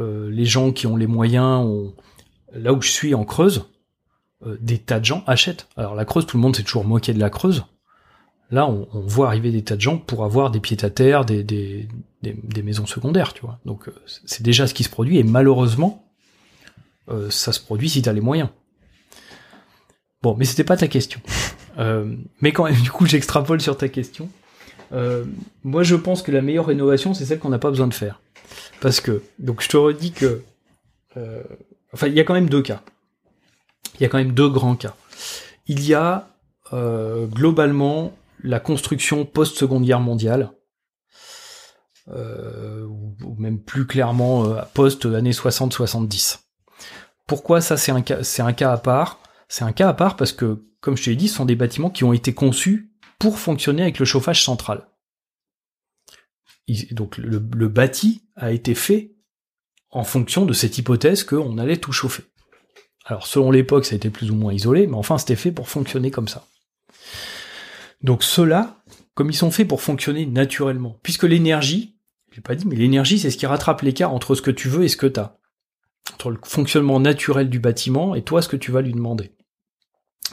euh, 0.00 0.30
les 0.30 0.44
gens 0.44 0.72
qui 0.72 0.86
ont 0.86 0.96
les 0.96 1.06
moyens, 1.06 1.64
ont, 1.64 1.94
là 2.52 2.72
où 2.72 2.82
je 2.82 2.90
suis 2.90 3.14
en 3.14 3.24
Creuse, 3.24 3.64
euh, 4.46 4.56
des 4.60 4.78
tas 4.78 5.00
de 5.00 5.04
gens 5.04 5.24
achètent. 5.26 5.68
Alors 5.76 5.94
la 5.94 6.04
Creuse, 6.04 6.26
tout 6.26 6.36
le 6.36 6.42
monde 6.42 6.56
s'est 6.56 6.62
toujours 6.62 6.84
moqué 6.84 7.12
de 7.12 7.20
la 7.20 7.30
Creuse. 7.30 7.64
Là, 8.50 8.66
on, 8.66 8.86
voit 9.00 9.26
arriver 9.26 9.50
des 9.50 9.62
tas 9.62 9.76
de 9.76 9.80
gens 9.80 9.98
pour 9.98 10.24
avoir 10.24 10.50
des 10.50 10.60
pieds 10.60 10.82
à 10.82 10.88
terre, 10.88 11.26
des, 11.26 11.44
des, 11.44 11.86
des, 12.22 12.62
maisons 12.62 12.86
secondaires, 12.86 13.34
tu 13.34 13.42
vois. 13.42 13.58
Donc 13.66 13.88
euh, 13.88 13.94
c'est 14.24 14.42
déjà 14.42 14.66
ce 14.66 14.72
qui 14.72 14.84
se 14.84 14.88
produit 14.88 15.18
et 15.18 15.22
malheureusement, 15.22 16.04
ça 17.30 17.52
se 17.52 17.60
produit 17.60 17.88
si 17.88 18.02
t'as 18.02 18.12
les 18.12 18.20
moyens. 18.20 18.50
Bon, 20.22 20.34
mais 20.36 20.44
c'était 20.44 20.64
pas 20.64 20.76
ta 20.76 20.88
question. 20.88 21.20
mais 22.40 22.52
quand 22.52 22.64
même, 22.64 22.80
du 22.80 22.90
coup, 22.90 23.06
j'extrapole 23.06 23.60
sur 23.60 23.76
ta 23.76 23.88
question. 23.88 24.28
moi, 25.64 25.82
je 25.82 25.94
pense 25.94 26.22
que 26.22 26.32
la 26.32 26.42
meilleure 26.42 26.66
rénovation, 26.66 27.14
c'est 27.14 27.24
celle 27.24 27.38
qu'on 27.38 27.48
n'a 27.48 27.58
pas 27.58 27.70
besoin 27.70 27.86
de 27.86 27.94
faire. 27.94 28.20
Parce 28.80 29.00
que, 29.00 29.22
donc 29.38 29.62
je 29.62 29.68
te 29.68 29.76
redis 29.76 30.12
que, 30.12 30.42
euh, 31.16 31.42
enfin, 31.92 32.06
il 32.06 32.14
y 32.14 32.20
a 32.20 32.24
quand 32.24 32.34
même 32.34 32.48
deux 32.48 32.62
cas. 32.62 32.82
Il 33.98 34.02
y 34.02 34.06
a 34.06 34.08
quand 34.08 34.18
même 34.18 34.32
deux 34.32 34.48
grands 34.48 34.76
cas. 34.76 34.94
Il 35.66 35.84
y 35.84 35.94
a 35.94 36.28
euh, 36.72 37.26
globalement 37.26 38.16
la 38.42 38.60
construction 38.60 39.24
post-seconde 39.24 39.84
guerre 39.84 40.00
mondiale, 40.00 40.52
euh, 42.08 42.84
ou, 42.86 43.34
même 43.38 43.60
plus 43.60 43.86
clairement 43.86 44.44
euh, 44.44 44.62
post-années 44.74 45.32
60-70. 45.32 46.40
Pourquoi 47.26 47.60
ça 47.60 47.76
c'est 47.76 47.92
un 47.92 48.00
cas, 48.00 48.22
c'est 48.22 48.42
un 48.42 48.52
cas 48.52 48.72
à 48.72 48.78
part? 48.78 49.20
C'est 49.48 49.64
un 49.64 49.72
cas 49.72 49.88
à 49.88 49.94
part 49.94 50.16
parce 50.16 50.32
que, 50.32 50.64
comme 50.80 50.96
je 50.96 51.04
te 51.04 51.10
l'ai 51.10 51.16
dit, 51.16 51.28
ce 51.28 51.36
sont 51.36 51.44
des 51.44 51.56
bâtiments 51.56 51.90
qui 51.90 52.04
ont 52.04 52.12
été 52.12 52.32
conçus 52.32 52.90
pour 53.18 53.38
fonctionner 53.38 53.82
avec 53.82 53.98
le 53.98 54.04
chauffage 54.04 54.44
central 54.44 54.86
donc 56.92 57.16
le, 57.18 57.68
bâti 57.68 58.22
a 58.36 58.52
été 58.52 58.74
fait 58.74 59.12
en 59.90 60.04
fonction 60.04 60.44
de 60.44 60.52
cette 60.52 60.76
hypothèse 60.78 61.24
qu'on 61.24 61.58
allait 61.58 61.78
tout 61.78 61.92
chauffer. 61.92 62.24
Alors 63.04 63.26
selon 63.26 63.50
l'époque, 63.50 63.86
ça 63.86 63.94
a 63.94 63.96
été 63.96 64.10
plus 64.10 64.30
ou 64.30 64.34
moins 64.34 64.52
isolé, 64.52 64.86
mais 64.86 64.96
enfin 64.96 65.16
c'était 65.16 65.36
fait 65.36 65.52
pour 65.52 65.68
fonctionner 65.68 66.10
comme 66.10 66.28
ça. 66.28 66.46
Donc 68.02 68.22
ceux-là, 68.22 68.82
comme 69.14 69.30
ils 69.30 69.36
sont 69.36 69.50
faits 69.50 69.68
pour 69.68 69.82
fonctionner 69.82 70.26
naturellement, 70.26 70.98
puisque 71.02 71.24
l'énergie, 71.24 71.96
j'ai 72.32 72.40
pas 72.40 72.54
dit, 72.54 72.66
mais 72.66 72.76
l'énergie 72.76 73.18
c'est 73.18 73.30
ce 73.30 73.36
qui 73.36 73.46
rattrape 73.46 73.82
l'écart 73.82 74.12
entre 74.12 74.34
ce 74.34 74.42
que 74.42 74.50
tu 74.50 74.68
veux 74.68 74.84
et 74.84 74.88
ce 74.88 74.96
que 74.96 75.06
tu 75.06 75.20
as. 75.20 75.38
Entre 76.14 76.30
le 76.30 76.38
fonctionnement 76.44 77.00
naturel 77.00 77.50
du 77.50 77.58
bâtiment 77.58 78.14
et 78.14 78.22
toi 78.22 78.42
ce 78.42 78.48
que 78.48 78.56
tu 78.56 78.70
vas 78.70 78.80
lui 78.80 78.92
demander. 78.92 79.32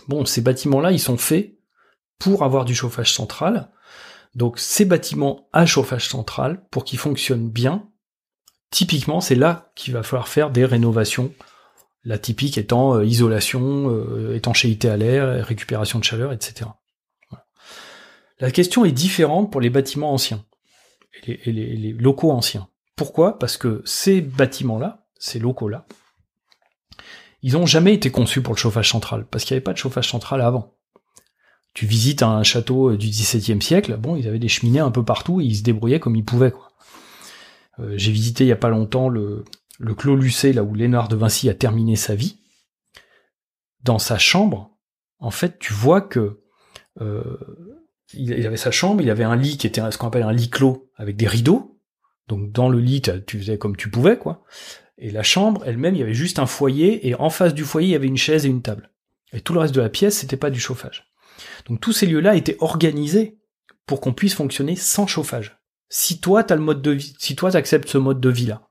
Bon, 0.08 0.26
ces 0.26 0.42
bâtiments-là, 0.42 0.92
ils 0.92 1.00
sont 1.00 1.18
faits 1.18 1.56
pour 2.20 2.44
avoir 2.44 2.66
du 2.66 2.76
chauffage 2.76 3.14
central, 3.14 3.72
donc 4.36 4.60
ces 4.60 4.86
bâtiments 4.86 5.50
à 5.54 5.66
chauffage 5.66 6.08
central, 6.08 6.64
pour 6.70 6.84
qu'ils 6.84 7.00
fonctionnent 7.00 7.50
bien, 7.50 7.90
typiquement 8.70 9.22
c'est 9.22 9.36
là 9.36 9.72
qu'il 9.76 9.94
va 9.94 10.04
falloir 10.04 10.28
faire 10.28 10.52
des 10.52 10.66
rénovations. 10.66 11.34
La 12.04 12.20
typique 12.20 12.58
étant 12.58 12.96
euh, 12.96 13.06
isolation, 13.06 13.90
euh, 13.90 14.36
étanchéité 14.36 14.90
à 14.90 14.98
l'air, 14.98 15.46
récupération 15.46 15.98
de 15.98 16.04
chaleur, 16.04 16.32
etc. 16.32 16.70
La 18.40 18.52
question 18.52 18.86
est 18.86 18.92
différente 18.92 19.52
pour 19.52 19.62
les 19.62 19.70
bâtiments 19.70 20.14
anciens 20.14 20.46
et 21.24 21.52
les, 21.52 21.94
locaux 21.94 22.32
anciens. 22.32 22.68
Pourquoi? 22.96 23.40
Parce 23.40 23.58
que 23.58 23.82
ces 23.86 24.22
bâtiments-là, 24.22 25.06
ces 25.18 25.40
locaux-là, 25.40 25.86
ils 27.42 27.54
n'ont 27.54 27.66
jamais 27.66 27.94
été 27.94 28.12
conçus 28.12 28.42
pour 28.42 28.54
le 28.54 28.60
chauffage 28.60 28.90
central, 28.90 29.26
parce 29.30 29.46
qu'il 29.46 29.54
n'y 29.54 29.58
avait 29.58 29.64
pas 29.64 29.74
de 29.74 29.78
chauffage 29.78 30.10
central 30.10 30.42
avant 30.42 30.76
tu 31.76 31.86
visites 31.86 32.24
un 32.24 32.42
château 32.42 32.92
euh, 32.92 32.98
du 32.98 33.10
XVIIe 33.10 33.62
siècle, 33.62 33.98
bon, 33.98 34.16
ils 34.16 34.28
avaient 34.28 34.40
des 34.40 34.48
cheminées 34.48 34.80
un 34.80 34.92
peu 34.92 35.04
partout 35.04 35.42
et 35.42 35.44
ils 35.44 35.58
se 35.58 35.62
débrouillaient 35.62 36.00
comme 36.00 36.16
ils 36.16 36.26
pouvaient. 36.26 36.54
Euh, 37.80 37.94
j'ai 37.98 38.12
visité 38.12 38.46
il 38.46 38.48
y 38.48 38.54
a 38.54 38.58
pas 38.58 38.70
longtemps 38.70 39.10
le, 39.10 39.44
le 39.78 39.94
Clos 39.94 40.16
Lucé, 40.16 40.54
là 40.54 40.64
où 40.64 40.74
Léonard 40.74 41.10
de 41.10 41.18
Vinci 41.18 41.50
a 41.50 41.54
terminé 41.54 41.98
sa 41.98 42.16
vie. 42.16 42.40
Dans 43.84 44.00
sa 44.00 44.18
chambre, 44.18 44.72
en 45.20 45.32
fait, 45.32 45.60
tu 45.60 45.74
vois 45.74 46.00
que 46.00 46.42
euh, 47.02 47.38
il 48.16 48.46
avait 48.46 48.58
sa 48.58 48.72
chambre, 48.72 49.02
il 49.02 49.10
avait 49.10 49.24
un 49.24 49.36
lit 49.36 49.58
qui 49.58 49.68
était 49.68 49.82
ce 49.92 49.98
qu'on 49.98 50.08
appelle 50.08 50.24
un 50.24 50.34
lit 50.34 50.50
clos 50.50 50.90
avec 50.96 51.16
des 51.16 51.28
rideaux. 51.28 51.80
Donc 52.28 52.52
dans 52.52 52.70
le 52.70 52.80
lit, 52.80 53.02
tu 53.28 53.40
faisais 53.40 53.58
comme 53.58 53.76
tu 53.76 53.90
pouvais, 53.90 54.18
quoi. 54.18 54.44
Et 54.98 55.12
la 55.12 55.24
chambre 55.24 55.64
elle-même, 55.66 55.96
il 55.96 56.00
y 56.00 56.04
avait 56.04 56.14
juste 56.14 56.40
un 56.40 56.46
foyer 56.46 57.08
et 57.08 57.16
en 57.16 57.30
face 57.30 57.54
du 57.54 57.64
foyer, 57.64 57.90
il 57.90 57.92
y 57.92 57.96
avait 57.96 58.08
une 58.08 58.18
chaise 58.18 58.46
et 58.46 58.50
une 58.50 58.62
table. 58.62 58.92
Et 59.34 59.42
tout 59.42 59.54
le 59.54 59.60
reste 59.60 59.76
de 59.76 59.82
la 59.82 59.90
pièce, 59.90 60.20
c'était 60.20 60.38
pas 60.38 60.50
du 60.50 60.60
chauffage. 60.60 61.12
Donc 61.68 61.82
tous 61.82 61.92
ces 61.92 62.06
lieux-là 62.06 62.36
étaient 62.36 62.58
organisés 62.60 63.38
pour 63.86 64.02
qu'on 64.02 64.14
puisse 64.14 64.34
fonctionner 64.34 64.76
sans 64.76 65.08
chauffage. 65.08 65.60
Si 65.90 66.20
toi 66.20 66.44
t'as 66.44 66.56
le 66.56 66.62
mode 66.62 66.82
de 66.82 66.92
vie, 66.92 67.16
si 67.20 67.36
toi 67.36 67.52
t'acceptes 67.52 67.90
ce 67.90 67.98
mode 67.98 68.22
de 68.22 68.30
vie 68.30 68.48
là. 68.48 68.70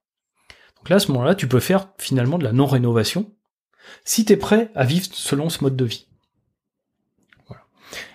Donc 0.77 0.89
là 0.89 0.97
à 0.97 0.99
ce 0.99 1.13
moment-là, 1.13 1.35
tu 1.35 1.47
peux 1.47 1.61
faire 1.61 1.93
finalement 1.99 2.39
de 2.39 2.45
la 2.45 2.53
non-rénovation 2.53 3.33
si 4.05 4.25
t'es 4.25 4.37
prêt 4.37 4.71
à 4.75 4.85
vivre 4.85 5.07
selon 5.13 5.51
ce 5.51 5.63
mode 5.63 5.77
de 5.77 5.85
vie. 5.85 6.09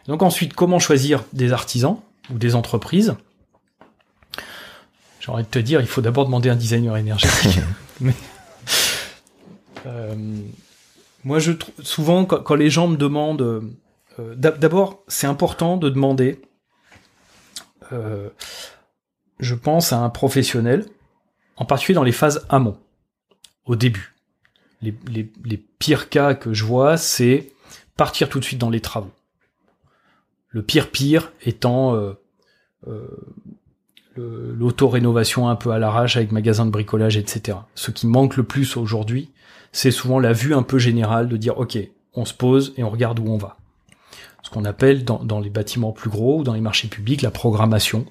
Donc 0.08 0.24
ensuite, 0.24 0.54
comment 0.54 0.80
choisir 0.80 1.24
des 1.34 1.54
artisans 1.54 1.98
ou 2.32 2.38
des 2.38 2.56
entreprises? 2.56 3.16
J'ai 5.20 5.32
envie 5.32 5.44
de 5.44 5.50
te 5.50 5.60
dire, 5.60 5.82
il 5.82 5.88
faut 5.88 6.02
d'abord 6.02 6.26
demander 6.26 6.50
un 6.50 6.56
designer 6.56 6.98
énergétique. 6.98 7.60
Euh, 9.86 10.14
moi, 11.24 11.40
je 11.40 11.54
trouve 11.54 11.74
souvent 11.84 12.26
quand, 12.26 12.56
les 12.56 12.70
gens 12.70 12.90
me 12.90 12.98
demandent 12.98 13.42
euh, 13.42 13.62
euh, 14.20 14.36
d'abord, 14.36 15.04
c'est 15.08 15.28
important 15.28 15.78
de 15.78 15.90
demander 15.90 16.42
euh, 17.92 18.30
je 19.40 19.56
pense 19.56 19.94
à 19.94 20.00
un 20.00 20.10
professionnel, 20.10 20.86
en 21.56 21.66
particulier 21.66 21.96
dans 21.96 22.04
les 22.04 22.12
phases 22.12 22.46
amont, 22.50 22.78
au 23.66 23.76
début. 23.76 24.16
Les, 24.82 24.94
les, 25.08 25.32
les 25.44 25.58
pires 25.58 26.10
cas 26.10 26.34
que 26.34 26.54
je 26.54 26.64
vois, 26.64 26.98
c'est 26.98 27.52
partir 27.98 28.30
tout 28.30 28.40
de 28.40 28.46
suite 28.46 28.60
dans 28.60 28.70
les 28.70 28.82
travaux. 28.82 29.12
Le 30.50 30.64
pire 30.64 30.90
pire 30.90 31.32
étant 31.44 31.96
euh, 31.96 32.14
euh, 32.88 34.54
l'auto-rénovation 34.58 35.48
un 35.48 35.56
peu 35.56 35.72
à 35.72 35.80
l'arrache 35.80 36.18
avec 36.18 36.32
magasin 36.32 36.66
de 36.66 36.72
bricolage, 36.72 37.18
etc. 37.18 37.58
Ce 37.76 37.92
qui 37.92 38.08
manque 38.08 38.36
le 38.36 38.44
plus 38.44 38.76
aujourd'hui, 38.76 39.32
c'est 39.72 39.92
souvent 39.92 40.20
la 40.20 40.34
vue 40.34 40.54
un 40.54 40.64
peu 40.64 40.78
générale 40.78 41.30
de 41.30 41.38
dire 41.38 41.58
ok, 41.58 41.78
on 42.14 42.26
se 42.26 42.34
pose 42.34 42.74
et 42.78 42.84
on 42.84 42.90
regarde 42.90 43.20
où 43.20 43.28
on 43.28 43.38
va. 43.38 43.58
Ce 44.44 44.50
qu'on 44.50 44.66
appelle 44.66 45.06
dans, 45.06 45.40
les 45.40 45.50
bâtiments 45.50 45.92
plus 45.92 46.10
gros 46.10 46.40
ou 46.40 46.44
dans 46.44 46.54
les 46.54 46.62
marchés 46.62 46.88
publics 46.88 47.22
la 47.22 47.32
programmation. 47.32 48.06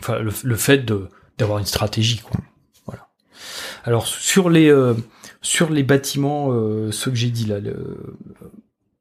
Enfin, 0.00 0.18
le, 0.18 0.56
fait 0.56 0.84
d'avoir 1.38 1.58
une 1.58 1.66
stratégie, 1.66 2.18
quoi. 2.18 2.38
Voilà. 2.84 3.08
Alors 3.84 4.06
sur 4.06 4.50
les 4.50 4.68
euh, 4.68 4.94
sur 5.40 5.70
les 5.70 5.82
bâtiments, 5.82 6.48
euh, 6.50 6.90
que 6.90 7.14
j'ai 7.14 7.30
dit 7.30 7.46
là, 7.46 7.58
le, 7.58 8.16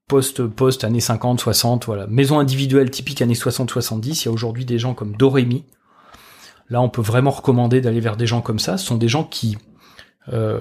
post 0.07 0.45
post 0.47 0.83
années 0.83 1.01
50, 1.01 1.39
60, 1.39 1.85
voilà, 1.85 2.07
maison 2.07 2.39
individuelle 2.39 2.89
typique 2.89 3.21
années 3.21 3.35
60, 3.35 3.69
70. 3.69 4.23
Il 4.23 4.25
y 4.25 4.29
a 4.29 4.31
aujourd'hui 4.31 4.65
des 4.65 4.79
gens 4.79 4.93
comme 4.93 5.15
Dorémy. 5.15 5.65
Là, 6.69 6.81
on 6.81 6.89
peut 6.89 7.01
vraiment 7.01 7.31
recommander 7.31 7.81
d'aller 7.81 7.99
vers 7.99 8.17
des 8.17 8.25
gens 8.25 8.41
comme 8.41 8.59
ça. 8.59 8.77
Ce 8.77 8.85
sont 8.85 8.97
des 8.97 9.07
gens 9.07 9.23
qui 9.23 9.57
euh, 10.33 10.59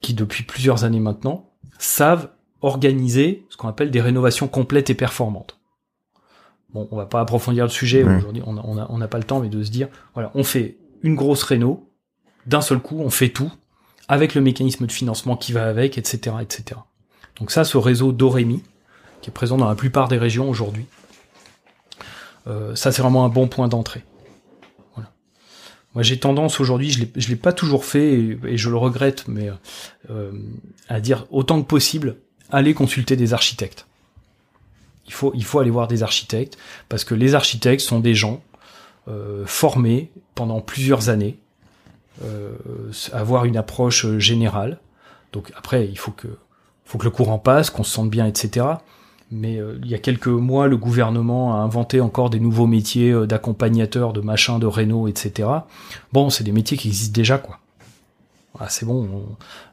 qui 0.00 0.14
depuis 0.14 0.44
plusieurs 0.44 0.84
années 0.84 1.00
maintenant 1.00 1.50
savent 1.78 2.28
organiser 2.60 3.46
ce 3.48 3.56
qu'on 3.56 3.68
appelle 3.68 3.90
des 3.90 4.00
rénovations 4.00 4.48
complètes 4.48 4.90
et 4.90 4.94
performantes. 4.94 5.58
Bon, 6.72 6.88
on 6.90 6.96
va 6.96 7.06
pas 7.06 7.20
approfondir 7.20 7.64
le 7.64 7.70
sujet 7.70 8.02
aujourd'hui, 8.02 8.42
on 8.44 8.54
n'a 8.54 8.86
on 8.90 9.00
a, 9.00 9.08
pas 9.08 9.18
le 9.18 9.24
temps, 9.24 9.40
mais 9.40 9.48
de 9.48 9.62
se 9.62 9.70
dire, 9.70 9.88
voilà, 10.14 10.32
on 10.34 10.42
fait 10.42 10.78
une 11.02 11.14
grosse 11.14 11.42
réno, 11.42 11.88
d'un 12.46 12.60
seul 12.60 12.80
coup, 12.80 12.98
on 12.98 13.10
fait 13.10 13.28
tout, 13.28 13.52
avec 14.08 14.34
le 14.34 14.40
mécanisme 14.40 14.86
de 14.86 14.92
financement 14.92 15.36
qui 15.36 15.52
va 15.52 15.66
avec, 15.66 15.98
etc., 15.98 16.36
etc. 16.40 16.80
Donc 17.38 17.50
ça, 17.50 17.64
ce 17.64 17.76
réseau 17.76 18.12
Dorémy, 18.12 18.62
qui 19.20 19.30
est 19.30 19.32
présent 19.32 19.56
dans 19.56 19.68
la 19.68 19.74
plupart 19.74 20.08
des 20.08 20.18
régions 20.18 20.48
aujourd'hui, 20.48 20.86
euh, 22.46 22.74
ça 22.74 22.92
c'est 22.92 23.02
vraiment 23.02 23.24
un 23.24 23.28
bon 23.28 23.48
point 23.48 23.68
d'entrée. 23.68 24.04
Moi 25.94 26.02
j'ai 26.02 26.18
tendance 26.18 26.58
aujourd'hui, 26.58 26.90
je 26.90 27.04
ne 27.04 27.28
l'ai 27.28 27.36
pas 27.36 27.52
toujours 27.52 27.84
fait 27.84 28.14
et, 28.44 28.56
je 28.56 28.68
le 28.68 28.76
regrette, 28.76 29.28
mais 29.28 29.48
euh, 30.10 30.32
à 30.88 31.00
dire 31.00 31.24
autant 31.30 31.62
que 31.62 31.68
possible, 31.68 32.16
aller 32.50 32.74
consulter 32.74 33.14
des 33.14 33.32
architectes. 33.32 33.86
Il 35.06 35.12
faut, 35.12 35.30
il 35.36 35.44
faut 35.44 35.60
aller 35.60 35.70
voir 35.70 35.86
des 35.86 36.02
architectes 36.02 36.58
parce 36.88 37.04
que 37.04 37.14
les 37.14 37.36
architectes 37.36 37.80
sont 37.80 38.00
des 38.00 38.14
gens 38.16 38.42
euh, 39.06 39.46
formés 39.46 40.10
pendant 40.34 40.60
plusieurs 40.60 41.10
années, 41.10 41.38
avoir 43.12 43.44
une 43.44 43.56
approche 43.56 44.06
générale. 44.18 44.80
Donc 45.32 45.52
après, 45.56 45.86
il 45.86 45.98
faut 45.98 46.12
que 46.12 46.28
faut 46.84 46.98
que 46.98 47.04
le 47.04 47.10
courant 47.10 47.38
passe, 47.38 47.70
qu'on 47.70 47.84
se 47.84 47.90
sente 47.90 48.10
bien, 48.10 48.26
etc. 48.26 48.66
Mais 49.30 49.58
euh, 49.58 49.78
il 49.82 49.90
y 49.90 49.94
a 49.94 49.98
quelques 49.98 50.28
mois, 50.28 50.68
le 50.68 50.76
gouvernement 50.76 51.54
a 51.54 51.58
inventé 51.58 52.00
encore 52.00 52.30
des 52.30 52.40
nouveaux 52.40 52.66
métiers 52.66 53.10
euh, 53.10 53.26
d'accompagnateur, 53.26 54.12
de 54.12 54.20
machin, 54.20 54.58
de 54.58 54.66
réno, 54.66 55.08
etc. 55.08 55.48
Bon, 56.12 56.30
c'est 56.30 56.44
des 56.44 56.52
métiers 56.52 56.76
qui 56.76 56.88
existent 56.88 57.14
déjà, 57.14 57.38
quoi. 57.38 57.58
Ah, 58.60 58.68
c'est 58.68 58.86
bon, 58.86 59.26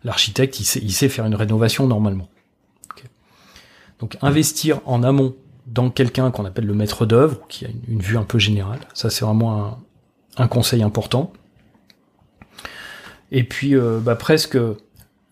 l'architecte, 0.03 0.59
il 0.59 0.63
sait, 0.63 0.79
il 0.81 0.91
sait, 0.91 1.07
faire 1.07 1.25
une 1.25 1.35
rénovation 1.35 1.85
normalement. 1.85 2.27
Donc 3.99 4.17
investir 4.23 4.81
en 4.85 5.03
amont 5.03 5.35
dans 5.67 5.91
quelqu'un 5.91 6.31
qu'on 6.31 6.43
appelle 6.45 6.65
le 6.65 6.73
maître 6.73 7.05
d'œuvre, 7.05 7.39
qui 7.47 7.65
a 7.65 7.69
une, 7.87 7.99
vue 7.99 8.17
un 8.17 8.23
peu 8.23 8.39
générale, 8.39 8.79
ça 8.95 9.11
c'est 9.11 9.23
vraiment 9.23 9.63
un, 9.63 9.77
un, 10.37 10.47
conseil 10.47 10.81
important. 10.81 11.31
Et 13.31 13.43
puis 13.43 13.75
euh, 13.75 13.99
bah, 13.99 14.15
presque 14.15 14.57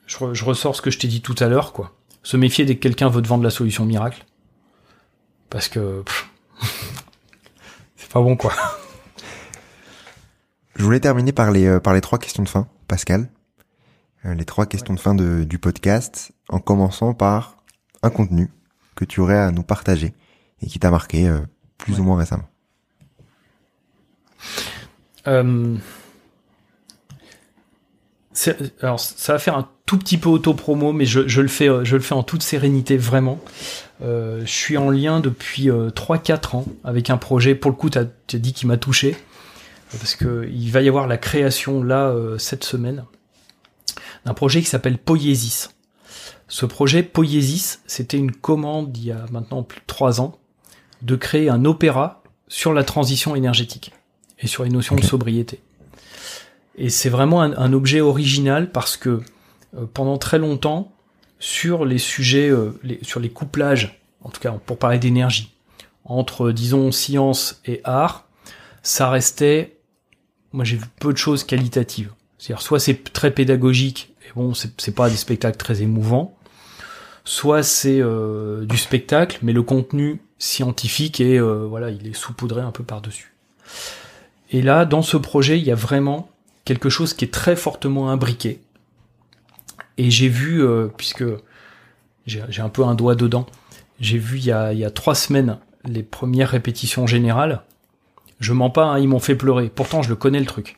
je, 0.10 0.44
ressors 0.44 0.76
ce 0.76 0.82
que 0.82 0.90
je 0.92 0.98
t'ai 0.98 1.08
dit 1.08 1.22
tout 1.22 1.36
à 1.40 1.48
l'heure, 1.48 1.72
quoi. 1.72 1.96
Se 2.24 2.36
méfier 2.36 2.66
dès 2.66 2.76
que 2.76 2.82
quelqu'un 2.82 3.10
veut 3.10 3.22
te 3.22 3.28
vendre 3.28 3.44
la 3.44 3.50
solution 3.50 3.86
miracle. 3.86 4.26
Parce 5.50 5.70
que 5.70 6.04
c'est 7.96 8.12
pas 8.12 8.22
bon, 8.22 8.36
quoi. 8.36 8.54
Je 10.76 10.84
voulais 10.84 11.00
terminer 11.00 11.32
par 11.32 11.52
les, 11.52 11.66
euh, 11.66 11.80
par 11.80 11.94
les 11.94 12.02
trois 12.02 12.18
questions 12.18 12.44
de 12.44 12.50
fin, 12.50 12.68
Pascal. 12.88 13.30
Euh, 14.26 14.34
les 14.34 14.46
trois 14.46 14.66
questions 14.66 14.94
de 14.94 15.00
fin 15.00 15.16
de, 15.16 15.44
du 15.44 15.60
podcast, 15.60 16.32
en 16.50 16.60
commençant 16.60 17.14
par 17.14 17.58
un 18.02 18.10
contenu 18.10 18.50
que 18.96 19.06
tu 19.06 19.20
aurais 19.20 19.38
à 19.38 19.52
nous 19.52 19.64
partager 19.64 20.14
et 20.62 20.68
qui 20.68 20.80
t'a 20.80 20.92
marqué 20.92 21.28
euh, 21.28 21.40
plus 21.78 22.00
ou 22.00 22.04
moins 22.04 22.18
récemment. 22.18 22.50
Euh, 25.28 25.76
alors 28.82 29.00
ça 29.00 29.34
va 29.34 29.40
faire 29.40 29.58
un 29.58 29.68
tout 29.86 29.98
petit 29.98 30.18
peu 30.18 30.30
auto-promo, 30.30 30.94
mais 30.94 31.06
je, 31.06 31.28
je, 31.28 31.42
le 31.42 31.48
fais, 31.48 31.68
je 31.84 31.96
le 31.96 32.02
fais 32.02 32.14
en 32.14 32.24
toute 32.24 32.44
sérénité 32.44 32.96
vraiment. 32.96 33.40
Euh, 34.02 34.42
je 34.42 34.52
suis 34.52 34.78
en 34.78 34.90
lien 34.90 35.20
depuis 35.20 35.70
euh, 35.70 35.90
3-4 35.90 36.56
ans 36.56 36.66
avec 36.84 37.10
un 37.10 37.18
projet. 37.18 37.56
Pour 37.56 37.72
le 37.72 37.76
coup, 37.76 37.90
tu 37.90 37.98
as, 37.98 38.06
dit 38.34 38.54
qu'il 38.54 38.68
m'a 38.68 38.78
touché 38.78 39.18
parce 39.92 40.16
que 40.16 40.48
il 40.52 40.72
va 40.72 40.82
y 40.82 40.88
avoir 40.88 41.08
la 41.08 41.18
création 41.18 41.84
là 41.84 42.10
euh, 42.10 42.38
cette 42.38 42.64
semaine 42.64 43.06
d'un 44.26 44.34
projet 44.34 44.62
qui 44.62 44.68
s'appelle 44.68 44.98
Poiesis. 44.98 45.70
Ce 46.48 46.66
projet 46.66 47.04
Poiesis, 47.04 47.80
c'était 47.88 48.18
une 48.18 48.32
commande 48.32 48.96
il 48.98 49.06
y 49.06 49.12
a 49.12 49.26
maintenant 49.32 49.64
plus 49.64 49.80
de 49.80 49.86
3 49.88 50.22
ans 50.22 50.38
de 51.02 51.16
créer 51.16 51.50
un 51.50 51.66
opéra 51.66 52.24
sur 52.48 52.74
la 52.74 52.84
transition 52.84 53.36
énergétique 53.36 53.92
et 54.40 54.48
sur 54.48 54.64
les 54.64 54.70
notions 54.70 54.96
de 54.96 55.04
sobriété. 55.04 55.62
Et 56.80 56.90
c'est 56.90 57.10
vraiment 57.10 57.42
un, 57.42 57.74
objet 57.74 58.00
original 58.00 58.72
parce 58.72 58.96
que 58.96 59.20
euh, 59.78 59.86
pendant 59.94 60.18
très 60.18 60.40
longtemps, 60.40 60.94
sur 61.38 61.84
les 61.84 61.98
sujets, 61.98 62.50
euh, 62.50 62.72
sur 63.02 63.20
les 63.20 63.30
couplages, 63.30 64.02
en 64.22 64.30
tout 64.30 64.40
cas 64.40 64.52
pour 64.66 64.78
parler 64.78 64.98
d'énergie, 64.98 65.54
entre 66.06 66.52
disons 66.52 66.94
science 66.94 67.62
et 67.66 67.82
art, 67.84 68.28
ça 68.82 69.10
restait, 69.10 69.78
moi 70.54 70.64
j'ai 70.64 70.78
vu 70.78 70.86
peu 71.02 71.12
de 71.12 71.18
choses 71.18 71.44
qualitatives. 71.44 72.14
C'est-à-dire 72.38 72.62
soit 72.62 72.80
c'est 72.80 73.12
très 73.12 73.32
pédagogique, 73.32 74.16
et 74.26 74.32
bon 74.34 74.54
c'est 74.54 74.96
pas 74.96 75.10
des 75.10 75.18
spectacles 75.18 75.58
très 75.58 75.82
émouvants, 75.82 76.38
soit 77.26 77.62
c'est 77.62 78.00
euh, 78.00 78.64
du 78.64 78.78
spectacle, 78.78 79.40
mais 79.42 79.52
le 79.52 79.64
contenu 79.64 80.22
scientifique 80.38 81.20
et 81.20 81.38
voilà 81.42 81.90
il 81.90 82.08
est 82.08 82.16
saupoudré 82.16 82.62
un 82.62 82.72
peu 82.72 82.86
par 82.86 83.02
dessus. 83.02 83.34
Et 84.52 84.62
là 84.62 84.86
dans 84.86 85.02
ce 85.02 85.18
projet 85.18 85.60
il 85.60 85.66
y 85.66 85.72
a 85.72 85.76
vraiment 85.76 86.29
quelque 86.70 86.90
chose 86.90 87.16
qui 87.16 87.26
est 87.26 87.34
très 87.34 87.56
fortement 87.56 88.12
imbriqué. 88.12 88.62
Et 89.98 90.12
j'ai 90.12 90.30
vu, 90.30 90.64
euh, 90.64 90.88
puisque 90.96 91.24
j'ai 92.28 92.62
un 92.62 92.70
peu 92.70 92.84
un 92.84 92.94
doigt 92.94 93.16
dedans, 93.16 93.48
j'ai 94.00 94.20
vu 94.20 94.38
il 94.38 94.46
y, 94.46 94.52
a, 94.52 94.72
il 94.72 94.78
y, 94.78 94.86
a, 94.86 94.92
trois 94.92 95.16
semaines 95.16 95.58
les 95.84 96.04
premières 96.04 96.50
répétitions 96.50 97.08
générales. 97.08 97.64
Je 98.40 98.54
mens 98.54 98.70
pas, 98.70 98.86
hein, 98.86 99.00
ils 99.00 99.08
m'ont 99.08 99.20
fait 99.20 99.34
pleurer. 99.34 99.70
Pourtant, 99.70 100.04
je 100.04 100.10
le 100.10 100.16
connais 100.16 100.40
le 100.40 100.46
truc. 100.46 100.78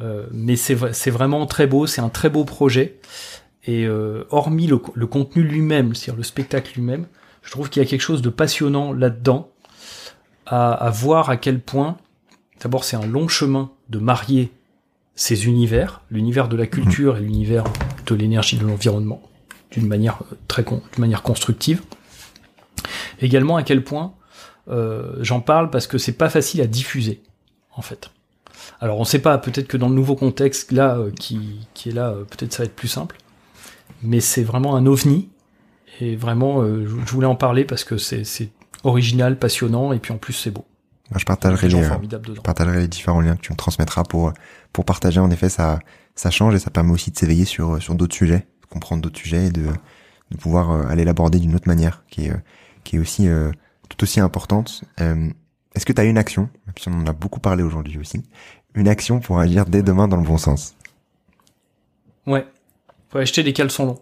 Euh, 0.00 0.26
mais 0.32 0.56
c'est 0.56 0.74
vraiment 0.74 1.46
très 1.46 1.68
beau, 1.68 1.86
c'est 1.86 2.00
un 2.00 2.08
très 2.08 2.28
beau 2.28 2.44
projet. 2.44 2.98
Et 3.66 3.86
euh, 3.86 4.24
hormis 4.30 4.66
le, 4.66 4.80
le 4.94 5.06
contenu 5.06 5.44
lui-même, 5.44 5.94
c'est-à-dire 5.94 6.18
le 6.18 6.24
spectacle 6.24 6.72
lui-même, 6.74 7.06
je 7.42 7.52
trouve 7.52 7.70
qu'il 7.70 7.80
y 7.80 7.86
a 7.86 7.88
quelque 7.88 8.00
chose 8.00 8.20
de 8.20 8.30
passionnant 8.30 8.92
là-dedans, 8.92 9.48
à, 10.44 10.72
à 10.72 10.90
voir 10.90 11.30
à 11.30 11.36
quel 11.36 11.60
point, 11.60 11.98
d'abord 12.60 12.82
c'est 12.82 12.96
un 12.96 13.06
long 13.06 13.28
chemin 13.28 13.70
de 13.90 14.00
marier 14.00 14.50
ces 15.16 15.46
univers, 15.46 16.02
l'univers 16.10 16.48
de 16.48 16.56
la 16.56 16.66
culture 16.66 17.16
et 17.16 17.20
l'univers 17.20 17.64
de 18.06 18.14
l'énergie 18.14 18.56
de 18.56 18.66
l'environnement, 18.66 19.22
d'une 19.70 19.86
manière 19.86 20.22
euh, 20.22 20.36
très 20.48 20.64
d'une 20.64 20.80
manière 20.98 21.22
constructive. 21.22 21.82
Également 23.20 23.56
à 23.56 23.62
quel 23.62 23.84
point 23.84 24.14
euh, 24.68 25.16
j'en 25.20 25.40
parle 25.40 25.70
parce 25.70 25.86
que 25.86 25.98
c'est 25.98 26.12
pas 26.12 26.28
facile 26.28 26.60
à 26.60 26.66
diffuser 26.66 27.22
en 27.76 27.82
fait. 27.82 28.10
Alors 28.80 28.98
on 28.98 29.04
sait 29.04 29.20
pas, 29.20 29.38
peut-être 29.38 29.68
que 29.68 29.76
dans 29.76 29.88
le 29.88 29.94
nouveau 29.94 30.16
contexte 30.16 30.72
là 30.72 30.96
euh, 30.96 31.10
qui, 31.10 31.60
qui 31.74 31.90
est 31.90 31.92
là, 31.92 32.14
peut-être 32.30 32.52
ça 32.52 32.62
va 32.62 32.66
être 32.66 32.76
plus 32.76 32.88
simple, 32.88 33.16
mais 34.02 34.20
c'est 34.20 34.42
vraiment 34.42 34.74
un 34.76 34.86
ovni 34.86 35.28
et 36.00 36.16
vraiment 36.16 36.64
je 36.64 37.12
voulais 37.12 37.26
en 37.26 37.36
parler 37.36 37.64
parce 37.64 37.84
que 37.84 37.98
c'est 37.98 38.50
original, 38.82 39.38
passionnant 39.38 39.92
et 39.92 40.00
puis 40.00 40.12
en 40.12 40.18
plus 40.18 40.32
c'est 40.32 40.50
beau. 40.50 40.64
Je 41.14 41.24
partagerai 41.24 41.68
les, 41.68 41.82
je 41.82 42.40
partagerai 42.40 42.80
les 42.80 42.88
différents 42.88 43.20
liens 43.20 43.36
que 43.36 43.42
tu 43.42 43.52
me 43.52 43.56
transmettras 43.56 44.04
pour 44.04 44.32
pour 44.72 44.84
partager. 44.84 45.20
En 45.20 45.30
effet, 45.30 45.48
ça, 45.48 45.78
ça 46.14 46.30
change 46.30 46.54
et 46.54 46.58
ça 46.58 46.70
permet 46.70 46.92
aussi 46.92 47.10
de 47.10 47.16
s'éveiller 47.18 47.44
sur, 47.44 47.82
sur 47.82 47.94
d'autres 47.94 48.16
sujets, 48.16 48.46
de 48.62 48.66
comprendre 48.68 49.02
d'autres 49.02 49.18
sujets 49.18 49.46
et 49.46 49.50
de, 49.50 49.66
de 50.30 50.36
pouvoir 50.36 50.70
euh, 50.70 50.86
aller 50.86 51.04
l'aborder 51.04 51.38
d'une 51.38 51.54
autre 51.54 51.68
manière 51.68 52.04
qui 52.10 52.26
est, 52.26 52.30
euh, 52.30 52.36
qui 52.82 52.96
est 52.96 52.98
aussi 52.98 53.28
euh, 53.28 53.50
tout 53.88 54.02
aussi 54.02 54.20
importante. 54.20 54.84
Est-ce 54.98 55.86
que 55.86 55.92
tu 55.92 56.00
as 56.00 56.04
une 56.04 56.18
action, 56.18 56.48
puis 56.74 56.84
on 56.88 57.00
en 57.00 57.06
a 57.06 57.12
beaucoup 57.12 57.40
parlé 57.40 57.62
aujourd'hui 57.62 57.98
aussi, 57.98 58.22
une 58.74 58.88
action 58.88 59.18
pour 59.20 59.40
agir 59.40 59.66
dès 59.66 59.82
demain 59.82 60.06
dans 60.06 60.16
le 60.16 60.22
bon 60.22 60.38
sens 60.38 60.76
Ouais, 62.26 62.46
faut 63.10 63.18
acheter 63.18 63.42
des 63.42 63.52
caleçons 63.52 63.86
longs. 63.86 64.00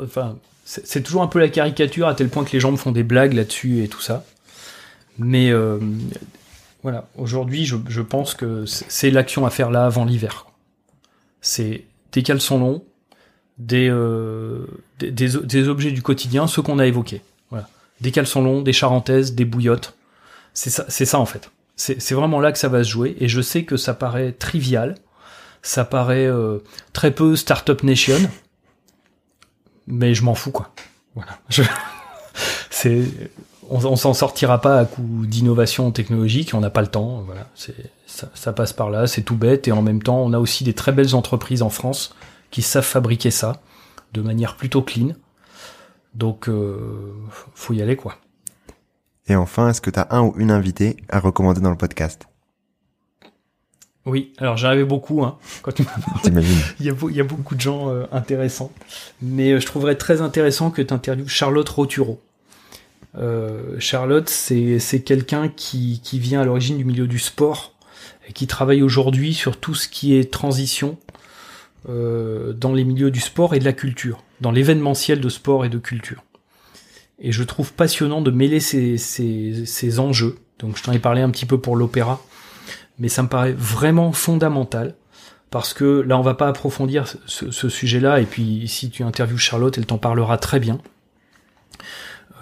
enfin, 0.00 0.36
c'est 0.64 1.02
toujours 1.02 1.22
un 1.22 1.26
peu 1.26 1.40
la 1.40 1.48
caricature 1.48 2.06
à 2.06 2.14
tel 2.14 2.28
point 2.28 2.44
que 2.44 2.52
les 2.52 2.60
gens 2.60 2.70
me 2.70 2.76
font 2.76 2.92
des 2.92 3.02
blagues 3.02 3.32
là-dessus 3.32 3.82
et 3.82 3.88
tout 3.88 4.00
ça. 4.00 4.24
Mais 5.18 5.50
euh, 5.50 5.78
voilà, 6.82 7.08
aujourd'hui, 7.16 7.64
je, 7.64 8.00
pense 8.02 8.34
que 8.34 8.64
c'est 8.66 9.10
l'action 9.10 9.46
à 9.46 9.50
faire 9.50 9.70
là 9.70 9.86
avant 9.86 10.04
l'hiver. 10.04 10.46
C'est 11.40 11.84
des 12.12 12.22
caleçons 12.22 12.58
longs, 12.58 12.84
des, 13.58 13.88
euh, 13.88 14.66
des, 14.98 15.10
des, 15.10 15.68
objets 15.68 15.92
du 15.92 16.02
quotidien, 16.02 16.46
ceux 16.46 16.62
qu'on 16.62 16.78
a 16.78 16.86
évoqués. 16.86 17.22
Voilà. 17.50 17.68
Des 18.00 18.10
caleçons 18.10 18.42
longs, 18.42 18.62
des 18.62 18.72
charentaises, 18.72 19.34
des 19.34 19.44
bouillottes. 19.44 19.96
C'est 20.52 20.70
ça, 20.70 20.86
ça 20.88 21.18
en 21.18 21.26
fait. 21.26 21.50
C'est 21.76 22.14
vraiment 22.14 22.38
là 22.38 22.52
que 22.52 22.58
ça 22.58 22.68
va 22.68 22.84
se 22.84 22.88
jouer. 22.88 23.16
Et 23.18 23.28
je 23.28 23.40
sais 23.40 23.64
que 23.64 23.76
ça 23.76 23.94
paraît 23.94 24.32
trivial, 24.32 24.94
ça 25.62 25.84
paraît 25.84 26.26
euh, 26.26 26.58
très 26.92 27.10
peu 27.10 27.34
Startup 27.34 27.82
Nation, 27.82 28.18
mais 29.86 30.14
je 30.14 30.22
m'en 30.22 30.34
fous 30.34 30.52
quoi. 30.52 30.72
Voilà. 31.14 31.38
c'est 32.70 33.02
on, 33.70 33.96
s'en 33.96 34.14
sortira 34.14 34.60
pas 34.60 34.78
à 34.78 34.84
coup 34.84 35.26
d'innovation 35.26 35.90
technologique, 35.90 36.52
on 36.54 36.60
n'a 36.60 36.70
pas 36.70 36.82
le 36.82 36.88
temps. 36.88 37.22
Voilà, 37.26 37.48
ça, 38.06 38.28
ça, 38.34 38.52
passe 38.52 38.72
par 38.72 38.90
là, 38.90 39.06
c'est 39.06 39.22
tout 39.22 39.36
bête 39.36 39.68
et 39.68 39.72
en 39.72 39.82
même 39.82 40.02
temps, 40.02 40.18
on 40.18 40.32
a 40.32 40.38
aussi 40.38 40.64
des 40.64 40.74
très 40.74 40.92
belles 40.92 41.14
entreprises 41.14 41.62
en 41.62 41.70
France 41.70 42.14
qui 42.50 42.62
savent 42.62 42.84
fabriquer 42.84 43.30
ça 43.30 43.60
de 44.12 44.20
manière 44.20 44.56
plutôt 44.56 44.82
clean. 44.82 45.08
Donc, 46.14 46.48
euh, 46.48 47.12
faut 47.54 47.74
y 47.74 47.82
aller 47.82 47.96
quoi. 47.96 48.16
Et 49.26 49.36
enfin, 49.36 49.70
est-ce 49.70 49.80
que 49.80 49.90
tu 49.90 49.98
as 49.98 50.08
un 50.10 50.22
ou 50.22 50.34
une 50.36 50.50
invitée 50.50 50.96
à 51.08 51.18
recommander 51.18 51.60
dans 51.60 51.70
le 51.70 51.76
podcast? 51.76 52.26
Oui, 54.06 54.34
alors 54.36 54.58
j'arrivais 54.58 54.84
beaucoup. 54.84 55.24
Hein, 55.24 55.38
quand 55.62 55.72
tu 55.72 55.84
il, 56.24 56.86
y 56.86 56.90
a, 56.90 56.94
il 57.08 57.16
y 57.16 57.20
a 57.20 57.24
beaucoup 57.24 57.54
de 57.54 57.60
gens 57.60 57.88
euh, 57.88 58.04
intéressants. 58.12 58.70
Mais 59.22 59.52
euh, 59.52 59.60
je 59.60 59.66
trouverais 59.66 59.96
très 59.96 60.20
intéressant 60.20 60.70
que 60.70 60.82
tu 60.82 60.92
interviewes 60.92 61.26
Charlotte 61.26 61.68
Roturo. 61.68 62.20
Euh, 63.16 63.76
Charlotte, 63.78 64.28
c'est 64.28 65.02
quelqu'un 65.04 65.48
qui, 65.48 66.00
vient 66.14 66.40
à 66.40 66.44
l'origine 66.44 66.78
du 66.78 66.84
milieu 66.84 67.06
du 67.06 67.18
sport 67.18 67.74
et 68.28 68.32
qui 68.32 68.46
travaille 68.46 68.82
aujourd'hui 68.82 69.34
sur 69.34 69.58
tout 69.58 69.74
ce 69.74 69.88
qui 69.88 70.16
est 70.16 70.32
transition 70.32 70.98
euh, 71.88 72.52
dans 72.52 72.72
les 72.72 72.84
milieux 72.84 73.10
du 73.10 73.20
sport 73.20 73.54
et 73.54 73.58
de 73.58 73.64
la 73.64 73.72
culture, 73.72 74.22
dans 74.40 74.50
l'événementiel 74.50 75.20
de 75.20 75.28
sport 75.28 75.64
et 75.64 75.68
de 75.68 75.78
culture. 75.78 76.24
Et 77.20 77.30
je 77.30 77.44
trouve 77.44 77.72
passionnant 77.72 78.20
de 78.20 78.30
mêler 78.30 78.60
ces 78.60 79.98
enjeux. 80.00 80.36
Donc 80.58 80.76
je 80.76 80.82
t'en 80.82 80.92
ai 80.92 80.98
parlé 80.98 81.20
un 81.20 81.30
petit 81.30 81.46
peu 81.46 81.60
pour 81.60 81.76
l'opéra 81.76 82.20
mais 82.98 83.08
ça 83.08 83.22
me 83.22 83.28
paraît 83.28 83.52
vraiment 83.52 84.12
fondamental 84.12 84.94
parce 85.50 85.74
que 85.74 86.00
là 86.00 86.18
on 86.18 86.22
va 86.22 86.34
pas 86.34 86.48
approfondir 86.48 87.06
ce, 87.26 87.68
sujet-là 87.68 88.20
et 88.20 88.24
puis 88.24 88.66
si 88.68 88.90
tu 88.90 89.02
interviews 89.02 89.38
Charlotte 89.38 89.76
elle 89.78 89.86
t'en 89.86 89.98
parlera 89.98 90.38
très 90.38 90.60
bien. 90.60 90.78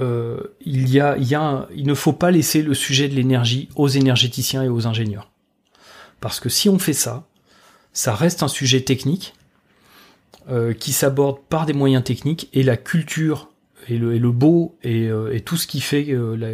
Euh, 0.02 0.40
il 0.64 1.86
ne 1.86 1.94
faut 1.94 2.12
pas 2.12 2.30
laisser 2.30 2.62
le 2.62 2.74
sujet 2.74 3.08
de 3.08 3.14
l'énergie 3.14 3.68
aux 3.76 3.88
énergéticiens 3.88 4.62
et 4.64 4.68
aux 4.68 4.86
ingénieurs 4.86 5.30
parce 6.20 6.40
que 6.40 6.48
si 6.48 6.68
on 6.68 6.78
fait 6.78 6.92
ça, 6.92 7.26
ça 7.92 8.14
reste 8.14 8.42
un 8.42 8.48
sujet 8.48 8.80
technique 8.80 9.34
euh, 10.50 10.72
qui 10.72 10.92
s'aborde 10.92 11.38
par 11.48 11.66
des 11.66 11.72
moyens 11.72 12.04
techniques 12.04 12.48
et 12.52 12.62
la 12.62 12.76
culture 12.76 13.50
et 13.88 13.98
le, 13.98 14.30
beau 14.30 14.76
et, 14.82 15.08
euh, 15.08 15.34
et, 15.34 15.40
tout 15.40 15.56
ce 15.56 15.66
qui 15.66 15.80
fait 15.80 16.06
la, 16.36 16.50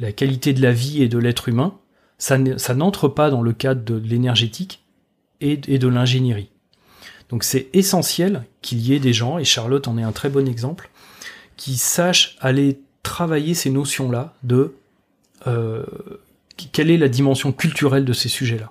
la 0.00 0.12
qualité 0.12 0.52
de 0.52 0.60
la 0.60 0.72
vie 0.72 1.02
et 1.02 1.08
de 1.08 1.18
l'être 1.18 1.48
humain 1.48 1.78
ça 2.18 2.74
n'entre 2.74 3.08
pas 3.08 3.30
dans 3.30 3.42
le 3.42 3.52
cadre 3.52 3.82
de 3.82 3.94
l'énergétique 3.94 4.82
et, 5.40 5.56
de 5.56 5.88
l'ingénierie. 5.88 6.50
Donc 7.28 7.44
c'est 7.44 7.68
essentiel 7.72 8.44
qu'il 8.62 8.80
y 8.80 8.94
ait 8.94 9.00
des 9.00 9.12
gens, 9.12 9.38
et 9.38 9.44
Charlotte 9.44 9.88
en 9.88 9.98
est 9.98 10.02
un 10.02 10.12
très 10.12 10.30
bon 10.30 10.48
exemple, 10.48 10.90
qui 11.56 11.76
sachent 11.76 12.36
aller 12.40 12.80
travailler 13.02 13.54
ces 13.54 13.70
notions-là 13.70 14.34
de 14.42 14.74
euh, 15.46 15.84
quelle 16.72 16.90
est 16.90 16.96
la 16.96 17.08
dimension 17.08 17.52
culturelle 17.52 18.04
de 18.04 18.12
ces 18.12 18.28
sujets-là. 18.28 18.70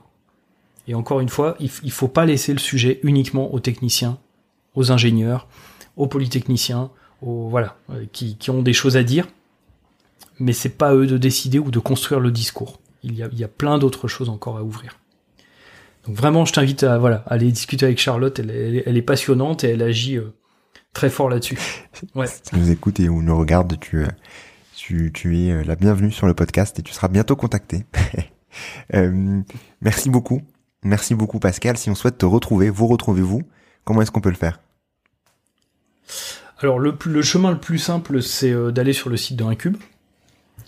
Et 0.87 0.93
encore 0.93 1.19
une 1.19 1.29
fois, 1.29 1.55
il 1.59 1.69
ne 1.83 1.89
faut 1.89 2.07
pas 2.07 2.25
laisser 2.25 2.53
le 2.53 2.59
sujet 2.59 2.99
uniquement 3.03 3.53
aux 3.53 3.59
techniciens, 3.59 4.19
aux 4.75 4.91
ingénieurs, 4.91 5.47
aux 5.95 6.07
polytechniciens, 6.07 6.91
voilà, 7.21 7.77
euh, 7.91 8.05
qui, 8.11 8.37
ont 8.49 8.61
des 8.61 8.73
choses 8.73 8.97
à 8.97 9.03
dire, 9.03 9.27
mais 10.39 10.53
c'est 10.53 10.77
pas 10.77 10.93
eux 10.93 11.07
de 11.07 11.17
décider 11.17 11.57
ou 11.57 11.71
de 11.71 11.79
construire 11.79 12.19
le 12.19 12.29
discours 12.29 12.79
il 13.05 13.39
y 13.39 13.43
a, 13.43 13.47
plein 13.47 13.77
d'autres 13.77 14.07
choses 14.07 14.29
encore 14.29 14.57
à 14.57 14.63
ouvrir. 14.63 14.97
Donc 16.05 16.15
vraiment, 16.15 16.45
je 16.45 16.53
t'invite 16.53 16.83
à 16.83 16.97
voilà, 16.97 17.23
aller 17.27 17.51
discuter 17.51 17.85
avec 17.85 17.99
Charlotte. 17.99 18.37
Elle, 18.39 18.97
est 18.97 19.01
passionnante 19.01 19.63
et 19.63 19.69
elle 19.69 19.81
agit 19.81 20.17
euh, 20.17 20.33
très 20.95 21.11
fort 21.11 21.29
là-dessus. 21.29 21.59
Ouais. 22.15 22.25
Si 22.25 22.41
tu 22.41 22.55
nous 22.55 22.71
écoutes 22.71 22.99
et 22.99 23.09
ou 23.09 23.21
nous 23.21 23.37
regardes, 23.37 23.79
tu, 23.79 23.97
euh, 23.97 24.07
tu, 24.75 25.11
tu 25.13 25.37
es 25.37 25.51
euh, 25.51 25.63
la 25.63 25.75
bienvenue 25.75 26.11
sur 26.11 26.25
le 26.25 26.33
podcast 26.33 26.79
et 26.79 26.81
tu 26.81 26.93
seras 26.93 27.09
bientôt 27.09 27.35
contacté. 27.35 27.85
merci 29.81 30.09
beaucoup. 30.09 30.41
Merci 30.81 31.13
beaucoup 31.13 31.37
Pascal. 31.39 31.77
Si 31.77 31.91
on 31.91 31.95
souhaite 31.95 32.17
te 32.17 32.25
retrouver, 32.25 32.69
vous 32.69 32.87
retrouvez-vous, 32.87 33.43
comment 33.83 34.01
est-ce 34.01 34.11
qu'on 34.11 34.21
peut 34.21 34.29
le 34.29 34.35
faire? 34.35 34.61
Alors 36.59 36.79
le, 36.79 36.97
le, 37.05 37.21
chemin 37.21 37.51
le 37.51 37.59
plus 37.59 37.79
simple, 37.79 38.23
c'est 38.23 38.53
d'aller 38.71 38.93
sur 38.93 39.09
le 39.09 39.17
site 39.17 39.35
de 39.35 39.43
Incube, 39.43 39.75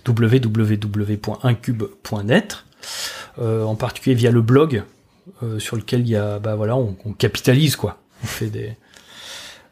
www.incube.net, 0.08 2.66
euh, 3.40 3.64
en 3.64 3.76
particulier 3.76 4.16
via 4.16 4.32
le 4.32 4.42
blog 4.42 4.84
euh, 5.44 5.60
sur 5.60 5.76
lequel 5.76 6.02
il 6.02 6.10
y 6.10 6.16
a, 6.16 6.40
bah 6.40 6.56
voilà, 6.56 6.76
on, 6.76 6.96
capitalise 7.18 7.76
quoi. 7.76 8.00
On 8.24 8.28
fait 8.28 8.48
des, 8.48 8.76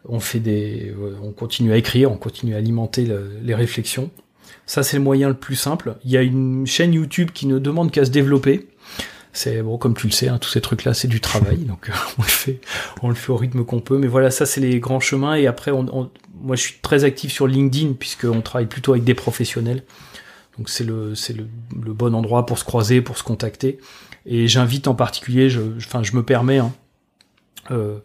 on 0.07 0.19
fait 0.19 0.40
des, 0.40 0.94
on 1.23 1.32
continue 1.32 1.73
à 1.73 1.77
écrire, 1.77 2.11
on 2.11 2.18
continue 2.18 2.56
à 2.56 2.57
alimenter 2.57 3.07
les 3.41 3.56
réflexions. 3.56 4.11
Ça 4.65 4.84
c'est 4.84 4.98
le 4.98 5.03
moyen 5.03 5.27
le 5.27 5.36
plus 5.36 5.56
simple. 5.56 5.95
Il 6.06 6.11
y 6.11 6.18
a 6.18 6.22
une 6.22 6.65
chaîne 6.65 6.94
YouTube 6.94 7.32
qui 7.34 7.48
ne 7.48 7.60
demande 7.60 7.91
qu'à 7.91 8.06
se 8.06 8.11
développer. 8.11 8.68
C'est 9.34 9.61
bon, 9.61 9.77
comme 9.77 9.95
tu 9.95 10.07
le 10.07 10.14
sais, 10.14 10.30
hein, 10.30 10.38
tous 10.38 10.49
ces 10.49 10.61
trucs-là, 10.61 10.94
c'est 10.94 11.10
du 11.10 11.19
travail, 11.19 11.57
donc 11.57 11.91
on 12.18 12.22
le 12.22 12.27
fait, 12.27 12.61
on 13.02 13.10
le 13.10 13.15
fait 13.15 13.32
au 13.32 13.36
rythme 13.36 13.65
qu'on 13.65 13.82
peut. 13.82 13.98
Mais 13.98 14.07
voilà, 14.07 14.32
ça 14.32 14.45
c'est 14.45 14.61
les 14.61 14.80
grands 14.80 15.02
chemins. 15.02 15.36
Et 15.36 15.45
après, 15.45 15.72
on, 15.72 16.10
moi 16.41 16.56
je 16.56 16.61
suis 16.61 16.76
très 16.82 17.03
actif 17.03 17.32
sur 17.32 17.45
LinkedIn 17.48 17.94
puisqu'on 17.94 18.41
travaille 18.41 18.68
plutôt 18.68 18.94
avec 18.94 19.03
des 19.03 19.14
professionnels. 19.14 19.84
Donc 20.57 20.69
c'est 20.69 20.86
le, 20.86 21.15
c'est 21.15 21.34
le, 21.34 21.45
bon 21.73 22.15
endroit 22.15 22.45
pour 22.45 22.57
se 22.57 22.64
croiser, 22.64 23.02
pour 23.02 23.18
se 23.18 23.23
contacter. 23.23 23.80
Et 24.26 24.48
j'invite 24.48 24.88
en 24.88 24.95
particulier, 24.95 25.49
je, 25.49 25.61
enfin 25.77 26.02
je 26.02 26.15
me 26.15 26.23
permets, 26.23 26.60
hein, 26.60 26.73
euh, 27.72 27.99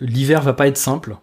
l'hiver 0.00 0.42
va 0.42 0.52
pas 0.52 0.66
être 0.66 0.78
simple. 0.78 1.16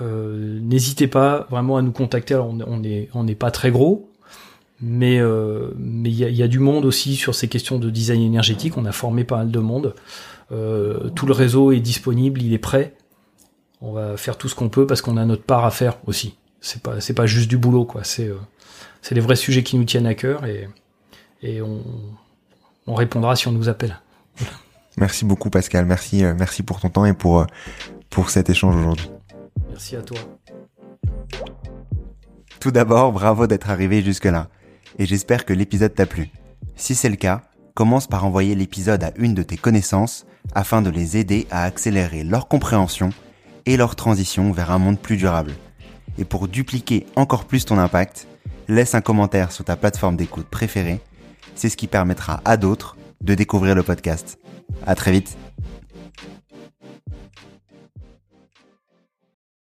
Euh, 0.00 0.58
n'hésitez 0.60 1.06
pas 1.06 1.46
vraiment 1.50 1.76
à 1.76 1.82
nous 1.82 1.92
contacter. 1.92 2.34
Alors 2.34 2.54
on, 2.66 2.82
est 2.82 3.08
on 3.14 3.24
n'est 3.24 3.34
pas 3.34 3.50
très 3.50 3.70
gros, 3.70 4.10
mais 4.80 5.20
mais 5.78 6.10
il 6.10 6.18
y 6.18 6.42
a, 6.42 6.48
du 6.48 6.58
monde 6.58 6.84
aussi 6.84 7.16
sur 7.16 7.34
ces 7.34 7.48
questions 7.48 7.78
de 7.78 7.90
design 7.90 8.22
énergétique. 8.22 8.76
On 8.76 8.84
a 8.84 8.92
formé 8.92 9.24
pas 9.24 9.38
mal 9.38 9.50
de 9.50 9.58
monde. 9.58 9.94
tout 10.50 11.26
le 11.26 11.32
réseau 11.32 11.72
est 11.72 11.80
disponible, 11.80 12.42
il 12.42 12.52
est 12.52 12.58
prêt. 12.58 12.94
On 13.80 13.92
va 13.92 14.16
faire 14.16 14.38
tout 14.38 14.48
ce 14.48 14.54
qu'on 14.54 14.68
peut 14.68 14.86
parce 14.86 15.02
qu'on 15.02 15.16
a 15.16 15.24
notre 15.24 15.42
part 15.42 15.64
à 15.64 15.70
faire 15.70 15.98
aussi. 16.06 16.36
C'est 16.60 16.82
pas 16.82 17.00
c'est 17.00 17.14
pas 17.14 17.26
juste 17.26 17.48
du 17.48 17.58
boulot 17.58 17.84
quoi. 17.84 18.04
C'est 18.04 18.30
c'est 19.02 19.14
les 19.14 19.20
vrais 19.20 19.36
sujets 19.36 19.64
qui 19.64 19.76
nous 19.76 19.84
tiennent 19.84 20.06
à 20.06 20.14
cœur 20.14 20.44
et, 20.46 20.68
et 21.42 21.60
on, 21.60 21.82
on 22.86 22.94
répondra 22.94 23.36
si 23.36 23.48
on 23.48 23.52
nous 23.52 23.68
appelle. 23.68 24.00
Merci 24.96 25.24
beaucoup 25.24 25.50
Pascal, 25.50 25.86
merci, 25.86 26.24
euh, 26.24 26.34
merci 26.38 26.62
pour 26.62 26.80
ton 26.80 26.90
temps 26.90 27.06
et 27.06 27.14
pour, 27.14 27.40
euh, 27.40 27.46
pour 28.10 28.30
cet 28.30 28.50
échange 28.50 28.76
aujourd'hui. 28.76 29.10
Merci 29.70 29.96
à 29.96 30.02
toi. 30.02 30.18
Tout 32.60 32.70
d'abord, 32.70 33.12
bravo 33.12 33.46
d'être 33.46 33.70
arrivé 33.70 34.02
jusque-là. 34.02 34.48
Et 34.98 35.06
j'espère 35.06 35.44
que 35.44 35.52
l'épisode 35.52 35.94
t'a 35.94 36.06
plu. 36.06 36.30
Si 36.76 36.94
c'est 36.94 37.08
le 37.08 37.16
cas, 37.16 37.42
commence 37.74 38.06
par 38.06 38.24
envoyer 38.24 38.54
l'épisode 38.54 39.02
à 39.02 39.12
une 39.16 39.34
de 39.34 39.42
tes 39.42 39.56
connaissances 39.56 40.26
afin 40.54 40.82
de 40.82 40.90
les 40.90 41.16
aider 41.16 41.46
à 41.50 41.64
accélérer 41.64 42.22
leur 42.22 42.48
compréhension 42.48 43.10
et 43.66 43.76
leur 43.76 43.96
transition 43.96 44.52
vers 44.52 44.70
un 44.70 44.78
monde 44.78 44.98
plus 44.98 45.16
durable. 45.16 45.54
Et 46.18 46.24
pour 46.24 46.48
dupliquer 46.48 47.06
encore 47.16 47.46
plus 47.46 47.64
ton 47.64 47.78
impact, 47.78 48.26
laisse 48.68 48.94
un 48.94 49.00
commentaire 49.00 49.52
sur 49.52 49.64
ta 49.64 49.76
plateforme 49.76 50.16
d'écoute 50.16 50.46
préférée. 50.46 51.00
C'est 51.54 51.68
ce 51.68 51.76
qui 51.76 51.86
permettra 51.86 52.40
à 52.44 52.56
d'autres 52.56 52.96
de 53.22 53.34
découvrir 53.34 53.74
le 53.74 53.82
podcast. 53.82 54.38
À 54.86 54.94
très 54.94 55.12
vite. 55.12 55.36